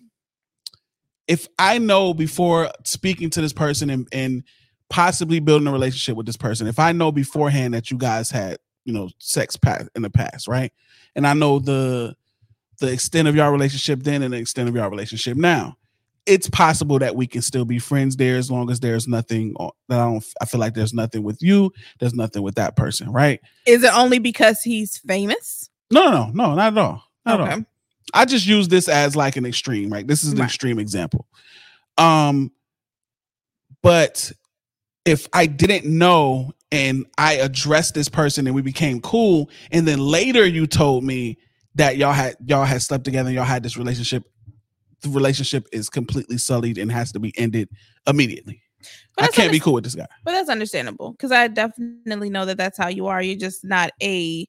If 1.26 1.46
I 1.58 1.76
know 1.76 2.14
before 2.14 2.70
speaking 2.84 3.28
to 3.30 3.42
this 3.42 3.52
person 3.52 3.90
and, 3.90 4.08
and 4.10 4.44
possibly 4.90 5.40
building 5.40 5.68
a 5.68 5.72
relationship 5.72 6.16
with 6.16 6.26
this 6.26 6.36
person, 6.36 6.66
if 6.66 6.78
I 6.78 6.92
know 6.92 7.12
beforehand 7.12 7.74
that 7.74 7.90
you 7.90 7.98
guys 7.98 8.30
had, 8.30 8.58
you 8.84 8.92
know, 8.92 9.10
sex 9.18 9.56
past 9.56 9.88
in 9.94 10.02
the 10.02 10.10
past, 10.10 10.48
right? 10.48 10.72
And 11.14 11.26
I 11.26 11.34
know 11.34 11.58
the 11.58 12.16
the 12.80 12.92
extent 12.92 13.26
of 13.28 13.34
your 13.34 13.50
relationship 13.50 14.02
then 14.04 14.22
and 14.22 14.32
the 14.32 14.38
extent 14.38 14.68
of 14.68 14.74
your 14.74 14.88
relationship 14.88 15.36
now, 15.36 15.76
it's 16.26 16.48
possible 16.48 16.98
that 17.00 17.16
we 17.16 17.26
can 17.26 17.42
still 17.42 17.64
be 17.64 17.78
friends 17.80 18.16
there 18.16 18.36
as 18.36 18.50
long 18.50 18.70
as 18.70 18.78
there's 18.80 19.08
nothing 19.08 19.54
that 19.88 19.98
I 19.98 20.04
don't 20.04 20.24
I 20.40 20.44
feel 20.46 20.60
like 20.60 20.74
there's 20.74 20.94
nothing 20.94 21.22
with 21.24 21.42
you, 21.42 21.72
there's 21.98 22.14
nothing 22.14 22.42
with 22.42 22.54
that 22.54 22.76
person, 22.76 23.10
right? 23.12 23.40
Is 23.66 23.82
it 23.82 23.92
only 23.94 24.18
because 24.20 24.62
he's 24.62 24.98
famous? 24.98 25.68
No, 25.90 26.04
no, 26.10 26.26
no, 26.26 26.30
no, 26.50 26.54
not 26.54 26.72
at 26.72 26.78
all. 26.78 27.02
Not 27.26 27.40
at 27.40 27.40
all. 27.40 27.52
Okay. 27.54 27.64
I 28.14 28.24
just 28.24 28.46
use 28.46 28.68
this 28.68 28.88
as 28.88 29.16
like 29.16 29.36
an 29.36 29.44
extreme, 29.44 29.90
right? 29.90 30.06
This 30.06 30.22
is 30.24 30.32
an 30.32 30.38
Right. 30.38 30.46
extreme 30.46 30.78
example. 30.78 31.26
Um, 31.98 32.52
but 33.82 34.32
if 35.08 35.26
I 35.32 35.46
didn't 35.46 35.86
know 35.86 36.52
and 36.70 37.06
I 37.16 37.34
addressed 37.34 37.94
this 37.94 38.10
person 38.10 38.46
and 38.46 38.54
we 38.54 38.60
became 38.60 39.00
cool, 39.00 39.50
and 39.72 39.88
then 39.88 39.98
later 39.98 40.46
you 40.46 40.66
told 40.66 41.02
me 41.02 41.38
that 41.76 41.96
y'all 41.96 42.12
had 42.12 42.36
y'all 42.44 42.64
had 42.64 42.82
slept 42.82 43.04
together 43.04 43.28
and 43.28 43.34
y'all 43.34 43.44
had 43.44 43.62
this 43.62 43.78
relationship, 43.78 44.24
the 45.00 45.08
relationship 45.08 45.66
is 45.72 45.88
completely 45.88 46.36
sullied 46.36 46.76
and 46.76 46.92
has 46.92 47.10
to 47.12 47.20
be 47.20 47.32
ended 47.38 47.70
immediately. 48.06 48.60
I 49.16 49.28
can't 49.28 49.50
be 49.50 49.58
cool 49.58 49.72
with 49.72 49.84
this 49.84 49.94
guy. 49.94 50.06
But 50.24 50.32
that's 50.32 50.50
understandable 50.50 51.12
because 51.12 51.32
I 51.32 51.48
definitely 51.48 52.30
know 52.30 52.44
that 52.44 52.58
that's 52.58 52.76
how 52.76 52.88
you 52.88 53.06
are. 53.06 53.20
You're 53.22 53.38
just 53.38 53.64
not 53.64 53.90
a, 54.02 54.46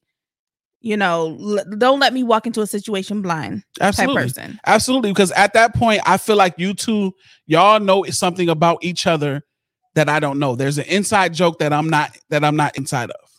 you 0.82 0.98
know, 0.98 1.38
l- 1.40 1.66
don't 1.78 2.00
let 2.00 2.14
me 2.14 2.24
walk 2.24 2.46
into 2.46 2.62
a 2.62 2.68
situation 2.68 3.22
blind 3.22 3.64
type 3.80 3.88
Absolutely. 3.88 4.24
person. 4.24 4.60
Absolutely, 4.66 5.12
because 5.12 5.32
at 5.32 5.54
that 5.54 5.74
point, 5.74 6.02
I 6.06 6.18
feel 6.18 6.36
like 6.36 6.56
you 6.58 6.74
two, 6.74 7.14
y'all 7.48 7.80
know 7.80 8.04
something 8.04 8.50
about 8.50 8.80
each 8.84 9.08
other 9.08 9.42
that 9.96 10.10
I 10.10 10.20
don't 10.20 10.40
know. 10.40 10.56
There's 10.56 10.78
an 10.78 10.86
inside 10.86 11.34
joke 11.34 11.60
that 11.60 11.74
I'm 11.74 11.90
not 11.90 12.18
that 12.30 12.44
I'm 12.44 12.56
not 12.56 12.78
inside 12.78 13.10
of. 13.12 13.30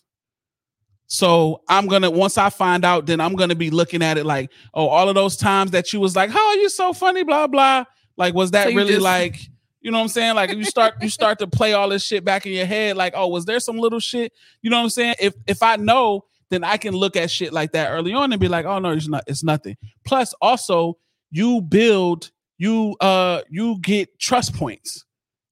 So 1.06 1.62
I'm 1.68 1.86
gonna 1.86 2.10
once 2.10 2.38
I 2.38 2.50
find 2.50 2.84
out, 2.84 3.06
then 3.06 3.20
I'm 3.20 3.34
gonna 3.34 3.54
be 3.56 3.70
looking 3.70 4.02
at 4.02 4.16
it 4.18 4.24
like, 4.24 4.50
oh, 4.74 4.86
all 4.86 5.08
of 5.08 5.14
those 5.14 5.36
times 5.36 5.72
that 5.72 5.92
you 5.92 6.00
was 6.00 6.14
like, 6.14 6.30
"Oh, 6.32 6.56
you're 6.60 6.68
so 6.68 6.92
funny," 6.92 7.24
blah 7.24 7.46
blah. 7.48 7.84
Like, 8.16 8.34
was 8.34 8.52
that 8.52 8.68
So 8.68 8.74
really 8.74 8.92
just- 8.92 9.02
like, 9.02 9.40
you 9.80 9.90
know 9.90 9.98
what 9.98 10.02
I'm 10.02 10.08
saying? 10.08 10.34
Like, 10.36 10.52
you 10.52 10.62
start 10.64 10.94
you 11.02 11.08
start 11.08 11.38
to 11.40 11.46
play 11.48 11.72
all 11.72 11.88
this 11.88 12.04
shit 12.04 12.24
back 12.24 12.46
in 12.46 12.52
your 12.52 12.66
head, 12.66 12.96
like, 12.96 13.14
oh, 13.16 13.26
was 13.28 13.44
there 13.44 13.58
some 13.58 13.78
little 13.78 13.98
shit? 13.98 14.32
You 14.62 14.70
know 14.70 14.76
what 14.76 14.84
I'm 14.84 14.90
saying? 14.90 15.14
If 15.18 15.34
if 15.48 15.62
I 15.64 15.76
know, 15.76 16.24
then 16.50 16.62
I 16.62 16.76
can 16.76 16.94
look 16.94 17.16
at 17.16 17.30
shit 17.30 17.52
like 17.52 17.72
that 17.72 17.90
early 17.90 18.12
on 18.14 18.32
and 18.32 18.40
be 18.40 18.48
like, 18.48 18.66
oh 18.66 18.78
no, 18.78 18.90
it's 18.92 19.08
not, 19.08 19.24
it's 19.26 19.42
nothing. 19.42 19.76
Plus, 20.04 20.32
also, 20.40 20.96
you 21.32 21.60
build, 21.60 22.30
you 22.58 22.96
uh, 23.00 23.40
you 23.50 23.78
get 23.80 24.16
trust 24.20 24.54
points 24.54 25.04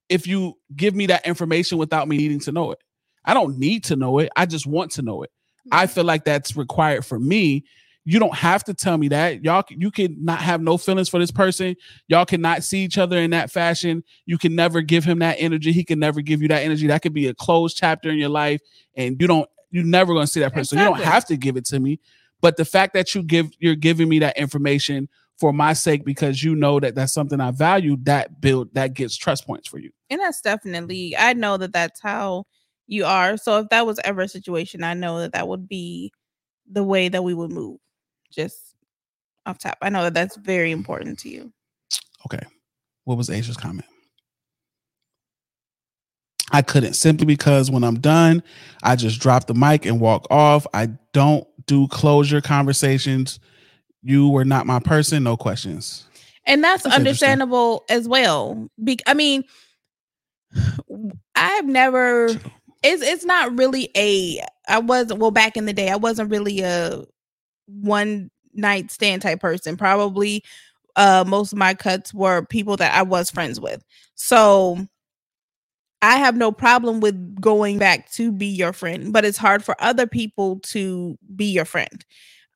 if 0.08 0.26
you 0.26 0.54
give 0.74 0.94
me 0.94 1.06
that 1.06 1.26
information 1.26 1.78
without 1.78 2.08
me 2.08 2.16
needing 2.16 2.40
to 2.40 2.52
know 2.52 2.72
it. 2.72 2.78
I 3.24 3.34
don't 3.34 3.58
need 3.58 3.84
to 3.84 3.96
know 3.96 4.18
it. 4.18 4.30
I 4.36 4.46
just 4.46 4.66
want 4.66 4.92
to 4.92 5.02
know 5.02 5.22
it. 5.22 5.30
I 5.70 5.84
mm-hmm. 5.84 5.94
feel 5.94 6.04
like 6.04 6.24
that's 6.24 6.56
required 6.56 7.04
for 7.04 7.18
me. 7.18 7.64
You 8.04 8.18
don't 8.18 8.34
have 8.34 8.64
to 8.64 8.74
tell 8.74 8.96
me 8.96 9.08
that. 9.08 9.44
Y'all, 9.44 9.64
you 9.68 9.90
can 9.90 10.16
not 10.24 10.38
have 10.38 10.62
no 10.62 10.78
feelings 10.78 11.10
for 11.10 11.20
this 11.20 11.30
person. 11.30 11.76
Y'all 12.06 12.24
cannot 12.24 12.64
see 12.64 12.82
each 12.82 12.96
other 12.96 13.18
in 13.18 13.32
that 13.32 13.50
fashion. 13.50 14.02
You 14.24 14.38
can 14.38 14.54
never 14.54 14.80
give 14.80 15.04
him 15.04 15.18
that 15.18 15.36
energy. 15.38 15.72
He 15.72 15.84
can 15.84 15.98
never 15.98 16.22
give 16.22 16.40
you 16.40 16.48
that 16.48 16.62
energy. 16.62 16.86
That 16.86 17.02
could 17.02 17.12
be 17.12 17.26
a 17.26 17.34
closed 17.34 17.76
chapter 17.76 18.08
in 18.08 18.16
your 18.16 18.30
life, 18.30 18.62
and 18.96 19.20
you 19.20 19.26
don't. 19.26 19.48
You're 19.70 19.84
never 19.84 20.14
going 20.14 20.24
to 20.24 20.32
see 20.32 20.40
that 20.40 20.54
person. 20.54 20.78
You 20.78 20.84
don't 20.86 21.02
have 21.02 21.26
to 21.26 21.36
give 21.36 21.58
it 21.58 21.66
to 21.66 21.78
me. 21.78 22.00
But 22.40 22.56
the 22.56 22.64
fact 22.64 22.94
that 22.94 23.14
you 23.14 23.22
give, 23.22 23.50
you're 23.58 23.74
giving 23.74 24.08
me 24.08 24.20
that 24.20 24.38
information 24.38 25.10
for 25.38 25.52
my 25.52 25.72
sake 25.72 26.04
because 26.04 26.42
you 26.42 26.54
know 26.54 26.80
that 26.80 26.94
that's 26.94 27.12
something 27.12 27.40
I 27.40 27.52
value. 27.52 27.96
That 28.02 28.40
build 28.40 28.74
that 28.74 28.94
gets 28.94 29.16
trust 29.16 29.46
points 29.46 29.68
for 29.68 29.78
you. 29.78 29.90
And 30.10 30.20
that's 30.20 30.40
definitely, 30.40 31.16
I 31.16 31.32
know 31.34 31.56
that 31.56 31.72
that's 31.72 32.00
how 32.00 32.44
you 32.86 33.04
are. 33.04 33.36
So 33.36 33.60
if 33.60 33.68
that 33.68 33.86
was 33.86 34.00
ever 34.04 34.22
a 34.22 34.28
situation, 34.28 34.82
I 34.82 34.94
know 34.94 35.20
that 35.20 35.32
that 35.32 35.46
would 35.46 35.68
be 35.68 36.12
the 36.70 36.84
way 36.84 37.08
that 37.08 37.22
we 37.22 37.34
would 37.34 37.52
move. 37.52 37.78
Just 38.30 38.74
off 39.46 39.58
top. 39.58 39.78
I 39.80 39.88
know 39.88 40.02
that 40.02 40.14
that's 40.14 40.36
very 40.36 40.70
important 40.70 41.18
to 41.20 41.28
you. 41.28 41.52
Okay. 42.26 42.44
What 43.04 43.16
was 43.16 43.30
Asia's 43.30 43.56
comment? 43.56 43.86
I 46.50 46.62
couldn't 46.62 46.94
simply 46.94 47.26
because 47.26 47.70
when 47.70 47.84
I'm 47.84 48.00
done, 48.00 48.42
I 48.82 48.96
just 48.96 49.20
drop 49.20 49.46
the 49.46 49.54
mic 49.54 49.84
and 49.84 50.00
walk 50.00 50.26
off. 50.30 50.66
I 50.72 50.88
don't 51.12 51.46
do 51.66 51.88
closure 51.88 52.40
conversations. 52.40 53.38
You 54.08 54.30
were 54.30 54.46
not 54.46 54.64
my 54.64 54.80
person, 54.80 55.22
no 55.22 55.36
questions. 55.36 56.06
and 56.46 56.64
that's, 56.64 56.84
That's 56.84 56.96
understandable 56.96 57.84
as 57.90 58.08
well. 58.08 58.70
Be- 58.82 58.98
I 59.06 59.12
mean, 59.12 59.44
I've 61.34 61.66
never. 61.66 62.28
It's 62.82 63.02
it's 63.02 63.26
not 63.26 63.58
really 63.58 63.90
a. 63.94 64.40
I 64.66 64.78
wasn't 64.78 65.20
well 65.20 65.30
back 65.30 65.58
in 65.58 65.66
the 65.66 65.74
day. 65.74 65.90
I 65.90 65.96
wasn't 65.96 66.30
really 66.30 66.60
a 66.60 67.04
one 67.66 68.30
night 68.54 68.90
stand 68.90 69.20
type 69.20 69.40
person. 69.40 69.76
Probably, 69.76 70.42
uh, 70.96 71.24
most 71.26 71.52
of 71.52 71.58
my 71.58 71.74
cuts 71.74 72.14
were 72.14 72.46
people 72.46 72.78
that 72.78 72.94
I 72.94 73.02
was 73.02 73.30
friends 73.30 73.60
with. 73.60 73.84
So. 74.14 74.78
I 76.00 76.18
have 76.18 76.36
no 76.36 76.52
problem 76.52 77.00
with 77.00 77.40
going 77.40 77.78
back 77.78 78.08
to 78.12 78.30
be 78.30 78.46
your 78.46 78.72
friend, 78.72 79.12
but 79.12 79.24
it's 79.24 79.36
hard 79.36 79.64
for 79.64 79.74
other 79.80 80.06
people 80.06 80.60
to 80.60 81.18
be 81.34 81.46
your 81.46 81.64
friend. 81.64 82.04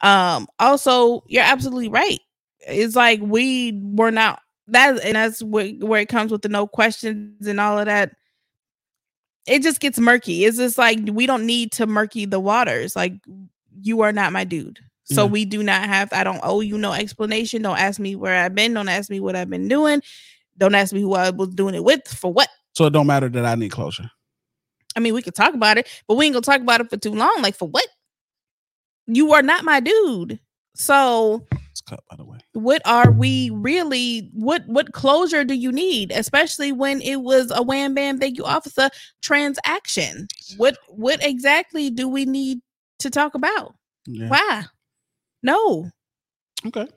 Um, 0.02 0.46
also, 0.58 1.22
you're 1.28 1.42
absolutely 1.44 1.88
right. 1.88 2.18
It's 2.60 2.96
like 2.96 3.20
we 3.22 3.80
were 3.82 4.10
not 4.10 4.40
that, 4.68 5.02
and 5.04 5.16
that's 5.16 5.42
where, 5.42 5.68
where 5.80 6.00
it 6.00 6.08
comes 6.08 6.30
with 6.32 6.42
the 6.42 6.48
no 6.48 6.66
questions 6.66 7.46
and 7.46 7.60
all 7.60 7.78
of 7.78 7.86
that. 7.86 8.12
It 9.46 9.62
just 9.62 9.80
gets 9.80 9.98
murky. 9.98 10.44
It's 10.44 10.56
just 10.58 10.78
like 10.78 11.00
we 11.10 11.26
don't 11.26 11.46
need 11.46 11.72
to 11.72 11.86
murky 11.86 12.26
the 12.26 12.38
waters. 12.40 12.94
Like 12.94 13.14
you 13.82 14.00
are 14.02 14.12
not 14.12 14.32
my 14.32 14.44
dude. 14.44 14.78
So 15.04 15.24
Yeah. 15.24 15.30
we 15.30 15.44
do 15.44 15.62
not 15.64 15.82
have, 15.88 16.12
I 16.12 16.22
don't 16.22 16.38
owe 16.44 16.60
you 16.60 16.78
no 16.78 16.92
explanation. 16.92 17.62
Don't 17.62 17.78
ask 17.78 17.98
me 17.98 18.14
where 18.14 18.44
I've 18.44 18.54
been. 18.54 18.72
Don't 18.72 18.88
ask 18.88 19.10
me 19.10 19.18
what 19.18 19.34
I've 19.34 19.50
been 19.50 19.66
doing. 19.66 20.00
Don't 20.58 20.76
ask 20.76 20.92
me 20.92 21.00
who 21.00 21.14
I 21.14 21.30
was 21.30 21.48
doing 21.48 21.74
it 21.74 21.82
with 21.82 22.06
for 22.06 22.32
what. 22.32 22.48
So 22.74 22.86
it 22.86 22.90
don't 22.92 23.08
matter 23.08 23.28
that 23.28 23.44
I 23.44 23.56
need 23.56 23.72
closure. 23.72 24.08
I 24.94 25.00
mean, 25.00 25.12
we 25.12 25.22
could 25.22 25.34
talk 25.34 25.54
about 25.54 25.76
it, 25.76 25.88
but 26.06 26.14
we 26.16 26.26
ain't 26.26 26.34
gonna 26.34 26.42
talk 26.42 26.60
about 26.60 26.80
it 26.80 26.88
for 26.88 26.96
too 26.98 27.14
long. 27.14 27.34
Like 27.40 27.56
for 27.56 27.66
what? 27.68 27.86
You 29.06 29.32
are 29.32 29.42
not 29.42 29.64
my 29.64 29.80
dude. 29.80 30.38
So 30.74 31.46
It's 31.70 31.80
cut 31.82 32.00
by 32.10 32.16
the 32.16 32.24
way. 32.24 32.38
what 32.54 32.80
are 32.86 33.10
we 33.10 33.50
really 33.50 34.30
what 34.32 34.62
what 34.66 34.92
closure 34.92 35.44
do 35.44 35.52
you 35.54 35.70
need 35.70 36.10
especially 36.12 36.72
when 36.72 37.00
it 37.02 37.16
was 37.16 37.50
a 37.50 37.62
wham 37.62 37.92
bam 37.94 38.18
thank 38.18 38.38
you 38.38 38.44
officer 38.44 38.88
transaction 39.22 40.26
what 40.56 40.78
what 40.88 41.22
exactly 41.24 41.90
do 41.90 42.08
we 42.08 42.24
need 42.24 42.60
to 43.00 43.10
talk 43.10 43.34
about 43.34 43.74
Yeah. 44.06 44.28
why 44.28 44.64
no 45.42 45.90
Okay. 46.66 46.88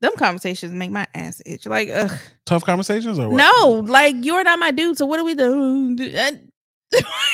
them 0.00 0.12
conversations 0.16 0.72
make 0.72 0.90
my 0.92 1.06
ass 1.14 1.42
itch 1.46 1.66
like 1.66 1.88
ugh. 1.92 2.12
Tough 2.46 2.64
conversations 2.64 3.18
or 3.18 3.28
what? 3.30 3.36
no 3.38 3.80
like 3.86 4.14
you're 4.20 4.44
not 4.44 4.58
my 4.60 4.70
dude 4.70 4.96
so 4.98 5.06
what 5.06 5.16
do 5.16 5.24
we 5.24 5.34
do 5.34 5.96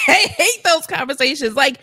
i 0.09 0.13
hate 0.37 0.65
those 0.65 0.87
conversations 0.87 1.55
like 1.55 1.81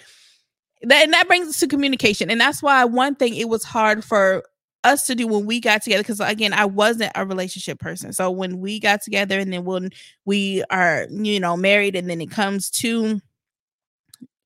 that 0.90 1.04
and 1.04 1.14
that 1.14 1.28
brings 1.28 1.48
us 1.48 1.60
to 1.60 1.68
communication 1.68 2.30
and 2.30 2.40
that's 2.40 2.62
why 2.62 2.84
one 2.86 3.16
thing 3.16 3.36
it 3.36 3.50
was 3.50 3.64
hard 3.64 4.04
for 4.04 4.44
us 4.84 5.08
to 5.08 5.16
do 5.16 5.28
when 5.28 5.46
we 5.46 5.60
got 5.60 5.82
together 5.82 6.04
because 6.04 6.20
again 6.20 6.54
i 6.54 6.66
wasn't 6.66 7.12
a 7.16 7.26
relationship 7.26 7.80
person 7.80 8.14
so 8.14 8.30
when 8.30 8.60
we 8.60 8.80
got 8.80 9.02
together 9.02 9.40
and 9.40 9.52
then 9.52 9.66
when 9.66 9.90
we 10.26 10.64
are 10.70 11.08
you 11.10 11.40
know 11.40 11.58
married 11.58 11.96
and 11.96 12.10
then 12.10 12.22
it 12.22 12.30
comes 12.30 12.70
to 12.70 13.20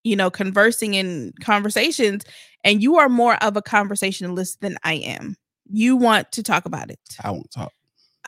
you 0.04 0.16
know 0.16 0.30
conversing 0.30 0.94
in 0.94 1.34
conversations 1.42 2.24
and 2.64 2.82
you 2.82 2.98
are 2.98 3.10
more 3.10 3.36
of 3.44 3.58
a 3.58 3.62
conversationalist 3.62 4.62
than 4.62 4.78
i 4.84 4.94
am 4.94 5.36
you 5.70 5.96
want 5.96 6.32
to 6.32 6.42
talk 6.42 6.66
about 6.66 6.90
it 6.90 7.00
I 7.22 7.32
won't 7.32 7.52
talk. 7.52 7.74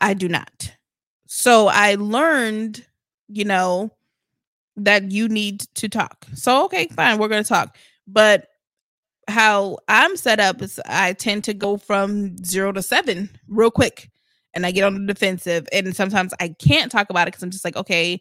I 0.01 0.15
do 0.15 0.27
not. 0.27 0.73
So 1.27 1.67
I 1.67 1.95
learned, 1.95 2.85
you 3.29 3.45
know, 3.45 3.91
that 4.75 5.11
you 5.11 5.29
need 5.29 5.61
to 5.75 5.88
talk. 5.88 6.25
So 6.33 6.65
okay, 6.65 6.88
fine, 6.88 7.19
we're 7.19 7.27
going 7.27 7.43
to 7.43 7.47
talk. 7.47 7.77
But 8.07 8.48
how 9.28 9.78
I'm 9.88 10.18
set 10.18 10.40
up 10.40 10.61
is 10.61 10.80
I 10.86 11.14
tend 11.14 11.44
to 11.45 11.53
go 11.53 11.78
from 11.78 12.38
0 12.44 12.73
to 12.73 12.82
7 12.82 13.30
real 13.48 13.72
quick 13.72 14.10
and 14.53 14.65
I 14.65 14.72
get 14.72 14.84
on 14.84 14.94
the 14.94 15.14
defensive 15.14 15.68
and 15.72 15.95
sometimes 15.95 16.34
I 16.40 16.49
can't 16.49 16.91
talk 16.91 17.10
about 17.10 17.28
it 17.28 17.32
cuz 17.32 17.44
I'm 17.44 17.52
just 17.52 17.64
like, 17.64 17.78
okay, 17.78 18.19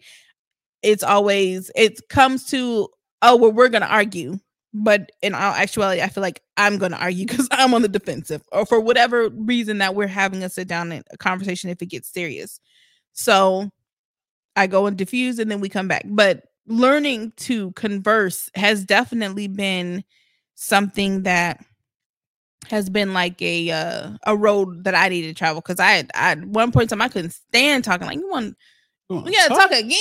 it's 0.82 1.02
always 1.02 1.70
it 1.74 2.08
comes 2.08 2.44
to 2.46 2.88
oh, 3.22 3.36
well 3.36 3.52
we're 3.52 3.68
going 3.68 3.82
to 3.82 3.92
argue. 3.92 4.38
But 4.72 5.10
in 5.20 5.34
all 5.34 5.52
actuality, 5.52 6.00
I 6.00 6.08
feel 6.08 6.22
like 6.22 6.42
I'm 6.56 6.78
going 6.78 6.92
to 6.92 6.98
argue 6.98 7.26
because 7.28 7.48
I'm 7.50 7.74
on 7.74 7.82
the 7.82 7.88
defensive, 7.88 8.42
or 8.52 8.64
for 8.66 8.80
whatever 8.80 9.28
reason 9.30 9.78
that 9.78 9.94
we're 9.94 10.06
having 10.06 10.44
a 10.44 10.48
sit 10.48 10.68
down 10.68 10.92
and 10.92 11.04
a 11.10 11.16
conversation 11.18 11.70
if 11.70 11.82
it 11.82 11.86
gets 11.86 12.08
serious. 12.12 12.60
So 13.12 13.70
I 14.56 14.66
go 14.68 14.86
and 14.86 14.96
diffuse, 14.96 15.38
and 15.38 15.50
then 15.50 15.60
we 15.60 15.68
come 15.68 15.88
back. 15.88 16.02
But 16.06 16.44
learning 16.70 17.32
to 17.36 17.72
converse 17.72 18.48
has 18.54 18.84
definitely 18.84 19.48
been 19.48 20.04
something 20.54 21.24
that 21.24 21.62
has 22.68 22.88
been 22.88 23.12
like 23.12 23.42
a 23.42 23.70
uh, 23.70 24.10
a 24.26 24.36
road 24.36 24.84
that 24.84 24.94
I 24.94 25.08
need 25.08 25.22
to 25.22 25.34
travel 25.34 25.60
because 25.60 25.80
I, 25.80 26.06
I 26.14 26.30
at 26.32 26.44
one 26.44 26.70
point 26.70 26.84
in 26.84 26.88
time 26.88 27.02
I 27.02 27.08
couldn't 27.08 27.32
stand 27.32 27.84
talking. 27.84 28.06
Like 28.06 28.18
you 28.18 28.28
want 28.30 28.56
we 29.08 29.32
gotta 29.32 29.54
talk 29.54 29.70
again. 29.72 29.98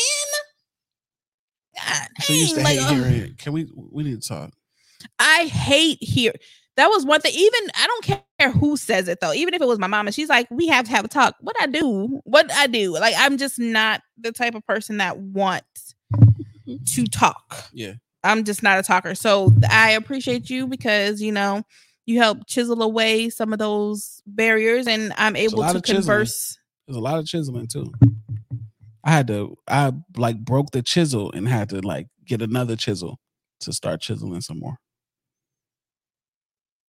God, 1.75 2.07
So 2.21 2.33
you 2.33 2.39
used 2.39 2.55
to 2.55 2.61
hate 2.61 2.79
like, 2.79 2.95
hearing. 2.95 3.35
Can 3.37 3.53
we 3.53 3.67
we 3.75 4.03
need 4.03 4.21
to 4.21 4.27
talk. 4.27 4.51
I 5.17 5.45
hate 5.45 5.97
here. 6.01 6.33
That 6.75 6.87
was 6.87 7.05
one 7.05 7.19
thing. 7.19 7.33
Even 7.35 7.71
I 7.75 7.87
don't 7.87 8.21
care 8.39 8.51
who 8.51 8.77
says 8.77 9.07
it 9.07 9.19
though. 9.19 9.33
Even 9.33 9.53
if 9.53 9.61
it 9.61 9.67
was 9.67 9.79
my 9.79 9.87
mom 9.87 10.07
and 10.07 10.15
she's 10.15 10.29
like, 10.29 10.47
"We 10.51 10.67
have 10.67 10.85
to 10.85 10.91
have 10.91 11.03
a 11.03 11.09
talk." 11.09 11.35
What 11.41 11.55
I 11.59 11.67
do? 11.67 12.21
What 12.25 12.51
I 12.53 12.67
do? 12.67 12.93
Like 12.93 13.15
I'm 13.17 13.37
just 13.37 13.57
not 13.57 14.01
the 14.17 14.31
type 14.31 14.55
of 14.55 14.65
person 14.65 14.97
that 14.97 15.17
wants 15.17 15.88
to 16.77 17.05
talk. 17.05 17.65
Yeah. 17.73 17.93
I'm 18.23 18.43
just 18.43 18.63
not 18.63 18.79
a 18.79 18.83
talker. 18.83 19.15
So 19.15 19.53
I 19.69 19.91
appreciate 19.91 20.49
you 20.49 20.67
because 20.67 21.21
you 21.21 21.31
know 21.31 21.63
you 22.05 22.19
help 22.19 22.47
chisel 22.47 22.81
away 22.81 23.29
some 23.29 23.53
of 23.53 23.59
those 23.59 24.21
barriers, 24.25 24.87
and 24.87 25.13
I'm 25.17 25.35
able 25.35 25.63
to 25.63 25.81
converse. 25.81 26.57
There's 26.87 26.97
a 26.97 27.01
lot 27.01 27.19
of 27.19 27.25
chiseling 27.25 27.67
too. 27.67 27.91
I 29.03 29.11
had 29.11 29.27
to 29.27 29.57
I 29.67 29.93
like 30.17 30.43
broke 30.43 30.71
the 30.71 30.81
chisel 30.81 31.31
and 31.31 31.47
had 31.47 31.69
to 31.69 31.81
like 31.81 32.07
get 32.25 32.41
another 32.41 32.75
chisel 32.75 33.19
to 33.61 33.73
start 33.73 34.01
chiseling 34.01 34.41
some 34.41 34.59
more. 34.59 34.77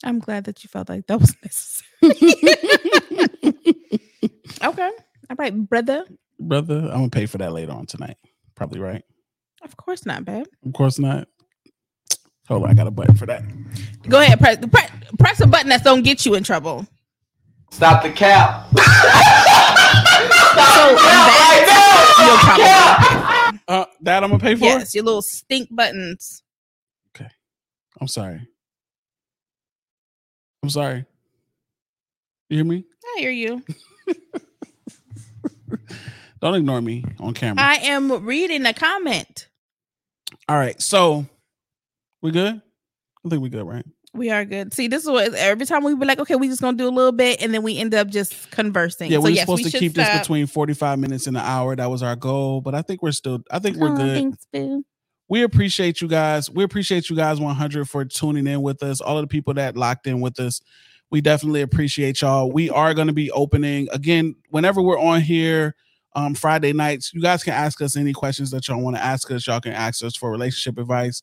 I'm 0.03 0.19
glad 0.19 0.45
that 0.45 0.63
you 0.63 0.69
felt 0.69 0.89
like 0.89 1.05
that 1.07 1.19
was 1.19 1.35
necessary. 1.43 1.85
okay, 4.63 4.91
all 5.29 5.35
right, 5.37 5.53
brother. 5.53 6.05
Brother, 6.39 6.75
I'm 6.75 6.91
gonna 6.91 7.09
pay 7.09 7.25
for 7.25 7.37
that 7.39 7.51
later 7.51 7.73
on 7.73 7.85
tonight. 7.85 8.15
Probably 8.55 8.79
right. 8.79 9.03
Of 9.63 9.75
course 9.77 10.05
not, 10.05 10.25
babe. 10.25 10.45
Of 10.65 10.73
course 10.73 10.99
not. 10.99 11.27
Hold 12.47 12.63
on, 12.63 12.69
I 12.69 12.73
got 12.73 12.87
a 12.87 12.91
button 12.91 13.15
for 13.15 13.25
that. 13.27 13.43
Go 14.07 14.21
ahead, 14.21 14.39
press, 14.39 14.57
press 14.71 14.89
press 15.19 15.39
a 15.41 15.47
button 15.47 15.69
that's 15.69 15.83
gonna 15.83 16.01
get 16.01 16.25
you 16.25 16.33
in 16.35 16.43
trouble. 16.43 16.87
Stop 17.71 18.01
the 18.03 18.09
cap. 18.09 18.67
Stop 18.71 18.79
So 20.73 20.95
that's 20.95 22.19
your 22.19 22.37
problem. 22.37 23.59
Uh 23.67 23.85
that 24.01 24.23
I'm 24.23 24.31
gonna 24.31 24.41
pay 24.41 24.55
for? 24.55 24.63
Yes, 24.65 24.95
your 24.95 25.03
little 25.03 25.21
stink 25.21 25.69
buttons. 25.71 26.41
Okay, 27.15 27.29
I'm 28.01 28.07
sorry. 28.07 28.47
I'm 30.63 30.69
sorry. 30.69 31.05
You 32.49 32.57
hear 32.57 32.65
me? 32.65 32.85
I 33.05 33.19
hear 33.19 33.31
you. 33.31 33.63
Don't 36.41 36.55
ignore 36.55 36.81
me 36.81 37.03
on 37.19 37.33
camera. 37.33 37.61
I 37.63 37.75
am 37.75 38.25
reading 38.25 38.65
a 38.65 38.73
comment. 38.73 39.48
All 40.49 40.57
right, 40.57 40.81
so 40.81 41.27
we 42.23 42.31
good? 42.31 42.59
I 43.23 43.29
think 43.29 43.43
we 43.43 43.49
good, 43.49 43.67
right? 43.67 43.85
We 44.15 44.31
are 44.31 44.43
good. 44.43 44.73
See, 44.73 44.87
this 44.87 45.03
is 45.03 45.09
what 45.09 45.35
every 45.35 45.67
time 45.67 45.83
we 45.83 45.93
be 45.93 46.07
like, 46.07 46.17
okay, 46.17 46.35
we 46.35 46.47
just 46.47 46.59
gonna 46.59 46.75
do 46.75 46.87
a 46.87 46.89
little 46.89 47.11
bit, 47.11 47.39
and 47.43 47.53
then 47.53 47.61
we 47.61 47.77
end 47.77 47.93
up 47.93 48.07
just 48.07 48.49
conversing. 48.49 49.11
Yeah, 49.11 49.17
so 49.17 49.21
we 49.21 49.29
were 49.29 49.35
yes, 49.35 49.41
supposed 49.43 49.65
we 49.65 49.69
to 49.69 49.77
keep 49.77 49.93
this 49.93 50.09
between 50.17 50.47
45 50.47 50.97
minutes 50.97 51.27
and 51.27 51.37
an 51.37 51.43
hour. 51.45 51.75
That 51.75 51.91
was 51.91 52.01
our 52.01 52.15
goal, 52.15 52.61
but 52.61 52.73
I 52.73 52.81
think 52.81 53.03
we're 53.03 53.11
still 53.11 53.43
I 53.51 53.59
think 53.59 53.77
we're 53.77 53.93
Oh, 53.93 53.97
good. 53.97 54.15
thanks, 54.15 54.47
boo. 54.51 54.83
we 55.27 55.43
appreciate 55.43 56.01
you 56.01 56.07
guys. 56.07 56.49
We 56.49 56.63
appreciate 56.63 57.11
you 57.11 57.15
guys 57.15 57.39
100 57.39 57.87
for 57.87 58.03
tuning 58.03 58.47
in 58.47 58.63
with 58.63 58.81
us. 58.81 59.01
All 59.01 59.19
of 59.19 59.23
the 59.23 59.27
people 59.27 59.53
that 59.53 59.77
locked 59.77 60.07
in 60.07 60.19
with 60.19 60.39
us. 60.39 60.61
We 61.11 61.21
definitely 61.21 61.61
appreciate 61.61 62.21
y'all. 62.21 62.51
We 62.51 62.71
are 62.71 62.95
going 62.95 63.07
to 63.07 63.13
be 63.13 63.29
opening 63.31 63.87
again 63.91 64.35
whenever 64.49 64.81
we're 64.81 64.99
on 64.99 65.21
here 65.21 65.75
um 66.15 66.33
Friday 66.33 66.73
nights. 66.73 67.13
You 67.13 67.21
guys 67.21 67.43
can 67.43 67.53
ask 67.53 67.81
us 67.81 67.95
any 67.95 68.13
questions 68.13 68.51
that 68.51 68.67
y'all 68.67 68.81
want 68.81 68.95
to 68.95 69.03
ask 69.03 69.29
us. 69.31 69.45
Y'all 69.47 69.59
can 69.61 69.73
ask 69.73 70.03
us 70.03 70.15
for 70.15 70.31
relationship 70.31 70.77
advice. 70.79 71.21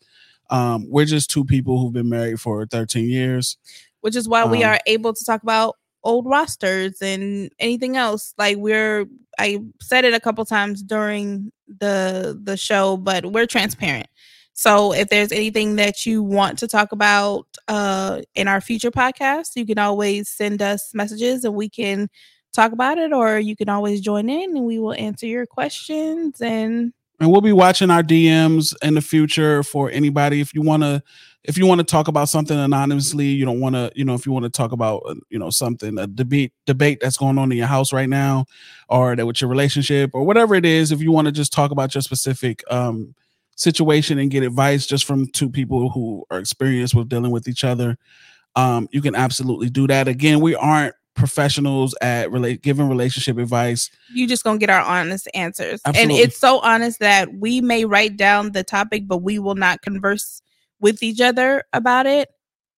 Um 0.51 0.87
we're 0.89 1.05
just 1.07 1.31
two 1.31 1.45
people 1.45 1.79
who've 1.79 1.93
been 1.93 2.09
married 2.09 2.41
for 2.41 2.65
13 2.67 3.09
years. 3.09 3.57
Which 4.01 4.17
is 4.17 4.29
why 4.29 4.45
we 4.45 4.63
Um, 4.63 4.71
are 4.71 4.81
able 4.87 5.13
to 5.13 5.25
talk 5.25 5.43
about 5.43 5.77
old 6.05 6.27
rosters 6.27 7.03
and 7.03 7.51
anything 7.59 7.97
else. 7.97 8.33
Like 8.39 8.57
we're, 8.59 9.07
I 9.41 9.59
said 9.83 10.05
it 10.05 10.15
a 10.15 10.21
couple 10.21 10.45
times 10.45 10.81
during 10.83 11.51
the 11.81 12.39
the 12.41 12.57
show, 12.57 12.97
but 12.97 13.27
we're 13.27 13.47
transparent. 13.47 14.07
So 14.53 14.95
if 14.95 15.09
there's 15.09 15.33
anything 15.33 15.77
that 15.77 16.07
you 16.07 16.23
want 16.23 16.59
to 16.61 16.69
talk 16.69 16.93
about 16.93 17.47
uh, 17.69 18.23
in 18.37 18.47
our 18.49 18.61
future 18.61 18.91
podcast, 18.93 19.57
you 19.57 19.67
can 19.67 19.79
always 19.79 20.29
send 20.29 20.63
us 20.63 20.95
messages 20.95 21.45
and 21.45 21.55
we 21.55 21.69
can 21.69 22.09
talk 22.57 22.73
about 22.73 22.99
it, 22.99 23.13
or 23.13 23.39
you 23.39 23.55
can 23.55 23.69
always 23.69 24.01
join 24.01 24.29
in 24.29 24.57
and 24.57 24.67
we 24.67 24.79
will 24.79 24.95
answer 24.95 25.27
your 25.27 25.47
questions. 25.47 26.41
And 26.41 26.93
and 27.21 27.31
we'll 27.31 27.41
be 27.41 27.53
watching 27.53 27.91
our 27.91 28.03
DMs 28.03 28.75
in 28.83 28.95
the 28.95 29.01
future 29.01 29.63
for 29.63 29.91
anybody 29.91 30.41
if 30.41 30.55
you 30.55 30.63
want 30.63 30.83
to 30.83 31.03
if 31.45 31.57
you 31.57 31.65
want 31.67 31.79
to 31.79 31.85
talk 31.85 32.09
about 32.09 32.29
something 32.29 32.59
anonymously 32.59 33.27
you 33.27 33.45
don't 33.45 33.61
want 33.61 33.75
to 33.75 33.91
you 33.95 34.05
know 34.05 34.15
if 34.15 34.27
you 34.27 34.33
want 34.33 34.45
to 34.45 34.51
talk 34.51 34.73
about 34.73 35.03
uh, 35.07 35.15
you 35.31 35.39
know 35.39 35.49
something 35.49 35.97
a 35.99 36.07
debate 36.07 36.53
debate 36.67 36.99
that's 37.01 37.17
going 37.17 37.39
on 37.39 37.51
in 37.51 37.59
your 37.59 37.67
house 37.67 37.93
right 37.93 38.09
now 38.09 38.45
or 38.89 39.17
that 39.17 39.27
with 39.27 39.41
your 39.41 39.49
relationship 39.49 40.11
or 40.13 40.25
whatever 40.25 40.55
it 40.55 40.67
is 40.67 40.93
if 40.93 41.01
you 41.01 41.13
want 41.13 41.27
to 41.27 41.33
just 41.33 41.53
talk 41.53 41.71
about 41.71 41.95
your 41.95 42.03
specific 42.03 42.63
um 42.71 43.15
situation 43.57 44.19
and 44.19 44.31
get 44.31 44.43
advice 44.43 44.87
just 44.87 45.07
from 45.07 45.27
two 45.29 45.49
people 45.49 45.89
who 45.91 46.25
are 46.31 46.39
experienced 46.39 46.95
with 46.95 47.09
dealing 47.09 47.31
with 47.31 47.49
each 47.49 47.65
other 47.65 47.97
um 48.57 48.89
you 48.93 49.01
can 49.01 49.15
absolutely 49.15 49.71
do 49.71 49.87
that 49.87 50.09
again 50.09 50.41
we 50.41 50.55
aren't 50.55 50.95
professionals 51.17 51.95
at 52.01 52.31
relate 52.31 52.63
giving 52.63 52.89
relationship 52.89 53.39
advice 53.39 53.91
You 54.13 54.29
just 54.29 54.45
gonna 54.45 54.59
get 54.59 54.71
our 54.71 54.81
honest 54.83 55.29
answers, 55.35 55.81
Absolutely. 55.85 56.21
and 56.21 56.25
it's 56.29 56.39
so 56.39 56.61
honest 56.61 57.01
that 57.01 57.35
we 57.35 57.61
may 57.61 57.85
write 57.85 58.17
down 58.17 58.53
the 58.53 58.63
topic, 58.63 59.09
but 59.09 59.19
we 59.19 59.39
will 59.39 59.55
not 59.57 59.83
converse 59.83 60.41
with 60.81 61.03
each 61.03 61.21
other 61.21 61.65
about 61.73 62.07
it 62.07 62.29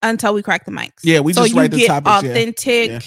until 0.02 0.32
we 0.32 0.42
crack 0.42 0.64
the 0.64 0.70
mics. 0.70 1.00
Yeah, 1.02 1.20
we 1.20 1.32
so 1.32 1.42
just 1.42 1.54
you 1.54 1.60
write 1.60 1.72
the 1.72 1.78
get 1.78 1.88
topics, 1.88 2.28
authentic 2.28 2.88
Yeah. 2.90 3.00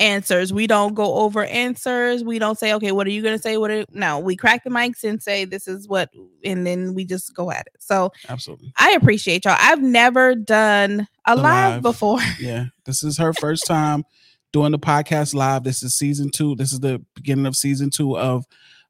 answers. 0.00 0.52
We 0.52 0.66
don't 0.66 0.94
go 0.94 1.14
over 1.16 1.44
answers. 1.44 2.24
We 2.24 2.38
don't 2.38 2.58
say, 2.58 2.72
okay, 2.74 2.92
what 2.92 3.06
are 3.06 3.10
you 3.10 3.22
gonna 3.22 3.38
say? 3.38 3.58
What? 3.58 3.70
Are, 3.70 3.84
no, 3.92 4.18
we 4.18 4.34
crack 4.36 4.64
the 4.64 4.70
mics 4.70 5.04
and 5.04 5.22
say 5.22 5.44
this 5.44 5.68
is 5.68 5.86
what, 5.86 6.08
and 6.44 6.66
then 6.66 6.94
we 6.94 7.04
just 7.04 7.34
go 7.34 7.50
at 7.50 7.66
it. 7.66 7.74
So 7.80 8.10
absolutely 8.28 8.72
I 8.78 8.92
appreciate 8.92 9.44
y'all. 9.44 9.56
I've 9.60 9.82
never 9.82 10.34
done 10.34 11.06
a 11.26 11.36
live, 11.36 11.44
live. 11.74 11.82
before. 11.82 12.20
Yeah, 12.40 12.66
this 12.86 13.04
is 13.04 13.18
her 13.18 13.32
first 13.34 13.66
time 13.66 14.04
doing 14.52 14.72
the 14.72 14.78
podcast 14.78 15.34
live. 15.34 15.64
This 15.64 15.82
is 15.82 15.94
season 15.94 16.30
two. 16.30 16.54
This 16.54 16.72
is 16.72 16.80
the 16.80 17.04
beginning 17.14 17.46
of 17.46 17.56
season 17.56 17.90
two 17.90 18.16
of 18.18 18.44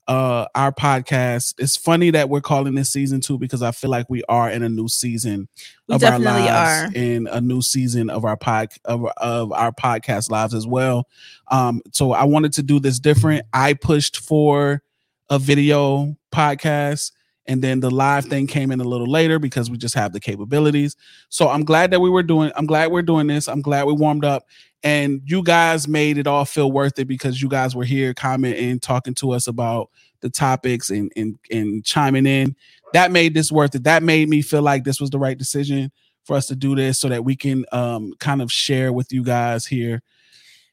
uh 0.08 0.46
our 0.56 0.72
podcast. 0.72 1.54
It's 1.58 1.76
funny 1.76 2.10
that 2.10 2.28
we're 2.28 2.40
calling 2.40 2.74
this 2.74 2.92
season 2.92 3.20
two 3.20 3.38
because 3.38 3.62
I 3.62 3.70
feel 3.70 3.90
like 3.90 4.10
we 4.10 4.24
are 4.28 4.50
in 4.50 4.64
a 4.64 4.68
new 4.68 4.88
season 4.88 5.48
We 5.86 5.94
of 5.94 6.02
our 6.02 6.18
lives 6.18 6.50
are. 6.50 6.98
in 6.98 7.28
a 7.28 7.40
new 7.40 7.62
season 7.62 8.10
of 8.10 8.24
our 8.24 8.36
pod 8.36 8.70
of, 8.84 9.06
of 9.16 9.52
our 9.52 9.70
podcast 9.70 10.28
lives 10.30 10.54
as 10.54 10.66
well. 10.66 11.06
Um, 11.48 11.82
so 11.92 12.12
I 12.12 12.24
wanted 12.24 12.52
to 12.54 12.64
do 12.64 12.80
this 12.80 12.98
different. 12.98 13.46
I 13.52 13.74
pushed 13.74 14.16
for 14.16 14.82
a 15.30 15.38
video 15.38 16.16
podcast. 16.32 17.12
And 17.46 17.62
then 17.62 17.80
the 17.80 17.90
live 17.90 18.26
thing 18.26 18.46
came 18.46 18.70
in 18.70 18.80
a 18.80 18.84
little 18.84 19.10
later 19.10 19.38
because 19.38 19.70
we 19.70 19.76
just 19.76 19.94
have 19.94 20.12
the 20.12 20.20
capabilities. 20.20 20.96
So 21.28 21.48
I'm 21.48 21.64
glad 21.64 21.90
that 21.90 22.00
we 22.00 22.08
were 22.08 22.22
doing. 22.22 22.52
I'm 22.54 22.66
glad 22.66 22.92
we're 22.92 23.02
doing 23.02 23.26
this. 23.26 23.48
I'm 23.48 23.62
glad 23.62 23.86
we 23.86 23.94
warmed 23.94 24.24
up, 24.24 24.46
and 24.84 25.20
you 25.24 25.42
guys 25.42 25.88
made 25.88 26.18
it 26.18 26.26
all 26.26 26.44
feel 26.44 26.70
worth 26.70 26.98
it 26.98 27.06
because 27.06 27.42
you 27.42 27.48
guys 27.48 27.74
were 27.74 27.84
here 27.84 28.14
commenting, 28.14 28.78
talking 28.78 29.14
to 29.14 29.32
us 29.32 29.48
about 29.48 29.90
the 30.20 30.30
topics, 30.30 30.90
and 30.90 31.12
and 31.16 31.36
and 31.50 31.84
chiming 31.84 32.26
in. 32.26 32.54
That 32.92 33.10
made 33.10 33.34
this 33.34 33.50
worth 33.50 33.74
it. 33.74 33.84
That 33.84 34.02
made 34.02 34.28
me 34.28 34.42
feel 34.42 34.62
like 34.62 34.84
this 34.84 35.00
was 35.00 35.10
the 35.10 35.18
right 35.18 35.36
decision 35.36 35.90
for 36.24 36.36
us 36.36 36.46
to 36.46 36.54
do 36.54 36.76
this, 36.76 37.00
so 37.00 37.08
that 37.08 37.24
we 37.24 37.34
can 37.34 37.64
um 37.72 38.12
kind 38.20 38.40
of 38.40 38.52
share 38.52 38.92
with 38.92 39.12
you 39.12 39.24
guys 39.24 39.66
here. 39.66 40.00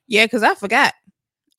Yeah, 0.07 0.25
because 0.25 0.43
I 0.43 0.53
forgot. 0.53 0.93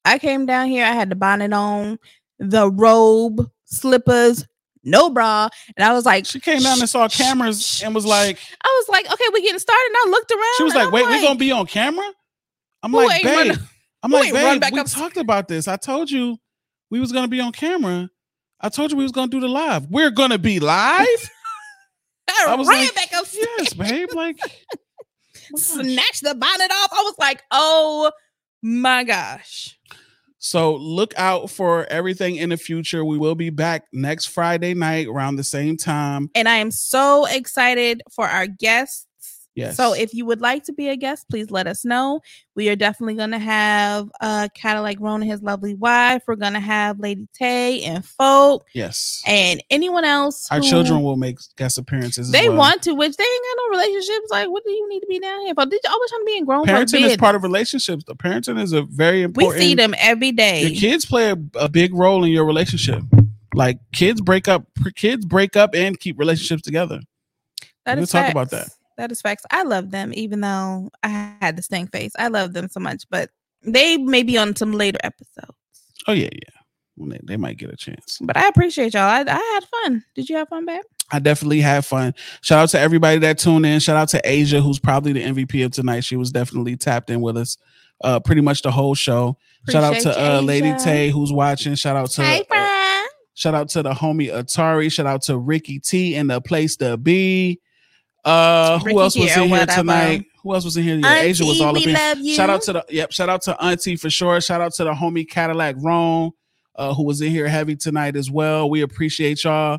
I 0.05 0.19
came 0.19 0.47
down 0.47 0.69
here. 0.69 0.85
I 0.85 0.93
had 0.93 1.11
the 1.11 1.17
bonnet 1.17 1.53
on, 1.53 1.99
the 2.39 2.71
robe, 2.71 3.51
slippers, 3.65 4.47
no 4.83 5.11
bra, 5.11 5.49
and 5.77 5.85
I 5.85 5.93
was 5.93 6.07
like, 6.07 6.27
She 6.27 6.41
came 6.41 6.61
down 6.63 6.81
and 6.81 6.89
saw 6.89 7.09
cameras 7.09 7.83
and 7.85 7.95
was 7.95 8.07
like, 8.07 8.39
I 8.63 8.69
was 8.81 8.89
like, 8.89 9.13
okay, 9.13 9.25
we're 9.33 9.43
getting 9.43 9.59
started. 9.59 9.87
And 9.87 9.97
I 9.97 10.11
looked 10.11 10.31
around. 10.31 10.55
she 10.57 10.65
was 10.65 10.75
like, 10.75 10.87
I'm 10.87 10.93
wait, 10.93 11.05
we're 11.05 11.23
gonna 11.23 11.39
be 11.39 11.53
on 11.53 11.67
camera. 11.67 12.07
I'm 12.83 12.93
like, 12.93 13.23
babe. 13.23 13.57
I'm 14.03 14.11
like, 14.11 14.33
babe, 14.33 14.61
back 14.61 14.73
we 14.73 14.81
up- 14.81 14.87
talked 14.87 15.19
about 15.19 15.49
this. 15.49 15.69
I 15.69 15.77
told 15.77 16.11
you 16.11 16.39
we 16.91 17.01
was 17.01 17.13
gonna 17.13 17.29
be 17.29 17.41
on 17.41 17.53
camera. 17.53 18.09
I 18.61 18.69
told 18.69 18.91
you 18.91 18.97
we 18.97 19.05
was 19.05 19.13
gonna 19.13 19.31
do 19.31 19.41
the 19.41 19.49
live. 19.49 19.87
We're 19.91 20.11
gonna 20.11 20.39
be 20.39 20.61
live. 20.61 21.07
I, 22.29 22.47
I 22.49 22.55
was 22.55 22.69
ran 22.69 22.85
like, 22.85 22.95
back 22.95 23.13
upstairs, 23.19 23.47
yes, 23.59 23.75
babe. 23.75 24.09
Like, 24.15 24.39
oh 25.55 25.57
snatched 25.59 26.23
the 26.23 26.35
bonnet 26.35 26.71
off. 26.71 26.93
I 26.93 27.03
was 27.03 27.15
like, 27.19 27.43
oh 27.51 28.13
my 28.63 29.05
gosh. 29.05 29.79
So 30.41 30.75
look 30.77 31.13
out 31.17 31.51
for 31.51 31.87
everything 31.91 32.37
in 32.37 32.49
the 32.49 32.57
future. 32.57 33.05
We 33.05 33.19
will 33.19 33.35
be 33.35 33.51
back 33.51 33.85
next 33.93 34.27
Friday 34.27 34.73
night 34.73 35.07
around 35.07 35.37
the 35.37 35.45
same 35.45 35.77
time. 35.77 36.31
And 36.35 36.49
I 36.49 36.57
am 36.57 36.71
so 36.71 37.27
excited 37.27 38.03
for 38.11 38.27
our 38.27 38.47
guests. 38.47 39.07
Yes. 39.57 39.77
So 39.77 39.93
if 39.95 40.15
you 40.15 40.25
would 40.27 40.41
like 40.41 40.63
to 40.65 40.73
be 40.73 40.89
a 40.89 40.97
guest, 40.97 41.29
please 41.29 41.51
let 41.51 41.67
us 41.67 41.85
know. 41.85 42.21
We 42.55 42.69
are 42.69 42.77
definitely 42.77 43.15
going 43.15 43.33
to 43.33 43.39
have 43.39 44.09
uh 44.21 44.49
Cadillac 44.55 44.97
Ron 45.01 45.23
and 45.23 45.31
his 45.31 45.43
lovely 45.43 45.75
wife. 45.75 46.23
We're 46.27 46.37
going 46.37 46.53
to 46.53 46.61
have 46.61 47.01
Lady 47.01 47.27
Tay 47.35 47.83
and 47.83 48.05
Folk 48.05 48.67
yes. 48.75 49.23
and 49.27 49.63
anyone 49.69 50.05
else. 50.05 50.47
Our 50.51 50.59
who- 50.59 50.69
children 50.69 51.03
will 51.03 51.17
make 51.17 51.39
guest 51.57 51.79
appearances. 51.79 52.29
as 52.29 52.31
They 52.33 52.49
well. 52.49 52.59
want 52.59 52.83
to, 52.85 52.93
which 52.93 53.17
they 53.17 53.25
ain't 53.25 53.45
got 53.45 53.63
no 53.63 53.79
relationships. 53.79 54.31
Like, 54.31 54.49
what 54.49 54.63
do 54.65 54.71
you 54.71 54.89
need 54.89 55.01
to 55.01 55.07
be 55.09 55.19
down 55.19 55.41
here 55.43 55.55
for? 55.55 55.67
Did 55.67 55.81
you 55.83 55.91
always 55.91 56.11
trying 56.11 56.21
to 56.23 56.27
be 56.27 56.37
in 56.39 56.45
grown 56.45 56.65
parenting 56.67 57.03
is 57.03 57.17
part 57.17 57.35
of 57.35 57.43
relationships. 57.43 58.05
The 58.07 58.15
parenting 58.15 58.61
is 58.63 58.73
a 58.73 58.83
very 58.83 59.23
important. 59.23 59.55
We 59.57 59.61
see 59.61 59.75
them 59.75 59.95
every 59.99 60.33
day. 60.33 60.63
Your 60.69 60.81
kids 60.81 61.05
play 61.05 61.31
a, 61.31 61.37
a 61.59 61.69
big 61.69 61.93
role 61.93 62.25
in 62.25 62.31
your 62.31 62.45
relationship. 62.45 63.03
Like 63.53 63.79
kids 63.93 64.21
break 64.21 64.47
up, 64.47 64.65
kids 64.95 65.27
break 65.27 65.57
up 65.57 65.75
and 65.75 65.99
keep 65.99 66.19
relationships 66.21 66.63
together. 66.63 67.01
That 67.85 67.97
We'll 67.97 68.05
is 68.05 68.11
talk 68.11 68.31
about 68.31 68.51
facts. 68.51 68.77
That 69.01 69.11
is 69.11 69.23
facts. 69.23 69.47
I 69.51 69.63
love 69.63 69.93
them, 69.93 70.13
even 70.15 70.43
though 70.43 70.91
I 71.03 71.33
had 71.41 71.57
the 71.57 71.63
stank 71.63 71.91
face. 71.91 72.13
I 72.19 72.29
love 72.29 72.53
them 72.53 72.69
so 72.69 72.81
much, 72.81 73.05
but 73.09 73.31
they 73.63 73.97
may 73.97 74.23
be 74.23 74.37
on 74.37 74.55
some 74.55 74.73
later 74.73 74.99
episodes. 75.03 75.57
Oh 76.07 76.13
yeah, 76.13 76.29
yeah. 76.31 76.61
Well, 76.99 77.09
they, 77.09 77.21
they 77.23 77.37
might 77.39 77.57
get 77.57 77.73
a 77.73 77.77
chance. 77.77 78.19
But 78.21 78.37
I 78.37 78.47
appreciate 78.49 78.93
y'all. 78.93 79.05
I, 79.05 79.21
I 79.21 79.25
had 79.55 79.65
fun. 79.65 80.05
Did 80.15 80.29
you 80.29 80.37
have 80.37 80.51
fun, 80.51 80.67
babe? 80.67 80.83
I 81.11 81.19
definitely 81.19 81.63
had 81.63 81.87
fun. 81.87 82.13
Shout 82.43 82.59
out 82.59 82.69
to 82.71 82.79
everybody 82.79 83.19
that 83.21 83.39
tuned 83.39 83.65
in. 83.65 83.81
Shout 83.81 83.97
out 83.97 84.11
to 84.11 84.21
Asia, 84.23 84.61
who's 84.61 84.79
probably 84.79 85.15
the 85.15 85.23
MVP 85.23 85.65
of 85.65 85.73
tonight. 85.73 86.05
She 86.05 86.17
was 86.17 86.31
definitely 86.31 86.77
tapped 86.77 87.09
in 87.09 87.23
with 87.23 87.39
us, 87.39 87.57
uh, 88.05 88.21
pretty 88.21 88.43
much 88.43 88.61
the 88.61 88.71
whole 88.71 88.95
show. 88.95 89.39
shout 89.71 89.83
out 89.83 89.99
to 90.03 90.23
uh, 90.23 90.43
Lady 90.43 90.75
Tay, 90.79 91.09
who's 91.09 91.33
watching. 91.33 91.75
Shout 91.75 91.97
out 91.97 92.11
to 92.11 92.23
Hey, 92.23 92.45
uh, 92.51 93.09
shout 93.33 93.55
out 93.55 93.71
to 93.71 93.83
the 93.83 93.93
homie 93.93 94.31
Atari. 94.31 94.93
Shout 94.93 95.07
out 95.07 95.23
to 95.23 95.39
Ricky 95.39 95.79
T 95.79 96.17
and 96.17 96.29
the 96.29 96.43
place 96.43 96.77
to 96.77 96.99
be. 96.99 97.63
Uh, 98.25 98.79
Ricky 98.83 98.95
who 98.95 99.01
else 99.01 99.17
was 99.17 99.37
in 99.37 99.49
here 99.49 99.67
tonight? 99.67 100.27
Who 100.43 100.55
else 100.55 100.65
was 100.65 100.77
in 100.77 100.85
here? 100.85 100.97
Yeah, 100.97 101.21
Asia 101.21 101.45
was 101.45 101.61
all 101.61 101.77
up 101.77 101.87
in. 101.87 102.25
you. 102.25 102.35
Shout 102.35 102.51
out 102.51 102.63
to 102.63 102.73
the 102.75 102.85
yep. 102.89 103.13
Shout 103.13 103.29
out 103.29 103.43
to 103.43 103.63
Auntie 103.63 103.97
for 103.97 104.11
sure. 104.11 104.41
Shout 104.41 104.61
out 104.61 104.75
to 104.75 104.85
the 104.85 104.93
homie 104.93 105.29
Cadillac 105.29 105.77
Rome, 105.79 106.33
uh, 106.77 106.95
who 106.95 107.05
was 107.05 107.21
in 107.21 107.31
here 107.31 107.49
heavy 107.49 107.77
tonight 107.77 108.17
as 108.17 108.31
well. 108.31 108.69
We 108.69 108.83
appreciate 108.83 109.45
y'all. 109.45 109.79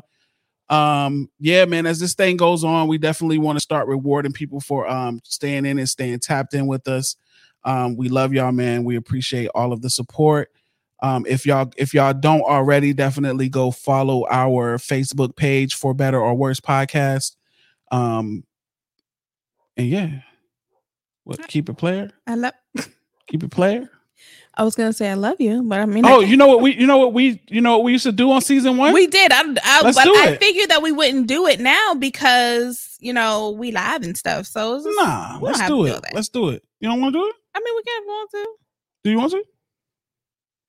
Um, 0.68 1.28
yeah, 1.38 1.64
man. 1.66 1.86
As 1.86 2.00
this 2.00 2.14
thing 2.14 2.36
goes 2.36 2.64
on, 2.64 2.88
we 2.88 2.98
definitely 2.98 3.38
want 3.38 3.56
to 3.56 3.60
start 3.60 3.88
rewarding 3.88 4.32
people 4.32 4.60
for 4.60 4.88
um 4.88 5.20
staying 5.24 5.66
in 5.66 5.78
and 5.78 5.88
staying 5.88 6.20
tapped 6.20 6.54
in 6.54 6.66
with 6.66 6.88
us. 6.88 7.16
Um, 7.64 7.96
we 7.96 8.08
love 8.08 8.32
y'all, 8.32 8.52
man. 8.52 8.84
We 8.84 8.96
appreciate 8.96 9.48
all 9.54 9.72
of 9.72 9.82
the 9.82 9.90
support. 9.90 10.50
Um, 11.02 11.26
if 11.28 11.44
y'all 11.44 11.70
if 11.76 11.92
y'all 11.94 12.14
don't 12.14 12.42
already, 12.42 12.92
definitely 12.92 13.48
go 13.48 13.70
follow 13.72 14.24
our 14.30 14.78
Facebook 14.78 15.36
page 15.36 15.74
for 15.74 15.94
Better 15.94 16.20
or 16.20 16.34
Worse 16.34 16.60
podcast. 16.60 17.36
Um, 17.92 18.44
and 19.76 19.86
yeah, 19.88 20.10
what 21.24 21.46
keep 21.48 21.68
it 21.68 21.74
player, 21.74 22.10
I 22.26 22.34
love. 22.34 22.54
keep 23.28 23.42
it 23.42 23.50
player. 23.50 23.88
I 24.54 24.64
was 24.64 24.74
gonna 24.74 24.92
say 24.92 25.08
I 25.10 25.14
love 25.14 25.40
you, 25.40 25.62
but 25.62 25.80
I 25.80 25.86
mean, 25.86 26.04
Oh, 26.04 26.20
I- 26.20 26.24
you 26.24 26.36
know 26.36 26.46
what 26.46 26.60
we 26.60 26.74
you 26.74 26.86
know 26.86 26.98
what 26.98 27.12
we 27.14 27.40
you 27.48 27.60
know 27.60 27.72
what 27.78 27.84
we 27.84 27.92
used 27.92 28.04
to 28.04 28.12
do 28.12 28.30
on 28.32 28.40
season 28.42 28.76
one? 28.76 28.92
we 28.92 29.06
did. 29.06 29.32
I, 29.32 29.40
I 29.62 29.82
Let's 29.82 29.96
but 29.96 30.04
do 30.04 30.14
I 30.14 30.28
it. 30.32 30.40
figured 30.40 30.68
that 30.70 30.82
we 30.82 30.92
wouldn't 30.92 31.26
do 31.26 31.46
it 31.46 31.58
now 31.60 31.94
because 31.94 32.96
you 33.00 33.12
know 33.12 33.50
we 33.50 33.70
live 33.72 34.02
and 34.02 34.16
stuff. 34.16 34.46
So 34.46 34.76
just- 34.76 34.88
nah, 34.98 35.38
let's 35.40 35.66
do 35.66 35.86
it. 35.86 35.94
do. 35.94 36.00
Let's 36.14 36.28
do 36.28 36.48
it. 36.50 36.62
You 36.80 36.88
don't 36.88 37.00
want 37.00 37.14
to 37.14 37.20
do 37.20 37.26
it? 37.26 37.34
I 37.54 37.60
mean, 37.60 37.74
we 37.76 37.82
can't 37.82 38.06
want 38.06 38.30
to. 38.30 38.46
Do 39.04 39.10
you 39.10 39.18
want 39.18 39.32
to? 39.32 39.44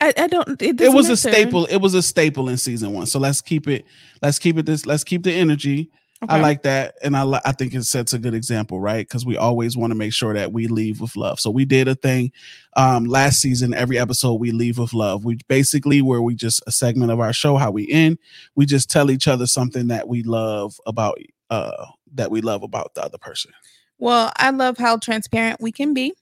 I, 0.01 0.13
I 0.17 0.27
don't. 0.27 0.61
It, 0.61 0.81
It 0.81 0.93
was 0.93 1.09
a 1.09 1.15
staple. 1.17 1.65
It 1.65 1.77
was 1.77 1.93
a 1.93 2.01
staple 2.01 2.49
in 2.49 2.57
season 2.57 2.91
one. 2.93 3.05
So 3.05 3.19
let's 3.19 3.41
keep 3.41 3.67
it. 3.67 3.85
Let's 4.21 4.39
keep 4.39 4.57
it. 4.57 4.65
This. 4.65 4.85
Let's 4.85 5.03
keep 5.03 5.23
the 5.23 5.31
energy. 5.33 5.91
I 6.29 6.39
like 6.39 6.63
that, 6.63 6.95
and 7.03 7.15
I 7.15 7.23
li- 7.23 7.41
I 7.45 7.51
think 7.51 7.73
it 7.73 7.83
sets 7.83 8.13
a 8.13 8.19
good 8.19 8.33
example, 8.33 8.79
right? 8.79 9.07
Because 9.07 9.25
we 9.25 9.37
always 9.37 9.75
want 9.75 9.91
to 9.91 9.95
make 9.95 10.13
sure 10.13 10.33
that 10.33 10.51
we 10.51 10.67
leave 10.67 11.01
with 11.01 11.15
love. 11.15 11.39
So 11.39 11.49
we 11.49 11.65
did 11.65 11.87
a 11.87 11.95
thing 11.95 12.31
um 12.75 13.05
last 13.05 13.39
season. 13.39 13.73
Every 13.73 13.97
episode 13.97 14.35
we 14.35 14.51
leave 14.51 14.77
with 14.77 14.93
love. 14.93 15.25
We 15.25 15.37
basically 15.47 16.01
where 16.01 16.21
we 16.21 16.35
just 16.35 16.63
a 16.67 16.71
segment 16.71 17.11
of 17.11 17.19
our 17.19 17.33
show 17.33 17.57
how 17.57 17.71
we 17.71 17.89
end. 17.89 18.17
We 18.55 18.65
just 18.65 18.89
tell 18.89 19.11
each 19.11 19.27
other 19.27 19.45
something 19.47 19.87
that 19.87 20.07
we 20.07 20.23
love 20.23 20.79
about 20.85 21.17
uh 21.49 21.85
that 22.13 22.31
we 22.31 22.41
love 22.41 22.63
about 22.63 22.93
the 22.95 23.03
other 23.03 23.17
person. 23.17 23.51
Well, 23.97 24.31
I 24.37 24.49
love 24.51 24.77
how 24.77 24.97
transparent 24.97 25.61
we 25.61 25.71
can 25.71 25.93
be. 25.93 26.13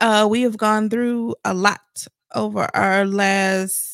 Uh, 0.00 0.26
we 0.28 0.42
have 0.42 0.56
gone 0.56 0.90
through 0.90 1.34
a 1.44 1.54
lot 1.54 2.06
over 2.34 2.68
our 2.74 3.06
last 3.06 3.93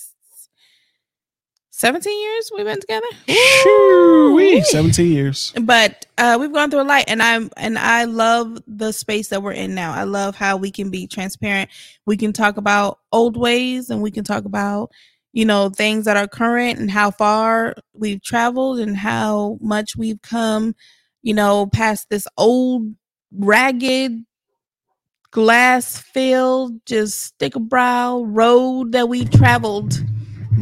17 1.80 2.22
years 2.22 2.50
we've 2.54 2.66
been 2.66 2.78
together. 2.78 3.06
Shoo-wee, 3.26 4.60
Seventeen 4.62 5.12
years. 5.12 5.54
But 5.62 6.04
uh, 6.18 6.36
we've 6.38 6.52
gone 6.52 6.70
through 6.70 6.82
a 6.82 6.84
lot, 6.84 7.04
and 7.08 7.22
I'm 7.22 7.50
and 7.56 7.78
I 7.78 8.04
love 8.04 8.58
the 8.66 8.92
space 8.92 9.28
that 9.28 9.42
we're 9.42 9.52
in 9.52 9.74
now. 9.74 9.94
I 9.94 10.04
love 10.04 10.36
how 10.36 10.58
we 10.58 10.70
can 10.70 10.90
be 10.90 11.06
transparent. 11.06 11.70
We 12.04 12.18
can 12.18 12.34
talk 12.34 12.58
about 12.58 12.98
old 13.12 13.38
ways, 13.38 13.88
and 13.88 14.02
we 14.02 14.10
can 14.10 14.24
talk 14.24 14.44
about 14.44 14.90
you 15.32 15.44
know, 15.44 15.70
things 15.70 16.04
that 16.06 16.16
are 16.16 16.26
current 16.26 16.78
and 16.78 16.90
how 16.90 17.10
far 17.10 17.74
we've 17.94 18.22
traveled 18.22 18.80
and 18.80 18.96
how 18.96 19.58
much 19.60 19.96
we've 19.96 20.20
come, 20.22 20.74
you 21.22 21.32
know, 21.32 21.66
past 21.66 22.10
this 22.10 22.26
old, 22.36 22.92
ragged, 23.32 24.24
glass 25.30 25.98
filled, 25.98 26.84
just 26.84 27.22
stick 27.22 27.54
a 27.54 27.60
brow 27.60 28.24
road 28.24 28.90
that 28.92 29.08
we 29.08 29.24
traveled. 29.24 30.02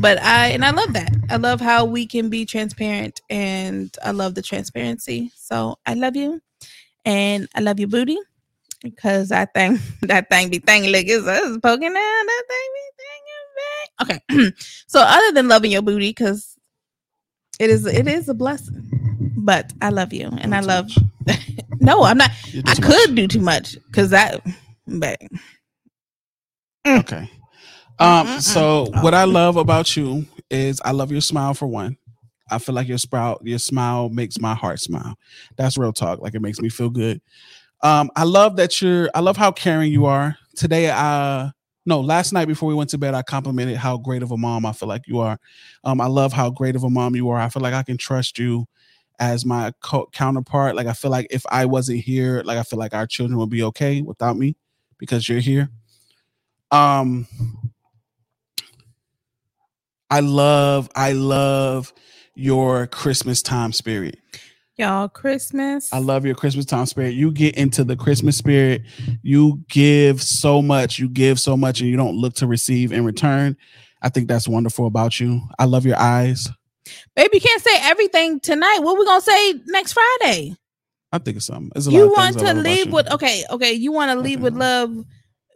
But 0.01 0.23
I, 0.23 0.49
and 0.49 0.65
I 0.65 0.71
love 0.71 0.93
that. 0.93 1.11
I 1.29 1.37
love 1.37 1.61
how 1.61 1.85
we 1.85 2.07
can 2.07 2.31
be 2.31 2.47
transparent 2.47 3.21
and 3.29 3.95
I 4.05 4.13
love 4.13 4.35
the 4.35 4.43
transparency. 4.43 5.33
So 5.35 5.77
I 5.87 5.95
love 5.95 6.15
you 6.15 6.41
and 7.05 7.49
I 7.55 7.61
love 7.61 7.81
your 7.81 7.89
booty 7.89 8.19
because 8.83 9.33
I 9.33 9.47
think 9.47 9.81
that 10.03 10.31
thing 10.31 10.51
be 10.51 10.59
thing 10.61 10.93
like 10.93 11.07
it's, 11.09 11.27
it's 11.27 11.59
poking 11.59 11.89
out. 11.89 11.95
That 11.95 12.43
thing 12.49 12.71
be 12.75 14.09
thinging 14.09 14.19
back. 14.21 14.31
Okay. 14.39 14.53
so 14.87 15.01
other 15.01 15.33
than 15.33 15.49
loving 15.49 15.73
your 15.73 15.83
booty, 15.83 16.11
because 16.11 16.57
it 17.59 17.71
is, 17.71 17.85
it 17.85 18.07
is 18.07 18.29
a 18.29 18.35
blessing. 18.35 18.85
But 19.37 19.73
I 19.83 19.91
love 19.91 20.13
you 20.13 20.29
and 20.39 20.55
I 20.55 20.61
love. 20.61 20.91
no, 21.81 22.05
I'm 22.05 22.19
not. 22.19 22.31
I 22.67 22.75
could 22.77 23.11
much. 23.11 23.17
do 23.17 23.27
too 23.29 23.41
much 23.41 23.77
because 23.87 24.11
that. 24.11 24.43
But 24.87 25.21
Okay. 26.87 27.29
Um, 27.99 28.41
so 28.41 28.91
what 29.01 29.15
I 29.15 29.25
love 29.25 29.57
about 29.57 29.97
you 29.97 30.27
is 30.51 30.81
I 30.85 30.93
love 30.93 31.11
your 31.11 31.21
smile 31.21 31.55
for 31.55 31.67
one. 31.67 31.97
I 32.51 32.59
feel 32.59 32.75
like 32.75 32.89
your 32.89 32.99
sprout, 32.99 33.41
your 33.45 33.59
smile 33.59 34.09
makes 34.09 34.39
my 34.39 34.55
heart 34.55 34.81
smile. 34.81 35.17
That's 35.57 35.77
real 35.77 35.93
talk. 35.93 36.21
Like 36.21 36.35
it 36.35 36.41
makes 36.41 36.61
me 36.61 36.69
feel 36.69 36.89
good. 36.91 37.21
Um, 37.83 38.11
I 38.17 38.25
love 38.25 38.57
that 38.57 38.81
you're 38.81 39.11
I 39.15 39.21
love 39.21 39.37
how 39.37 39.53
caring 39.53 39.93
you 39.93 40.07
are. 40.07 40.37
Today, 40.57 40.91
uh 40.91 41.51
no, 41.87 42.01
last 42.01 42.35
night 42.35 42.49
before 42.49 42.69
we 42.69 42.75
went 42.75 42.91
to 42.91 42.99
bed, 42.99 43.15
I 43.15 43.23
complimented 43.23 43.79
how 43.79 43.97
great 43.97 44.23
of 44.23 44.31
a 44.31 44.37
mom 44.37 44.67
I 44.67 44.73
feel 44.73 44.89
like 44.91 45.07
you 45.07 45.21
are. 45.21 45.39
Um, 45.85 46.03
I 46.03 46.07
love 46.07 46.35
how 46.35 46.51
great 46.51 46.77
of 46.77 46.85
a 46.85 46.91
mom 46.91 47.17
you 47.17 47.31
are. 47.31 47.39
I 47.39 47.49
feel 47.49 47.63
like 47.63 47.73
I 47.73 47.83
can 47.83 47.97
trust 47.97 48.39
you 48.39 48.67
as 49.19 49.47
my 49.47 49.73
co- 49.83 50.09
counterpart. 50.13 50.77
Like 50.77 50.87
I 50.87 50.93
feel 50.93 51.11
like 51.11 51.29
if 51.31 51.45
I 51.51 51.65
wasn't 51.65 52.01
here, 52.01 52.43
like 52.45 52.59
I 52.59 52.63
feel 52.63 52.79
like 52.79 52.93
our 52.93 53.07
children 53.07 53.39
would 53.39 53.49
be 53.49 53.63
okay 53.65 54.03
without 54.03 54.37
me 54.37 54.55
because 54.99 55.29
you're 55.31 55.39
here. 55.41 55.71
Um, 56.71 57.27
I 60.11 60.21
love, 60.21 60.89
I 60.95 61.13
love 61.13 61.93
your 62.35 62.87
Christmas 62.87 63.43
time 63.43 63.73
spirit. 63.73 64.19
y'all, 64.77 65.09
Christmas. 65.09 65.93
I 65.93 65.99
love 65.99 66.25
your 66.25 66.35
Christmas 66.35 66.65
time 66.65 66.87
spirit. 66.87 67.15
You 67.15 67.31
get 67.33 67.57
into 67.57 67.85
the 67.85 67.97
Christmas 67.97 68.37
spirit. 68.37 68.83
You 69.23 69.63
give 69.69 70.23
so 70.23 70.63
much. 70.63 70.99
You 70.99 71.09
give 71.09 71.39
so 71.41 71.57
much, 71.57 71.81
and 71.81 71.91
you 71.91 71.97
don't 71.97 72.17
look 72.17 72.35
to 72.37 72.47
receive 72.47 72.93
in 72.93 73.05
return. 73.05 73.57
I 74.01 74.09
think 74.09 74.29
that's 74.29 74.47
wonderful 74.49 74.87
about 74.87 75.19
you. 75.21 75.43
I 75.59 75.65
love 75.65 75.85
your 75.85 75.99
eyes. 75.99 76.49
Baby, 77.17 77.31
you 77.35 77.41
can't 77.41 77.63
say 77.63 77.75
everything 77.83 78.41
tonight. 78.41 78.79
What 78.81 78.99
we 78.99 79.05
gonna 79.05 79.21
say 79.21 79.55
next 79.67 79.93
Friday? 79.93 80.57
I 81.13 81.19
think 81.19 81.39
it's 81.39 81.47
something. 81.47 81.71
It's 81.75 81.87
a 81.87 81.91
You 81.91 82.07
of 82.07 82.13
want 82.13 82.39
to 82.39 82.55
leave 82.55 82.93
with 82.93 83.11
okay, 83.13 83.45
okay. 83.51 83.73
You 83.73 83.93
want 83.93 84.11
to 84.13 84.21
leave 84.21 84.39
Okay. 84.39 84.45
with 84.45 84.55
love. 84.55 85.05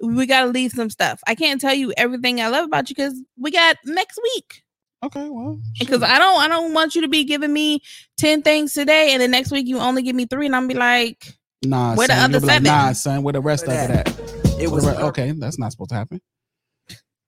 We 0.02 0.26
gotta 0.26 0.48
leave 0.48 0.72
some 0.72 0.90
stuff. 0.90 1.20
I 1.26 1.34
can't 1.34 1.60
tell 1.60 1.74
you 1.74 1.92
everything 1.96 2.40
I 2.40 2.48
love 2.48 2.66
about 2.66 2.90
you 2.90 2.96
because 2.96 3.14
we 3.38 3.50
got 3.52 3.76
next 3.86 4.18
week. 4.34 4.62
Okay, 5.04 5.28
well, 5.28 5.58
Because 5.78 6.00
shit. 6.00 6.08
I 6.10 6.18
don't, 6.18 6.40
I 6.40 6.48
don't 6.48 6.74
want 6.74 6.94
you 6.94 7.02
to 7.02 7.08
be 7.08 7.24
giving 7.24 7.52
me 7.52 7.82
ten 8.16 8.42
things 8.42 8.72
today, 8.72 9.12
and 9.12 9.22
the 9.22 9.28
next 9.28 9.50
week 9.50 9.66
you 9.66 9.78
only 9.78 10.02
give 10.02 10.14
me 10.14 10.26
three, 10.26 10.46
and 10.46 10.54
I'm 10.56 10.68
be 10.68 10.74
like, 10.74 11.34
nah, 11.64 11.94
where 11.96 12.06
the 12.08 12.14
other 12.14 12.32
you'll 12.34 12.40
be 12.42 12.46
like, 12.46 12.54
seven? 12.54 12.64
nah, 12.64 12.92
son, 12.92 13.22
where 13.22 13.32
the 13.32 13.40
rest 13.40 13.64
of 13.64 13.68
Where 13.70 13.84
it 13.84 13.88
that? 13.88 14.08
at? 14.20 14.60
It 14.60 14.70
was 14.70 14.86
about- 14.86 15.02
okay, 15.10 15.32
that's 15.32 15.58
not 15.58 15.72
supposed 15.72 15.90
to 15.90 15.96
happen. 15.96 16.20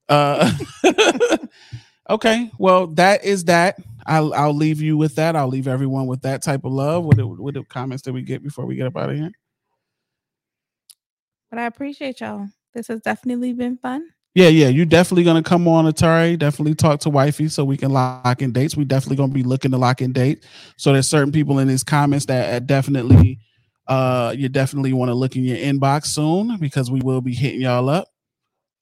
Uh, 0.08 0.52
okay. 2.10 2.50
Well, 2.58 2.88
that 2.88 3.24
is 3.24 3.44
that. 3.46 3.76
I'll 4.06 4.34
I'll 4.34 4.54
leave 4.54 4.80
you 4.80 4.96
with 4.96 5.14
that. 5.16 5.34
I'll 5.34 5.48
leave 5.48 5.66
everyone 5.66 6.06
with 6.06 6.22
that 6.22 6.42
type 6.42 6.64
of 6.64 6.72
love. 6.72 7.04
What 7.04 7.16
the, 7.16 7.26
what 7.26 7.54
the 7.54 7.64
comments 7.64 8.02
that 8.04 8.12
we 8.12 8.22
get 8.22 8.42
before 8.42 8.66
we 8.66 8.76
get 8.76 8.86
up 8.86 8.96
out 8.96 9.10
of 9.10 9.16
here? 9.16 9.32
but 11.50 11.58
I 11.58 11.66
appreciate 11.66 12.20
y'all. 12.20 12.48
This 12.74 12.88
has 12.88 13.00
definitely 13.00 13.52
been 13.52 13.76
fun. 13.76 14.08
Yeah, 14.34 14.48
yeah. 14.48 14.66
You 14.66 14.84
definitely 14.84 15.22
gonna 15.22 15.44
come 15.44 15.68
on, 15.68 15.84
Atari. 15.84 16.36
Definitely 16.36 16.74
talk 16.74 16.98
to 17.00 17.10
wifey 17.10 17.48
so 17.48 17.64
we 17.64 17.76
can 17.76 17.92
lock 17.92 18.42
in 18.42 18.52
dates. 18.52 18.76
We 18.76 18.84
definitely 18.84 19.16
gonna 19.16 19.32
be 19.32 19.44
looking 19.44 19.70
to 19.70 19.78
lock 19.78 20.02
in 20.02 20.12
date. 20.12 20.44
So 20.76 20.92
there's 20.92 21.06
certain 21.06 21.32
people 21.32 21.60
in 21.60 21.68
these 21.68 21.84
comments 21.84 22.26
that 22.26 22.54
uh, 22.54 22.58
definitely 22.58 23.38
uh 23.86 24.34
you 24.36 24.48
definitely 24.48 24.94
want 24.94 25.10
to 25.10 25.14
look 25.14 25.36
in 25.36 25.44
your 25.44 25.58
inbox 25.58 26.06
soon 26.06 26.56
because 26.56 26.90
we 26.90 27.00
will 27.00 27.20
be 27.20 27.34
hitting 27.34 27.60
y'all 27.60 27.88
up 27.88 28.08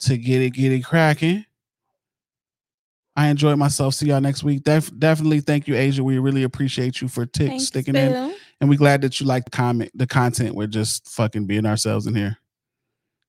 to 0.00 0.16
get 0.16 0.40
it, 0.40 0.50
get 0.50 0.72
it 0.72 0.84
cracking. 0.84 1.44
I 3.14 3.28
enjoyed 3.28 3.58
myself. 3.58 3.94
See 3.94 4.06
y'all 4.06 4.20
next 4.20 4.42
week. 4.42 4.64
Def- 4.64 4.96
definitely 4.98 5.40
thank 5.40 5.68
you, 5.68 5.76
Asia. 5.76 6.02
We 6.02 6.18
really 6.18 6.44
appreciate 6.44 7.02
you 7.02 7.08
for 7.08 7.26
tick 7.26 7.48
Thanks, 7.48 7.64
sticking 7.64 7.94
in, 7.94 8.34
and 8.60 8.70
we 8.70 8.76
glad 8.76 9.02
that 9.02 9.20
you 9.20 9.26
like 9.26 9.44
the 9.44 9.50
comment, 9.50 9.90
the 9.94 10.06
content. 10.06 10.54
We're 10.54 10.66
just 10.66 11.06
fucking 11.08 11.46
being 11.46 11.66
ourselves 11.66 12.06
in 12.06 12.14
here, 12.14 12.38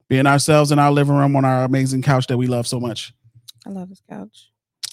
being 0.09 0.27
ourselves 0.27 0.71
in 0.71 0.79
our 0.79 0.91
living 0.91 1.15
room 1.15 1.35
on 1.35 1.45
our 1.45 1.63
amazing 1.63 2.01
couch 2.01 2.27
that 2.27 2.37
we 2.37 2.47
love 2.47 2.67
so 2.67 2.79
much. 2.79 3.13
I 3.65 3.69
love 3.69 3.89
this 3.89 4.01
couch. 4.09 4.49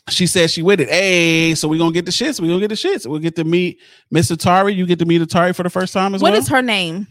She 0.09 0.27
said 0.27 0.51
she 0.51 0.62
with 0.62 0.81
it. 0.81 0.89
Hey, 0.89 1.55
so 1.55 1.69
we're 1.69 1.78
gonna 1.78 1.93
get 1.93 2.05
the 2.05 2.11
shits. 2.11 2.41
We're 2.41 2.49
gonna 2.49 2.61
get 2.61 2.69
the 2.69 2.74
shits. 2.74 3.07
We'll 3.07 3.20
get 3.20 3.37
to 3.37 3.45
meet 3.45 3.78
Miss 4.11 4.31
Atari. 4.31 4.74
You 4.74 4.87
get 4.87 4.99
to 5.01 5.05
meet 5.05 5.23
Atari 5.23 5.55
for 5.55 5.62
the 5.62 5.70
first 5.70 5.93
time 5.93 6.15
as 6.15 6.23
What 6.23 6.31
well. 6.31 6.41
What 6.41 6.43
is 6.43 6.49
her 6.49 6.62
name? 6.62 7.07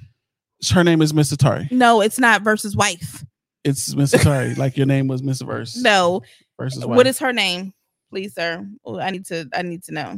her 0.71 0.83
name 0.83 1.01
is 1.01 1.13
Miss 1.13 1.33
Atari. 1.33 1.71
No, 1.71 2.01
it's 2.01 2.19
not 2.19 2.41
versus 2.41 2.75
wife. 2.75 3.23
It's 3.63 3.95
Miss 3.95 4.13
Atari. 4.13 4.57
like 4.57 4.75
your 4.75 4.85
name 4.87 5.07
was 5.07 5.23
Miss 5.23 5.41
Verse. 5.41 5.77
No, 5.77 6.21
versus 6.59 6.85
what 6.85 6.97
wife. 6.97 7.07
is 7.07 7.19
her 7.19 7.31
name, 7.31 7.73
please, 8.09 8.33
sir? 8.35 8.65
I 8.99 9.11
need 9.11 9.25
to. 9.27 9.47
I 9.53 9.61
need 9.61 9.83
to 9.83 9.93
know. 9.93 10.17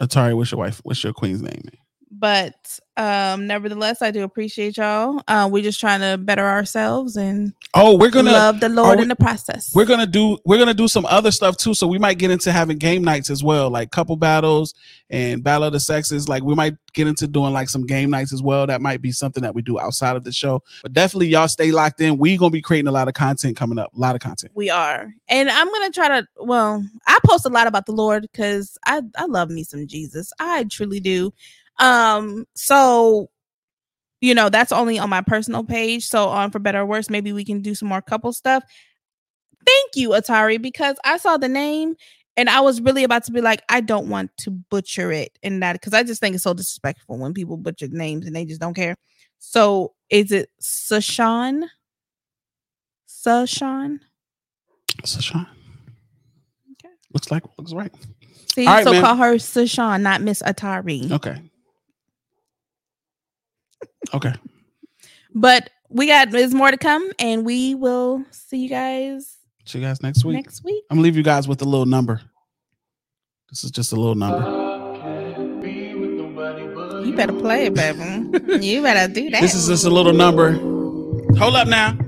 Atari? 0.00 0.36
What's 0.36 0.50
your 0.52 0.58
wife? 0.58 0.80
What's 0.84 1.02
your 1.02 1.12
queen's 1.14 1.40
name? 1.40 1.62
But 2.10 2.78
um, 2.96 3.46
nevertheless, 3.46 4.02
I 4.02 4.10
do 4.10 4.22
appreciate 4.24 4.76
y'all. 4.76 5.22
Uh, 5.28 5.48
we're 5.50 5.62
just 5.62 5.78
trying 5.78 6.00
to 6.00 6.18
better 6.18 6.44
ourselves 6.46 7.16
and 7.16 7.52
Oh, 7.74 7.96
we're 7.96 8.10
gonna 8.10 8.32
love 8.32 8.60
the 8.60 8.68
Lord 8.70 8.96
we- 8.96 9.02
in 9.02 9.08
the 9.08 9.14
process. 9.16 9.72
we're 9.74 9.84
gonna 9.84 10.06
do 10.06 10.38
we're 10.46 10.58
gonna 10.58 10.72
do 10.74 10.88
some 10.88 11.04
other 11.06 11.30
stuff 11.30 11.56
too. 11.58 11.74
So 11.74 11.86
we 11.86 11.98
might 11.98 12.18
get 12.18 12.30
into 12.30 12.50
having 12.50 12.78
game 12.78 13.04
nights 13.04 13.28
as 13.30 13.44
well, 13.44 13.68
like 13.70 13.90
couple 13.90 14.16
battles 14.16 14.74
and 15.10 15.44
battle 15.44 15.64
of 15.64 15.72
the 15.74 15.80
sexes. 15.80 16.28
Like 16.28 16.42
we 16.42 16.54
might 16.54 16.74
get 16.94 17.06
into 17.06 17.28
doing 17.28 17.52
like 17.52 17.68
some 17.68 17.86
game 17.86 18.10
nights 18.10 18.32
as 18.32 18.42
well. 18.42 18.66
That 18.66 18.80
might 18.80 19.02
be 19.02 19.12
something 19.12 19.42
that 19.42 19.54
we 19.54 19.60
do 19.62 19.78
outside 19.78 20.16
of 20.16 20.24
the 20.24 20.32
show. 20.32 20.62
But 20.82 20.94
definitely 20.94 21.28
y'all 21.28 21.46
stay 21.48 21.70
locked 21.70 22.00
in. 22.00 22.16
We 22.18 22.36
gonna 22.38 22.50
be 22.50 22.62
creating 22.62 22.88
a 22.88 22.92
lot 22.92 23.06
of 23.06 23.14
content 23.14 23.56
coming 23.56 23.78
up. 23.78 23.92
A 23.94 23.98
lot 24.00 24.14
of 24.14 24.22
content. 24.22 24.52
we 24.54 24.70
are, 24.70 25.12
and 25.28 25.50
I'm 25.50 25.70
gonna 25.70 25.90
try 25.90 26.08
to. 26.08 26.26
Well, 26.40 26.84
I 27.06 27.18
post 27.24 27.44
a 27.44 27.50
lot 27.50 27.66
about 27.66 27.84
the 27.86 27.92
Lord 27.92 28.22
because 28.22 28.78
I 28.86 29.02
I 29.16 29.26
love 29.26 29.50
me 29.50 29.62
some 29.62 29.86
Jesus. 29.86 30.32
I 30.40 30.64
truly 30.64 31.00
do. 31.00 31.32
Um, 31.78 32.46
so 32.54 33.30
you 34.20 34.34
know 34.34 34.48
that's 34.48 34.72
only 34.72 34.98
on 34.98 35.10
my 35.10 35.20
personal 35.20 35.64
page. 35.64 36.06
So 36.06 36.28
on 36.28 36.50
for 36.50 36.58
better 36.58 36.80
or 36.80 36.86
worse, 36.86 37.10
maybe 37.10 37.32
we 37.32 37.44
can 37.44 37.60
do 37.60 37.74
some 37.74 37.88
more 37.88 38.02
couple 38.02 38.32
stuff. 38.32 38.64
Thank 39.66 39.96
you, 39.96 40.10
Atari, 40.10 40.60
because 40.60 40.96
I 41.04 41.18
saw 41.18 41.36
the 41.36 41.48
name 41.48 41.94
and 42.36 42.48
I 42.48 42.60
was 42.60 42.80
really 42.80 43.04
about 43.04 43.24
to 43.24 43.32
be 43.32 43.40
like, 43.40 43.62
I 43.68 43.80
don't 43.80 44.08
want 44.08 44.30
to 44.38 44.50
butcher 44.50 45.12
it 45.12 45.38
and 45.42 45.62
that 45.62 45.74
because 45.74 45.92
I 45.92 46.04
just 46.04 46.20
think 46.20 46.34
it's 46.34 46.44
so 46.44 46.54
disrespectful 46.54 47.18
when 47.18 47.34
people 47.34 47.56
butcher 47.56 47.88
names 47.88 48.26
and 48.26 48.34
they 48.34 48.44
just 48.44 48.60
don't 48.60 48.74
care. 48.74 48.96
So 49.38 49.94
is 50.10 50.32
it 50.32 50.48
Sashan? 50.62 51.64
Sashan? 53.08 53.98
So 55.04 55.20
Sean. 55.20 55.46
Okay. 56.72 56.94
Looks 57.12 57.30
like 57.30 57.44
looks 57.56 57.72
right. 57.72 57.92
See, 58.54 58.66
All 58.66 58.74
right, 58.74 58.84
so 58.84 58.92
man. 58.92 59.02
call 59.02 59.16
her 59.16 59.34
Sashan, 59.34 60.02
not 60.02 60.22
Miss 60.22 60.42
Atari. 60.42 61.10
Okay. 61.10 61.40
Okay. 64.14 64.32
But 65.34 65.70
we 65.88 66.06
got 66.06 66.30
there's 66.30 66.54
more 66.54 66.70
to 66.70 66.76
come, 66.76 67.10
and 67.18 67.44
we 67.44 67.74
will 67.74 68.24
see 68.30 68.58
you 68.58 68.68
guys 68.68 69.36
See 69.64 69.78
you 69.80 69.84
guys 69.84 70.02
next 70.02 70.24
week. 70.24 70.34
next 70.36 70.64
week. 70.64 70.82
I'm 70.90 70.96
gonna 70.96 71.04
leave 71.04 71.16
you 71.16 71.22
guys 71.22 71.46
with 71.46 71.60
a 71.60 71.66
little 71.66 71.84
number. 71.84 72.22
This 73.50 73.64
is 73.64 73.70
just 73.70 73.92
a 73.92 73.96
little 73.96 74.14
number. 74.14 74.66
You 77.04 77.14
better 77.14 77.32
play 77.34 77.66
it, 77.66 77.74
baby. 77.74 77.98
you 78.66 78.82
better 78.82 79.12
do 79.12 79.28
that. 79.30 79.40
This 79.40 79.54
is 79.54 79.66
just 79.68 79.84
a 79.84 79.90
little 79.90 80.12
number. 80.12 80.52
Hold 81.38 81.56
up 81.56 81.68
now. 81.68 81.98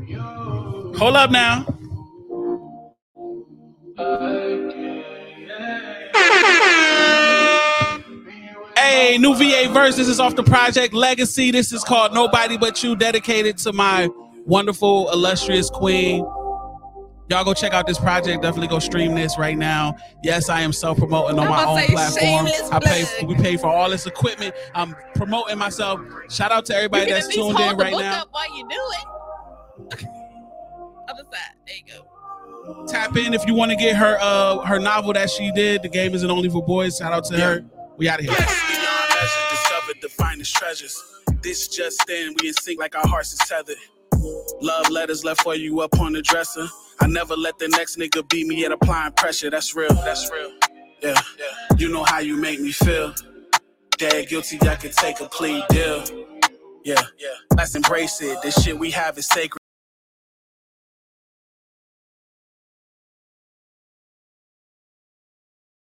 Hold 0.97 1.17
up 1.17 1.31
now. 1.31 1.67
Hey, 8.81 9.19
new 9.19 9.35
VA 9.35 9.71
verse. 9.71 9.97
This 9.97 10.09
is 10.09 10.19
off 10.19 10.37
the 10.37 10.43
project 10.43 10.95
Legacy. 10.95 11.51
This 11.51 11.71
is 11.71 11.85
called 11.85 12.15
Nobody 12.15 12.57
But 12.57 12.83
You, 12.83 12.97
dedicated 12.97 13.59
to 13.59 13.75
my 13.75 14.09
wonderful, 14.47 15.11
illustrious 15.11 15.69
queen. 15.69 16.25
Y'all 17.29 17.45
go 17.45 17.53
check 17.53 17.75
out 17.75 17.87
this 17.87 17.99
project. 17.99 18.41
Definitely 18.41 18.69
go 18.69 18.79
stream 18.79 19.15
this 19.15 19.37
right 19.37 19.59
now. 19.59 19.97
Yes, 20.25 20.49
I 20.49 20.63
am 20.63 20.73
self 20.73 20.97
promoting 20.97 21.39
on 21.39 21.45
I'm 21.45 21.51
my 21.51 21.65
own 21.65 21.87
platform. 21.89 22.47
I 22.73 22.79
pay. 22.81 23.05
plug. 23.05 23.29
We 23.29 23.35
pay 23.35 23.59
for 23.59 23.67
all 23.67 23.91
this 23.91 24.07
equipment. 24.07 24.55
I'm 24.75 24.97
promoting 25.15 25.59
myself. 25.59 26.01
Shout 26.31 26.51
out 26.51 26.65
to 26.67 26.75
everybody 26.75 27.11
that's 27.11 27.27
at 27.27 27.29
least 27.29 27.39
tuned 27.39 27.59
hold 27.59 27.73
in 27.73 27.77
the 27.77 27.85
right 27.85 27.93
book 27.93 28.01
now. 28.01 28.23
Up 28.23 28.29
while 28.31 28.57
you 28.57 28.67
do 28.67 28.77
it. 29.99 30.05
Other 31.11 31.23
side. 31.31 31.55
There 31.67 31.77
you 31.77 32.03
go. 32.67 32.87
Tap 32.87 33.15
in 33.19 33.35
if 33.35 33.47
you 33.47 33.53
want 33.53 33.73
to 33.73 33.77
get 33.77 33.95
her 33.97 34.17
uh 34.23 34.65
her 34.65 34.79
novel 34.79 35.13
that 35.13 35.29
she 35.29 35.53
did. 35.53 35.83
The 35.83 35.91
game 35.91 36.15
isn't 36.15 36.31
only 36.31 36.49
for 36.49 36.65
boys. 36.65 36.97
Shout 36.97 37.13
out 37.13 37.25
to 37.27 37.39
her. 37.39 37.65
We 38.01 38.09
out 38.09 38.19
of 38.19 38.25
here. 38.25 38.35
Discovered 38.35 39.97
the 40.01 40.09
finest 40.09 40.55
treasures. 40.55 40.99
This 41.43 41.69
just 41.69 42.09
in, 42.09 42.35
we 42.41 42.49
in 42.49 42.55
sync 42.55 42.81
like 42.81 42.97
our 42.97 43.07
hearts 43.07 43.35
is 43.35 43.41
tethered. 43.41 43.77
Love 44.63 44.89
letters 44.89 45.23
left 45.23 45.43
for 45.43 45.55
you 45.55 45.83
up 45.83 46.01
on 46.01 46.15
the 46.15 46.23
dresser. 46.23 46.67
I 47.01 47.09
never 47.09 47.37
let 47.37 47.59
the 47.59 47.69
next 47.69 47.99
nigga 47.99 48.27
beat 48.31 48.47
me 48.47 48.65
at 48.65 48.73
applying 48.73 49.13
pressure. 49.13 49.51
That's 49.51 49.77
real. 49.77 49.93
That's 49.93 50.31
real. 50.33 50.51
Yeah, 51.03 51.21
yeah. 51.39 51.77
You 51.77 51.91
know 51.93 52.05
how 52.05 52.21
you 52.21 52.39
make 52.39 52.59
me 52.59 52.73
feel. 52.73 53.15
Dead 53.99 54.29
guilty, 54.29 54.59
I 54.67 54.77
could 54.77 54.93
take 54.93 55.21
a 55.21 55.29
plea 55.29 55.63
deal. 55.69 56.03
Yeah, 56.83 57.03
yeah. 57.19 57.29
Let's 57.55 57.75
embrace 57.75 58.23
it. 58.23 58.41
This 58.41 58.63
shit 58.63 58.79
we 58.79 58.93
have 58.93 59.19
is 59.19 59.29
sacred. 59.29 59.60